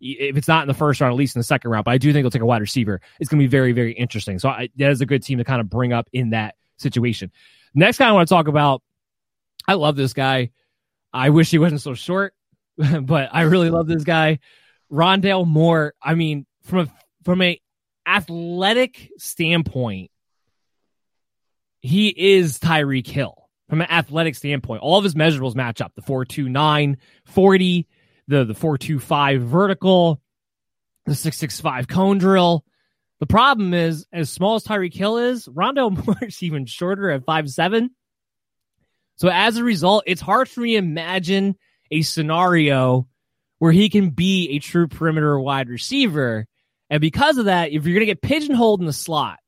If 0.00 0.36
it's 0.36 0.46
not 0.46 0.62
in 0.62 0.68
the 0.68 0.74
first 0.74 1.00
round, 1.00 1.12
at 1.12 1.16
least 1.16 1.34
in 1.34 1.40
the 1.40 1.44
second 1.44 1.72
round, 1.72 1.84
but 1.84 1.90
I 1.90 1.98
do 1.98 2.12
think 2.12 2.22
they'll 2.22 2.30
take 2.30 2.40
a 2.40 2.46
wide 2.46 2.60
receiver. 2.60 3.00
It's 3.18 3.28
going 3.28 3.40
to 3.40 3.42
be 3.42 3.50
very, 3.50 3.72
very 3.72 3.92
interesting. 3.92 4.38
So 4.38 4.48
I, 4.48 4.68
that 4.76 4.92
is 4.92 5.00
a 5.00 5.06
good 5.06 5.24
team 5.24 5.38
to 5.38 5.44
kind 5.44 5.60
of 5.60 5.68
bring 5.68 5.92
up 5.92 6.08
in 6.12 6.30
that 6.30 6.54
situation. 6.78 7.30
Next 7.74 7.98
guy 7.98 8.08
I 8.08 8.12
want 8.12 8.28
to 8.28 8.34
talk 8.34 8.48
about, 8.48 8.82
I 9.66 9.74
love 9.74 9.96
this 9.96 10.12
guy. 10.14 10.50
I 11.12 11.30
wish 11.30 11.50
he 11.50 11.58
wasn't 11.58 11.80
so 11.80 11.94
short, 11.94 12.34
but 12.76 13.28
I 13.32 13.42
really 13.42 13.70
love 13.70 13.86
this 13.86 14.04
guy. 14.04 14.38
Rondale 14.90 15.46
Moore. 15.46 15.94
I 16.02 16.14
mean, 16.14 16.46
from 16.62 16.80
a 16.80 16.88
from 17.24 17.42
a 17.42 17.60
athletic 18.06 19.10
standpoint, 19.18 20.10
he 21.80 22.08
is 22.08 22.58
Tyreek 22.58 23.06
Hill. 23.06 23.34
From 23.68 23.82
an 23.82 23.90
athletic 23.90 24.34
standpoint, 24.34 24.80
all 24.80 24.96
of 24.96 25.04
his 25.04 25.14
measurables 25.14 25.54
match 25.54 25.82
up. 25.82 25.92
The 25.94 26.00
429 26.00 26.96
40, 27.26 27.86
the 28.26 28.44
the 28.46 28.54
425 28.54 29.42
vertical, 29.42 30.22
the 31.04 31.14
665 31.14 31.86
cone 31.86 32.16
drill. 32.16 32.64
The 33.20 33.26
problem 33.26 33.74
is, 33.74 34.06
as 34.12 34.30
small 34.30 34.54
as 34.54 34.64
Tyreek 34.64 34.94
Hill 34.94 35.18
is, 35.18 35.48
Rondo 35.48 35.90
Moore 36.06 36.18
is 36.22 36.42
even 36.42 36.66
shorter 36.66 37.10
at 37.10 37.24
five 37.24 37.50
seven. 37.50 37.90
So 39.16 39.28
as 39.28 39.56
a 39.56 39.64
result, 39.64 40.04
it's 40.06 40.20
hard 40.20 40.48
for 40.48 40.60
me 40.60 40.72
to 40.72 40.78
imagine 40.78 41.56
a 41.90 42.02
scenario 42.02 43.08
where 43.58 43.72
he 43.72 43.88
can 43.88 44.10
be 44.10 44.50
a 44.50 44.58
true 44.60 44.86
perimeter 44.86 45.38
wide 45.40 45.68
receiver. 45.68 46.46
And 46.88 47.00
because 47.00 47.38
of 47.38 47.46
that, 47.46 47.72
if 47.72 47.84
you're 47.84 47.94
going 47.94 48.06
to 48.06 48.06
get 48.06 48.22
pigeonholed 48.22 48.80
in 48.80 48.86
the 48.86 48.92
slot, 48.92 49.40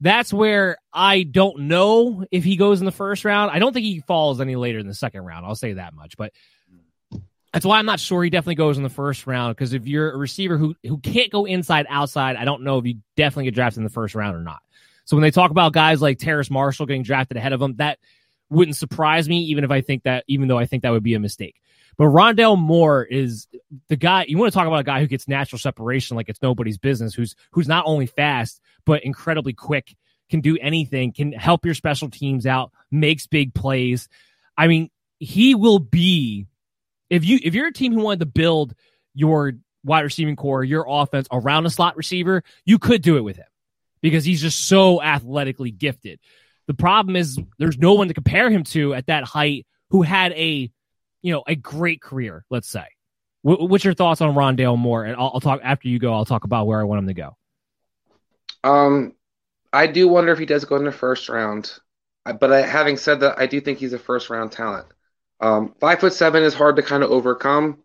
that's 0.00 0.32
where 0.32 0.76
I 0.92 1.22
don't 1.22 1.60
know 1.60 2.26
if 2.32 2.42
he 2.42 2.56
goes 2.56 2.80
in 2.80 2.84
the 2.84 2.92
first 2.92 3.24
round. 3.24 3.52
I 3.52 3.60
don't 3.60 3.72
think 3.72 3.86
he 3.86 4.00
falls 4.00 4.40
any 4.40 4.56
later 4.56 4.80
in 4.80 4.88
the 4.88 4.94
second 4.94 5.24
round. 5.24 5.46
I'll 5.46 5.54
say 5.54 5.74
that 5.74 5.94
much. 5.94 6.16
But 6.16 6.32
that's 7.54 7.64
why 7.64 7.78
I'm 7.78 7.86
not 7.86 8.00
sure 8.00 8.24
he 8.24 8.30
definitely 8.30 8.56
goes 8.56 8.78
in 8.78 8.82
the 8.82 8.88
first 8.88 9.28
round 9.28 9.54
because 9.54 9.74
if 9.74 9.86
you're 9.86 10.10
a 10.10 10.16
receiver 10.16 10.58
who 10.58 10.74
who 10.82 10.98
can't 10.98 11.30
go 11.30 11.44
inside 11.44 11.86
outside, 11.88 12.34
I 12.34 12.44
don't 12.44 12.64
know 12.64 12.78
if 12.78 12.84
you 12.84 12.96
definitely 13.16 13.44
get 13.44 13.54
drafted 13.54 13.78
in 13.78 13.84
the 13.84 13.90
first 13.90 14.16
round 14.16 14.36
or 14.36 14.40
not. 14.40 14.60
So 15.04 15.16
when 15.16 15.22
they 15.22 15.30
talk 15.30 15.52
about 15.52 15.72
guys 15.72 16.02
like 16.02 16.18
Terrace 16.18 16.50
Marshall 16.50 16.86
getting 16.86 17.04
drafted 17.04 17.36
ahead 17.36 17.52
of 17.52 17.62
him, 17.62 17.76
that 17.76 18.00
wouldn't 18.50 18.76
surprise 18.76 19.28
me, 19.28 19.44
even 19.44 19.62
if 19.62 19.70
I 19.70 19.82
think 19.82 20.02
that, 20.02 20.24
even 20.26 20.48
though 20.48 20.58
I 20.58 20.66
think 20.66 20.82
that 20.82 20.90
would 20.90 21.04
be 21.04 21.14
a 21.14 21.20
mistake. 21.20 21.60
But 21.96 22.06
Rondale 22.06 22.58
Moore 22.58 23.04
is 23.04 23.46
the 23.88 23.94
guy 23.94 24.24
you 24.26 24.36
want 24.36 24.52
to 24.52 24.58
talk 24.58 24.66
about 24.66 24.80
a 24.80 24.84
guy 24.84 24.98
who 24.98 25.06
gets 25.06 25.28
natural 25.28 25.60
separation 25.60 26.16
like 26.16 26.28
it's 26.28 26.42
nobody's 26.42 26.78
business, 26.78 27.14
who's 27.14 27.36
who's 27.52 27.68
not 27.68 27.84
only 27.86 28.06
fast 28.06 28.60
but 28.84 29.04
incredibly 29.04 29.52
quick, 29.52 29.94
can 30.28 30.40
do 30.40 30.58
anything, 30.60 31.12
can 31.12 31.30
help 31.30 31.64
your 31.64 31.74
special 31.74 32.10
teams 32.10 32.46
out, 32.46 32.72
makes 32.90 33.28
big 33.28 33.54
plays. 33.54 34.08
I 34.58 34.66
mean, 34.66 34.90
he 35.20 35.54
will 35.54 35.78
be 35.78 36.48
if 37.10 37.24
you 37.24 37.38
if 37.42 37.54
you're 37.54 37.68
a 37.68 37.72
team 37.72 37.92
who 37.92 38.00
wanted 38.00 38.20
to 38.20 38.26
build 38.26 38.74
your 39.14 39.52
wide 39.84 40.02
receiving 40.02 40.36
core, 40.36 40.64
your 40.64 40.86
offense 40.88 41.28
around 41.30 41.66
a 41.66 41.70
slot 41.70 41.96
receiver, 41.96 42.42
you 42.64 42.78
could 42.78 43.02
do 43.02 43.16
it 43.16 43.20
with 43.20 43.36
him 43.36 43.46
because 44.00 44.24
he's 44.24 44.40
just 44.40 44.66
so 44.68 45.02
athletically 45.02 45.70
gifted. 45.70 46.20
The 46.66 46.74
problem 46.74 47.16
is 47.16 47.38
there's 47.58 47.78
no 47.78 47.94
one 47.94 48.08
to 48.08 48.14
compare 48.14 48.50
him 48.50 48.64
to 48.64 48.94
at 48.94 49.06
that 49.06 49.24
height 49.24 49.66
who 49.90 50.02
had 50.02 50.32
a 50.32 50.70
you 51.22 51.32
know 51.32 51.42
a 51.46 51.54
great 51.54 52.00
career. 52.00 52.44
Let's 52.50 52.68
say. 52.68 52.86
what's 53.42 53.84
your 53.84 53.94
thoughts 53.94 54.20
on 54.20 54.34
Rondale 54.34 54.78
Moore? 54.78 55.04
And 55.04 55.16
I'll, 55.16 55.32
I'll 55.34 55.40
talk 55.40 55.60
after 55.62 55.88
you 55.88 55.98
go. 55.98 56.14
I'll 56.14 56.24
talk 56.24 56.44
about 56.44 56.66
where 56.66 56.80
I 56.80 56.84
want 56.84 57.00
him 57.00 57.08
to 57.08 57.14
go. 57.14 57.36
Um, 58.62 59.12
I 59.72 59.86
do 59.86 60.08
wonder 60.08 60.32
if 60.32 60.38
he 60.38 60.46
does 60.46 60.64
go 60.64 60.76
in 60.76 60.84
the 60.84 60.92
first 60.92 61.28
round. 61.28 61.72
But 62.24 62.52
I, 62.52 62.62
having 62.62 62.96
said 62.96 63.20
that, 63.20 63.38
I 63.38 63.46
do 63.46 63.60
think 63.60 63.78
he's 63.78 63.92
a 63.92 63.98
first 63.98 64.30
round 64.30 64.52
talent. 64.52 64.86
Um, 65.40 65.74
five 65.80 66.00
foot 66.00 66.12
seven 66.12 66.42
is 66.42 66.54
hard 66.54 66.76
to 66.76 66.82
kind 66.82 67.02
of 67.02 67.10
overcome, 67.10 67.82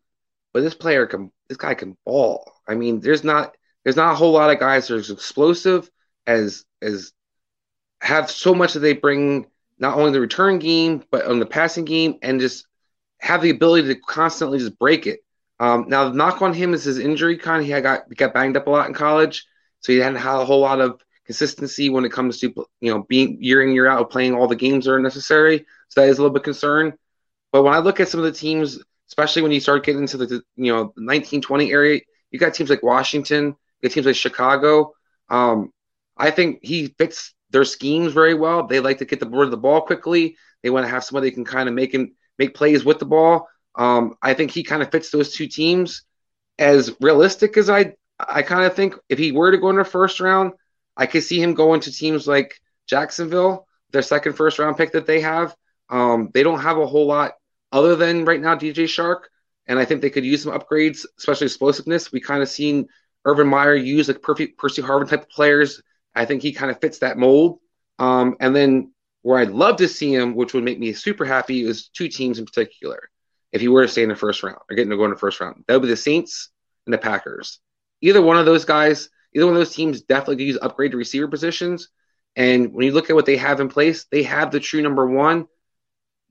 but 0.53 0.61
this 0.61 0.75
player 0.75 1.05
can, 1.05 1.31
this 1.47 1.57
guy 1.57 1.73
can 1.73 1.97
ball. 2.05 2.51
I 2.67 2.75
mean, 2.75 2.99
there's 2.99 3.23
not, 3.23 3.55
there's 3.83 3.95
not 3.95 4.13
a 4.13 4.15
whole 4.15 4.31
lot 4.31 4.51
of 4.51 4.59
guys 4.59 4.87
that 4.87 4.95
are 4.95 4.99
as 4.99 5.09
explosive 5.09 5.89
as 6.27 6.65
as 6.81 7.11
have 8.01 8.29
so 8.29 8.53
much 8.53 8.73
that 8.73 8.79
they 8.79 8.93
bring 8.93 9.47
not 9.77 9.97
only 9.97 10.11
the 10.11 10.19
return 10.19 10.59
game 10.59 11.03
but 11.11 11.25
on 11.25 11.39
the 11.39 11.45
passing 11.45 11.85
game 11.85 12.15
and 12.21 12.39
just 12.39 12.65
have 13.19 13.41
the 13.41 13.49
ability 13.49 13.87
to 13.87 13.99
constantly 13.99 14.59
just 14.59 14.77
break 14.79 15.07
it. 15.07 15.19
Um, 15.59 15.85
now 15.89 16.07
the 16.07 16.15
knock 16.15 16.41
on 16.41 16.53
him 16.53 16.73
is 16.73 16.85
his 16.85 16.99
injury. 16.99 17.37
Kind 17.37 17.61
of 17.61 17.67
he 17.67 17.81
got 17.81 18.03
he 18.07 18.15
got 18.15 18.33
banged 18.33 18.55
up 18.55 18.67
a 18.67 18.69
lot 18.69 18.87
in 18.87 18.93
college, 18.93 19.45
so 19.81 19.91
he 19.91 19.99
hadn't 19.99 20.19
had 20.19 20.39
a 20.39 20.45
whole 20.45 20.61
lot 20.61 20.79
of 20.79 21.01
consistency 21.25 21.89
when 21.89 22.05
it 22.05 22.11
comes 22.11 22.39
to 22.39 22.53
you 22.79 22.93
know 22.93 23.03
being 23.03 23.37
year 23.41 23.61
in 23.61 23.73
year 23.73 23.87
out 23.87 24.09
playing 24.09 24.35
all 24.35 24.47
the 24.47 24.55
games 24.55 24.85
that 24.85 24.93
are 24.93 24.99
necessary. 24.99 25.65
So 25.89 26.01
that 26.01 26.09
is 26.09 26.17
a 26.17 26.21
little 26.21 26.33
bit 26.33 26.43
concern. 26.43 26.93
But 27.51 27.63
when 27.63 27.73
I 27.73 27.79
look 27.79 27.99
at 27.99 28.09
some 28.09 28.19
of 28.19 28.25
the 28.25 28.37
teams, 28.37 28.79
especially 29.07 29.41
when 29.41 29.51
you 29.51 29.59
start 29.59 29.85
getting 29.85 30.01
into 30.01 30.17
the 30.17 30.41
you 30.55 30.71
know 30.71 30.83
1920 30.95 31.71
area, 31.71 32.01
you 32.31 32.39
got 32.39 32.53
teams 32.53 32.69
like 32.69 32.83
Washington, 32.83 33.47
you 33.47 33.89
got 33.89 33.93
teams 33.93 34.05
like 34.05 34.15
Chicago. 34.15 34.93
Um, 35.29 35.71
I 36.17 36.31
think 36.31 36.59
he 36.61 36.87
fits 36.97 37.33
their 37.49 37.65
schemes 37.65 38.13
very 38.13 38.33
well. 38.33 38.67
They 38.67 38.79
like 38.79 38.99
to 38.99 39.05
get 39.05 39.19
the 39.19 39.25
board 39.25 39.45
of 39.45 39.51
the 39.51 39.57
ball 39.57 39.81
quickly. 39.81 40.37
They 40.61 40.69
want 40.69 40.85
to 40.85 40.89
have 40.89 41.03
somebody 41.03 41.31
can 41.31 41.45
kind 41.45 41.67
of 41.67 41.75
make 41.75 41.93
him 41.93 42.13
make 42.37 42.53
plays 42.53 42.85
with 42.85 42.99
the 42.99 43.05
ball. 43.05 43.47
Um, 43.75 44.15
I 44.21 44.33
think 44.33 44.51
he 44.51 44.63
kind 44.63 44.81
of 44.81 44.91
fits 44.91 45.09
those 45.09 45.33
two 45.33 45.47
teams. 45.47 46.03
As 46.57 46.93
realistic 46.99 47.55
as 47.57 47.69
I, 47.69 47.93
I 48.19 48.41
kind 48.41 48.65
of 48.65 48.75
think 48.75 48.95
if 49.07 49.17
he 49.17 49.31
were 49.31 49.51
to 49.51 49.57
go 49.57 49.69
in 49.69 49.77
the 49.77 49.85
first 49.85 50.19
round, 50.19 50.51
I 50.97 51.05
could 51.05 51.23
see 51.23 51.41
him 51.41 51.53
going 51.53 51.79
to 51.81 51.91
teams 51.91 52.27
like 52.27 52.59
Jacksonville, 52.85 53.65
their 53.91 54.01
second 54.01 54.33
first 54.33 54.59
round 54.59 54.75
pick 54.75 54.91
that 54.91 55.05
they 55.05 55.21
have. 55.21 55.55
Um, 55.89 56.29
they 56.33 56.43
don't 56.43 56.59
have 56.59 56.77
a 56.77 56.85
whole 56.85 57.07
lot 57.07 57.33
other 57.71 57.95
than 57.95 58.25
right 58.25 58.41
now 58.41 58.55
DJ 58.55 58.85
Chark. 58.85 59.23
and 59.67 59.77
I 59.77 59.85
think 59.85 60.01
they 60.01 60.09
could 60.09 60.25
use 60.25 60.43
some 60.43 60.57
upgrades, 60.57 61.05
especially 61.17 61.45
explosiveness. 61.45 62.11
We 62.11 62.19
kind 62.21 62.41
of 62.41 62.49
seen 62.49 62.87
Urban 63.25 63.47
Meyer 63.47 63.75
use 63.75 64.07
like 64.07 64.21
perfect 64.21 64.57
Percy 64.57 64.81
Harvin 64.81 65.07
type 65.07 65.23
of 65.23 65.29
players. 65.29 65.81
I 66.15 66.25
think 66.25 66.41
he 66.41 66.53
kind 66.53 66.71
of 66.71 66.79
fits 66.81 66.99
that 66.99 67.17
mold. 67.17 67.59
Um, 67.99 68.35
and 68.39 68.55
then 68.55 68.93
where 69.21 69.39
I'd 69.39 69.51
love 69.51 69.77
to 69.77 69.87
see 69.87 70.13
him, 70.13 70.35
which 70.35 70.53
would 70.53 70.63
make 70.63 70.79
me 70.79 70.93
super 70.93 71.25
happy, 71.25 71.61
is 71.61 71.89
two 71.89 72.07
teams 72.07 72.39
in 72.39 72.45
particular. 72.45 73.09
If 73.51 73.61
he 73.61 73.67
were 73.67 73.81
to 73.81 73.87
stay 73.87 74.03
in 74.03 74.09
the 74.09 74.15
first 74.15 74.43
round 74.43 74.59
or 74.69 74.75
getting 74.75 74.91
to 74.91 74.97
go 74.97 75.05
in 75.05 75.11
the 75.11 75.17
first 75.17 75.39
round, 75.39 75.63
that 75.67 75.73
would 75.73 75.83
be 75.83 75.87
the 75.89 75.97
Saints 75.97 76.49
and 76.85 76.93
the 76.93 76.97
Packers. 76.97 77.59
Either 78.01 78.21
one 78.21 78.37
of 78.37 78.45
those 78.45 78.65
guys, 78.65 79.09
either 79.35 79.45
one 79.45 79.55
of 79.55 79.59
those 79.59 79.75
teams 79.75 80.01
definitely 80.01 80.37
could 80.37 80.47
use 80.47 80.59
upgrade 80.61 80.91
to 80.91 80.97
receiver 80.97 81.27
positions. 81.27 81.89
And 82.35 82.71
when 82.73 82.85
you 82.85 82.91
look 82.93 83.09
at 83.09 83.15
what 83.15 83.25
they 83.25 83.37
have 83.37 83.59
in 83.59 83.67
place, 83.67 84.05
they 84.11 84.23
have 84.23 84.51
the 84.51 84.59
true 84.59 84.81
number 84.81 85.07
one. 85.07 85.47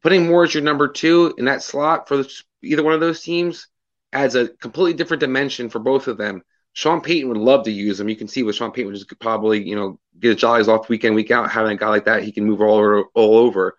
Putting 0.02 0.26
Moore 0.26 0.44
as 0.44 0.54
your 0.54 0.62
number 0.62 0.88
two 0.88 1.34
in 1.38 1.46
that 1.46 1.62
slot 1.62 2.08
for 2.08 2.24
either 2.62 2.82
one 2.82 2.94
of 2.94 3.00
those 3.00 3.22
teams 3.22 3.68
adds 4.12 4.34
a 4.34 4.48
completely 4.48 4.94
different 4.94 5.20
dimension 5.20 5.68
for 5.68 5.78
both 5.78 6.06
of 6.08 6.16
them. 6.16 6.42
Sean 6.72 7.00
Payton 7.00 7.28
would 7.28 7.38
love 7.38 7.64
to 7.64 7.72
use 7.72 7.98
him. 7.98 8.08
You 8.08 8.16
can 8.16 8.28
see 8.28 8.42
with 8.42 8.54
Sean 8.54 8.70
Payton 8.70 8.92
would 8.92 8.98
just 8.98 9.20
probably, 9.20 9.66
you 9.66 9.74
know, 9.74 9.98
get 10.18 10.28
his 10.28 10.36
jollies 10.40 10.68
off 10.68 10.88
week 10.88 11.04
in, 11.04 11.14
week 11.14 11.30
out, 11.30 11.50
having 11.50 11.72
a 11.72 11.76
guy 11.76 11.88
like 11.88 12.04
that, 12.04 12.22
he 12.22 12.32
can 12.32 12.44
move 12.44 12.60
all 12.60 12.76
over 12.76 13.04
all 13.14 13.38
over. 13.38 13.76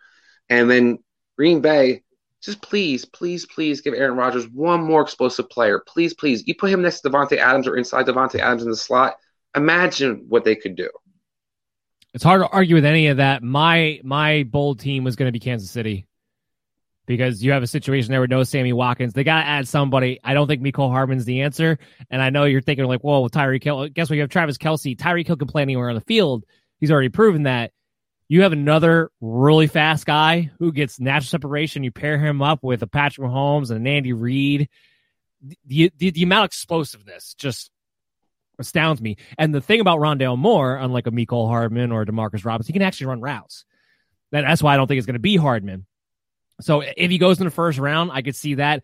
And 0.50 0.70
then 0.70 1.00
Green 1.38 1.62
Bay, 1.62 2.04
just 2.42 2.62
please, 2.62 3.06
please, 3.06 3.46
please 3.46 3.82
give 3.82 3.94
Aaron 3.94 4.18
Rodgers 4.18 4.48
one 4.48 4.82
more 4.82 5.02
explosive 5.02 5.50
player. 5.50 5.82
Please, 5.88 6.14
please. 6.14 6.46
You 6.48 6.56
put 6.56 6.72
him 6.72 6.82
next 6.82 7.02
to 7.02 7.10
Davante 7.10 7.38
Adams 7.38 7.68
or 7.68 7.78
inside 7.78 8.06
Davante 8.06 8.40
Adams 8.40 8.64
in 8.64 8.70
the 8.70 8.76
slot. 8.76 9.16
Imagine 9.56 10.26
what 10.28 10.44
they 10.44 10.56
could 10.56 10.76
do. 10.76 10.90
It's 12.14 12.24
hard 12.24 12.42
to 12.42 12.48
argue 12.48 12.76
with 12.76 12.86
any 12.86 13.08
of 13.08 13.18
that. 13.18 13.44
My 13.44 14.00
my 14.04 14.44
bold 14.44 14.80
team 14.80 15.04
was 15.04 15.16
going 15.16 15.28
to 15.28 15.32
be 15.32 15.40
Kansas 15.40 15.70
City 15.70 16.08
because 17.10 17.44
you 17.44 17.52
have 17.54 17.64
a 17.64 17.68
situation 17.68 18.12
there 18.12 18.22
with 18.22 18.30
no 18.30 18.44
Sammy 18.44 18.72
Watkins. 18.72 19.14
They 19.14 19.24
got 19.24 19.42
to 19.42 19.48
add 19.48 19.68
somebody. 19.68 20.20
I 20.24 20.36
don't 20.36 20.48
think 20.48 20.62
Mecole 20.62 20.92
Hardman's 20.92 21.26
the 21.26 21.42
answer. 21.42 21.80
And 22.12 22.22
I 22.22 22.30
know 22.30 22.44
you're 22.46 22.62
thinking 22.62 22.86
like, 22.86 23.04
well, 23.04 23.28
Tyreek 23.30 23.64
Hill. 23.64 23.90
Guess 23.90 24.10
what? 24.10 24.16
You 24.16 24.22
have 24.22 24.30
Travis 24.30 24.60
Kelce. 24.60 24.96
Tyreek 24.96 25.26
Hill 25.26 25.38
can 25.38 25.48
play 25.48 25.64
anywhere 25.64 25.90
on 25.90 25.96
the 25.96 26.02
field. 26.02 26.46
He's 26.80 26.92
already 26.92 27.10
proven 27.10 27.44
that. 27.44 27.72
You 28.28 28.44
have 28.44 28.54
another 28.54 29.10
really 29.22 29.66
fast 29.66 30.06
guy 30.06 30.52
who 30.60 30.72
gets 30.72 31.00
natural 31.00 31.30
separation. 31.30 31.84
You 31.84 31.92
pair 31.92 32.20
him 32.20 32.44
up 32.44 32.64
with 32.64 32.84
a 32.84 32.88
Patrick 32.88 33.28
Mahomes 33.28 33.72
and 33.72 33.80
an 33.80 33.88
Andy 33.88 34.14
Reid. 34.14 34.70
The, 35.66 35.92
the, 35.98 36.12
the 36.12 36.22
amount 36.22 36.44
of 36.44 36.50
explosiveness 36.50 37.34
just 37.34 37.72
astounds 38.60 39.02
me. 39.02 39.18
And 39.38 39.54
the 39.54 39.62
thing 39.62 39.80
about 39.80 40.00
Rondale 40.00 40.38
Moore, 40.38 40.76
unlike 40.76 41.08
a 41.08 41.12
Mecole 41.12 41.48
Hardman 41.48 41.92
or 41.92 42.06
Demarcus 42.06 42.46
Robinson, 42.46 42.74
he 42.74 42.78
can 42.78 42.86
actually 42.86 43.08
run 43.08 43.22
routes. 43.22 43.66
That, 44.32 44.42
that's 44.42 44.62
why 44.62 44.74
I 44.74 44.78
don't 44.78 44.88
think 44.88 44.98
it's 44.98 45.08
going 45.08 45.14
to 45.14 45.20
be 45.20 45.38
Hardman. 45.38 45.86
So 46.62 46.82
if 46.82 47.10
he 47.10 47.18
goes 47.18 47.40
in 47.40 47.46
the 47.46 47.52
first 47.52 47.80
round, 47.80 48.12
I 48.12 48.22
could 48.22 48.36
see 48.36 48.56
that. 48.56 48.84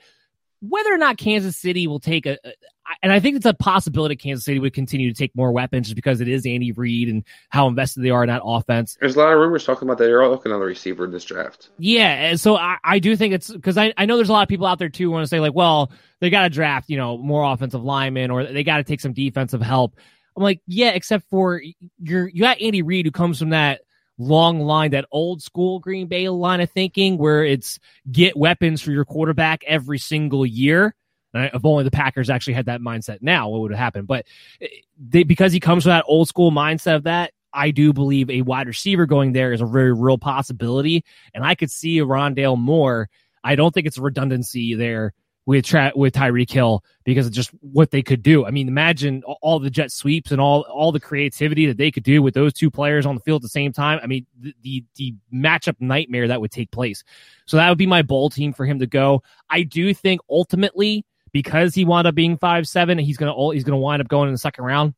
Whether 0.70 0.94
or 0.94 0.98
not 0.98 1.18
Kansas 1.18 1.58
City 1.58 1.88
will 1.88 2.00
take 2.00 2.26
a, 2.26 2.38
a 2.44 2.54
and 3.02 3.12
I 3.12 3.20
think 3.20 3.36
it's 3.36 3.46
a 3.46 3.54
possibility 3.54 4.16
Kansas 4.16 4.46
City 4.46 4.60
would 4.60 4.74
continue 4.74 5.12
to 5.12 5.18
take 5.18 5.36
more 5.36 5.52
weapons 5.52 5.88
just 5.88 5.96
because 5.96 6.22
it 6.22 6.28
is 6.28 6.46
Andy 6.46 6.72
Reid 6.72 7.10
and 7.10 7.24
how 7.50 7.68
invested 7.68 8.04
they 8.04 8.12
are 8.12 8.24
in 8.24 8.28
that 8.28 8.44
offense. 8.46 8.98
There's 9.00 9.16
a 9.16 9.20
lot 9.20 9.34
of 9.34 9.40
rumors 9.40 9.66
talking 9.66 9.88
about 9.88 9.98
that 9.98 10.06
they're 10.06 10.22
all 10.22 10.30
looking 10.30 10.52
on 10.52 10.60
the 10.60 10.66
receiver 10.66 11.06
in 11.06 11.12
this 11.12 11.26
draft. 11.26 11.70
Yeah, 11.80 12.36
so 12.36 12.56
I, 12.56 12.78
I 12.84 13.00
do 13.00 13.16
think 13.16 13.34
it's 13.34 13.50
because 13.50 13.78
I, 13.78 13.94
I 13.98 14.06
know 14.06 14.18
there's 14.18 14.30
a 14.30 14.34
lot 14.34 14.44
of 14.44 14.50
people 14.50 14.68
out 14.68 14.80
there 14.80 14.90
too 14.90 15.10
want 15.10 15.24
to 15.24 15.28
say 15.28 15.40
like, 15.40 15.56
well, 15.56 15.92
they 16.20 16.30
got 16.30 16.44
to 16.44 16.50
draft 16.50 16.90
you 16.90 16.98
know 16.98 17.18
more 17.18 17.52
offensive 17.52 17.84
linemen 17.84 18.32
or 18.32 18.46
they 18.46 18.64
got 18.64 18.78
to 18.78 18.84
take 18.84 19.02
some 19.02 19.14
defensive 19.14 19.62
help. 19.62 19.96
I'm 20.38 20.44
like, 20.44 20.62
yeah, 20.68 20.90
except 20.90 21.30
for 21.30 21.62
you're 22.02 22.28
you 22.28 22.42
got 22.42 22.62
Andy 22.62 22.82
Reid 22.82 23.06
who 23.06 23.12
comes 23.12 23.40
from 23.40 23.50
that 23.50 23.82
long 24.18 24.60
line, 24.62 24.92
that 24.92 25.06
old 25.12 25.42
school 25.42 25.80
Green 25.80 26.08
Bay 26.08 26.30
line 26.30 26.62
of 26.62 26.70
thinking 26.72 27.18
where 27.18 27.44
it's 27.44 27.80
get 28.12 28.38
weapons 28.38 28.82
for 28.82 28.92
your 28.92 29.06
quarterback 29.06 29.64
every 29.66 30.00
single 30.00 30.46
year. 30.46 30.96
If 31.34 31.66
only 31.66 31.84
the 31.84 31.92
Packers 31.92 32.30
actually 32.30 32.54
had 32.54 32.68
that 32.68 32.80
mindset 32.80 33.18
now, 33.22 33.50
what 33.50 33.62
would 33.62 33.72
have 33.72 33.80
happened? 33.80 34.08
But 34.08 34.26
eh, 34.62 34.68
they, 34.98 35.24
because 35.24 35.52
he 35.52 35.60
comes 35.60 35.84
from 35.84 35.90
that 35.90 36.06
old 36.08 36.30
school 36.30 36.50
mindset 36.50 36.96
of 36.96 37.04
that, 37.04 37.34
I 37.52 37.72
do 37.72 37.92
believe 37.92 38.30
a 38.30 38.42
wide 38.42 38.68
receiver 38.68 39.06
going 39.06 39.34
there 39.34 39.52
is 39.52 39.62
a 39.62 39.66
very 39.66 39.94
real 39.94 40.18
possibility. 40.18 41.04
And 41.34 41.44
I 41.44 41.56
could 41.56 41.72
see 41.72 42.00
Rondale 42.00 42.58
Moore. 42.58 43.10
I 43.44 43.56
don't 43.56 43.74
think 43.74 43.86
it's 43.86 43.98
redundancy 43.98 44.76
there 44.76 45.14
with 45.46 45.66
Tra- 45.66 45.92
with 45.96 46.14
Tyreek 46.14 46.50
Hill 46.52 46.84
because 47.04 47.28
of 47.28 47.34
just 47.34 47.52
what 47.62 47.92
they 47.92 48.02
could 48.02 48.24
do. 48.24 48.46
I 48.46 48.52
mean, 48.52 48.68
imagine 48.68 49.24
all 49.24 49.60
the 49.60 49.70
jet 49.70 49.92
sweeps 49.92 50.32
and 50.32 50.42
all 50.42 50.62
all 50.62 50.92
the 50.92 51.00
creativity 51.00 51.68
that 51.68 51.78
they 51.78 51.92
could 51.92 52.04
do 52.04 52.22
with 52.22 52.34
those 52.34 52.54
two 52.54 52.72
players 52.72 53.06
on 53.06 53.16
the 53.16 53.22
field 53.22 53.42
at 53.42 53.44
the 53.44 53.50
same 53.50 53.72
time. 53.72 54.00
I 54.02 54.08
mean, 54.08 54.26
the 54.40 54.56
the, 54.62 54.84
the 54.96 55.16
matchup 55.34 55.76
nightmare 55.80 56.28
that 56.28 56.42
would 56.42 56.52
take 56.52 56.72
place. 56.72 57.04
So 57.46 57.58
that 57.58 57.70
would 57.70 57.78
be 57.78 57.86
my 57.86 58.02
bowl 58.02 58.30
team 58.30 58.54
for 58.54 58.66
him 58.66 58.80
to 58.80 58.88
go. 58.88 59.22
I 59.50 59.64
do 59.64 59.94
think 59.94 60.22
ultimately 60.30 61.06
because 61.32 61.76
he 61.76 61.84
wound 61.84 62.08
up 62.08 62.16
being 62.16 62.38
five 62.38 62.68
seven, 62.68 62.98
he's 62.98 63.18
gonna 63.18 63.36
he's 63.54 63.64
gonna 63.64 63.78
wind 63.78 64.02
up 64.02 64.08
going 64.08 64.30
in 64.30 64.34
the 64.34 64.40
second 64.40 64.64
round. 64.64 64.94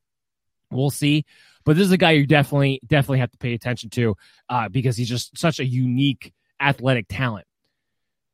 We'll 0.69 0.91
see. 0.91 1.25
But 1.65 1.75
this 1.75 1.85
is 1.85 1.91
a 1.91 1.97
guy 1.97 2.11
you 2.11 2.25
definitely 2.25 2.79
definitely 2.87 3.19
have 3.19 3.31
to 3.31 3.37
pay 3.37 3.53
attention 3.53 3.89
to 3.89 4.15
uh, 4.47 4.69
because 4.69 4.95
he's 4.95 5.09
just 5.09 5.37
such 5.37 5.59
a 5.59 5.65
unique 5.65 6.31
athletic 6.61 7.07
talent. 7.09 7.46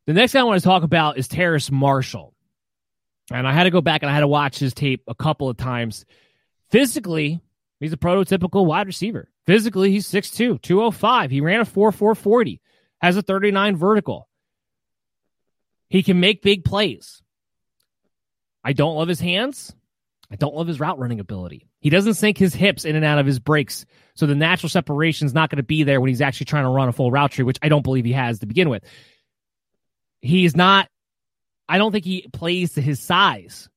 The 0.05 0.13
next 0.13 0.33
guy 0.33 0.41
I 0.41 0.43
want 0.43 0.61
to 0.61 0.67
talk 0.67 0.83
about 0.83 1.17
is 1.17 1.27
Terrace 1.27 1.71
Marshall. 1.71 2.33
And 3.31 3.47
I 3.47 3.53
had 3.53 3.63
to 3.63 3.71
go 3.71 3.81
back 3.81 4.03
and 4.03 4.09
I 4.09 4.13
had 4.13 4.19
to 4.19 4.27
watch 4.27 4.59
his 4.59 4.73
tape 4.73 5.03
a 5.07 5.15
couple 5.15 5.47
of 5.47 5.55
times. 5.55 6.05
Physically, 6.71 7.39
he's 7.79 7.93
a 7.93 7.97
prototypical 7.97 8.65
wide 8.65 8.87
receiver. 8.87 9.29
Physically, 9.45 9.91
he's 9.91 10.07
6'2, 10.07 10.61
205. 10.61 11.31
He 11.31 11.41
ran 11.41 11.61
a 11.61 11.65
4'440, 11.65 12.59
has 12.99 13.15
a 13.15 13.21
39 13.21 13.77
vertical. 13.77 14.27
He 15.87 16.03
can 16.03 16.19
make 16.19 16.41
big 16.41 16.65
plays. 16.65 17.21
I 18.63 18.73
don't 18.73 18.95
love 18.95 19.07
his 19.07 19.19
hands. 19.19 19.73
I 20.29 20.35
don't 20.35 20.55
love 20.55 20.67
his 20.67 20.79
route 20.79 20.99
running 20.99 21.19
ability. 21.19 21.67
He 21.79 21.89
doesn't 21.89 22.15
sink 22.15 22.37
his 22.37 22.55
hips 22.55 22.85
in 22.85 22.95
and 22.95 23.05
out 23.05 23.19
of 23.19 23.25
his 23.25 23.39
breaks. 23.39 23.85
So 24.15 24.25
the 24.25 24.35
natural 24.35 24.69
separation 24.69 25.27
is 25.27 25.33
not 25.33 25.49
going 25.49 25.57
to 25.57 25.63
be 25.63 25.83
there 25.83 26.01
when 26.01 26.09
he's 26.09 26.21
actually 26.21 26.45
trying 26.45 26.63
to 26.63 26.69
run 26.69 26.89
a 26.89 26.93
full 26.93 27.11
route 27.11 27.31
tree, 27.31 27.43
which 27.45 27.59
I 27.61 27.69
don't 27.69 27.83
believe 27.83 28.05
he 28.05 28.13
has 28.13 28.39
to 28.39 28.45
begin 28.45 28.69
with 28.69 28.83
he's 30.23 30.55
not 30.55 30.89
I 31.67 31.77
don't 31.77 31.91
think 31.91 32.05
he 32.05 32.27
plays 32.33 32.73
to 32.73 32.81
his 32.81 32.99
size. 32.99 33.69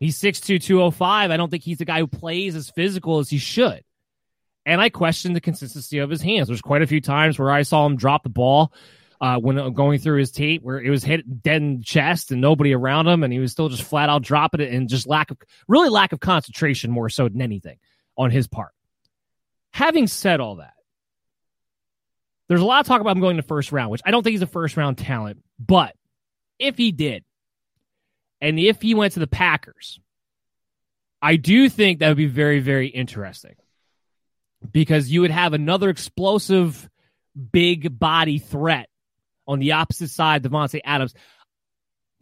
He's 0.00 0.18
6'2, 0.20 0.62
205. 0.62 1.30
I 1.30 1.36
don't 1.36 1.50
think 1.50 1.62
he's 1.62 1.78
the 1.78 1.84
guy 1.84 1.98
who 1.98 2.06
plays 2.06 2.56
as 2.56 2.70
physical 2.70 3.18
as 3.18 3.28
he 3.28 3.38
should. 3.38 3.82
And 4.66 4.80
I 4.80 4.88
question 4.88 5.34
the 5.34 5.40
consistency 5.40 5.98
of 5.98 6.10
his 6.10 6.22
hands. 6.22 6.48
There's 6.48 6.62
quite 6.62 6.82
a 6.82 6.86
few 6.86 7.00
times 7.00 7.38
where 7.38 7.50
I 7.50 7.62
saw 7.62 7.84
him 7.86 7.96
drop 7.96 8.22
the 8.22 8.30
ball 8.30 8.72
uh, 9.20 9.38
when 9.38 9.72
going 9.74 9.98
through 9.98 10.18
his 10.18 10.30
tape 10.30 10.62
where 10.62 10.80
it 10.80 10.90
was 10.90 11.04
hit 11.04 11.42
dead 11.42 11.62
in 11.62 11.78
the 11.78 11.84
chest 11.84 12.30
and 12.30 12.40
nobody 12.40 12.74
around 12.74 13.06
him, 13.06 13.22
and 13.22 13.32
he 13.32 13.38
was 13.38 13.52
still 13.52 13.68
just 13.68 13.82
flat 13.82 14.08
out 14.08 14.22
dropping 14.22 14.60
it 14.60 14.72
and 14.72 14.88
just 14.88 15.06
lack 15.06 15.30
of 15.30 15.38
really 15.68 15.88
lack 15.88 16.12
of 16.12 16.20
concentration 16.20 16.90
more 16.90 17.08
so 17.08 17.28
than 17.28 17.40
anything 17.40 17.78
on 18.16 18.30
his 18.30 18.46
part. 18.46 18.72
Having 19.72 20.08
said 20.08 20.40
all 20.40 20.56
that, 20.56 20.73
there's 22.48 22.60
a 22.60 22.64
lot 22.64 22.80
of 22.80 22.86
talk 22.86 23.00
about 23.00 23.16
him 23.16 23.20
going 23.20 23.36
to 23.36 23.42
first 23.42 23.72
round, 23.72 23.90
which 23.90 24.02
I 24.04 24.10
don't 24.10 24.22
think 24.22 24.32
he's 24.32 24.42
a 24.42 24.46
first 24.46 24.76
round 24.76 24.98
talent. 24.98 25.42
But 25.58 25.94
if 26.58 26.76
he 26.76 26.92
did, 26.92 27.24
and 28.40 28.58
if 28.58 28.82
he 28.82 28.94
went 28.94 29.14
to 29.14 29.20
the 29.20 29.26
Packers, 29.26 29.98
I 31.22 31.36
do 31.36 31.68
think 31.68 31.98
that 31.98 32.08
would 32.08 32.16
be 32.16 32.26
very, 32.26 32.60
very 32.60 32.88
interesting 32.88 33.54
because 34.70 35.10
you 35.10 35.22
would 35.22 35.30
have 35.30 35.54
another 35.54 35.88
explosive, 35.88 36.88
big 37.52 37.98
body 37.98 38.38
threat 38.38 38.88
on 39.46 39.58
the 39.58 39.72
opposite 39.72 40.10
side, 40.10 40.42
Davante 40.42 40.80
Adams. 40.84 41.14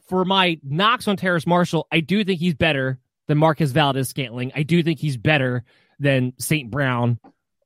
For 0.08 0.24
my 0.24 0.60
knocks 0.62 1.08
on 1.08 1.16
Terrace 1.16 1.46
Marshall, 1.46 1.86
I 1.90 2.00
do 2.00 2.22
think 2.24 2.38
he's 2.38 2.54
better 2.54 2.98
than 3.26 3.38
Marquez 3.38 3.72
Valdes-Scantling. 3.72 4.52
I 4.54 4.62
do 4.62 4.82
think 4.82 4.98
he's 4.98 5.16
better 5.16 5.64
than 5.98 6.34
St. 6.38 6.70
Brown 6.70 7.18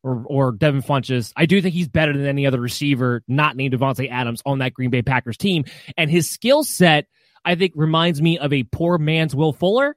or, 0.03 0.25
or 0.27 0.53
Devin 0.53 0.83
Funchess. 0.83 1.33
I 1.37 1.47
do 1.47 1.61
think 1.61 1.75
he's 1.75 1.89
better 1.89 2.13
than 2.13 2.27
any 2.27 2.47
other 2.47 2.61
receiver 2.61 3.23
not 3.27 3.57
named 3.57 3.75
Davante 3.75 4.11
Adams 4.11 4.43
on 4.47 4.59
that 4.59 4.75
Green 4.75 4.91
Bay 4.91 5.03
Packers 5.03 5.37
team. 5.37 5.65
And 5.97 6.11
his 6.11 6.31
skill 6.31 6.65
set, 6.65 7.07
I 7.45 7.55
think, 7.55 7.73
reminds 7.75 8.21
me 8.21 8.39
of 8.39 8.53
a 8.53 8.63
poor 8.65 8.99
man's 8.99 9.35
Will 9.35 9.53
Fuller. 9.53 9.97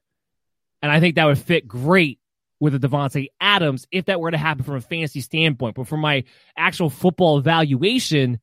And 0.82 0.92
I 0.92 1.00
think 1.00 1.16
that 1.16 1.26
would 1.26 1.38
fit 1.38 1.68
great 1.68 2.20
with 2.60 2.76
a 2.76 2.80
Davante 2.80 3.28
Adams 3.40 3.88
if 3.92 4.06
that 4.06 4.20
were 4.20 4.32
to 4.32 4.38
happen 4.38 4.64
from 4.64 4.76
a 4.76 4.82
fantasy 4.82 5.22
standpoint. 5.22 5.76
But 5.76 5.88
from 5.88 6.02
my 6.02 6.24
actual 6.58 6.90
football 6.90 7.38
evaluation, 7.38 8.40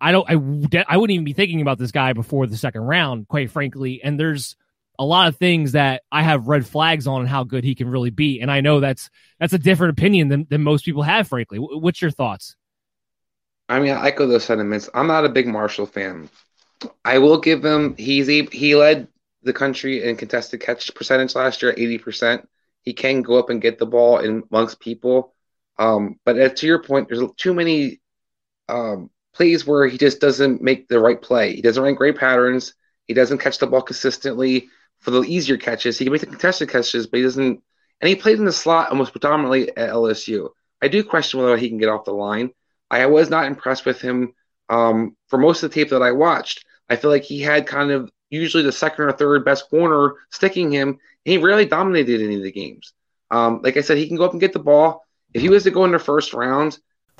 I 0.00 0.12
don't, 0.12 0.28
I, 0.28 0.84
I 0.88 0.96
wouldn't 0.96 1.14
even 1.14 1.24
be 1.24 1.32
thinking 1.32 1.60
about 1.60 1.78
this 1.78 1.92
guy 1.92 2.12
before 2.12 2.46
the 2.46 2.56
second 2.56 2.82
round, 2.82 3.28
quite 3.28 3.50
frankly. 3.50 4.00
And 4.02 4.18
there's 4.18 4.56
a 5.00 5.04
lot 5.04 5.28
of 5.28 5.36
things 5.38 5.72
that 5.72 6.02
I 6.12 6.22
have 6.22 6.46
red 6.46 6.66
flags 6.66 7.06
on 7.06 7.24
how 7.24 7.42
good 7.42 7.64
he 7.64 7.74
can 7.74 7.88
really 7.88 8.10
be. 8.10 8.42
And 8.42 8.50
I 8.50 8.60
know 8.60 8.80
that's 8.80 9.08
that's 9.38 9.54
a 9.54 9.58
different 9.58 9.98
opinion 9.98 10.28
than, 10.28 10.46
than 10.50 10.62
most 10.62 10.84
people 10.84 11.02
have, 11.02 11.26
frankly. 11.26 11.56
What's 11.58 12.02
your 12.02 12.10
thoughts? 12.10 12.54
I 13.66 13.80
mean, 13.80 13.92
I 13.92 14.08
echo 14.08 14.26
those 14.26 14.44
sentiments. 14.44 14.90
I'm 14.92 15.06
not 15.06 15.24
a 15.24 15.30
big 15.30 15.46
Marshall 15.46 15.86
fan. 15.86 16.28
I 17.02 17.16
will 17.16 17.40
give 17.40 17.64
him 17.64 17.96
he's 17.96 18.26
he 18.26 18.76
led 18.76 19.08
the 19.42 19.54
country 19.54 20.04
in 20.04 20.16
contested 20.16 20.60
catch 20.60 20.94
percentage 20.94 21.34
last 21.34 21.62
year, 21.62 21.72
eighty 21.72 21.96
percent. 21.96 22.46
He 22.82 22.92
can 22.92 23.22
go 23.22 23.38
up 23.38 23.48
and 23.48 23.62
get 23.62 23.78
the 23.78 23.86
ball 23.86 24.18
in 24.18 24.42
amongst 24.52 24.80
people. 24.80 25.34
Um, 25.78 26.20
but 26.26 26.56
to 26.56 26.66
your 26.66 26.82
point, 26.82 27.08
there's 27.08 27.22
too 27.38 27.54
many 27.54 28.02
um, 28.68 29.08
plays 29.32 29.66
where 29.66 29.86
he 29.86 29.96
just 29.96 30.20
doesn't 30.20 30.60
make 30.60 30.88
the 30.88 31.00
right 31.00 31.20
play. 31.20 31.54
He 31.54 31.62
doesn't 31.62 31.82
run 31.82 31.94
great 31.94 32.18
patterns. 32.18 32.74
He 33.06 33.14
doesn't 33.14 33.38
catch 33.38 33.56
the 33.56 33.66
ball 33.66 33.80
consistently 33.80 34.68
for 35.00 35.10
the 35.10 35.22
easier 35.22 35.56
catches. 35.56 35.98
He 35.98 36.04
can 36.04 36.12
make 36.12 36.20
the 36.20 36.26
contested 36.26 36.70
catches, 36.70 37.06
but 37.06 37.18
he 37.18 37.22
doesn't. 37.22 37.62
And 38.00 38.08
he 38.08 38.16
played 38.16 38.38
in 38.38 38.44
the 38.44 38.52
slot 38.52 38.90
almost 38.90 39.12
predominantly 39.12 39.68
at 39.76 39.90
LSU. 39.90 40.50
I 40.80 40.88
do 40.88 41.04
question 41.04 41.40
whether 41.40 41.56
he 41.56 41.68
can 41.68 41.78
get 41.78 41.88
off 41.88 42.04
the 42.04 42.12
line. 42.12 42.50
I 42.90 43.06
was 43.06 43.28
not 43.28 43.46
impressed 43.46 43.84
with 43.84 44.00
him 44.00 44.34
um, 44.68 45.16
for 45.28 45.38
most 45.38 45.62
of 45.62 45.70
the 45.70 45.74
tape 45.74 45.90
that 45.90 46.02
I 46.02 46.12
watched. 46.12 46.64
I 46.88 46.96
feel 46.96 47.10
like 47.10 47.24
he 47.24 47.40
had 47.40 47.66
kind 47.66 47.90
of 47.90 48.10
usually 48.30 48.62
the 48.62 48.72
second 48.72 49.04
or 49.04 49.12
third 49.12 49.44
best 49.44 49.68
corner 49.68 50.14
sticking 50.30 50.72
him. 50.72 50.98
he 51.24 51.38
rarely 51.38 51.66
dominated 51.66 52.22
any 52.22 52.36
of 52.36 52.42
the 52.42 52.52
games. 52.52 52.92
Um, 53.30 53.60
like 53.62 53.76
I 53.76 53.82
said, 53.82 53.98
he 53.98 54.08
can 54.08 54.16
go 54.16 54.24
up 54.24 54.32
and 54.32 54.40
get 54.40 54.52
the 54.52 54.58
ball. 54.58 55.04
If 55.34 55.42
he 55.42 55.48
was 55.48 55.64
to 55.64 55.70
go 55.70 55.84
in 55.84 55.92
the 55.92 55.98
first 55.98 56.32
round, 56.32 56.78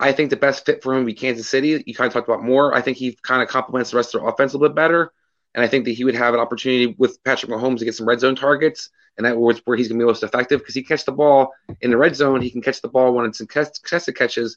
I 0.00 0.12
think 0.12 0.30
the 0.30 0.36
best 0.36 0.64
fit 0.64 0.82
for 0.82 0.92
him 0.92 1.00
would 1.00 1.06
be 1.06 1.14
Kansas 1.14 1.48
City. 1.48 1.82
You 1.86 1.94
kind 1.94 2.06
of 2.06 2.12
talked 2.12 2.28
about 2.28 2.44
more. 2.44 2.74
I 2.74 2.80
think 2.80 2.96
he 2.96 3.18
kind 3.22 3.42
of 3.42 3.48
complements 3.48 3.90
the 3.90 3.96
rest 3.96 4.14
of 4.14 4.20
their 4.20 4.28
offense 4.30 4.52
a 4.52 4.56
little 4.56 4.68
bit 4.68 4.76
better. 4.76 5.12
And 5.54 5.64
I 5.64 5.68
think 5.68 5.86
that 5.86 5.92
he 5.92 6.04
would 6.04 6.14
have 6.14 6.34
an 6.34 6.40
opportunity 6.40 6.94
with 6.98 7.22
Patrick 7.24 7.50
Mahomes 7.50 7.78
to 7.78 7.84
get 7.84 7.94
some 7.94 8.06
red 8.06 8.20
zone 8.20 8.36
targets. 8.36 8.90
And 9.16 9.26
that 9.26 9.36
was 9.36 9.60
where 9.64 9.76
he's 9.76 9.88
going 9.88 9.98
to 9.98 10.04
be 10.04 10.06
most 10.06 10.22
effective 10.22 10.60
because 10.60 10.74
he 10.74 10.84
catch 10.84 11.04
the 11.04 11.12
ball 11.12 11.52
in 11.80 11.90
the 11.90 11.96
red 11.96 12.14
zone. 12.14 12.40
He 12.40 12.50
can 12.50 12.62
catch 12.62 12.80
the 12.80 12.88
ball 12.88 13.12
when 13.12 13.26
it's 13.26 13.40
in 13.40 13.48
contested 13.48 14.16
catches. 14.16 14.56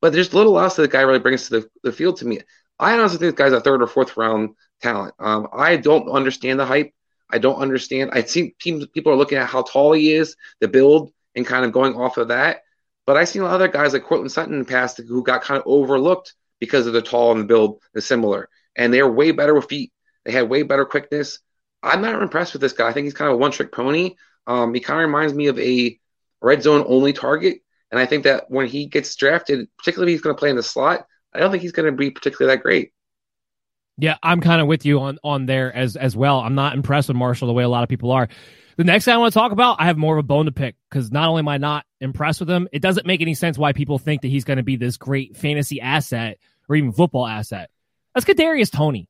But 0.00 0.12
there's 0.12 0.32
little 0.32 0.58
else 0.60 0.76
that 0.76 0.82
the 0.82 0.88
guy 0.88 1.00
really 1.00 1.18
brings 1.18 1.48
to 1.48 1.60
the, 1.60 1.70
the 1.82 1.92
field 1.92 2.18
to 2.18 2.26
me. 2.26 2.40
I 2.78 2.92
honestly 2.92 3.18
think 3.18 3.36
this 3.36 3.44
guy's 3.44 3.52
a 3.52 3.60
third 3.60 3.82
or 3.82 3.88
fourth 3.88 4.16
round 4.16 4.50
talent. 4.80 5.14
Um, 5.18 5.48
I 5.52 5.76
don't 5.76 6.08
understand 6.08 6.60
the 6.60 6.66
hype. 6.66 6.92
I 7.30 7.38
don't 7.38 7.56
understand. 7.56 8.10
I 8.12 8.22
see 8.22 8.54
teams, 8.60 8.86
people 8.86 9.12
are 9.12 9.16
looking 9.16 9.38
at 9.38 9.48
how 9.48 9.62
tall 9.62 9.92
he 9.92 10.12
is, 10.12 10.36
the 10.60 10.68
build, 10.68 11.12
and 11.34 11.44
kind 11.44 11.64
of 11.64 11.72
going 11.72 11.96
off 11.96 12.16
of 12.16 12.28
that. 12.28 12.62
But 13.08 13.16
I've 13.16 13.30
seen 13.30 13.40
other 13.40 13.68
guys 13.68 13.94
like 13.94 14.04
Courtland 14.04 14.30
Sutton 14.30 14.52
in 14.52 14.58
the 14.58 14.66
past 14.66 14.98
who 14.98 15.22
got 15.22 15.40
kind 15.40 15.58
of 15.58 15.66
overlooked 15.66 16.34
because 16.60 16.86
of 16.86 16.92
the 16.92 17.00
tall 17.00 17.32
and 17.32 17.40
the 17.40 17.46
build 17.46 17.80
is 17.94 18.04
similar. 18.04 18.50
And 18.76 18.92
they're 18.92 19.10
way 19.10 19.30
better 19.30 19.54
with 19.54 19.64
feet. 19.64 19.92
They 20.26 20.32
had 20.32 20.50
way 20.50 20.62
better 20.62 20.84
quickness. 20.84 21.38
I'm 21.82 22.02
not 22.02 22.20
impressed 22.20 22.52
with 22.52 22.60
this 22.60 22.74
guy. 22.74 22.86
I 22.86 22.92
think 22.92 23.06
he's 23.06 23.14
kind 23.14 23.30
of 23.30 23.36
a 23.36 23.38
one 23.38 23.50
trick 23.50 23.72
pony. 23.72 24.16
Um, 24.46 24.74
he 24.74 24.80
kind 24.80 25.00
of 25.00 25.06
reminds 25.06 25.32
me 25.32 25.46
of 25.46 25.58
a 25.58 25.98
red 26.42 26.62
zone 26.62 26.84
only 26.86 27.14
target. 27.14 27.60
And 27.90 27.98
I 27.98 28.04
think 28.04 28.24
that 28.24 28.50
when 28.50 28.66
he 28.66 28.84
gets 28.84 29.16
drafted, 29.16 29.70
particularly 29.78 30.12
if 30.12 30.18
he's 30.18 30.22
going 30.22 30.36
to 30.36 30.38
play 30.38 30.50
in 30.50 30.56
the 30.56 30.62
slot, 30.62 31.06
I 31.32 31.38
don't 31.38 31.50
think 31.50 31.62
he's 31.62 31.72
going 31.72 31.90
to 31.90 31.96
be 31.96 32.10
particularly 32.10 32.54
that 32.54 32.62
great. 32.62 32.92
Yeah, 33.96 34.18
I'm 34.22 34.42
kind 34.42 34.60
of 34.60 34.66
with 34.66 34.84
you 34.84 35.00
on 35.00 35.18
on 35.24 35.46
there 35.46 35.74
as 35.74 35.96
as 35.96 36.14
well. 36.14 36.40
I'm 36.40 36.54
not 36.54 36.74
impressed 36.74 37.08
with 37.08 37.16
Marshall 37.16 37.48
the 37.48 37.54
way 37.54 37.64
a 37.64 37.70
lot 37.70 37.84
of 37.84 37.88
people 37.88 38.12
are. 38.12 38.28
The 38.76 38.84
next 38.84 39.06
guy 39.06 39.14
I 39.14 39.16
want 39.16 39.32
to 39.32 39.38
talk 39.38 39.52
about, 39.52 39.80
I 39.80 39.86
have 39.86 39.96
more 39.96 40.18
of 40.18 40.20
a 40.22 40.28
bone 40.28 40.44
to 40.44 40.52
pick 40.52 40.76
because 40.90 41.10
not 41.10 41.26
only 41.26 41.40
am 41.40 41.48
I 41.48 41.56
not 41.56 41.86
impressed 42.00 42.40
with 42.40 42.50
him, 42.50 42.68
it 42.72 42.82
doesn't 42.82 43.06
make 43.06 43.20
any 43.20 43.34
sense 43.34 43.58
why 43.58 43.72
people 43.72 43.98
think 43.98 44.22
that 44.22 44.28
he's 44.28 44.44
going 44.44 44.58
to 44.58 44.62
be 44.62 44.76
this 44.76 44.96
great 44.96 45.36
fantasy 45.36 45.80
asset 45.80 46.38
or 46.68 46.76
even 46.76 46.92
football 46.92 47.26
asset. 47.26 47.70
That's 48.14 48.26
Kadarius 48.26 48.70
Toney. 48.70 49.08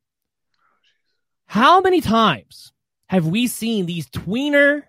How 1.46 1.80
many 1.80 2.00
times 2.00 2.72
have 3.08 3.26
we 3.26 3.46
seen 3.46 3.86
these 3.86 4.08
tweener 4.10 4.82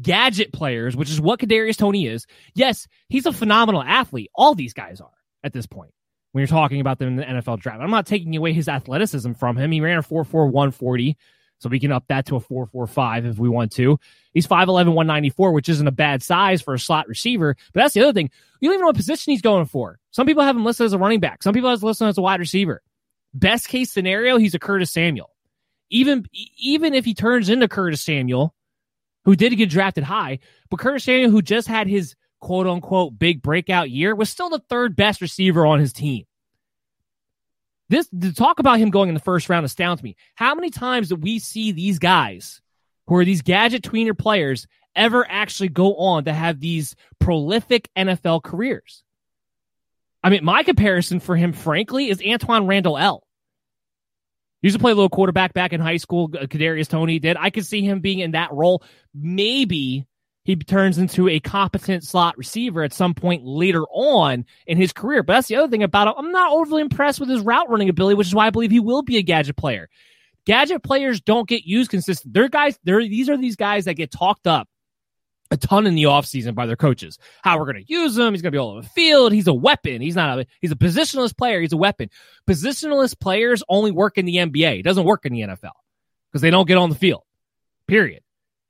gadget 0.00 0.52
players, 0.52 0.96
which 0.96 1.10
is 1.10 1.20
what 1.20 1.40
Kadarius 1.40 1.76
Toney 1.76 2.06
is? 2.06 2.26
Yes, 2.54 2.88
he's 3.08 3.26
a 3.26 3.32
phenomenal 3.32 3.82
athlete. 3.82 4.30
All 4.34 4.54
these 4.54 4.74
guys 4.74 5.00
are 5.00 5.10
at 5.44 5.52
this 5.52 5.66
point 5.66 5.92
when 6.32 6.42
you're 6.42 6.48
talking 6.48 6.80
about 6.80 6.98
them 6.98 7.08
in 7.08 7.16
the 7.16 7.24
NFL 7.24 7.60
draft. 7.60 7.80
I'm 7.80 7.90
not 7.90 8.06
taking 8.06 8.36
away 8.36 8.52
his 8.52 8.68
athleticism 8.68 9.32
from 9.32 9.56
him. 9.56 9.70
He 9.70 9.80
ran 9.80 9.98
a 9.98 10.02
4 10.02 10.24
4 10.24 10.46
140 10.46 11.16
so 11.60 11.68
we 11.68 11.78
can 11.78 11.92
up 11.92 12.06
that 12.08 12.26
to 12.26 12.36
a 12.36 12.40
445 12.40 13.26
if 13.26 13.38
we 13.38 13.48
want 13.48 13.70
to. 13.72 14.00
He's 14.32 14.46
5'11, 14.46 14.94
194, 14.94 15.52
which 15.52 15.68
isn't 15.68 15.86
a 15.86 15.92
bad 15.92 16.22
size 16.22 16.62
for 16.62 16.74
a 16.74 16.78
slot 16.78 17.06
receiver. 17.06 17.54
But 17.72 17.82
that's 17.82 17.94
the 17.94 18.00
other 18.00 18.14
thing. 18.14 18.30
You 18.60 18.68
don't 18.68 18.74
even 18.74 18.80
know 18.80 18.86
what 18.88 18.96
position 18.96 19.30
he's 19.30 19.42
going 19.42 19.66
for. 19.66 19.98
Some 20.10 20.26
people 20.26 20.42
have 20.42 20.56
him 20.56 20.64
listed 20.64 20.86
as 20.86 20.94
a 20.94 20.98
running 20.98 21.20
back. 21.20 21.42
Some 21.42 21.52
people 21.52 21.68
have 21.68 21.82
him 21.82 21.86
listed 21.86 22.08
as 22.08 22.18
a 22.18 22.22
wide 22.22 22.40
receiver. 22.40 22.82
Best 23.34 23.68
case 23.68 23.92
scenario, 23.92 24.38
he's 24.38 24.54
a 24.54 24.58
Curtis 24.58 24.90
Samuel. 24.90 25.30
Even, 25.90 26.24
even 26.58 26.94
if 26.94 27.04
he 27.04 27.14
turns 27.14 27.48
into 27.48 27.68
Curtis 27.68 28.02
Samuel, 28.02 28.54
who 29.24 29.36
did 29.36 29.54
get 29.56 29.68
drafted 29.68 30.04
high, 30.04 30.38
but 30.70 30.80
Curtis 30.80 31.04
Samuel, 31.04 31.30
who 31.30 31.42
just 31.42 31.68
had 31.68 31.86
his 31.86 32.16
quote 32.40 32.66
unquote 32.66 33.18
big 33.18 33.42
breakout 33.42 33.90
year, 33.90 34.14
was 34.14 34.30
still 34.30 34.48
the 34.48 34.62
third 34.70 34.96
best 34.96 35.20
receiver 35.20 35.66
on 35.66 35.78
his 35.78 35.92
team. 35.92 36.24
This 37.90 38.08
to 38.20 38.32
talk 38.32 38.60
about 38.60 38.78
him 38.78 38.90
going 38.90 39.08
in 39.08 39.14
the 39.14 39.20
first 39.20 39.48
round 39.48 39.66
astounds 39.66 40.00
me. 40.00 40.14
How 40.36 40.54
many 40.54 40.70
times 40.70 41.08
do 41.08 41.16
we 41.16 41.40
see 41.40 41.72
these 41.72 41.98
guys 41.98 42.62
who 43.08 43.16
are 43.16 43.24
these 43.24 43.42
gadget 43.42 43.82
tweener 43.82 44.16
players 44.16 44.68
ever 44.94 45.26
actually 45.28 45.70
go 45.70 45.96
on 45.96 46.24
to 46.24 46.32
have 46.32 46.60
these 46.60 46.94
prolific 47.18 47.88
NFL 47.98 48.44
careers? 48.44 49.02
I 50.22 50.30
mean, 50.30 50.44
my 50.44 50.62
comparison 50.62 51.18
for 51.18 51.34
him, 51.34 51.52
frankly, 51.52 52.10
is 52.10 52.18
Antwaan 52.18 52.68
Randle 52.68 52.96
El. 52.96 53.24
He 54.62 54.68
Used 54.68 54.76
to 54.76 54.80
play 54.80 54.92
a 54.92 54.94
little 54.94 55.08
quarterback 55.08 55.52
back 55.52 55.72
in 55.72 55.80
high 55.80 55.96
school. 55.96 56.28
Kadarius 56.28 56.86
Toney 56.86 57.18
did. 57.18 57.36
I 57.36 57.50
could 57.50 57.66
see 57.66 57.82
him 57.82 57.98
being 57.98 58.20
in 58.20 58.32
that 58.32 58.52
role. 58.52 58.84
Maybe 59.12 60.06
he 60.50 60.56
turns 60.56 60.98
into 60.98 61.28
a 61.28 61.38
competent 61.38 62.04
slot 62.04 62.36
receiver 62.36 62.82
at 62.82 62.92
some 62.92 63.14
point 63.14 63.44
later 63.44 63.84
on 63.92 64.44
in 64.66 64.76
his 64.76 64.92
career. 64.92 65.22
But 65.22 65.34
that's 65.34 65.48
the 65.48 65.56
other 65.56 65.68
thing 65.68 65.82
about 65.82 66.08
him. 66.08 66.14
I'm 66.16 66.32
not 66.32 66.52
overly 66.52 66.82
impressed 66.82 67.20
with 67.20 67.28
his 67.28 67.40
route 67.40 67.70
running 67.70 67.88
ability, 67.88 68.16
which 68.16 68.26
is 68.26 68.34
why 68.34 68.46
I 68.46 68.50
believe 68.50 68.70
he 68.70 68.80
will 68.80 69.02
be 69.02 69.18
a 69.18 69.22
gadget 69.22 69.56
player. 69.56 69.88
Gadget 70.46 70.82
players 70.82 71.20
don't 71.20 71.48
get 71.48 71.64
used 71.64 71.90
consistent. 71.90 72.34
They're 72.34 72.48
guys, 72.48 72.78
they're 72.82 73.02
these 73.02 73.28
are 73.28 73.36
these 73.36 73.56
guys 73.56 73.84
that 73.84 73.94
get 73.94 74.10
talked 74.10 74.46
up 74.46 74.68
a 75.52 75.56
ton 75.56 75.86
in 75.86 75.94
the 75.94 76.04
offseason 76.04 76.54
by 76.54 76.66
their 76.66 76.76
coaches. 76.76 77.18
How 77.42 77.58
we're 77.58 77.72
going 77.72 77.84
to 77.84 77.92
use 77.92 78.16
him. 78.16 78.32
He's 78.32 78.42
going 78.42 78.52
to 78.52 78.56
be 78.56 78.58
all 78.58 78.70
over 78.70 78.82
the 78.82 78.88
field. 78.88 79.32
He's 79.32 79.46
a 79.46 79.54
weapon. 79.54 80.00
He's 80.00 80.16
not 80.16 80.40
a, 80.40 80.46
he's 80.60 80.72
a 80.72 80.76
positionless 80.76 81.36
player. 81.36 81.60
He's 81.60 81.72
a 81.72 81.76
weapon. 81.76 82.10
Positionless 82.48 83.18
players 83.18 83.62
only 83.68 83.90
work 83.90 84.18
in 84.18 84.26
the 84.26 84.36
NBA. 84.36 84.80
It 84.80 84.82
doesn't 84.82 85.04
work 85.04 85.26
in 85.26 85.32
the 85.32 85.40
NFL 85.40 85.72
because 86.30 86.42
they 86.42 86.50
don't 86.50 86.68
get 86.68 86.78
on 86.78 86.90
the 86.90 86.96
field. 86.96 87.22
Period. 87.86 88.22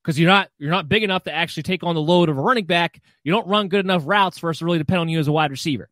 Because 0.03 0.19
you're 0.19 0.31
not 0.31 0.49
you're 0.59 0.71
not 0.71 0.89
big 0.89 1.03
enough 1.03 1.25
to 1.25 1.33
actually 1.33 1.65
take 1.65 1.83
on 1.83 1.95
the 1.95 2.01
load 2.01 2.29
of 2.29 2.39
a 2.39 2.41
running 2.41 2.65
back. 2.65 3.03
You 3.23 3.33
don't 3.33 3.47
run 3.47 3.69
good 3.69 3.85
enough 3.85 4.03
routes 4.07 4.39
for 4.39 4.51
us 4.51 4.59
to 4.59 4.65
really 4.65 4.79
depend 4.79 5.01
on 5.01 5.09
you 5.09 5.19
as 5.19 5.29
a 5.29 5.33
wide 5.33 5.51
receiver. 5.51 5.91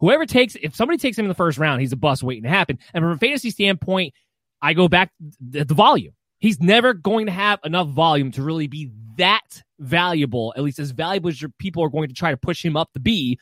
Whoever 0.00 0.26
takes, 0.26 0.56
if 0.62 0.76
somebody 0.76 0.98
takes 0.98 1.18
him 1.18 1.24
in 1.24 1.28
the 1.28 1.34
first 1.34 1.58
round, 1.58 1.80
he's 1.80 1.92
a 1.92 1.96
bust 1.96 2.22
waiting 2.22 2.44
to 2.44 2.48
happen. 2.48 2.78
And 2.94 3.02
from 3.02 3.10
a 3.10 3.18
fantasy 3.18 3.50
standpoint, 3.50 4.14
I 4.62 4.74
go 4.74 4.88
back 4.88 5.10
the, 5.40 5.64
the 5.64 5.74
volume. 5.74 6.12
He's 6.38 6.60
never 6.60 6.94
going 6.94 7.26
to 7.26 7.32
have 7.32 7.58
enough 7.64 7.88
volume 7.88 8.30
to 8.32 8.42
really 8.42 8.68
be 8.68 8.92
that 9.16 9.62
valuable, 9.80 10.54
at 10.56 10.62
least 10.62 10.78
as 10.78 10.92
valuable 10.92 11.30
as 11.30 11.42
your 11.42 11.50
people 11.58 11.82
are 11.82 11.88
going 11.88 12.08
to 12.08 12.14
try 12.14 12.30
to 12.30 12.36
push 12.36 12.64
him 12.64 12.76
up 12.76 12.92
to 12.92 13.00
be 13.00 13.38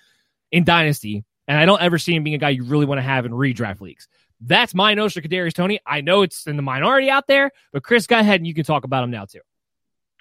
in 0.51 0.65
Dynasty. 0.65 1.25
And 1.47 1.59
I 1.59 1.67
don't 1.67 1.83
ever 1.83 1.99
see 1.99 2.15
him 2.15 2.25
being 2.25 2.35
a 2.35 2.39
guy 2.39 2.51
you 2.51 2.65
really 2.65 2.87
want 2.87 2.99
to 2.99 3.03
have 3.03 3.27
in 3.27 3.33
redraft 3.33 3.81
leagues. 3.81 4.09
That's 4.41 4.75
my 4.75 4.95
notion 4.95 5.25
of 5.25 5.31
Kadarius 5.31 5.53
Toney. 5.53 5.81
I 5.87 6.01
know 6.01 6.23
it's 6.23 6.47
in 6.47 6.57
the 6.57 6.63
minority 6.63 7.11
out 7.11 7.27
there, 7.27 7.51
but 7.73 7.83
Chris, 7.83 8.07
go 8.07 8.19
ahead 8.19 8.41
and 8.41 8.47
you 8.47 8.55
can 8.55 8.65
talk 8.65 8.85
about 8.85 9.05
him 9.05 9.11
now 9.11 9.27
too. 9.27 9.41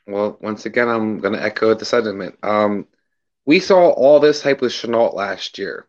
Well, 0.07 0.37
once 0.39 0.65
again, 0.65 0.87
I'm 0.87 1.19
going 1.19 1.33
to 1.33 1.43
echo 1.43 1.73
the 1.73 1.85
sentiment. 1.85 2.37
Um, 2.43 2.87
we 3.45 3.59
saw 3.59 3.89
all 3.89 4.19
this 4.19 4.41
hype 4.41 4.61
with 4.61 4.71
Shenault 4.71 5.13
last 5.13 5.57
year, 5.57 5.87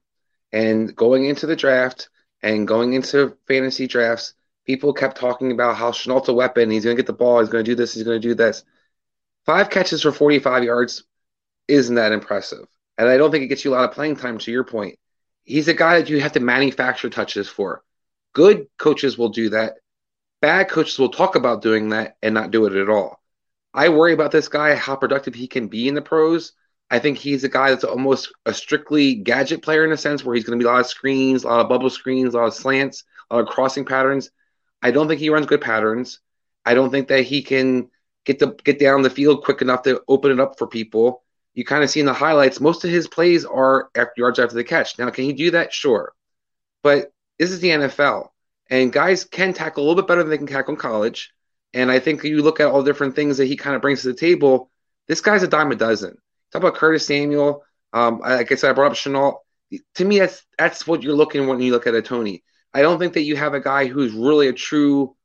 and 0.52 0.94
going 0.94 1.26
into 1.26 1.46
the 1.46 1.56
draft 1.56 2.08
and 2.42 2.66
going 2.66 2.94
into 2.94 3.36
fantasy 3.46 3.86
drafts, 3.86 4.34
people 4.64 4.92
kept 4.94 5.18
talking 5.18 5.52
about 5.52 5.76
how 5.76 5.90
Shenault's 5.90 6.28
a 6.28 6.34
weapon. 6.34 6.70
He's 6.70 6.84
going 6.84 6.96
to 6.96 7.02
get 7.02 7.06
the 7.06 7.12
ball. 7.12 7.40
He's 7.40 7.48
going 7.48 7.64
to 7.64 7.70
do 7.70 7.74
this. 7.74 7.94
He's 7.94 8.04
going 8.04 8.20
to 8.20 8.28
do 8.28 8.34
this. 8.34 8.64
Five 9.44 9.70
catches 9.70 10.02
for 10.02 10.12
45 10.12 10.64
yards 10.64 11.04
isn't 11.68 11.94
that 11.96 12.12
impressive, 12.12 12.66
and 12.96 13.08
I 13.08 13.16
don't 13.16 13.30
think 13.30 13.44
it 13.44 13.48
gets 13.48 13.64
you 13.64 13.72
a 13.72 13.76
lot 13.76 13.88
of 13.88 13.92
playing 13.92 14.16
time. 14.16 14.38
To 14.38 14.50
your 14.50 14.64
point, 14.64 14.98
he's 15.44 15.68
a 15.68 15.74
guy 15.74 16.00
that 16.00 16.08
you 16.08 16.20
have 16.20 16.32
to 16.32 16.40
manufacture 16.40 17.10
touches 17.10 17.48
for. 17.48 17.82
Good 18.32 18.66
coaches 18.78 19.18
will 19.18 19.30
do 19.30 19.50
that. 19.50 19.74
Bad 20.40 20.68
coaches 20.68 20.98
will 20.98 21.10
talk 21.10 21.36
about 21.36 21.62
doing 21.62 21.90
that 21.90 22.16
and 22.22 22.34
not 22.34 22.50
do 22.50 22.66
it 22.66 22.74
at 22.74 22.88
all. 22.90 23.20
I 23.76 23.90
worry 23.90 24.14
about 24.14 24.30
this 24.30 24.48
guy, 24.48 24.74
how 24.74 24.96
productive 24.96 25.34
he 25.34 25.46
can 25.46 25.68
be 25.68 25.86
in 25.86 25.94
the 25.94 26.00
pros. 26.00 26.52
I 26.90 26.98
think 26.98 27.18
he's 27.18 27.44
a 27.44 27.48
guy 27.48 27.68
that's 27.70 27.84
almost 27.84 28.32
a 28.46 28.54
strictly 28.54 29.16
gadget 29.16 29.62
player 29.62 29.84
in 29.84 29.92
a 29.92 29.98
sense 29.98 30.24
where 30.24 30.34
he's 30.34 30.44
going 30.44 30.58
to 30.58 30.62
be 30.64 30.66
a 30.66 30.72
lot 30.72 30.80
of 30.80 30.86
screens, 30.86 31.44
a 31.44 31.48
lot 31.48 31.60
of 31.60 31.68
bubble 31.68 31.90
screens, 31.90 32.32
a 32.32 32.38
lot 32.38 32.46
of 32.46 32.54
slants, 32.54 33.04
a 33.30 33.36
lot 33.36 33.42
of 33.42 33.48
crossing 33.48 33.84
patterns. 33.84 34.30
I 34.80 34.92
don't 34.92 35.08
think 35.08 35.20
he 35.20 35.28
runs 35.28 35.44
good 35.44 35.60
patterns. 35.60 36.20
I 36.64 36.72
don't 36.72 36.90
think 36.90 37.08
that 37.08 37.24
he 37.24 37.42
can 37.42 37.90
get 38.24 38.38
the 38.38 38.56
get 38.64 38.78
down 38.78 39.02
the 39.02 39.10
field 39.10 39.44
quick 39.44 39.60
enough 39.60 39.82
to 39.82 40.02
open 40.08 40.32
it 40.32 40.40
up 40.40 40.56
for 40.56 40.66
people. 40.66 41.22
You 41.52 41.64
kind 41.64 41.84
of 41.84 41.90
see 41.90 42.00
in 42.00 42.06
the 42.06 42.14
highlights, 42.14 42.60
most 42.60 42.82
of 42.84 42.90
his 42.90 43.08
plays 43.08 43.44
are 43.44 43.90
after 43.94 44.12
yards 44.16 44.38
after 44.38 44.54
the 44.54 44.64
catch. 44.64 44.98
Now, 44.98 45.10
can 45.10 45.24
he 45.24 45.34
do 45.34 45.50
that? 45.50 45.72
Sure. 45.72 46.14
But 46.82 47.12
this 47.38 47.50
is 47.50 47.60
the 47.60 47.70
NFL, 47.70 48.30
and 48.70 48.92
guys 48.92 49.24
can 49.24 49.52
tackle 49.52 49.82
a 49.82 49.86
little 49.86 50.02
bit 50.02 50.08
better 50.08 50.22
than 50.22 50.30
they 50.30 50.38
can 50.38 50.46
tackle 50.46 50.74
in 50.74 50.80
college. 50.80 51.34
And 51.76 51.90
I 51.90 51.98
think 51.98 52.24
you 52.24 52.42
look 52.42 52.58
at 52.58 52.68
all 52.68 52.82
the 52.82 52.90
different 52.90 53.14
things 53.14 53.36
that 53.36 53.44
he 53.44 53.54
kind 53.54 53.76
of 53.76 53.82
brings 53.82 54.00
to 54.00 54.08
the 54.08 54.14
table. 54.14 54.70
This 55.08 55.20
guy's 55.20 55.42
a 55.42 55.46
dime 55.46 55.70
a 55.72 55.76
dozen. 55.76 56.16
Talk 56.50 56.62
about 56.62 56.76
Curtis 56.76 57.06
Samuel. 57.06 57.64
Um, 57.92 58.20
like 58.20 58.50
I 58.50 58.54
said, 58.54 58.70
I 58.70 58.72
brought 58.72 58.92
up 58.92 58.96
Shenault. 58.96 59.40
To 59.96 60.04
me, 60.06 60.20
that's 60.20 60.42
that's 60.56 60.86
what 60.86 61.02
you're 61.02 61.14
looking 61.14 61.46
when 61.46 61.60
you 61.60 61.72
look 61.72 61.86
at 61.86 61.94
a 61.94 62.00
Toney. 62.00 62.42
I 62.72 62.80
don't 62.80 62.98
think 62.98 63.12
that 63.12 63.24
you 63.24 63.36
have 63.36 63.52
a 63.52 63.60
guy 63.60 63.86
who's 63.88 64.14
really 64.14 64.48
a 64.48 64.54
true 64.54 65.16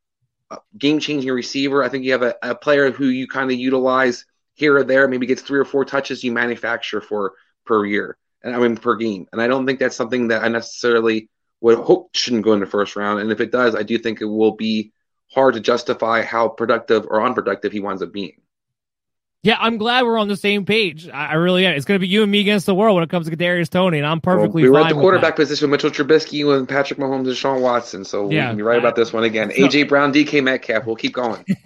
uh, 0.50 0.58
game 0.78 1.00
changing 1.00 1.32
receiver. 1.32 1.84
I 1.84 1.88
think 1.88 2.04
you 2.04 2.12
have 2.12 2.22
a, 2.22 2.36
a 2.42 2.54
player 2.54 2.92
who 2.92 3.06
you 3.06 3.30
kind 3.30 3.50
of 3.50 3.58
utilize 3.58 4.26
here 4.54 4.76
or 4.76 4.84
there, 4.84 5.08
maybe 5.08 5.28
gets 5.28 5.42
three 5.42 5.60
or 5.60 5.66
four 5.66 5.86
touches 5.86 6.22
you 6.22 6.34
manufacture 6.34 7.00
for 7.00 7.34
per 7.66 7.86
year, 7.86 8.18
and 8.44 8.54
I 8.54 8.60
mean 8.60 8.76
per 8.76 8.98
game. 8.98 9.26
And 9.32 9.42
I 9.42 9.48
don't 9.48 9.66
think 9.66 9.80
that's 9.80 9.96
something 9.96 10.28
that 10.28 10.44
I 10.44 10.50
necessarily 10.50 11.30
would 11.62 11.78
hope 11.78 12.10
shouldn't 12.14 12.44
go 12.44 12.52
in 12.52 12.60
the 12.60 12.66
first 12.66 12.98
round. 12.98 13.22
And 13.22 13.32
if 13.32 13.40
it 13.40 13.54
does, 13.54 13.74
I 13.74 13.84
do 13.84 13.98
think 13.98 14.20
it 14.20 14.26
will 14.26 14.58
be 14.58 14.92
hard 15.34 15.56
to 15.56 15.60
justify 15.60 16.22
how 16.24 16.48
productive 16.48 17.06
or 17.06 17.26
unproductive 17.26 17.72
he 17.72 17.80
winds 17.80 18.02
up 18.02 18.12
being. 18.12 18.42
Yeah, 19.44 19.58
I'm 19.60 19.78
glad 19.78 20.04
we're 20.04 20.20
on 20.20 20.28
the 20.28 20.38
same 20.38 20.66
page. 20.66 21.10
I, 21.10 21.30
I 21.30 21.34
really 21.34 21.66
am. 21.66 21.74
It's 21.74 21.86
going 21.86 22.00
to 22.00 22.00
be 22.00 22.08
you 22.08 22.22
and 22.22 22.32
me 22.32 22.42
against 22.42 22.68
the 22.68 22.76
world 22.76 22.94
when 22.94 23.04
it 23.04 23.10
comes 23.10 23.28
to 23.28 23.36
Kadarius 23.36 23.70
Toney, 23.70 23.98
and 23.98 24.06
I'm 24.06 24.22
perfectly. 24.22 24.64
Well, 24.64 24.72
we 24.72 24.78
were 24.78 24.86
at 24.86 24.90
the 24.90 25.02
quarterback 25.02 25.36
position 25.36 25.72
with 25.72 25.84
Mitchell 25.84 26.06
Trubisky, 26.06 26.46
with 26.46 26.70
Patrick 26.70 27.00
Mahomes, 27.00 27.22
and 27.22 27.26
Deshaun 27.26 27.62
Watson. 27.62 28.06
So 28.06 28.30
yeah, 28.30 28.54
be 28.54 28.62
right 28.62 28.76
I, 28.76 28.80
about 28.80 28.96
this 28.96 29.12
one 29.12 29.24
again. 29.24 29.50
AJ 29.50 29.90
Brown, 29.90 30.14
DK 30.14 30.44
Metcalf. 30.44 30.86
We'll 30.86 30.96
keep 30.96 31.14
going. 31.14 31.44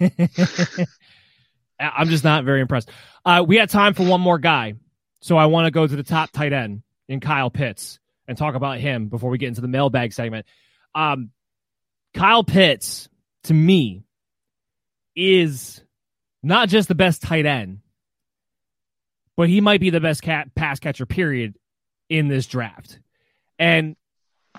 I'm 1.78 2.08
just 2.08 2.24
not 2.24 2.44
very 2.44 2.62
impressed. 2.62 2.90
Uh, 3.26 3.44
we 3.46 3.56
had 3.56 3.68
time 3.68 3.92
for 3.92 4.04
one 4.04 4.22
more 4.22 4.38
guy, 4.38 4.72
so 5.20 5.36
I 5.36 5.44
want 5.46 5.66
to 5.66 5.70
go 5.70 5.86
to 5.86 5.96
the 5.96 6.02
top 6.02 6.30
tight 6.30 6.54
end 6.54 6.82
in 7.08 7.20
Kyle 7.20 7.50
Pitts 7.50 7.98
and 8.26 8.38
talk 8.38 8.54
about 8.54 8.78
him 8.78 9.08
before 9.08 9.28
we 9.28 9.36
get 9.36 9.48
into 9.48 9.60
the 9.60 9.68
mailbag 9.68 10.14
segment. 10.14 10.46
Um, 10.94 11.30
Kyle 12.14 12.42
Pitts 12.42 13.10
to 13.46 13.54
me 13.54 14.04
is 15.14 15.82
not 16.42 16.68
just 16.68 16.88
the 16.88 16.94
best 16.94 17.22
tight 17.22 17.46
end, 17.46 17.80
but 19.36 19.48
he 19.48 19.60
might 19.60 19.80
be 19.80 19.90
the 19.90 20.00
best 20.00 20.22
cat 20.22 20.54
pass 20.54 20.78
catcher 20.78 21.06
period 21.06 21.56
in 22.08 22.28
this 22.28 22.46
draft. 22.46 22.98
And 23.58 23.96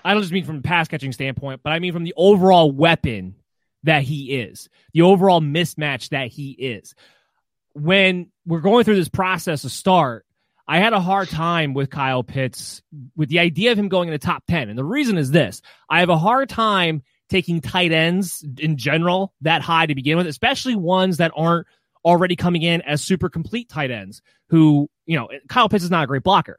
I 0.04 0.12
don't 0.12 0.22
just 0.22 0.32
mean 0.32 0.44
from 0.44 0.58
a 0.58 0.62
pass 0.62 0.88
catching 0.88 1.12
standpoint, 1.12 1.60
but 1.62 1.70
I 1.72 1.78
mean 1.78 1.92
from 1.92 2.04
the 2.04 2.14
overall 2.16 2.70
weapon 2.70 3.34
that 3.84 4.02
he 4.02 4.38
is, 4.40 4.68
the 4.92 5.02
overall 5.02 5.40
mismatch 5.40 6.10
that 6.10 6.28
he 6.28 6.50
is. 6.50 6.94
When 7.74 8.30
we're 8.46 8.60
going 8.60 8.84
through 8.84 8.96
this 8.96 9.08
process 9.08 9.62
to 9.62 9.68
start, 9.68 10.24
I 10.66 10.78
had 10.78 10.92
a 10.92 11.00
hard 11.00 11.28
time 11.28 11.74
with 11.74 11.90
Kyle 11.90 12.22
Pitts 12.22 12.82
with 13.16 13.28
the 13.28 13.38
idea 13.38 13.72
of 13.72 13.78
him 13.78 13.88
going 13.88 14.08
in 14.08 14.12
the 14.12 14.18
top 14.18 14.44
10. 14.48 14.68
And 14.68 14.78
the 14.78 14.84
reason 14.84 15.16
is 15.16 15.30
this 15.30 15.62
I 15.88 16.00
have 16.00 16.10
a 16.10 16.18
hard 16.18 16.48
time 16.48 17.02
taking 17.28 17.60
tight 17.60 17.92
ends 17.92 18.44
in 18.58 18.76
general 18.76 19.34
that 19.42 19.62
high 19.62 19.86
to 19.86 19.94
begin 19.94 20.16
with, 20.16 20.26
especially 20.26 20.76
ones 20.76 21.18
that 21.18 21.32
aren't 21.36 21.66
already 22.04 22.36
coming 22.36 22.62
in 22.62 22.80
as 22.82 23.02
super 23.02 23.28
complete 23.28 23.68
tight 23.68 23.90
ends 23.90 24.22
who, 24.48 24.88
you 25.06 25.16
know, 25.16 25.28
Kyle 25.48 25.68
Pitts 25.68 25.84
is 25.84 25.90
not 25.90 26.04
a 26.04 26.06
great 26.06 26.22
blocker. 26.22 26.58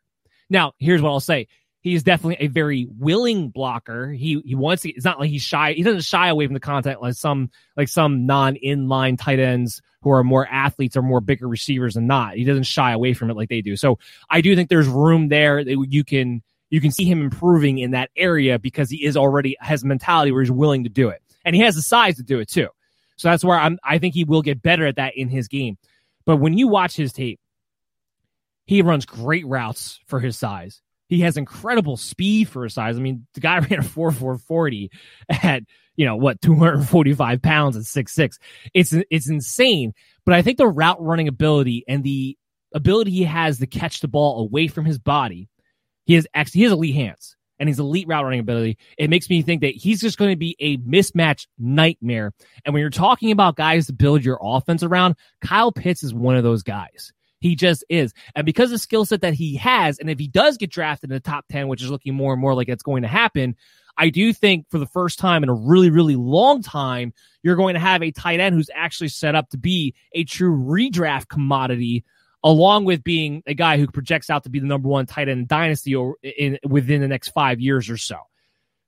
Now, 0.49 0.73
here's 0.77 1.01
what 1.01 1.09
I'll 1.09 1.19
say. 1.19 1.47
He's 1.81 2.03
definitely 2.03 2.45
a 2.45 2.47
very 2.47 2.87
willing 2.97 3.49
blocker. 3.49 4.11
He 4.11 4.41
he 4.43 4.53
wants 4.53 4.83
to. 4.83 4.89
It's 4.89 5.05
not 5.05 5.17
like 5.17 5.29
he's 5.29 5.41
shy. 5.41 5.73
He 5.73 5.83
doesn't 5.83 6.01
shy 6.01 6.27
away 6.27 6.45
from 6.45 6.53
the 6.53 6.59
contact 6.59 7.01
like 7.01 7.13
some 7.13 7.49
like 7.77 7.87
some 7.87 8.25
non 8.25 8.55
inline 8.55 9.17
tight 9.17 9.39
ends 9.39 9.81
who 10.01 10.11
are 10.11 10.23
more 10.23 10.45
athletes 10.47 10.97
or 10.97 11.01
more 11.01 11.21
bigger 11.21 11.47
receivers 11.47 11.93
than 11.93 12.05
not. 12.05 12.35
He 12.35 12.43
doesn't 12.43 12.63
shy 12.63 12.91
away 12.91 13.13
from 13.13 13.29
it 13.29 13.37
like 13.37 13.47
they 13.47 13.61
do. 13.61 13.77
So 13.77 13.97
I 14.29 14.41
do 14.41 14.55
think 14.57 14.69
there's 14.69 14.89
room 14.89 15.29
there 15.29 15.63
that 15.63 15.87
you 15.89 16.03
can 16.03 16.41
you 16.69 16.81
can 16.81 16.91
see 16.91 17.05
him 17.05 17.21
improving 17.21 17.79
in 17.79 17.91
that 17.91 18.09
area 18.15 18.59
because 18.59 18.89
he 18.89 19.03
is 19.03 19.17
already 19.17 19.55
has 19.59 19.83
mentality 19.83 20.31
where 20.31 20.41
he's 20.41 20.51
willing 20.51 20.83
to 20.83 20.89
do 20.89 21.09
it. 21.09 21.21
And 21.45 21.55
he 21.55 21.61
has 21.61 21.75
the 21.75 21.81
size 21.81 22.17
to 22.17 22.23
do 22.23 22.39
it 22.39 22.49
too. 22.49 22.67
So 23.17 23.29
that's 23.29 23.43
where 23.43 23.57
I'm 23.57 23.79
I 23.83 23.97
think 23.97 24.13
he 24.13 24.23
will 24.23 24.41
get 24.41 24.61
better 24.61 24.85
at 24.85 24.95
that 24.97 25.13
in 25.15 25.29
his 25.29 25.47
game. 25.47 25.77
But 26.25 26.37
when 26.37 26.57
you 26.57 26.67
watch 26.67 26.95
his 26.95 27.11
tape, 27.11 27.39
he 28.65 28.81
runs 28.81 29.05
great 29.05 29.47
routes 29.47 29.99
for 30.05 30.19
his 30.19 30.37
size. 30.37 30.81
He 31.07 31.21
has 31.21 31.37
incredible 31.37 31.97
speed 31.97 32.49
for 32.49 32.63
his 32.63 32.75
size. 32.75 32.97
I 32.97 33.01
mean, 33.01 33.25
the 33.33 33.39
guy 33.39 33.57
ran 33.69 33.79
a 33.79 33.83
4 33.83 34.11
4 34.11 34.37
40 34.37 34.91
at, 35.29 35.63
you 35.95 36.05
know, 36.05 36.15
what, 36.15 36.39
245 36.41 37.41
pounds 37.41 37.75
at 37.75 37.83
6'6. 37.83 38.37
It's 38.73 38.93
it's 39.09 39.29
insane. 39.29 39.93
But 40.23 40.35
I 40.35 40.43
think 40.43 40.57
the 40.57 40.67
route 40.67 41.01
running 41.01 41.27
ability 41.27 41.83
and 41.87 42.03
the 42.03 42.37
ability 42.73 43.11
he 43.11 43.23
has 43.23 43.57
to 43.57 43.65
catch 43.65 44.01
the 44.01 44.07
ball 44.07 44.41
away 44.41 44.67
from 44.67 44.85
his 44.85 44.99
body 44.99 45.49
he 46.09 46.15
has 46.15 46.25
ex- 46.33 46.51
he 46.51 46.63
has 46.63 46.71
elite 46.71 46.95
hands 46.95 47.37
and 47.59 47.69
he's 47.69 47.79
elite 47.79 48.07
route 48.07 48.23
running 48.23 48.39
ability. 48.39 48.79
It 48.97 49.11
makes 49.11 49.29
me 49.29 49.43
think 49.43 49.61
that 49.61 49.75
he's 49.75 50.01
just 50.01 50.17
going 50.17 50.31
to 50.31 50.35
be 50.35 50.55
a 50.59 50.77
mismatch 50.77 51.45
nightmare. 51.59 52.33
And 52.65 52.73
when 52.73 52.81
you're 52.81 52.89
talking 52.89 53.29
about 53.29 53.55
guys 53.55 53.85
to 53.85 53.93
build 53.93 54.25
your 54.25 54.39
offense 54.41 54.81
around, 54.81 55.17
Kyle 55.45 55.71
Pitts 55.71 56.01
is 56.01 56.11
one 56.11 56.35
of 56.35 56.41
those 56.43 56.63
guys. 56.63 57.13
He 57.41 57.55
just 57.55 57.85
is. 57.89 58.11
And 58.35 58.43
because 58.43 58.71
the 58.71 58.79
skill 58.79 59.05
set 59.05 59.21
that 59.21 59.35
he 59.35 59.55
has, 59.57 59.99
and 59.99 60.09
if 60.09 60.17
he 60.17 60.27
does 60.27 60.57
get 60.57 60.71
drafted 60.71 61.11
in 61.11 61.13
the 61.13 61.19
top 61.19 61.45
10, 61.51 61.67
which 61.67 61.83
is 61.83 61.91
looking 61.91 62.15
more 62.15 62.33
and 62.33 62.41
more 62.41 62.55
like 62.55 62.69
it's 62.69 62.81
going 62.81 63.03
to 63.03 63.07
happen, 63.07 63.55
I 63.95 64.09
do 64.09 64.33
think 64.33 64.65
for 64.71 64.79
the 64.79 64.87
first 64.87 65.19
time 65.19 65.43
in 65.43 65.49
a 65.49 65.53
really, 65.53 65.91
really 65.91 66.15
long 66.15 66.63
time, 66.63 67.13
you're 67.43 67.55
going 67.55 67.75
to 67.75 67.79
have 67.79 68.01
a 68.01 68.09
tight 68.09 68.39
end 68.39 68.55
who's 68.55 68.71
actually 68.73 69.09
set 69.09 69.35
up 69.35 69.49
to 69.49 69.59
be 69.59 69.93
a 70.13 70.23
true 70.23 70.57
redraft 70.57 71.27
commodity 71.27 72.03
along 72.43 72.85
with 72.85 73.03
being 73.03 73.43
a 73.45 73.53
guy 73.53 73.77
who 73.77 73.87
projects 73.87 74.29
out 74.29 74.43
to 74.43 74.49
be 74.49 74.59
the 74.59 74.67
number 74.67 74.87
one 74.87 75.05
tight 75.05 75.29
end 75.29 75.47
dynasty 75.47 75.95
or 75.95 76.15
in 76.23 76.57
within 76.63 77.01
the 77.01 77.07
next 77.07 77.29
five 77.29 77.59
years 77.59 77.89
or 77.89 77.97
so. 77.97 78.17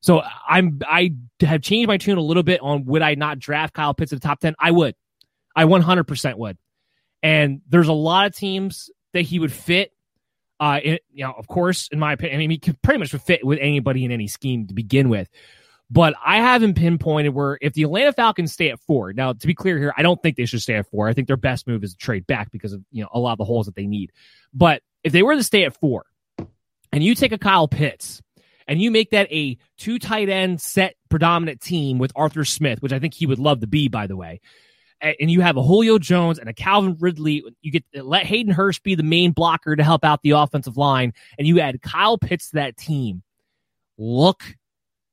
So 0.01 0.23
I'm 0.47 0.79
I 0.87 1.13
have 1.41 1.61
changed 1.61 1.87
my 1.87 1.97
tune 1.97 2.17
a 2.17 2.21
little 2.21 2.43
bit 2.43 2.61
on 2.61 2.85
would 2.85 3.01
I 3.01 3.15
not 3.15 3.39
draft 3.39 3.73
Kyle 3.73 3.93
Pitts 3.93 4.11
in 4.11 4.17
the 4.17 4.21
top 4.21 4.39
ten? 4.39 4.55
I 4.59 4.71
would, 4.71 4.95
I 5.55 5.65
100% 5.65 6.37
would. 6.37 6.57
And 7.23 7.61
there's 7.69 7.87
a 7.87 7.93
lot 7.93 8.25
of 8.25 8.35
teams 8.35 8.89
that 9.13 9.21
he 9.21 9.39
would 9.39 9.51
fit. 9.51 9.91
Uh, 10.59 10.79
in, 10.83 10.99
you 11.11 11.25
know, 11.25 11.33
of 11.35 11.47
course, 11.47 11.87
in 11.91 11.99
my 11.99 12.13
opinion, 12.13 12.35
I 12.35 12.39
mean, 12.39 12.51
he 12.51 12.59
could 12.59 12.79
pretty 12.81 12.99
much 12.99 13.11
fit 13.11 13.45
with 13.45 13.57
anybody 13.59 14.05
in 14.05 14.11
any 14.11 14.27
scheme 14.27 14.67
to 14.67 14.75
begin 14.75 15.09
with. 15.09 15.27
But 15.93 16.13
I 16.25 16.37
haven't 16.37 16.75
pinpointed 16.75 17.33
where 17.33 17.57
if 17.61 17.73
the 17.73 17.83
Atlanta 17.83 18.13
Falcons 18.13 18.53
stay 18.53 18.69
at 18.69 18.79
four. 18.79 19.11
Now, 19.11 19.33
to 19.33 19.45
be 19.45 19.53
clear 19.53 19.77
here, 19.77 19.93
I 19.97 20.03
don't 20.03 20.21
think 20.23 20.37
they 20.37 20.45
should 20.45 20.61
stay 20.61 20.75
at 20.75 20.89
four. 20.89 21.09
I 21.09 21.13
think 21.13 21.27
their 21.27 21.35
best 21.35 21.67
move 21.67 21.83
is 21.83 21.91
to 21.91 21.97
trade 21.97 22.25
back 22.25 22.49
because 22.49 22.71
of 22.71 22.81
you 22.91 23.03
know 23.03 23.09
a 23.11 23.19
lot 23.19 23.33
of 23.33 23.37
the 23.39 23.43
holes 23.43 23.65
that 23.65 23.75
they 23.75 23.87
need. 23.87 24.13
But 24.53 24.83
if 25.03 25.11
they 25.11 25.21
were 25.21 25.35
to 25.35 25.43
stay 25.43 25.65
at 25.65 25.77
four, 25.77 26.05
and 26.93 27.03
you 27.03 27.13
take 27.13 27.33
a 27.33 27.37
Kyle 27.37 27.67
Pitts 27.67 28.21
and 28.67 28.81
you 28.81 28.89
make 28.89 29.09
that 29.09 29.29
a 29.33 29.57
two 29.77 29.99
tight 29.99 30.29
end 30.29 30.61
set 30.61 30.95
predominant 31.09 31.59
team 31.59 31.97
with 31.97 32.13
Arthur 32.15 32.45
Smith, 32.45 32.81
which 32.81 32.93
I 32.93 32.99
think 32.99 33.13
he 33.13 33.25
would 33.25 33.39
love 33.39 33.59
to 33.59 33.67
be, 33.67 33.89
by 33.89 34.07
the 34.07 34.15
way. 34.15 34.39
and 35.01 35.29
you 35.29 35.41
have 35.41 35.57
a 35.57 35.63
Julio 35.63 35.97
Jones 35.99 36.39
and 36.39 36.47
a 36.47 36.53
Calvin 36.53 36.95
Ridley. 37.01 37.43
You 37.61 37.71
get 37.71 37.83
let 37.93 38.25
Hayden 38.25 38.53
Hurst 38.53 38.83
be 38.83 38.95
the 38.95 39.03
main 39.03 39.31
blocker 39.31 39.75
to 39.75 39.83
help 39.83 40.05
out 40.05 40.21
the 40.21 40.31
offensive 40.31 40.77
line, 40.77 41.11
and 41.37 41.45
you 41.45 41.59
add 41.59 41.81
Kyle 41.81 42.17
Pitts 42.17 42.51
to 42.51 42.55
that 42.55 42.77
team. 42.77 43.23
Look 43.97 44.55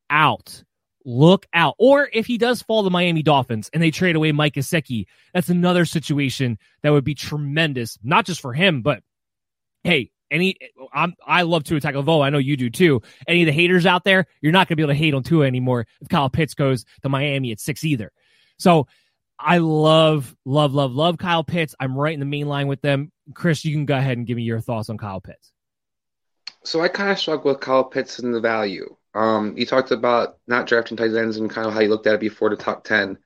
out. 0.09 0.63
Look 1.11 1.47
out. 1.55 1.75
Or 1.79 2.07
if 2.13 2.27
he 2.27 2.37
does 2.37 2.61
fall 2.61 2.85
to 2.85 2.91
Miami 2.91 3.23
Dolphins 3.23 3.71
and 3.73 3.83
they 3.83 3.91
trade 3.91 4.15
away 4.15 4.31
Mike 4.33 4.53
Gesicki, 4.53 5.07
that's 5.33 5.49
another 5.49 5.87
situation 5.87 6.59
that 6.83 6.93
would 6.93 7.03
be 7.03 7.15
tremendous, 7.15 7.99
not 8.03 8.27
just 8.27 8.43
for 8.43 8.53
him, 8.53 8.83
but 8.83 9.03
hey, 9.85 10.11
any 10.31 10.57
I'm 10.93 11.15
I 11.27 11.43
love 11.43 11.65
Tua 11.65 11.81
Tagovailoa. 11.81 12.27
I 12.27 12.29
know 12.29 12.37
you 12.37 12.59
do 12.59 12.69
too. 12.69 13.01
Any 13.27 13.41
of 13.41 13.47
the 13.47 13.53
haters 13.53 13.87
out 13.87 14.05
there, 14.05 14.27
you're 14.43 14.53
not 14.53 14.69
gonna 14.69 14.77
be 14.77 14.83
able 14.83 14.93
to 14.93 14.99
hate 14.99 15.15
on 15.15 15.23
Tua 15.23 15.47
anymore 15.47 15.87
if 16.03 16.11
Kyle 16.11 16.29
Pitts 16.29 16.53
goes 16.53 16.85
to 17.01 17.09
Miami 17.09 17.53
at 17.53 17.59
six 17.59 17.85
either. 17.85 18.13
So 18.59 18.87
I 19.39 19.59
love, 19.59 20.37
love, 20.45 20.75
love, 20.75 20.93
love 20.93 21.17
Kyle 21.17 21.43
Pitts. 21.43 21.75
I'm 21.81 21.97
right 21.97 22.13
in 22.13 22.21
the 22.21 22.27
main 22.27 22.49
line 22.49 22.67
with 22.67 22.83
them. 22.83 23.13
Chris, 23.33 23.65
you 23.65 23.73
can 23.73 23.87
go 23.87 23.97
ahead 23.97 24.19
and 24.19 24.27
give 24.27 24.37
me 24.37 24.43
your 24.43 24.61
thoughts 24.61 24.91
on 24.91 24.99
Kyle 24.99 25.23
Pitts. 25.23 25.53
So 26.65 26.83
I 26.83 26.89
kind 26.89 27.11
of 27.11 27.19
struggle 27.19 27.53
with 27.53 27.61
Kyle 27.61 27.85
Pitts 27.85 28.19
and 28.19 28.35
the 28.35 28.41
value. 28.41 28.95
Um, 29.19 29.59
you 29.59 29.67
talked 29.67 29.91
about 29.91 30.39
not 30.47 30.69
drafting 30.69 30.97
tight 30.97 31.13
ends 31.13 31.39
and 31.39 31.51
kind 31.51 31.67
of 31.67 31.75
how 31.75 31.81
you 31.81 31.89
looked 31.89 32.07
at 32.07 32.15
it 32.15 32.21
before 32.21 32.51
the 32.51 32.57
top 32.57 32.85
ten. 32.85 33.19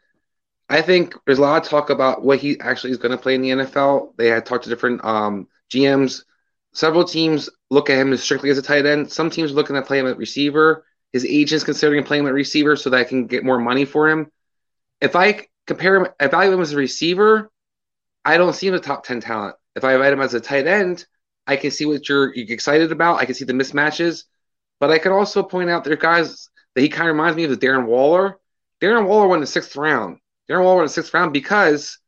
I 0.69 0.81
think 0.81 1.15
there's 1.27 1.39
a 1.39 1.43
lot 1.43 1.63
of 1.63 1.69
talk 1.69 1.91
about 1.91 2.25
what 2.25 2.39
he 2.39 2.59
actually 2.61 2.93
is 2.93 2.97
going 2.97 3.13
to 3.13 3.19
play 3.19 3.35
in 3.35 3.43
the 3.43 3.51
NFL. 3.51 4.17
They 4.17 4.29
had 4.29 4.47
talked 4.47 4.65
to 4.65 4.71
different 4.71 5.05
um, 5.05 5.49
GMs. 5.71 6.25
Several 6.73 7.05
teams 7.05 7.51
look 7.69 7.91
at 7.91 7.99
him 7.99 8.15
as 8.15 8.23
strictly 8.23 8.49
as 8.49 8.57
a 8.57 8.63
tight 8.63 8.87
end. 8.87 9.13
Some 9.13 9.29
teams 9.29 9.53
are 9.53 9.55
looking 9.55 9.77
to 9.77 9.83
play 9.83 9.99
him 9.99 10.07
at 10.07 10.17
receiver. 10.17 10.87
His 11.13 11.27
agent's 11.27 11.65
considering 11.65 12.05
playing 12.05 12.23
him 12.23 12.29
at 12.29 12.33
receiver 12.33 12.75
so 12.77 12.89
that 12.89 13.01
I 13.01 13.05
can 13.05 13.27
get 13.27 13.45
more 13.45 13.59
money 13.59 13.85
for 13.85 14.09
him. 14.09 14.33
If 15.03 15.15
I 15.15 15.47
compare 15.67 15.97
him, 15.97 16.07
evaluate 16.19 16.55
him 16.55 16.63
as 16.63 16.73
a 16.73 16.79
receiver, 16.79 17.51
I 18.25 18.39
don't 18.39 18.55
see 18.55 18.69
him 18.69 18.75
as 18.75 18.81
a 18.81 18.85
top 18.85 19.05
10 19.05 19.21
talent. 19.21 19.57
If 19.77 19.85
I 19.85 19.95
evaluate 19.95 20.15
him 20.15 20.23
as 20.23 20.33
a 20.33 20.41
tight 20.41 20.67
end, 20.67 21.05
I 21.47 21.57
can 21.57 21.71
see 21.71 21.85
what 21.85 22.09
you're, 22.09 22.35
you're 22.35 22.49
excited 22.49 22.93
about. 22.93 23.21
I 23.21 23.27
can 23.27 23.35
see 23.35 23.45
the 23.45 23.53
mismatches. 23.53 24.25
But 24.83 24.91
I 24.91 24.99
could 24.99 25.13
also 25.13 25.45
point 25.45 25.71
out 25.71 25.85
there 25.85 25.93
are 25.93 25.97
guys 25.97 26.51
that 26.75 26.81
he 26.81 26.89
kind 26.89 27.09
of 27.09 27.15
reminds 27.15 27.37
me 27.37 27.45
of 27.45 27.51
the 27.51 27.57
Darren 27.57 27.87
Waller. 27.87 28.41
Darren 28.81 29.07
Waller 29.07 29.29
went 29.29 29.39
in 29.39 29.43
the 29.43 29.47
sixth 29.47 29.77
round. 29.77 30.19
Darren 30.51 30.65
Waller 30.65 30.79
went 30.79 30.83
in 30.83 30.87
the 30.87 30.93
sixth 30.95 31.15
round 31.15 31.33
because 31.33 32.01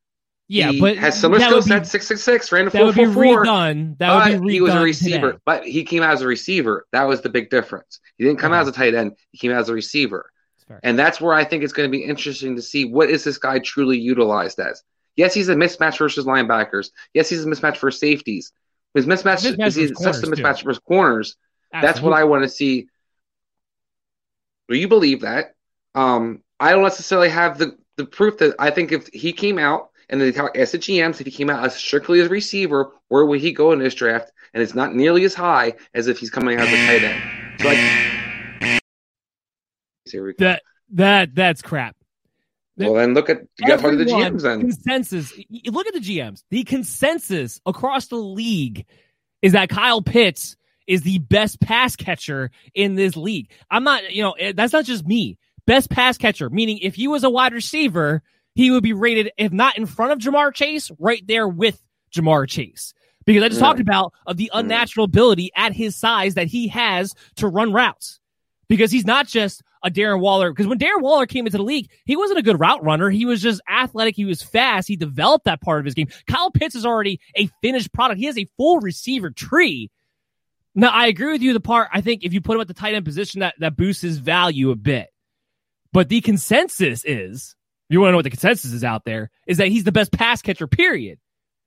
yeah, 0.49 0.73
he 0.73 0.81
but 0.81 0.97
has 0.97 1.21
similar 1.21 1.41
skill 1.41 1.63
set, 1.63 1.87
six 1.87 2.09
six 2.09 2.25
six, 2.25 2.51
ran 2.51 2.67
a 2.67 2.71
that 2.71 2.85
would 2.85 2.97
be 2.97 3.05
four 3.05 3.15
four. 3.15 3.45
redone. 3.45 3.97
That 3.99 4.13
would 4.17 4.41
be 4.41 4.47
but 4.47 4.53
he 4.55 4.61
was 4.61 4.75
a 4.75 4.81
receiver, 4.81 5.27
today. 5.35 5.43
but 5.47 5.65
he 5.65 5.85
came 5.85 6.03
out 6.03 6.15
as 6.15 6.23
a 6.23 6.27
receiver. 6.27 6.85
That 6.91 7.05
was 7.05 7.21
the 7.21 7.29
big 7.29 7.49
difference. 7.49 8.01
He 8.19 8.25
didn't 8.25 8.41
come 8.41 8.51
out 8.53 8.63
uh-huh. 8.63 8.63
as 8.63 8.69
a 8.71 8.73
tight 8.73 8.95
end. 8.95 9.13
He 9.31 9.39
came 9.39 9.53
out 9.53 9.61
as 9.61 9.69
a 9.69 9.73
receiver. 9.73 10.33
And 10.83 10.99
that's 10.99 11.21
where 11.21 11.33
I 11.33 11.45
think 11.45 11.63
it's 11.63 11.73
going 11.73 11.89
to 11.89 11.97
be 11.97 12.03
interesting 12.03 12.57
to 12.57 12.63
see 12.63 12.87
what 12.87 13.09
is 13.09 13.23
this 13.23 13.39
guy 13.39 13.61
truly 13.61 14.01
utilized 14.01 14.59
as. 14.59 14.83
Yes, 15.15 15.33
he's 15.33 15.49
a 15.49 15.55
mismatch 15.55 15.97
versus 15.97 16.25
linebackers. 16.25 16.91
Yes, 17.13 17.29
he's 17.29 17.45
a 17.45 17.49
mismatch 17.49 17.77
for 17.77 17.93
safeties. 17.93 18.51
His 18.95 19.07
mismatch, 19.07 19.45
Mismatch 19.45 19.67
is 19.67 19.75
he's 19.75 19.89
such 19.91 20.17
a 20.17 20.21
corners, 20.21 20.21
too. 20.21 20.31
mismatch 20.31 20.65
versus 20.65 20.83
corners. 20.85 21.37
That's 21.83 22.01
what 22.01 22.13
I 22.13 22.25
want 22.25 22.45
to 22.45 22.49
see. 22.49 22.89
Do 24.69 24.77
you 24.77 24.89
believe 24.89 25.23
that? 25.23 25.55
Um, 25.95 26.43
I 26.59 26.73
don't 26.73 26.83
necessarily 26.83 27.29
have 27.29 27.59
the, 27.59 27.77
the 27.97 28.05
proof 28.05 28.39
that 28.39 28.55
I 28.59 28.71
think 28.71 28.93
if 28.93 29.09
he 29.09 29.33
came 29.33 29.59
out 29.59 29.91
and 30.09 30.21
they 30.21 30.33
talk 30.33 30.57
as 30.57 30.73
the 30.73 30.79
GMs, 30.79 31.21
if 31.21 31.27
he 31.27 31.33
came 31.33 31.51
out 31.51 31.65
as 31.65 31.75
strictly 31.75 32.21
as 32.21 32.27
a 32.27 32.31
receiver, 32.31 32.93
where 33.09 33.25
would 33.25 33.41
he 33.41 33.53
go 33.53 33.73
in 33.73 33.79
this 33.79 33.95
draft? 33.95 34.33
And 34.53 34.63
it's 34.63 34.75
not 34.75 34.95
nearly 34.95 35.25
as 35.25 35.35
high 35.35 35.75
as 35.95 36.07
if 36.07 36.19
he's 36.19 36.31
coming 36.31 36.59
out 36.59 36.69
as 36.69 36.73
a 36.73 36.87
tight 36.87 37.03
end. 37.03 37.61
So 37.61 37.69
I, 37.71 38.81
here 40.11 40.25
we 40.25 40.33
go. 40.35 40.45
That 40.45 40.63
that 40.91 41.35
that's 41.35 41.63
crap. 41.63 41.97
Well, 42.77 42.95
then 42.95 43.15
look 43.15 43.31
at 43.31 43.43
you 43.59 43.67
got 43.67 43.77
to 43.77 43.83
talk 43.83 43.91
to 43.93 43.97
the 43.97 44.05
GMs 44.05 44.43
then. 44.43 44.61
Consensus. 44.61 45.33
Look 45.67 45.87
at 45.87 45.95
the 45.95 46.01
GMs. 46.01 46.43
The 46.51 46.65
consensus 46.65 47.61
across 47.67 48.09
the 48.09 48.17
league 48.17 48.87
is 49.43 49.53
that 49.53 49.69
Kyle 49.69 50.03
Pitts 50.03 50.57
is 50.87 51.03
the 51.03 51.19
best 51.19 51.61
pass 51.61 51.97
catcher 51.97 52.51
in 52.75 52.95
this 52.95 53.17
league. 53.17 53.51
I'm 53.71 53.85
not, 53.85 54.13
you 54.13 54.23
know, 54.23 54.33
eh, 54.33 54.53
that's 54.55 54.73
not 54.73 54.85
just 54.85 55.07
me. 55.07 55.39
Best 55.67 55.91
pass 55.91 56.19
catcher, 56.19 56.51
meaning 56.51 56.79
if 56.83 56.95
he 56.95 57.09
was 57.09 57.25
a 57.25 57.31
wide 57.31 57.53
receiver, 57.55 58.23
he 58.55 58.71
would 58.71 58.83
be 58.83 58.93
rated, 58.93 59.33
if 59.39 59.53
not 59.53 59.79
in 59.79 59.87
front 59.87 60.13
of 60.13 60.19
Ja'Marr 60.19 60.53
Chase, 60.55 60.91
right 60.99 61.27
there 61.27 61.49
with 61.49 61.83
Ja'Marr 62.15 62.49
Chase. 62.49 62.93
Because 63.27 63.43
I 63.43 63.49
just 63.49 63.61
Yeah. 63.61 63.67
talked 63.69 63.81
about 63.81 64.13
of 64.27 64.37
the 64.37 64.51
unnatural 64.53 65.05
ability 65.05 65.51
at 65.57 65.73
his 65.73 65.97
size 65.97 66.35
that 66.35 66.49
he 66.49 66.69
has 66.69 67.15
to 67.37 67.49
run 67.49 67.73
routes 67.73 68.21
because 68.69 68.91
he's 68.91 69.07
not 69.07 69.27
just 69.27 69.63
a 69.83 69.91
Darren 69.91 70.21
Waller. 70.21 70.51
Because 70.53 70.67
when 70.67 70.79
Darren 70.79 71.01
Waller 71.01 71.25
came 71.27 71.47
into 71.47 71.57
the 71.57 71.65
league, 71.65 71.91
he 72.05 72.17
wasn't 72.17 72.39
a 72.39 72.43
good 72.43 72.61
route 72.61 72.85
runner. 72.85 73.09
He 73.09 73.25
was 73.25 73.41
just 73.41 73.63
athletic. 73.69 74.15
He 74.15 74.27
was 74.27 74.43
fast. 74.43 74.89
He 74.89 74.97
developed 74.97 75.47
that 75.47 75.63
part 75.63 75.79
of 75.79 75.87
his 75.87 75.95
game. 75.95 76.09
Kyle 76.27 76.51
Pitts 76.51 76.75
is 76.75 76.85
already 76.85 77.19
a 77.35 77.49
finished 77.63 77.93
product. 77.95 78.19
He 78.21 78.27
has 78.27 78.37
a 78.39 78.49
full 78.59 78.81
receiver 78.81 79.31
tree. 79.31 79.91
Now, 80.75 80.89
I 80.89 81.07
agree 81.07 81.33
with 81.33 81.43
you. 81.43 81.53
The 81.53 81.61
part 81.61 81.89
I 81.93 82.01
think 82.01 82.25
if 82.25 82.33
you 82.33 82.41
put 82.41 82.55
him 82.57 82.61
at 82.61 82.69
the 82.69 82.75
tight 82.75 82.95
end 82.95 83.05
position, 83.05 83.41
that 83.41 83.55
that 83.61 83.77
boosts 83.77 84.03
his 84.03 84.19
value 84.19 84.71
a 84.71 84.77
bit. 84.77 85.09
But 85.93 86.09
the 86.09 86.21
consensus 86.21 87.05
is, 87.05 87.55
you 87.89 88.01
want 88.01 88.09
to 88.09 88.13
know 88.13 88.19
what 88.19 88.25
the 88.25 88.31
consensus 88.31 88.73
is 88.73 88.83
out 88.83 89.05
there, 89.05 89.31
is 89.47 89.59
that 89.59 89.69
he's 89.69 89.85
the 89.85 89.93
best 89.93 90.13
pass 90.13 90.43
catcher. 90.43 90.67
Period. 90.67 91.19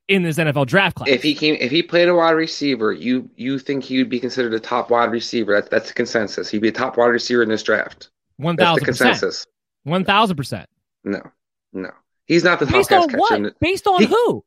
In 0.08 0.22
this 0.22 0.38
NFL 0.38 0.66
draft 0.66 0.96
class. 0.96 1.08
If 1.10 1.22
he 1.22 1.34
came, 1.34 1.56
if 1.60 1.70
he 1.70 1.82
played 1.82 2.08
a 2.08 2.14
wide 2.14 2.30
receiver, 2.30 2.92
you 2.92 3.28
you 3.36 3.58
think 3.58 3.84
he 3.84 3.98
would 3.98 4.08
be 4.08 4.18
considered 4.18 4.54
a 4.54 4.60
top 4.60 4.88
wide 4.90 5.10
receiver? 5.10 5.52
That's 5.52 5.68
that's 5.68 5.88
the 5.88 5.92
consensus. 5.92 6.48
He'd 6.50 6.62
be 6.62 6.68
a 6.68 6.72
top 6.72 6.96
wide 6.96 7.08
receiver 7.08 7.42
in 7.42 7.50
this 7.50 7.62
draft. 7.62 8.08
That's 8.38 8.56
the 8.56 8.64
thousand 8.64 8.84
percent. 8.86 9.10
consensus. 9.10 9.46
One 9.84 10.06
thousand 10.06 10.36
percent. 10.36 10.66
No, 11.04 11.20
no, 11.74 11.90
he's 12.24 12.42
not 12.42 12.58
the 12.58 12.64
top 12.64 12.74
Based 12.76 12.88
pass 12.88 13.02
on 13.02 13.08
catcher. 13.10 13.18
what? 13.18 13.60
Based 13.60 13.86
on 13.86 14.00
He- 14.00 14.06
who? 14.06 14.44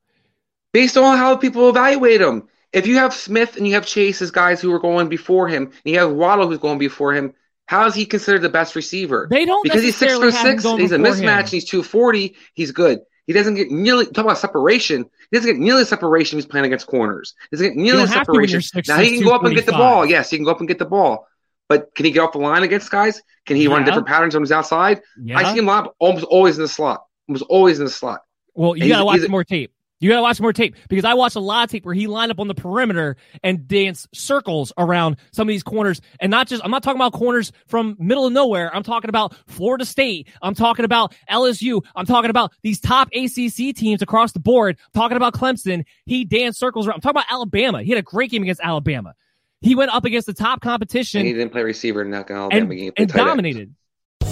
Based 0.74 0.98
on 0.98 1.18
how 1.20 1.36
people 1.36 1.70
evaluate 1.70 2.22
him. 2.22 2.48
If 2.74 2.88
you 2.88 2.98
have 2.98 3.14
Smith 3.14 3.58
and 3.58 3.68
you 3.68 3.74
have 3.74 3.86
Chase 3.86 4.22
as 4.22 4.32
guys 4.32 4.62
who 4.62 4.74
are 4.74 4.80
going 4.80 5.10
before 5.10 5.48
him, 5.48 5.66
and 5.66 5.74
you 5.94 6.00
have 6.00 6.12
Waddle 6.12 6.48
who's 6.48 6.60
going 6.60 6.78
before 6.78 7.14
him, 7.14 7.34
how 7.66 7.86
is 7.88 7.96
he 7.96 8.06
considered 8.06 8.42
the 8.42 8.50
best 8.50 8.76
receiver? 8.76 9.28
They 9.30 9.46
don't 9.46 9.64
because 9.64 9.82
he's 9.84 9.98
six 9.98 10.14
foot 10.14 10.34
six. 10.34 10.64
He's 10.64 10.92
a 10.92 10.98
mismatch. 10.98 11.50
He's 11.50 11.66
two 11.66 11.84
forty. 11.84 12.36
He's 12.54 12.72
good. 12.72 13.00
He 13.28 13.34
doesn't 13.34 13.56
get 13.56 13.72
nearly 13.72 14.06
talk 14.06 14.26
about 14.26 14.40
separation. 14.40 15.06
He 15.30 15.38
doesn't 15.38 15.52
get 15.52 15.60
nearly 15.60 15.86
separation 15.86 16.38
he's 16.38 16.46
playing 16.46 16.66
against 16.66 16.88
corners. 16.88 17.34
He 17.50 17.56
doesn't 17.56 17.76
get 17.76 17.78
nearly 17.78 18.00
don't 18.00 18.10
the 18.10 18.14
have 18.14 18.26
to 18.26 18.32
when 18.34 18.48
separation. 18.48 18.72
you're 18.74 18.84
6'6", 18.84 18.88
now 18.88 18.98
he 18.98 19.18
can 19.18 19.26
go 19.26 19.34
up 19.34 19.44
and 19.46 19.56
get 19.56 19.66
the 19.66 19.72
ball. 19.72 20.06
Yes, 20.06 20.30
he 20.30 20.38
can 20.38 20.46
go 20.46 20.52
up 20.52 20.60
and 20.60 20.68
get 20.68 20.80
the 20.80 20.86
ball. 20.86 21.28
But 21.70 21.96
can 21.96 22.06
he 22.06 22.12
get 22.12 22.20
off 22.20 22.34
the 22.34 22.40
line 22.40 22.64
against 22.64 22.92
guys? 22.92 23.22
Can 23.46 23.56
he 23.56 23.68
run 23.68 23.86
different 23.86 24.08
patterns 24.08 24.36
on 24.36 24.42
his 24.42 24.52
outside? 24.52 25.02
I 25.34 25.54
see 25.54 25.60
him 25.60 25.70
almost 26.00 26.26
always 26.26 26.58
in 26.58 26.64
the 26.64 26.68
slot. 26.68 27.06
Almost 27.30 27.46
always 27.48 27.80
in 27.80 27.86
the 27.86 27.92
slot. 27.92 28.22
Well, 28.54 28.76
you 28.76 28.90
got 28.90 29.00
to 29.00 29.06
watch 29.06 29.30
more 29.30 29.46
tape. 29.46 29.72
You 30.02 30.10
got 30.10 30.18
to 30.18 30.22
watch 30.24 30.42
more 30.42 30.52
tape 30.52 30.76
because 30.90 31.06
I 31.06 31.14
watched 31.14 31.36
a 31.36 31.40
lot 31.40 31.64
of 31.64 31.70
tape 31.70 31.86
where 31.86 31.94
he 31.94 32.08
lined 32.08 32.32
up 32.32 32.40
on 32.40 32.48
the 32.48 32.56
perimeter 32.56 33.16
and 33.44 33.68
danced 33.68 34.08
circles 34.14 34.74
around 34.78 35.18
some 35.32 35.48
of 35.48 35.50
these 35.50 35.62
corners. 35.62 36.02
And 36.20 36.32
not 36.32 36.48
just, 36.48 36.66
I'm 36.66 36.72
not 36.72 36.82
talking 36.82 37.00
about 37.00 37.14
corners 37.14 37.52
from 37.68 37.96
middle 38.00 38.26
of 38.26 38.34
nowhere. 38.34 38.76
I'm 38.76 38.82
talking 38.82 39.10
about 39.10 39.36
Florida 39.46 39.86
State. 39.86 40.28
I'm 40.42 40.56
talking 40.56 40.86
about 40.86 41.14
LSU. 41.30 41.86
I'm 41.96 42.08
talking 42.08 42.32
about 42.32 42.52
these 42.64 42.80
top 42.80 43.10
ACC 43.14 43.76
teams 43.76 44.02
across 44.02 44.32
the 44.32 44.40
board. 44.40 44.78
I'm 44.80 45.00
talking 45.00 45.18
about 45.18 45.34
Clemson. 45.34 45.86
He 46.06 46.26
danced 46.26 46.60
circles 46.60 46.88
around. 46.88 46.96
I'm 46.96 47.02
talking 47.02 47.22
about 47.22 47.32
Alabama. 47.32 47.84
He 47.84 47.92
had 47.92 48.00
a 48.00 48.04
great 48.04 48.32
game 48.32 48.42
against 48.42 48.62
Alabama. 48.62 49.14
He 49.62 49.76
went 49.76 49.92
up 49.92 50.06
against 50.06 50.26
the 50.26 50.34
top 50.34 50.54
And 50.54 50.62
competition 50.64 51.24
he 51.24 51.34
didn't 51.34 51.52
play 51.52 51.62
receiver 51.62 52.02
in 52.02 52.10
that 52.12 52.30
Alabama 52.32 52.50
and, 52.52 52.70
game. 52.72 52.80
He 52.98 53.04
and 53.04 53.10
tight 53.10 53.46
end. 53.46 53.76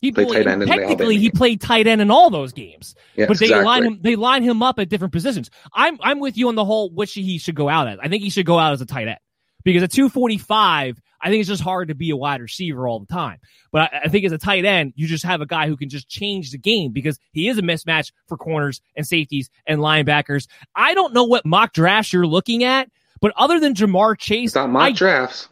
He 0.00 0.12
Played 0.12 0.28
tight 0.28 0.46
end 0.46 0.48
in 0.50 0.58
the 0.60 0.66
technically 0.66 1.18
he 1.18 1.30
played 1.30 1.60
tight 1.60 1.86
end 1.88 2.00
in 2.00 2.10
all 2.10 2.30
those 2.30 2.52
games, 2.52 2.94
Yes, 3.16 3.26
but 3.26 3.38
they 3.38 3.46
exactly. 3.46 3.64
line 3.66 3.84
him 3.84 3.98
they 4.00 4.14
line 4.16 4.42
him 4.44 4.62
up 4.62 4.78
at 4.78 4.88
different 4.88 5.12
positions. 5.12 5.50
I'm 5.72 5.98
I'm 6.02 6.20
with 6.20 6.36
you 6.36 6.48
on 6.48 6.54
the 6.54 6.64
whole 6.64 6.90
which 6.90 7.14
he 7.14 7.38
should 7.38 7.56
go 7.56 7.68
out 7.68 7.88
at. 7.88 7.98
I 8.00 8.08
think 8.08 8.22
he 8.22 8.30
should 8.30 8.46
go 8.46 8.58
out 8.58 8.72
as 8.72 8.80
a 8.80 8.86
tight 8.86 9.08
end 9.08 9.18
because 9.64 9.82
at 9.82 9.90
245, 9.90 11.00
I 11.20 11.28
think 11.28 11.40
it's 11.40 11.48
just 11.48 11.62
hard 11.62 11.88
to 11.88 11.96
be 11.96 12.10
a 12.10 12.16
wide 12.16 12.40
receiver 12.40 12.86
all 12.86 13.00
the 13.00 13.06
time. 13.12 13.38
But 13.72 13.92
I, 13.92 14.02
I 14.04 14.08
think 14.08 14.24
as 14.24 14.30
a 14.30 14.38
tight 14.38 14.64
end, 14.64 14.92
you 14.94 15.08
just 15.08 15.24
have 15.24 15.40
a 15.40 15.46
guy 15.46 15.66
who 15.66 15.76
can 15.76 15.88
just 15.88 16.08
change 16.08 16.52
the 16.52 16.58
game 16.58 16.92
because 16.92 17.18
he 17.32 17.48
is 17.48 17.58
a 17.58 17.62
mismatch 17.62 18.12
for 18.28 18.36
corners 18.36 18.80
and 18.96 19.04
safeties 19.04 19.50
and 19.66 19.80
linebackers. 19.80 20.46
I 20.76 20.94
don't 20.94 21.12
know 21.12 21.24
what 21.24 21.44
mock 21.44 21.72
drafts 21.72 22.12
you're 22.12 22.26
looking 22.26 22.62
at, 22.62 22.88
but 23.20 23.32
other 23.36 23.58
than 23.58 23.74
Ja'Marr 23.74 24.16
Chase, 24.16 24.50
It's 24.50 24.54
not 24.54 24.70
mock 24.70 24.82
I 24.82 24.92
drafts. 24.92 25.48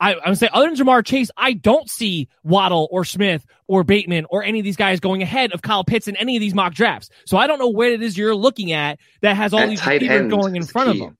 I, 0.00 0.14
I 0.14 0.28
would 0.28 0.38
say 0.38 0.48
other 0.52 0.68
than 0.72 0.76
Ja'Marr 0.76 1.04
Chase, 1.04 1.30
I 1.36 1.54
don't 1.54 1.90
see 1.90 2.28
Waddle 2.44 2.88
or 2.90 3.04
Smith 3.04 3.44
or 3.66 3.82
Bateman 3.82 4.26
or 4.30 4.44
any 4.44 4.60
of 4.60 4.64
these 4.64 4.76
guys 4.76 5.00
going 5.00 5.22
ahead 5.22 5.52
of 5.52 5.62
Kyle 5.62 5.82
Pitts 5.84 6.06
in 6.06 6.16
any 6.16 6.36
of 6.36 6.40
these 6.40 6.54
mock 6.54 6.74
drafts. 6.74 7.10
So 7.26 7.36
I 7.36 7.46
don't 7.46 7.58
know 7.58 7.68
where 7.68 7.90
it 7.90 8.02
is 8.02 8.16
you're 8.16 8.34
looking 8.34 8.72
at 8.72 8.98
that 9.22 9.36
has 9.36 9.52
all 9.52 9.60
At 9.60 9.68
these 9.68 9.80
tight 9.80 10.00
receivers 10.00 10.30
going 10.30 10.56
in 10.56 10.64
front 10.64 10.92
key. 10.92 11.00
of 11.00 11.06
them. 11.06 11.18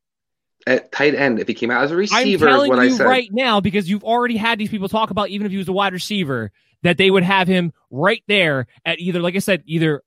At 0.66 0.92
tight 0.92 1.14
end, 1.14 1.40
if 1.40 1.48
he 1.48 1.54
came 1.54 1.70
out 1.70 1.82
as 1.84 1.90
a 1.90 1.94
I'm 1.94 1.98
receiver, 1.98 2.46
is 2.46 2.52
telling 2.52 2.68
what 2.68 2.78
I 2.78 2.90
said. 2.90 3.06
right 3.06 3.28
now 3.32 3.60
because 3.60 3.88
you've 3.88 4.04
already 4.04 4.36
had 4.36 4.58
these 4.58 4.68
people 4.68 4.88
talk 4.88 5.10
about 5.10 5.30
even 5.30 5.46
if 5.46 5.50
he 5.50 5.58
was 5.58 5.68
a 5.68 5.72
wide 5.72 5.92
receiver 5.92 6.52
that 6.82 6.98
they 6.98 7.10
would 7.10 7.22
have 7.24 7.48
him 7.48 7.72
right 7.90 8.22
there 8.28 8.66
at 8.84 9.00
either, 9.00 9.20
like 9.20 9.34
I 9.34 9.40
said, 9.40 9.62
either 9.66 10.02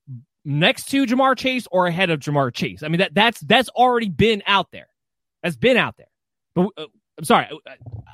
next 0.46 0.86
to 0.90 1.06
Ja'Marr 1.06 1.36
Chase 1.38 1.68
or 1.72 1.88
ahead 1.88 2.10
of 2.10 2.20
Ja'Marr 2.20 2.54
Chase. 2.54 2.84
I 2.84 2.88
mean 2.90 3.00
that 3.00 3.14
that's 3.14 3.40
that's 3.42 3.70
already 3.70 4.10
been 4.10 4.44
out 4.46 4.68
there. 4.72 4.88
That's 5.44 5.58
been 5.58 5.78
out 5.78 5.98
there. 5.98 6.08
But 6.54 6.68
uh, 6.78 6.86
I'm 7.22 7.26
sorry, 7.26 7.48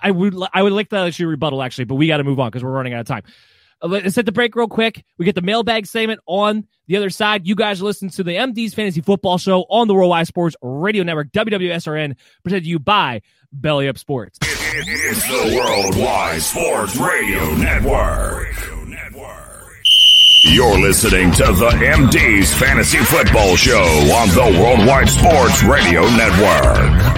I, 0.04 0.12
would 0.12 0.36
I 0.54 0.62
would 0.62 0.74
like 0.74 0.90
to 0.90 1.02
let 1.02 1.18
rebuttal 1.18 1.64
actually, 1.64 1.86
but 1.86 1.96
we 1.96 2.08
got 2.08 2.18
to 2.18 2.26
move 2.26 2.42
on 2.42 2.50
because 2.50 2.62
we're 2.62 2.72
running 2.72 2.94
out 2.94 3.00
of 3.00 3.08
time. 3.08 3.24
Uh, 3.82 3.88
Let's 3.88 4.18
hit 4.18 4.26
the 4.26 4.34
break 4.34 4.54
real 4.54 4.68
quick. 4.68 5.06
We 5.18 5.24
get 5.24 5.34
the 5.34 5.42
mailbag 5.42 5.86
segment 5.86 6.20
on 6.26 6.68
the 6.88 6.98
other 6.98 7.10
side. 7.10 7.48
You 7.48 7.56
guys 7.56 7.82
are 7.82 7.86
listening 7.86 8.12
to 8.12 8.24
the 8.24 8.34
MD's 8.34 8.74
Fantasy 8.74 9.00
Football 9.00 9.38
Show 9.38 9.62
on 9.70 9.88
the 9.88 9.94
Worldwide 9.94 10.28
Sports 10.28 10.58
Radio 10.62 11.04
Network, 11.04 11.32
WWSRN, 11.32 12.18
presented 12.44 12.66
to 12.66 12.70
you 12.70 12.80
by 12.80 13.22
Belly 13.54 13.88
Up 13.88 13.98
Sports. 13.98 14.40
It's 14.42 15.24
the 15.26 15.56
Worldwide 15.56 16.42
Sports 16.42 16.98
Radio 16.98 17.56
Network. 17.56 18.48
You're 20.44 20.80
listening 20.80 21.32
to 21.32 21.46
the 21.46 21.70
MD's 21.70 22.54
Fantasy 22.56 22.98
Football 22.98 23.56
Show 23.56 23.80
on 23.80 24.28
the 24.30 24.60
Worldwide 24.62 25.08
Sports 25.08 25.64
Radio 25.64 26.02
Network. 26.02 27.17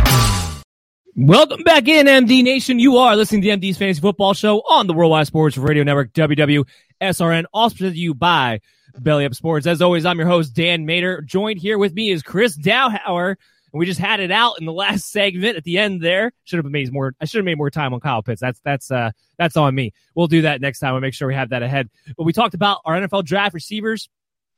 Welcome 1.21 1.63
back 1.63 1.89
in, 1.89 2.07
MD 2.07 2.41
Nation. 2.45 2.79
You 2.79 2.95
are 2.95 3.13
listening 3.13 3.41
to 3.41 3.49
the 3.49 3.57
MD's 3.57 3.77
Fantasy 3.77 3.99
Football 3.99 4.33
Show 4.33 4.59
on 4.59 4.87
the 4.87 4.93
Worldwide 4.93 5.27
Sports 5.27 5.57
Radio 5.57 5.83
Network, 5.83 6.13
WWSRN, 6.13 7.43
also 7.51 7.75
presented 7.75 7.95
to 7.95 7.99
you 7.99 8.13
by 8.13 8.61
Belly 8.97 9.25
Up 9.25 9.35
Sports. 9.35 9.67
As 9.67 9.81
always, 9.81 10.05
I'm 10.05 10.17
your 10.17 10.29
host, 10.29 10.53
Dan 10.53 10.85
Mater. 10.85 11.21
Joined 11.23 11.59
here 11.59 11.77
with 11.77 11.93
me 11.93 12.09
is 12.09 12.23
Chris 12.23 12.57
Dowhauer. 12.57 13.31
And 13.31 13.79
we 13.79 13.85
just 13.85 13.99
had 13.99 14.21
it 14.21 14.31
out 14.31 14.61
in 14.61 14.65
the 14.65 14.71
last 14.71 15.11
segment 15.11 15.57
at 15.57 15.65
the 15.65 15.77
end 15.77 16.01
there. 16.01 16.31
Should 16.45 16.63
have 16.63 16.71
made 16.71 16.89
more 16.93 17.13
I 17.19 17.25
should 17.25 17.39
have 17.39 17.45
made 17.45 17.57
more 17.57 17.69
time 17.69 17.93
on 17.93 17.99
Kyle 17.99 18.23
Pitts. 18.23 18.39
That's 18.39 18.61
that's 18.61 18.89
uh 18.89 19.11
that's 19.37 19.57
on 19.57 19.75
me. 19.75 19.91
We'll 20.15 20.27
do 20.27 20.43
that 20.43 20.61
next 20.61 20.79
time. 20.79 20.93
We'll 20.93 21.01
make 21.01 21.13
sure 21.13 21.27
we 21.27 21.35
have 21.35 21.49
that 21.49 21.63
ahead. 21.63 21.89
But 22.15 22.23
we 22.23 22.31
talked 22.31 22.53
about 22.53 22.79
our 22.85 22.95
NFL 22.95 23.25
draft 23.25 23.53
receivers. 23.53 24.07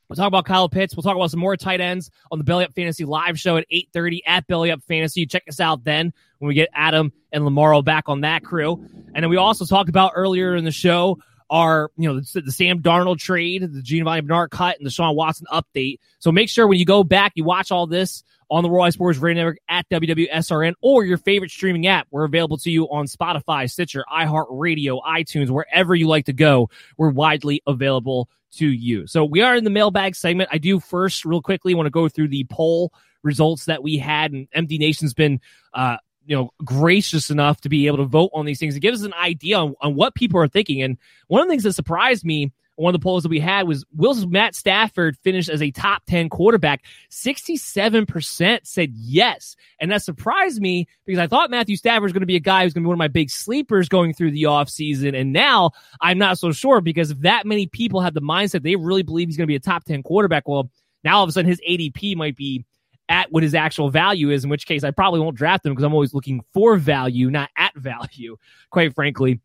We'll 0.07 0.17
talk 0.17 0.27
about 0.27 0.45
Kyle 0.45 0.69
Pitts. 0.69 0.95
We'll 0.95 1.03
talk 1.03 1.15
about 1.15 1.31
some 1.31 1.39
more 1.39 1.57
tight 1.57 1.81
ends 1.81 2.11
on 2.31 2.37
the 2.37 2.43
Belly 2.43 2.65
Up 2.65 2.73
Fantasy 2.75 3.05
live 3.05 3.39
show 3.39 3.57
at 3.57 3.65
8:30 3.71 4.19
at 4.27 4.45
Belly 4.45 4.69
Up 4.69 4.83
Fantasy. 4.83 5.25
Check 5.25 5.45
us 5.47 5.59
out 5.59 5.83
then 5.85 6.13
when 6.41 6.47
we 6.47 6.55
get 6.55 6.69
Adam 6.73 7.13
and 7.31 7.43
Lamaro 7.43 7.85
back 7.85 8.05
on 8.07 8.21
that 8.21 8.43
crew. 8.43 8.83
And 9.13 9.23
then 9.23 9.29
we 9.29 9.37
also 9.37 9.65
talked 9.65 9.89
about 9.89 10.13
earlier 10.15 10.55
in 10.55 10.65
the 10.65 10.71
show 10.71 11.19
our, 11.51 11.91
you 11.97 12.07
know, 12.07 12.21
the, 12.21 12.41
the 12.41 12.51
Sam 12.51 12.81
Darnold 12.81 13.19
trade, 13.19 13.61
the 13.61 13.81
Giovanni 13.81 14.21
Bernard 14.21 14.51
cut, 14.51 14.77
and 14.77 14.85
the 14.85 14.89
Deshaun 14.89 15.15
Watson 15.15 15.45
update. 15.51 15.99
So 16.19 16.31
make 16.31 16.49
sure 16.49 16.65
when 16.65 16.79
you 16.79 16.85
go 16.85 17.03
back, 17.03 17.33
you 17.35 17.43
watch 17.43 17.71
all 17.71 17.87
this 17.87 18.23
on 18.49 18.63
the 18.63 18.69
Worldwide 18.69 18.93
Sports 18.93 19.19
Radio 19.19 19.43
Network 19.43 19.57
at 19.67 19.87
WWSRN 19.89 20.73
or 20.81 21.03
your 21.03 21.17
favorite 21.17 21.51
streaming 21.51 21.87
app. 21.87 22.07
We're 22.09 22.23
available 22.23 22.57
to 22.59 22.71
you 22.71 22.85
on 22.85 23.05
Spotify, 23.05 23.69
Stitcher, 23.69 24.05
iHeartRadio, 24.11 25.01
iTunes, 25.03 25.49
wherever 25.49 25.93
you 25.93 26.07
like 26.07 26.25
to 26.25 26.33
go. 26.33 26.69
We're 26.97 27.11
widely 27.11 27.61
available 27.67 28.29
to 28.53 28.67
you. 28.67 29.05
So 29.07 29.25
we 29.25 29.41
are 29.41 29.55
in 29.55 29.65
the 29.65 29.69
mailbag 29.69 30.15
segment. 30.15 30.49
I 30.53 30.57
do 30.57 30.79
first, 30.79 31.25
real 31.25 31.41
quickly, 31.41 31.73
want 31.75 31.85
to 31.85 31.91
go 31.91 32.07
through 32.07 32.29
the 32.29 32.45
poll 32.49 32.93
results 33.23 33.65
that 33.65 33.83
we 33.83 33.97
had, 33.97 34.31
and 34.31 34.49
MD 34.51 34.79
Nation's 34.79 35.13
been, 35.13 35.41
uh, 35.73 35.97
you 36.31 36.37
know, 36.37 36.53
gracious 36.63 37.29
enough 37.29 37.59
to 37.59 37.67
be 37.67 37.87
able 37.87 37.97
to 37.97 38.05
vote 38.05 38.31
on 38.33 38.45
these 38.45 38.57
things. 38.57 38.73
It 38.73 38.79
gives 38.79 39.01
us 39.01 39.05
an 39.05 39.13
idea 39.15 39.57
on, 39.57 39.75
on 39.81 39.95
what 39.95 40.15
people 40.15 40.39
are 40.39 40.47
thinking. 40.47 40.81
And 40.81 40.97
one 41.27 41.41
of 41.41 41.47
the 41.47 41.51
things 41.51 41.63
that 41.63 41.73
surprised 41.73 42.23
me, 42.23 42.53
one 42.77 42.95
of 42.95 43.01
the 43.01 43.03
polls 43.03 43.23
that 43.23 43.29
we 43.29 43.41
had 43.41 43.67
was 43.67 43.83
Will's 43.93 44.25
Matt 44.25 44.55
Stafford 44.55 45.17
finished 45.25 45.49
as 45.49 45.61
a 45.61 45.71
top 45.71 46.03
10 46.07 46.29
quarterback. 46.29 46.85
67% 47.09 48.59
said 48.63 48.91
yes. 48.93 49.57
And 49.81 49.91
that 49.91 50.03
surprised 50.03 50.61
me 50.61 50.87
because 51.05 51.19
I 51.19 51.27
thought 51.27 51.51
Matthew 51.51 51.75
Stafford 51.75 52.03
was 52.03 52.13
going 52.13 52.21
to 52.21 52.25
be 52.25 52.37
a 52.37 52.39
guy 52.39 52.63
who's 52.63 52.73
going 52.73 52.83
to 52.83 52.85
be 52.85 52.91
one 52.91 52.95
of 52.95 52.99
my 52.99 53.09
big 53.09 53.29
sleepers 53.29 53.89
going 53.89 54.13
through 54.13 54.31
the 54.31 54.43
offseason. 54.43 55.19
And 55.19 55.33
now 55.33 55.71
I'm 55.99 56.17
not 56.17 56.37
so 56.37 56.53
sure 56.53 56.79
because 56.79 57.11
if 57.11 57.19
that 57.19 57.45
many 57.45 57.67
people 57.67 57.99
have 57.99 58.13
the 58.13 58.21
mindset 58.21 58.63
they 58.63 58.77
really 58.77 59.03
believe 59.03 59.27
he's 59.27 59.35
going 59.35 59.47
to 59.47 59.51
be 59.51 59.57
a 59.57 59.59
top 59.59 59.83
10 59.83 60.01
quarterback, 60.01 60.47
well, 60.47 60.71
now 61.03 61.17
all 61.17 61.23
of 61.23 61.29
a 61.29 61.33
sudden 61.33 61.49
his 61.49 61.59
ADP 61.69 62.15
might 62.15 62.37
be 62.37 62.63
at 63.11 63.29
what 63.29 63.43
his 63.43 63.53
actual 63.53 63.89
value 63.89 64.29
is, 64.29 64.45
in 64.45 64.49
which 64.49 64.65
case 64.65 64.85
I 64.85 64.91
probably 64.91 65.19
won't 65.19 65.35
draft 65.35 65.65
him 65.65 65.73
because 65.73 65.83
I'm 65.83 65.93
always 65.93 66.13
looking 66.13 66.41
for 66.53 66.77
value, 66.77 67.29
not 67.29 67.49
at 67.57 67.75
value, 67.75 68.37
quite 68.71 68.95
frankly. 68.95 69.41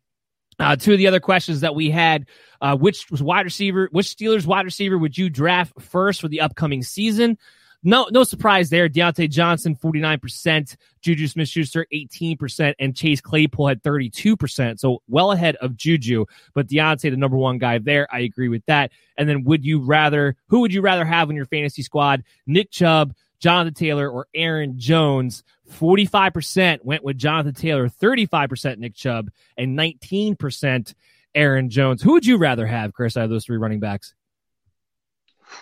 Uh, 0.57 0.75
two 0.75 0.93
of 0.93 0.97
the 0.97 1.05
other 1.05 1.19
questions 1.19 1.59
that 1.59 1.75
we 1.75 1.91
had, 1.91 2.25
uh, 2.61 2.75
which 2.75 3.11
was 3.11 3.21
wide 3.21 3.45
receiver, 3.45 3.89
which 3.91 4.07
Steelers 4.07 4.47
wide 4.47 4.65
receiver 4.65 4.97
would 4.97 5.15
you 5.15 5.29
draft 5.29 5.79
first 5.79 6.19
for 6.19 6.29
the 6.29 6.41
upcoming 6.41 6.81
season? 6.81 7.37
No, 7.83 8.07
no 8.11 8.23
surprise 8.23 8.71
there. 8.71 8.89
Diontae 8.89 9.29
Johnson, 9.29 9.75
49%, 9.75 10.75
Juju 11.01 11.27
Smith 11.27 11.47
Schuster, 11.47 11.85
18%, 11.93 12.73
and 12.79 12.95
Chase 12.95 13.21
Claypool 13.21 13.67
had 13.67 13.83
32%. 13.83 14.79
So 14.79 15.03
well 15.07 15.31
ahead 15.31 15.57
of 15.57 15.75
Juju, 15.77 16.25
but 16.55 16.67
Diontae, 16.67 17.11
the 17.11 17.17
number 17.17 17.37
one 17.37 17.59
guy 17.59 17.77
there. 17.77 18.07
I 18.11 18.21
agree 18.21 18.49
with 18.49 18.65
that. 18.65 18.91
And 19.15 19.29
then 19.29 19.43
would 19.43 19.63
you 19.63 19.79
rather, 19.79 20.35
who 20.47 20.61
would 20.61 20.73
you 20.73 20.81
rather 20.81 21.05
have 21.05 21.29
in 21.29 21.35
your 21.35 21.45
fantasy 21.45 21.83
squad? 21.83 22.23
Nick 22.47 22.71
Chubb, 22.71 23.13
Jonathan 23.39 23.73
Taylor, 23.73 24.09
or 24.09 24.27
Aaron 24.33 24.79
Jones? 24.79 25.43
45% 25.73 26.83
went 26.83 27.03
with 27.03 27.17
Jonathan 27.17 27.53
Taylor, 27.53 27.89
35% 27.89 28.77
Nick 28.77 28.95
Chubb, 28.95 29.29
and 29.57 29.77
19% 29.77 30.93
Aaron 31.35 31.69
Jones. 31.69 32.01
Who 32.01 32.13
would 32.13 32.25
you 32.25 32.37
rather 32.37 32.65
have, 32.65 32.93
Chris, 32.93 33.17
out 33.17 33.25
of 33.25 33.29
those 33.29 33.45
three 33.45 33.57
running 33.57 33.79
backs? 33.79 34.13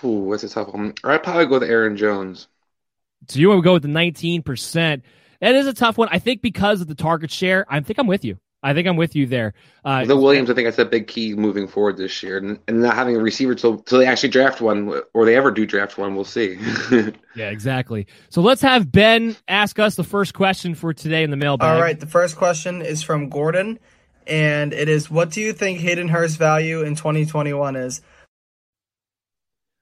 Ooh, 0.03 0.29
that's 0.31 0.43
a 0.43 0.49
tough 0.49 0.69
one. 0.69 0.93
I'd 1.03 1.23
probably 1.23 1.45
go 1.45 1.59
with 1.59 1.63
Aaron 1.63 1.97
Jones. 1.97 2.47
So 3.27 3.39
you 3.39 3.49
want 3.49 3.59
to 3.59 3.63
go 3.63 3.73
with 3.73 3.83
the 3.83 3.89
19%. 3.89 5.01
That 5.41 5.55
is 5.55 5.67
a 5.67 5.73
tough 5.73 5.97
one. 5.97 6.09
I 6.11 6.19
think 6.19 6.41
because 6.41 6.81
of 6.81 6.87
the 6.87 6.95
target 6.95 7.31
share, 7.31 7.65
I 7.69 7.79
think 7.81 7.99
I'm 7.99 8.07
with 8.07 8.23
you. 8.23 8.39
I 8.65 8.73
think 8.73 8.87
I'm 8.87 8.95
with 8.95 9.15
you 9.15 9.27
there. 9.27 9.53
Uh, 9.85 10.05
the 10.05 10.17
Williams, 10.17 10.49
I 10.49 10.55
think 10.55 10.65
that's 10.65 10.79
a 10.79 10.85
big 10.85 11.07
key 11.07 11.35
moving 11.35 11.67
forward 11.67 11.97
this 11.97 12.23
year, 12.23 12.39
and, 12.39 12.59
and 12.67 12.81
not 12.81 12.95
having 12.95 13.15
a 13.15 13.19
receiver 13.19 13.53
till 13.53 13.77
till 13.77 13.99
they 13.99 14.07
actually 14.07 14.29
draft 14.29 14.59
one, 14.59 15.01
or 15.13 15.23
they 15.23 15.35
ever 15.35 15.51
do 15.51 15.67
draft 15.67 15.99
one, 15.99 16.15
we'll 16.15 16.23
see. 16.23 16.57
yeah, 17.35 17.49
exactly. 17.51 18.07
So 18.29 18.41
let's 18.41 18.63
have 18.63 18.91
Ben 18.91 19.35
ask 19.47 19.77
us 19.77 19.93
the 19.93 20.03
first 20.03 20.33
question 20.33 20.73
for 20.73 20.95
today 20.95 21.21
in 21.21 21.29
the 21.29 21.37
mailbag. 21.37 21.75
All 21.75 21.79
right, 21.79 21.99
the 21.99 22.07
first 22.07 22.37
question 22.37 22.81
is 22.81 23.03
from 23.03 23.29
Gordon, 23.29 23.77
and 24.25 24.73
it 24.73 24.89
is: 24.89 25.11
What 25.11 25.29
do 25.29 25.41
you 25.41 25.53
think 25.53 25.81
Hayden 25.81 26.07
Hurst's 26.07 26.37
value 26.37 26.81
in 26.81 26.95
2021 26.95 27.75
is? 27.75 28.01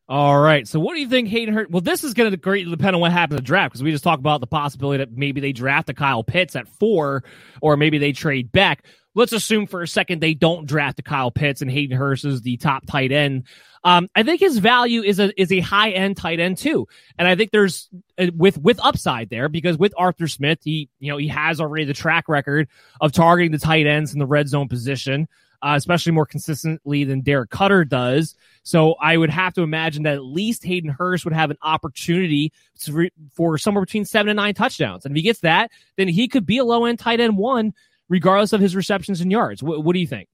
All 0.10 0.38
right. 0.38 0.68
So, 0.68 0.80
what 0.80 0.96
do 0.96 1.02
you 1.02 1.08
think 1.08 1.30
Hayden 1.30 1.54
Hurst? 1.54 1.72
Well, 1.72 1.82
this 1.82 2.04
is 2.04 2.14
going 2.14 2.30
to 2.30 2.38
greatly 2.38 2.70
depend 2.70 2.96
on 2.96 3.02
what 3.02 3.14
happens 3.14 3.38
in 3.38 3.44
the 3.44 3.48
draft 3.48 3.72
because 3.72 3.84
we 3.84 3.92
just 3.92 4.04
talked 4.04 4.20
about 4.20 4.42
the 4.42 4.48
possibility 4.48 4.98
that 4.98 5.14
maybe 5.14 5.40
they 5.40 5.54
draft 5.54 5.90
a 5.90 5.94
Kyle 5.94 6.24
Pitts 6.24 6.56
at 6.56 6.68
four, 6.68 7.24
or 7.62 7.78
maybe 7.78 7.98
they 7.98 8.12
trade 8.12 8.52
back. 8.52 8.86
Let's 9.16 9.32
assume 9.32 9.66
for 9.66 9.82
a 9.82 9.88
second 9.88 10.22
they 10.22 10.34
don't 10.34 10.66
draft 10.66 11.00
a 11.00 11.04
Kyle 11.04 11.32
Pitts 11.32 11.62
and 11.62 11.72
Hayden 11.72 11.98
Hurst 11.98 12.26
is 12.26 12.42
the 12.42 12.58
top 12.58 12.86
tight 12.86 13.12
end. 13.12 13.44
Um, 13.86 14.10
I 14.16 14.24
think 14.24 14.42
his 14.42 14.58
value 14.58 15.04
is 15.04 15.20
a 15.20 15.40
is 15.42 15.52
a 15.52 15.60
high 15.62 15.92
end 15.92 16.18
tight 16.18 16.40
end 16.40 16.58
too, 16.58 16.88
and 17.18 17.28
I 17.28 17.36
think 17.36 17.52
there's 17.52 17.90
uh, 18.18 18.28
with 18.36 18.58
with 18.58 18.80
upside 18.84 19.30
there 19.30 19.48
because 19.48 19.78
with 19.78 19.94
Arthur 19.98 20.28
Smith, 20.28 20.60
he 20.64 20.90
you 21.00 21.12
know 21.12 21.18
he 21.18 21.28
has 21.30 21.62
already 21.62 21.86
the 21.86 21.94
track 21.94 22.28
record 22.28 22.68
of 23.00 23.14
targeting 23.14 23.52
the 23.52 23.58
tight 23.58 23.86
ends 23.86 24.14
in 24.14 24.20
the 24.20 24.26
red 24.26 24.50
zone 24.50 24.68
position 24.68 25.28
uh, 25.64 25.76
especially 25.76 26.12
more 26.12 26.26
consistently 26.26 27.06
than 27.06 27.22
Dirk 27.22 27.50
Koetter 27.50 27.88
does. 27.88 28.36
So 28.64 28.94
I 28.94 29.16
would 29.16 29.30
have 29.30 29.54
to 29.54 29.62
imagine 29.62 30.04
that 30.04 30.16
at 30.16 30.24
least 30.24 30.66
Hayden 30.66 30.90
Hurst 30.90 31.24
would 31.24 31.34
have 31.34 31.52
an 31.52 31.58
opportunity 31.62 32.52
to, 32.82 33.10
for 33.34 33.58
somewhere 33.58 33.86
between 33.86 34.04
seven 34.04 34.30
and 34.30 34.38
nine 34.38 34.54
touchdowns. 34.54 35.06
And 35.06 35.14
if 35.14 35.16
he 35.16 35.22
gets 35.22 35.40
that, 35.40 35.72
then 35.96 36.10
he 36.10 36.28
could 36.28 36.46
be 36.46 36.58
a 36.58 36.66
low 36.66 36.86
end 36.86 37.00
tight 37.00 37.22
end 37.22 37.38
one, 37.38 37.74
regardless 38.10 38.52
of 38.52 38.60
his 38.60 38.76
receptions 38.76 39.22
and 39.22 39.32
yards. 39.32 39.64
What, 39.64 39.84
what 39.84 39.94
do 39.94 40.00
you 40.00 40.08
think? 40.08 40.28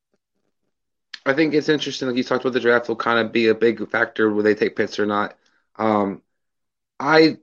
I 1.26 1.34
think 1.34 1.54
it's 1.54 1.70
interesting. 1.70 2.08
Like 2.08 2.18
you 2.18 2.24
talked 2.24 2.44
about, 2.44 2.54
the 2.54 2.60
draft 2.60 2.88
will 2.88 2.96
kind 2.96 3.20
of 3.20 3.32
be 3.32 3.48
a 3.48 3.56
big 3.56 3.88
factor 3.90 4.32
whether 4.32 4.50
they 4.50 4.56
take 4.56 4.76
Pitts 4.76 4.98
or 4.98 5.06
not. 5.06 5.38
Um, 5.78 6.24
I 7.00 7.38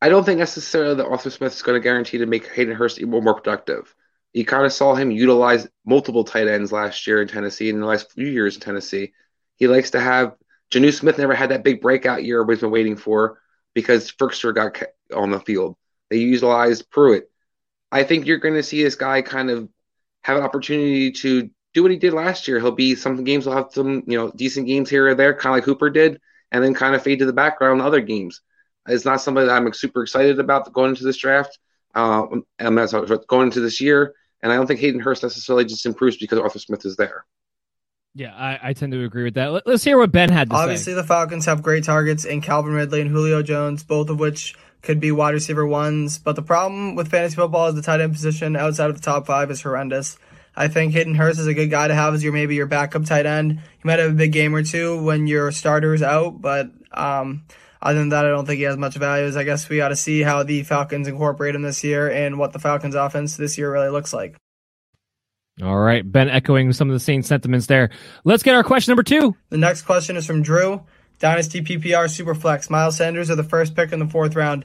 I 0.00 0.08
don't 0.08 0.24
think 0.24 0.40
necessarily 0.40 0.96
that 0.96 1.06
Arthur 1.06 1.30
Smith 1.30 1.54
is 1.54 1.62
going 1.62 1.80
to 1.80 1.84
guarantee 1.84 2.18
to 2.18 2.26
make 2.26 2.48
Hayden 2.48 2.74
Hurst 2.74 3.00
more, 3.00 3.22
more 3.22 3.34
productive. 3.34 3.94
You 4.32 4.44
kind 4.44 4.64
of 4.64 4.72
saw 4.72 4.94
him 4.94 5.10
utilize 5.10 5.68
multiple 5.84 6.24
tight 6.24 6.48
ends 6.48 6.72
last 6.72 7.06
year 7.06 7.20
in 7.20 7.28
Tennessee 7.28 7.68
and 7.68 7.76
in 7.76 7.80
the 7.80 7.86
last 7.86 8.12
few 8.12 8.26
years 8.26 8.54
in 8.54 8.60
Tennessee. 8.60 9.12
He 9.56 9.68
likes 9.68 9.90
to 9.90 10.00
have 10.00 10.36
Jonnu 10.70 10.92
Smith 10.92 11.18
never 11.18 11.34
had 11.34 11.50
that 11.50 11.64
big 11.64 11.82
breakout 11.82 12.24
year 12.24 12.40
everybody's 12.40 12.62
been 12.62 12.70
waiting 12.70 12.96
for 12.96 13.38
because 13.74 14.10
Firkser 14.10 14.54
got 14.54 14.82
on 15.14 15.30
the 15.30 15.40
field. 15.40 15.76
They 16.08 16.16
utilized 16.16 16.90
Pruitt. 16.90 17.30
I 17.90 18.04
think 18.04 18.26
you're 18.26 18.38
going 18.38 18.54
to 18.54 18.62
see 18.62 18.82
this 18.82 18.94
guy 18.94 19.20
kind 19.22 19.50
of 19.50 19.68
have 20.22 20.38
an 20.38 20.44
opportunity 20.44 21.12
to 21.12 21.50
do 21.74 21.82
what 21.82 21.90
he 21.90 21.98
did 21.98 22.14
last 22.14 22.48
year. 22.48 22.58
He'll 22.58 22.72
be 22.72 22.94
some 22.94 23.22
games 23.24 23.46
will 23.46 23.54
have 23.54 23.68
some 23.70 24.02
you 24.06 24.18
know 24.18 24.30
decent 24.30 24.66
games 24.66 24.88
here 24.88 25.08
or 25.08 25.14
there, 25.14 25.34
kind 25.34 25.52
of 25.52 25.58
like 25.58 25.64
Hooper 25.64 25.90
did, 25.90 26.20
and 26.50 26.64
then 26.64 26.74
kind 26.74 26.94
of 26.94 27.02
fade 27.02 27.18
to 27.18 27.26
the 27.26 27.32
background 27.32 27.80
in 27.80 27.86
other 27.86 28.00
games. 28.00 28.40
It's 28.88 29.04
not 29.04 29.20
somebody 29.20 29.46
that 29.46 29.56
I'm 29.56 29.72
super 29.72 30.02
excited 30.02 30.38
about 30.38 30.72
going 30.72 30.90
into 30.90 31.04
this 31.04 31.16
draft. 31.16 31.58
Uh, 31.94 32.26
I'm 32.58 32.88
sorry, 32.88 33.06
going 33.28 33.48
into 33.48 33.60
this 33.60 33.80
year, 33.80 34.14
And 34.42 34.52
I 34.52 34.56
don't 34.56 34.66
think 34.66 34.80
Hayden 34.80 35.00
Hurst 35.00 35.22
necessarily 35.22 35.64
just 35.64 35.86
improves 35.86 36.16
because 36.16 36.38
Arthur 36.38 36.58
Smith 36.58 36.84
is 36.84 36.96
there. 36.96 37.24
Yeah, 38.14 38.34
I, 38.34 38.58
I 38.62 38.72
tend 38.74 38.92
to 38.92 39.04
agree 39.04 39.24
with 39.24 39.34
that. 39.34 39.52
Let, 39.52 39.66
us 39.66 39.84
hear 39.84 39.96
what 39.96 40.12
Ben 40.12 40.28
had 40.28 40.50
to 40.50 40.56
say. 40.56 40.62
Obviously, 40.62 40.92
say. 40.92 40.96
the 40.96 41.04
Falcons 41.04 41.46
have 41.46 41.62
great 41.62 41.84
targets 41.84 42.24
in 42.24 42.42
Calvin 42.42 42.74
Ridley 42.74 43.00
and 43.00 43.10
Julio 43.10 43.42
Jones, 43.42 43.84
both 43.84 44.10
of 44.10 44.18
which 44.18 44.54
could 44.82 45.00
be 45.00 45.12
wide 45.12 45.32
receiver 45.32 45.66
ones. 45.66 46.18
But 46.18 46.36
the 46.36 46.42
problem 46.42 46.94
with 46.94 47.08
fantasy 47.08 47.36
football 47.36 47.68
is 47.68 47.74
the 47.74 47.82
tight 47.82 48.00
end 48.00 48.12
position 48.12 48.54
outside 48.56 48.90
of 48.90 48.96
the 48.96 49.02
top 49.02 49.26
five 49.26 49.50
is 49.50 49.62
horrendous. 49.62 50.18
I 50.54 50.68
think 50.68 50.92
Hayden 50.92 51.14
Hurst 51.14 51.40
is 51.40 51.46
a 51.46 51.54
good 51.54 51.70
guy 51.70 51.88
to 51.88 51.94
have 51.94 52.12
as 52.12 52.22
your 52.22 52.34
maybe 52.34 52.54
your 52.54 52.66
backup 52.66 53.06
tight 53.06 53.24
end. 53.24 53.52
You 53.52 53.84
might 53.84 53.98
have 53.98 54.10
a 54.10 54.14
big 54.14 54.32
game 54.32 54.54
or 54.54 54.62
two 54.62 55.02
when 55.02 55.26
your 55.26 55.50
starter 55.50 55.94
is 55.94 56.02
out, 56.02 56.42
but 56.42 56.70
um, 56.92 57.44
other 57.82 57.98
than 57.98 58.10
that, 58.10 58.24
I 58.24 58.30
don't 58.30 58.46
think 58.46 58.58
he 58.58 58.64
has 58.64 58.76
much 58.76 58.94
value. 58.94 59.26
As 59.26 59.36
I 59.36 59.44
guess 59.44 59.68
we 59.68 59.76
got 59.76 59.88
to 59.88 59.96
see 59.96 60.22
how 60.22 60.42
the 60.42 60.62
Falcons 60.62 61.08
incorporate 61.08 61.54
him 61.54 61.62
this 61.62 61.82
year 61.82 62.10
and 62.10 62.38
what 62.38 62.52
the 62.52 62.58
Falcons 62.58 62.94
offense 62.94 63.36
this 63.36 63.58
year 63.58 63.72
really 63.72 63.90
looks 63.90 64.12
like. 64.12 64.36
All 65.60 65.78
right, 65.78 66.10
Ben 66.10 66.30
echoing 66.30 66.72
some 66.72 66.88
of 66.88 66.94
the 66.94 67.00
same 67.00 67.22
sentiments 67.22 67.66
there. 67.66 67.90
Let's 68.24 68.42
get 68.42 68.54
our 68.54 68.64
question 68.64 68.92
number 68.92 69.02
two. 69.02 69.36
The 69.50 69.58
next 69.58 69.82
question 69.82 70.16
is 70.16 70.26
from 70.26 70.42
Drew. 70.42 70.82
Dynasty 71.18 71.60
PPR 71.60 72.06
Superflex. 72.06 72.70
Miles 72.70 72.96
Sanders 72.96 73.30
or 73.30 73.36
the 73.36 73.44
first 73.44 73.74
pick 73.74 73.92
in 73.92 73.98
the 73.98 74.06
fourth 74.06 74.34
round? 74.34 74.64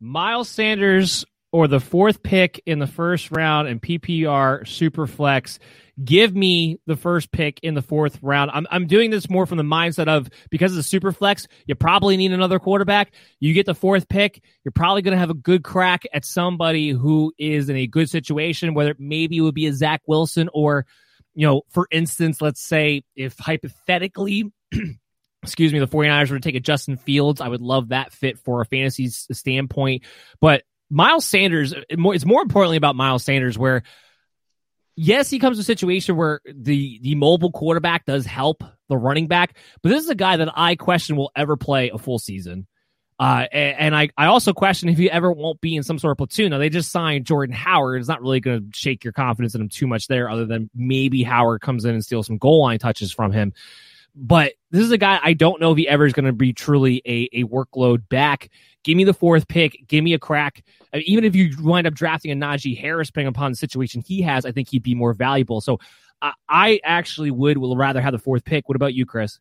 Miles 0.00 0.48
Sanders 0.48 1.24
or 1.52 1.68
the 1.68 1.80
fourth 1.80 2.22
pick 2.22 2.60
in 2.66 2.78
the 2.78 2.86
first 2.86 3.30
round 3.30 3.68
in 3.68 3.80
PPR 3.80 4.64
Superflex. 4.64 5.58
Give 6.02 6.34
me 6.34 6.78
the 6.86 6.96
first 6.96 7.32
pick 7.32 7.58
in 7.62 7.74
the 7.74 7.82
fourth 7.82 8.18
round. 8.22 8.50
I'm, 8.54 8.66
I'm 8.70 8.86
doing 8.86 9.10
this 9.10 9.28
more 9.28 9.46
from 9.46 9.58
the 9.58 9.64
mindset 9.64 10.06
of 10.06 10.28
because 10.50 10.76
of 10.76 10.76
the 10.76 11.00
Superflex, 11.00 11.46
you 11.66 11.74
probably 11.74 12.16
need 12.16 12.32
another 12.32 12.60
quarterback. 12.60 13.12
You 13.40 13.52
get 13.52 13.66
the 13.66 13.74
fourth 13.74 14.08
pick, 14.08 14.42
you're 14.64 14.72
probably 14.72 15.02
going 15.02 15.12
to 15.12 15.18
have 15.18 15.30
a 15.30 15.34
good 15.34 15.64
crack 15.64 16.04
at 16.12 16.24
somebody 16.24 16.90
who 16.90 17.32
is 17.36 17.68
in 17.68 17.76
a 17.76 17.88
good 17.88 18.08
situation, 18.08 18.74
whether 18.74 18.92
it 18.92 19.00
maybe 19.00 19.38
it 19.38 19.40
would 19.40 19.54
be 19.54 19.66
a 19.66 19.72
Zach 19.72 20.02
Wilson 20.06 20.48
or, 20.52 20.86
you 21.34 21.46
know, 21.46 21.62
for 21.70 21.88
instance, 21.90 22.40
let's 22.40 22.60
say 22.60 23.02
if 23.16 23.36
hypothetically, 23.38 24.52
excuse 25.42 25.72
me, 25.72 25.80
the 25.80 25.88
49ers 25.88 26.30
were 26.30 26.38
to 26.38 26.48
take 26.48 26.54
a 26.54 26.60
Justin 26.60 26.96
Fields, 26.96 27.40
I 27.40 27.48
would 27.48 27.60
love 27.60 27.88
that 27.88 28.12
fit 28.12 28.38
for 28.38 28.60
a 28.60 28.66
fantasy 28.66 29.08
standpoint. 29.08 30.04
But 30.40 30.62
Miles 30.90 31.24
Sanders, 31.24 31.74
uh, 31.74 31.82
it's 31.90 32.24
more 32.24 32.42
importantly 32.42 32.76
about 32.76 32.96
Miles 32.96 33.24
Sanders, 33.24 33.58
where 33.58 33.82
yes, 34.98 35.30
he 35.30 35.38
comes 35.38 35.56
to 35.56 35.60
a 35.60 35.64
situation 35.64 36.16
where 36.16 36.40
the 36.52 36.98
the 37.02 37.14
mobile 37.14 37.52
quarterback 37.52 38.04
does 38.04 38.26
help 38.26 38.64
the 38.88 38.96
running 38.96 39.28
back, 39.28 39.56
but 39.82 39.90
this 39.90 40.02
is 40.02 40.10
a 40.10 40.14
guy 40.14 40.36
that 40.36 40.50
I 40.54 40.74
question 40.74 41.16
will 41.16 41.30
ever 41.36 41.56
play 41.56 41.90
a 41.90 41.98
full 41.98 42.18
season. 42.18 42.66
Uh, 43.20 43.46
and, 43.50 43.76
and 43.78 43.96
I, 43.96 44.10
I 44.16 44.26
also 44.26 44.52
question 44.52 44.88
if 44.88 44.96
he 44.96 45.10
ever 45.10 45.32
won't 45.32 45.60
be 45.60 45.74
in 45.74 45.82
some 45.82 45.98
sort 45.98 46.12
of 46.12 46.18
platoon. 46.18 46.50
Now 46.50 46.58
they 46.58 46.68
just 46.68 46.92
signed 46.92 47.26
Jordan 47.26 47.54
Howard. 47.54 47.98
It's 47.98 48.08
not 48.08 48.22
really 48.22 48.38
going 48.38 48.70
to 48.70 48.78
shake 48.78 49.02
your 49.02 49.12
confidence 49.12 49.56
in 49.56 49.60
him 49.60 49.68
too 49.68 49.88
much 49.88 50.06
there, 50.06 50.30
other 50.30 50.46
than 50.46 50.70
maybe 50.74 51.22
Howard 51.22 51.60
comes 51.60 51.84
in 51.84 51.94
and 51.94 52.04
steals 52.04 52.26
some 52.26 52.38
goal 52.38 52.62
line 52.62 52.78
touches 52.78 53.12
from 53.12 53.32
him. 53.32 53.52
But 54.14 54.54
this 54.70 54.82
is 54.82 54.90
a 54.90 54.98
guy 54.98 55.20
I 55.22 55.32
don't 55.32 55.60
know 55.60 55.72
if 55.72 55.78
he 55.78 55.88
ever 55.88 56.06
is 56.06 56.12
going 56.12 56.26
to 56.26 56.32
be 56.32 56.52
truly 56.52 57.02
a, 57.06 57.28
a 57.32 57.44
workload 57.44 58.08
back. 58.08 58.50
Give 58.84 58.96
me 58.96 59.04
the 59.04 59.14
fourth 59.14 59.48
pick. 59.48 59.86
Give 59.86 60.02
me 60.02 60.14
a 60.14 60.18
crack. 60.18 60.64
I 60.92 60.98
mean, 60.98 61.06
even 61.06 61.24
if 61.24 61.36
you 61.36 61.50
wind 61.60 61.86
up 61.86 61.94
drafting 61.94 62.30
a 62.30 62.34
Najee 62.34 62.78
Harris, 62.78 63.08
depending 63.08 63.28
upon 63.28 63.52
the 63.52 63.56
situation 63.56 64.02
he 64.06 64.22
has, 64.22 64.44
I 64.44 64.52
think 64.52 64.68
he'd 64.68 64.82
be 64.82 64.94
more 64.94 65.12
valuable. 65.12 65.60
So 65.60 65.78
uh, 66.22 66.32
I 66.48 66.80
actually 66.84 67.30
would 67.30 67.58
will 67.58 67.76
rather 67.76 68.00
have 68.00 68.12
the 68.12 68.18
fourth 68.18 68.44
pick. 68.44 68.68
What 68.68 68.76
about 68.76 68.94
you, 68.94 69.06
Chris? 69.06 69.38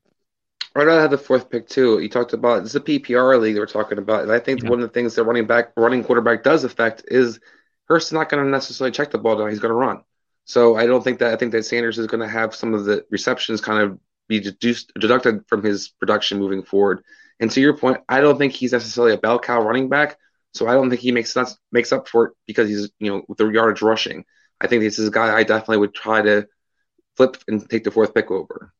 I'd 0.75 0.83
rather 0.83 1.01
have 1.01 1.11
the 1.11 1.17
fourth 1.17 1.49
pick 1.49 1.67
too. 1.67 1.99
You 1.99 2.09
talked 2.09 2.33
about 2.33 2.63
it's 2.63 2.75
a 2.75 2.79
PPR 2.79 3.39
league 3.39 3.55
that 3.55 3.61
we're 3.61 3.65
talking 3.65 3.97
about, 3.97 4.23
and 4.23 4.31
I 4.31 4.39
think 4.39 4.61
yeah. 4.61 4.69
one 4.69 4.79
of 4.79 4.87
the 4.87 4.93
things 4.93 5.15
that 5.15 5.23
running 5.23 5.47
back, 5.47 5.71
running 5.75 6.03
quarterback 6.03 6.43
does 6.43 6.63
affect 6.63 7.03
is 7.07 7.39
Hurts 7.85 8.07
is 8.07 8.11
not 8.11 8.29
going 8.29 8.43
to 8.43 8.49
necessarily 8.49 8.91
check 8.91 9.11
the 9.11 9.17
ball 9.17 9.37
down. 9.37 9.49
He's 9.49 9.59
going 9.59 9.71
to 9.71 9.75
run. 9.75 10.03
So 10.45 10.75
I 10.75 10.85
don't 10.85 11.03
think 11.03 11.19
that 11.19 11.33
I 11.33 11.35
think 11.35 11.51
that 11.53 11.65
Sanders 11.65 11.97
is 11.97 12.07
going 12.07 12.21
to 12.21 12.27
have 12.27 12.55
some 12.55 12.73
of 12.73 12.85
the 12.85 13.05
receptions 13.09 13.59
kind 13.59 13.81
of 13.81 13.99
be 14.27 14.39
deduced, 14.39 14.91
deducted 14.99 15.43
from 15.47 15.63
his 15.63 15.89
production 15.89 16.39
moving 16.39 16.63
forward. 16.63 17.03
And 17.39 17.51
to 17.51 17.61
your 17.61 17.77
point, 17.77 17.99
I 18.09 18.21
don't 18.21 18.37
think 18.37 18.53
he's 18.53 18.71
necessarily 18.71 19.13
a 19.13 19.17
bell 19.17 19.39
cow 19.39 19.61
running 19.61 19.89
back. 19.89 20.17
So 20.53 20.67
I 20.67 20.73
don't 20.73 20.89
think 20.89 21.01
he 21.01 21.11
makes 21.11 21.31
sense, 21.31 21.57
makes 21.71 21.91
up 21.91 22.07
for 22.07 22.27
it 22.27 22.33
because 22.47 22.67
he's 22.67 22.89
you 22.99 23.11
know 23.11 23.23
with 23.27 23.37
the 23.37 23.47
yardage 23.47 23.81
rushing. 23.81 24.25
I 24.59 24.67
think 24.67 24.81
this 24.81 24.97
is 24.97 25.07
a 25.07 25.11
guy 25.11 25.35
I 25.35 25.43
definitely 25.43 25.77
would 25.77 25.93
try 25.93 26.21
to 26.21 26.47
flip 27.15 27.37
and 27.47 27.69
take 27.69 27.83
the 27.83 27.91
fourth 27.91 28.13
pick 28.13 28.31
over. 28.31 28.73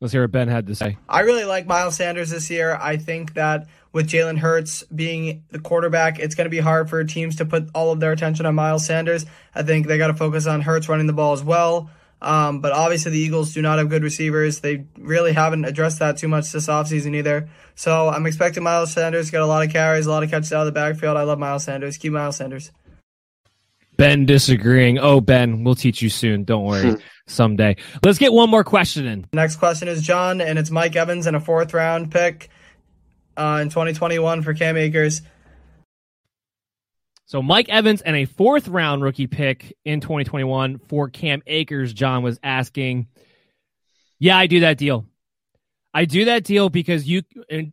Let's 0.00 0.12
hear 0.12 0.22
what 0.22 0.30
Ben 0.30 0.48
had 0.48 0.66
to 0.68 0.76
say. 0.76 0.96
I 1.08 1.20
really 1.20 1.44
like 1.44 1.66
Miles 1.66 1.96
Sanders 1.96 2.30
this 2.30 2.50
year. 2.50 2.78
I 2.80 2.96
think 2.96 3.34
that 3.34 3.66
with 3.92 4.08
Jalen 4.08 4.38
Hurts 4.38 4.84
being 4.84 5.44
the 5.50 5.58
quarterback, 5.58 6.20
it's 6.20 6.36
going 6.36 6.44
to 6.44 6.50
be 6.50 6.60
hard 6.60 6.88
for 6.88 7.02
teams 7.02 7.36
to 7.36 7.44
put 7.44 7.68
all 7.74 7.90
of 7.90 7.98
their 7.98 8.12
attention 8.12 8.46
on 8.46 8.54
Miles 8.54 8.86
Sanders. 8.86 9.26
I 9.56 9.64
think 9.64 9.88
they 9.88 9.98
got 9.98 10.06
to 10.08 10.14
focus 10.14 10.46
on 10.46 10.60
Hurts 10.60 10.88
running 10.88 11.08
the 11.08 11.12
ball 11.12 11.32
as 11.32 11.42
well. 11.42 11.90
Um, 12.20 12.60
but 12.60 12.72
obviously, 12.72 13.12
the 13.12 13.18
Eagles 13.18 13.54
do 13.54 13.62
not 13.62 13.78
have 13.78 13.88
good 13.88 14.02
receivers. 14.02 14.60
They 14.60 14.84
really 14.98 15.32
haven't 15.32 15.64
addressed 15.64 16.00
that 16.00 16.16
too 16.16 16.28
much 16.28 16.50
this 16.50 16.66
offseason 16.66 17.14
either. 17.14 17.48
So 17.74 18.08
I'm 18.08 18.26
expecting 18.26 18.64
Miles 18.64 18.92
Sanders 18.92 19.26
to 19.26 19.32
get 19.32 19.40
a 19.40 19.46
lot 19.46 19.64
of 19.64 19.72
carries, 19.72 20.06
a 20.06 20.10
lot 20.10 20.24
of 20.24 20.30
catches 20.30 20.52
out 20.52 20.60
of 20.60 20.66
the 20.66 20.72
backfield. 20.72 21.16
I 21.16 21.22
love 21.22 21.38
Miles 21.38 21.64
Sanders. 21.64 21.96
Keep 21.96 22.12
Miles 22.12 22.36
Sanders. 22.36 22.72
Ben 23.96 24.26
disagreeing. 24.26 24.98
Oh, 24.98 25.20
Ben, 25.20 25.64
we'll 25.64 25.74
teach 25.74 26.02
you 26.02 26.08
soon. 26.08 26.44
Don't 26.44 26.64
worry. 26.64 26.96
Someday. 27.26 27.76
Let's 28.04 28.18
get 28.18 28.32
one 28.32 28.48
more 28.48 28.64
question 28.64 29.06
in. 29.06 29.26
Next 29.32 29.56
question 29.56 29.88
is 29.88 30.02
John, 30.02 30.40
and 30.40 30.58
it's 30.58 30.70
Mike 30.70 30.96
Evans 30.96 31.26
and 31.26 31.36
a 31.36 31.40
fourth 31.40 31.74
round 31.74 32.10
pick 32.10 32.48
uh, 33.36 33.58
in 33.60 33.70
2021 33.70 34.42
for 34.42 34.54
Cam 34.54 34.76
Akers. 34.76 35.22
So 37.28 37.42
Mike 37.42 37.68
Evans 37.68 38.00
and 38.00 38.16
a 38.16 38.24
fourth 38.24 38.68
round 38.68 39.02
rookie 39.02 39.26
pick 39.26 39.76
in 39.84 40.00
2021 40.00 40.78
for 40.88 41.10
Cam 41.10 41.42
Akers. 41.46 41.92
John 41.92 42.22
was 42.22 42.40
asking, 42.42 43.06
"Yeah, 44.18 44.38
I 44.38 44.46
do 44.46 44.60
that 44.60 44.78
deal. 44.78 45.04
I 45.92 46.06
do 46.06 46.24
that 46.24 46.44
deal 46.44 46.70
because 46.70 47.06
you, 47.06 47.22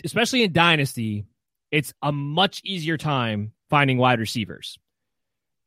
especially 0.03 0.43
in 0.43 0.51
dynasty, 0.51 1.25
it's 1.71 1.93
a 2.01 2.11
much 2.11 2.61
easier 2.65 2.97
time 2.97 3.53
finding 3.69 3.97
wide 3.97 4.19
receivers. 4.19 4.77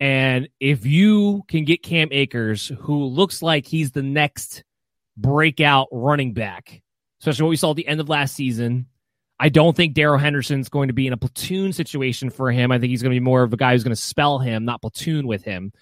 And 0.01 0.51
if 0.61 0.85
you 0.85 1.45
can 1.49 1.65
get 1.65 1.83
Cam 1.83 2.09
Akers, 2.13 2.69
who 2.81 3.05
looks 3.07 3.41
like 3.41 3.67
he's 3.67 3.93
the 3.93 4.03
next 4.03 4.65
breakout 5.17 5.89
running 5.91 6.35
back, 6.35 6.83
especially 7.23 7.45
what 7.45 7.51
we 7.51 7.57
saw 7.57 7.71
at 7.71 7.77
the 7.77 7.89
end 7.89 8.01
of 8.01 8.11
last 8.11 8.35
season." 8.35 8.85
I 9.41 9.49
don't 9.49 9.77
think 9.77 9.95
Darrell 9.95 10.19
Henderson's 10.19 10.69
going 10.69 10.89
to 10.89 10.95
be 10.95 11.07
in 11.07 11.13
a 11.13 11.17
platoon 11.17 11.73
situation 11.73 12.31
for 12.31 12.51
him. 12.51 12.73
I 12.73 12.79
think 12.79 12.91
he's 12.91 13.03
going 13.03 13.13
to 13.13 13.17
be 13.17 13.25
more 13.25 13.43
of 13.43 13.53
a 13.53 13.57
guy 13.57 13.73
who's 13.73 13.85
going 13.85 13.95
to 13.95 14.01
spell 14.01 14.39
him, 14.39 14.65
not 14.65 14.81
platoon 14.81 15.27
with 15.27 15.45
him, 15.45 15.73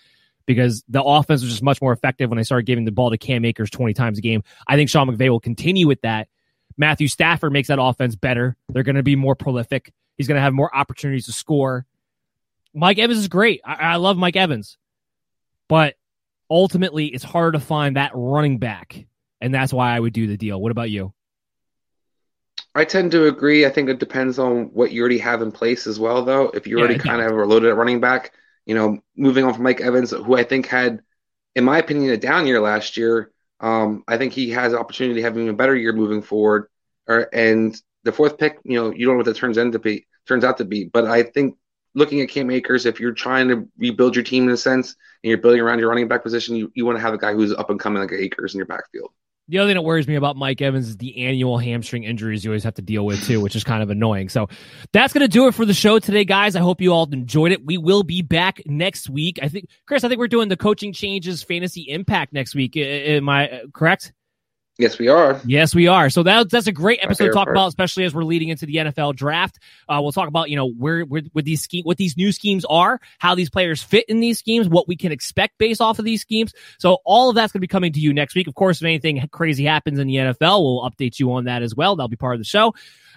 because 0.45 0.85
the 0.89 1.03
offense 1.03 1.41
was 1.41 1.51
just 1.51 1.63
much 1.63 1.81
more 1.81 1.93
effective 1.93 2.29
when 2.29 2.37
they 2.37 2.43
started 2.43 2.67
giving 2.67 2.85
the 2.85 2.93
ball 2.93 3.11
to 3.11 3.19
Cam 3.19 3.45
Akers 3.45 3.71
20 3.71 3.95
times 3.95 4.19
a 4.19 4.21
game. 4.21 4.43
I 4.67 4.77
think 4.77 4.91
Sean 4.91 5.09
McVay 5.09 5.31
will 5.31 5.41
continue 5.41 5.87
with 5.87 6.03
that. 6.03 6.29
Matthew 6.77 7.09
Stafford 7.09 7.53
makes 7.53 7.69
that 7.69 7.81
offense 7.81 8.15
better. 8.15 8.57
They're 8.69 8.83
going 8.83 8.97
to 8.97 9.03
be 9.03 9.17
more 9.17 9.35
prolific. 9.35 9.93
He's 10.19 10.29
going 10.29 10.37
to 10.37 10.43
have 10.43 10.53
more 10.53 10.75
opportunities 10.75 11.27
to 11.27 11.33
score. 11.33 11.87
Mike 12.75 12.99
Evans 12.99 13.21
is 13.21 13.29
great. 13.29 13.63
I, 13.65 13.75
I 13.75 13.97
love 13.97 14.19
Mike 14.19 14.37
Evans. 14.37 14.77
But 15.69 15.95
ultimately, 16.51 17.07
it's 17.07 17.25
hard 17.25 17.55
to 17.55 17.61
find 17.61 17.97
that 17.97 18.13
running 18.15 18.59
back. 18.59 19.07
And 19.41 19.55
that's 19.55 19.73
why 19.73 19.95
I 19.95 20.01
would 20.01 20.13
do 20.13 20.27
the 20.27 20.37
deal. 20.37 20.61
What 20.61 20.73
about 20.73 20.91
you? 20.91 21.13
I 22.77 22.85
tend 22.85 23.11
to 23.13 23.27
agree. 23.27 23.65
I 23.65 23.71
think 23.71 23.89
it 23.89 23.99
depends 23.99 24.39
on 24.39 24.67
what 24.75 24.93
you 24.93 25.01
already 25.01 25.17
have 25.19 25.41
in 25.41 25.51
place 25.51 25.87
as 25.87 25.99
well, 25.99 26.23
though. 26.23 26.51
If 26.51 26.67
you 26.67 26.79
already 26.79 26.97
yeah, 26.97 27.01
kind 27.01 27.23
of 27.23 27.33
are 27.33 27.47
loaded 27.47 27.71
at 27.71 27.77
running 27.77 28.01
back, 28.01 28.35
you 28.67 28.75
know, 28.75 28.99
moving 29.17 29.47
on 29.47 29.55
from 29.55 29.63
Mike 29.63 29.81
Evans, 29.81 30.11
who 30.11 30.37
I 30.37 30.45
think 30.45 30.67
had, 30.67 31.01
in 31.55 31.65
my 31.65 31.79
opinion, 31.79 32.11
a 32.11 32.19
down 32.19 32.47
year 32.47 32.61
last 32.61 32.99
year. 32.99 33.33
Um, 33.61 34.05
I 34.07 34.19
think 34.19 34.35
he 34.35 34.51
has 34.51 34.75
an 34.75 34.79
opportunity 34.79 35.21
to 35.21 35.23
have 35.23 35.39
even 35.39 35.49
a 35.49 35.55
better 35.55 35.75
year 35.75 35.95
moving 35.95 36.21
forward. 36.21 36.69
Or, 37.09 37.31
and 37.33 37.75
the 38.05 38.13
fourth 38.13 38.37
pick, 38.37 38.59
you 38.65 38.79
know, 38.79 38.93
you 38.93 39.07
don't 39.07 39.15
know 39.15 39.19
what 39.19 39.27
that 39.27 39.37
turns 39.37 39.57
into 39.57 39.79
be 39.79 40.07
turns 40.29 40.45
out 40.45 40.59
to 40.59 40.67
be. 40.67 40.85
But 40.85 41.07
I 41.07 41.23
think 41.23 41.57
looking 41.95 42.21
at 42.21 42.29
Cam 42.29 42.51
Akers, 42.51 42.85
if 42.85 43.01
you're 43.01 43.13
trying 43.13 43.49
to 43.49 43.67
rebuild 43.79 44.15
your 44.15 44.25
team 44.25 44.45
in 44.45 44.51
a 44.51 44.57
sense 44.57 44.97
and 45.23 45.31
you're 45.31 45.39
building 45.39 45.63
around 45.63 45.79
your 45.79 45.89
running 45.89 46.09
back 46.09 46.23
position, 46.23 46.55
you, 46.55 46.71
you 46.75 46.85
want 46.85 46.99
to 46.99 47.03
have 47.03 47.15
a 47.15 47.19
guy 47.19 47.33
who's 47.33 47.55
up 47.55 47.71
and 47.71 47.81
coming 47.81 48.03
like 48.03 48.13
Akers 48.13 48.53
in 48.53 48.59
your 48.59 48.67
backfield. 48.67 49.13
The 49.49 49.59
other 49.59 49.69
thing 49.69 49.77
that 49.77 49.83
worries 49.83 50.09
me 50.09 50.17
about 50.17 50.37
Mike 50.37 50.61
Evans 50.61 50.89
is 50.89 50.97
the 50.97 51.25
annual 51.25 51.57
hamstring 51.57 52.03
injuries 52.03 52.45
you 52.45 52.51
always 52.51 52.65
have 52.65 52.75
to 52.75 52.83
deal 52.83 53.07
with 53.07 53.25
too, 53.25 53.41
which 53.41 53.55
is 53.55 53.63
kind 53.63 53.81
of 53.81 53.91
annoying. 53.91 54.29
So 54.29 54.49
that's 54.93 55.13
going 55.13 55.23
to 55.23 55.29
do 55.29 55.47
it 55.47 55.55
for 55.55 55.65
the 55.65 55.75
show 55.75 56.01
today, 56.01 56.25
guys. 56.25 56.57
I 56.57 56.61
hope 56.61 56.81
you 56.81 56.93
all 56.93 57.09
enjoyed 57.13 57.53
it. 57.53 57.65
We 57.65 57.79
will 57.79 58.03
be 58.03 58.23
back 58.23 58.61
next 58.67 59.09
week. 59.09 59.39
I 59.41 59.49
think, 59.49 59.69
Chris, 59.87 60.03
I 60.03 60.09
think 60.09 60.19
we're 60.19 60.27
doing 60.27 60.49
the 60.49 60.57
coaching 60.57 60.93
changes 60.93 61.45
fantasy 61.45 61.83
impact 61.83 62.33
next 62.33 62.57
week. 62.57 62.77
Am 62.77 63.29
I 63.29 63.49
uh, 63.49 63.59
correct? 63.73 64.13
Yes, 64.79 64.99
we 64.99 65.09
are. 65.09 65.41
Yes, 65.47 65.75
we 65.75 65.89
are. 65.89 66.11
So 66.11 66.23
that, 66.25 66.51
that's 66.51 66.67
a 66.67 66.73
great 66.73 66.99
episode 67.03 67.29
to 67.29 67.33
talk 67.33 67.47
part. 67.47 67.57
about, 67.57 67.69
especially 67.69 68.05
as 68.05 68.15
we're 68.15 68.25
leading 68.25 68.51
into 68.51 68.67
the 68.67 68.77
NFL 68.77 69.17
draft. 69.17 69.59
Uh, 69.89 70.01
we'll 70.03 70.13
talk 70.13 70.29
about 70.29 70.51
you 70.51 70.57
know 70.57 70.71
where, 70.71 71.03
where 71.03 71.23
what 71.33 71.47
these 71.47 71.63
scheme, 71.63 71.85
what 71.85 71.97
these 71.97 72.17
new 72.17 72.31
schemes 72.31 72.67
are, 72.67 73.01
how 73.19 73.35
these 73.35 73.49
players 73.49 73.83
fit 73.83 74.05
in 74.09 74.21
these 74.21 74.39
schemes, 74.39 74.69
what 74.69 74.87
we 74.87 74.95
can 74.95 75.13
expect 75.13 75.57
based 75.57 75.81
off 75.81 75.99
of 75.99 76.05
these 76.05 76.21
schemes. 76.21 76.53
So 76.79 76.99
all 77.07 77.31
of 77.31 77.37
that's 77.37 77.53
going 77.53 77.61
to 77.61 77.67
be 77.67 77.69
coming 77.69 77.95
to 77.95 78.01
you 78.01 78.13
next 78.13 78.35
week. 78.35 78.49
Of 78.49 78.55
course, 78.55 78.83
if 78.83 78.85
anything 78.85 79.27
crazy 79.33 79.65
happens 79.65 79.99
in 79.99 80.09
the 80.09 80.17
NFL, 80.17 80.63
we'll 80.63 80.83
update 80.83 81.19
you 81.19 81.33
on 81.33 81.45
that 81.45 81.63
as 81.63 81.75
well. 81.75 81.97
That'll 81.97 82.09
be 82.09 82.17
part 82.17 82.35
of 82.35 82.41
the 82.41 82.45
show. 82.45 82.75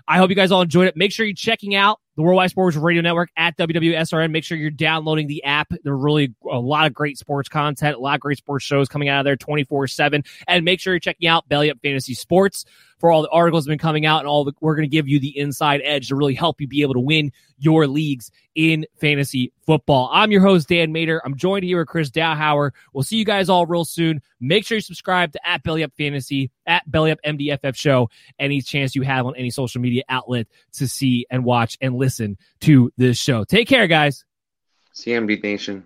I 0.09 0.17
hope 0.17 0.31
you 0.31 0.35
guys 0.35 0.51
all 0.51 0.63
enjoyed 0.63 0.87
it. 0.87 0.97
Make 0.97 1.11
sure 1.11 1.23
you're 1.23 1.35
checking 1.35 1.75
out 1.75 1.99
the 2.15 2.23
Worldwide 2.23 2.49
Sports 2.49 2.75
Radio 2.75 3.03
Network 3.03 3.29
at 3.37 3.55
WWSRN. 3.57 4.31
Make 4.31 4.43
sure 4.43 4.57
you're 4.57 4.71
downloading 4.71 5.27
the 5.27 5.43
app. 5.43 5.71
There 5.83 5.93
are 5.93 5.97
really 5.97 6.33
a 6.51 6.59
lot 6.59 6.87
of 6.87 6.95
great 6.95 7.19
sports 7.19 7.47
content, 7.47 7.95
a 7.95 7.99
lot 7.99 8.15
of 8.15 8.21
great 8.21 8.39
sports 8.39 8.65
shows 8.65 8.89
coming 8.89 9.07
out 9.07 9.19
of 9.19 9.25
there 9.25 9.35
24 9.35 9.85
7. 9.85 10.23
And 10.47 10.65
make 10.65 10.79
sure 10.79 10.93
you're 10.93 10.99
checking 10.99 11.29
out 11.29 11.47
Belly 11.47 11.69
Up 11.69 11.77
Fantasy 11.83 12.15
Sports 12.15 12.65
for 12.99 13.11
all 13.11 13.21
the 13.21 13.29
articles 13.29 13.65
that 13.65 13.71
have 13.71 13.77
been 13.77 13.81
coming 13.81 14.05
out 14.05 14.19
and 14.19 14.27
all 14.27 14.43
the, 14.43 14.53
we're 14.59 14.75
going 14.75 14.87
to 14.87 14.91
give 14.91 15.07
you 15.07 15.19
the 15.19 15.37
inside 15.37 15.81
edge 15.83 16.09
to 16.09 16.15
really 16.15 16.35
help 16.35 16.59
you 16.59 16.67
be 16.67 16.81
able 16.81 16.93
to 16.93 16.99
win 16.99 17.31
your 17.57 17.87
leagues 17.87 18.31
in 18.55 18.85
fantasy 18.99 19.53
football. 19.65 20.09
I'm 20.11 20.31
your 20.31 20.41
host, 20.41 20.67
Dan 20.67 20.91
Mater. 20.91 21.21
I'm 21.23 21.35
joined 21.35 21.63
here 21.63 21.79
with 21.79 21.87
Chris 21.87 22.09
Dowhauer. 22.09 22.71
We'll 22.93 23.03
see 23.03 23.17
you 23.17 23.25
guys 23.25 23.49
all 23.49 23.65
real 23.65 23.85
soon. 23.85 24.21
Make 24.39 24.65
sure 24.65 24.77
you 24.77 24.81
subscribe 24.81 25.31
to 25.33 25.47
at 25.47 25.63
Belly 25.63 25.83
Up 25.83 25.93
Fantasy, 25.97 26.51
at 26.65 26.89
Belly 26.89 27.11
Up 27.11 27.19
MDFF 27.25 27.75
Show, 27.75 28.09
any 28.37 28.61
chance 28.61 28.95
you 28.95 29.01
have 29.03 29.25
on 29.25 29.35
any 29.35 29.49
social 29.49 29.81
media 29.81 30.03
outlet 30.09 30.47
to 30.73 30.87
see 30.87 31.25
and 31.29 31.45
watch 31.45 31.77
and 31.81 31.95
listen 31.95 32.37
to 32.61 32.91
this 32.97 33.17
show. 33.17 33.43
Take 33.43 33.67
care, 33.67 33.87
guys. 33.87 34.25
CMB 34.93 35.41
Nation. 35.43 35.85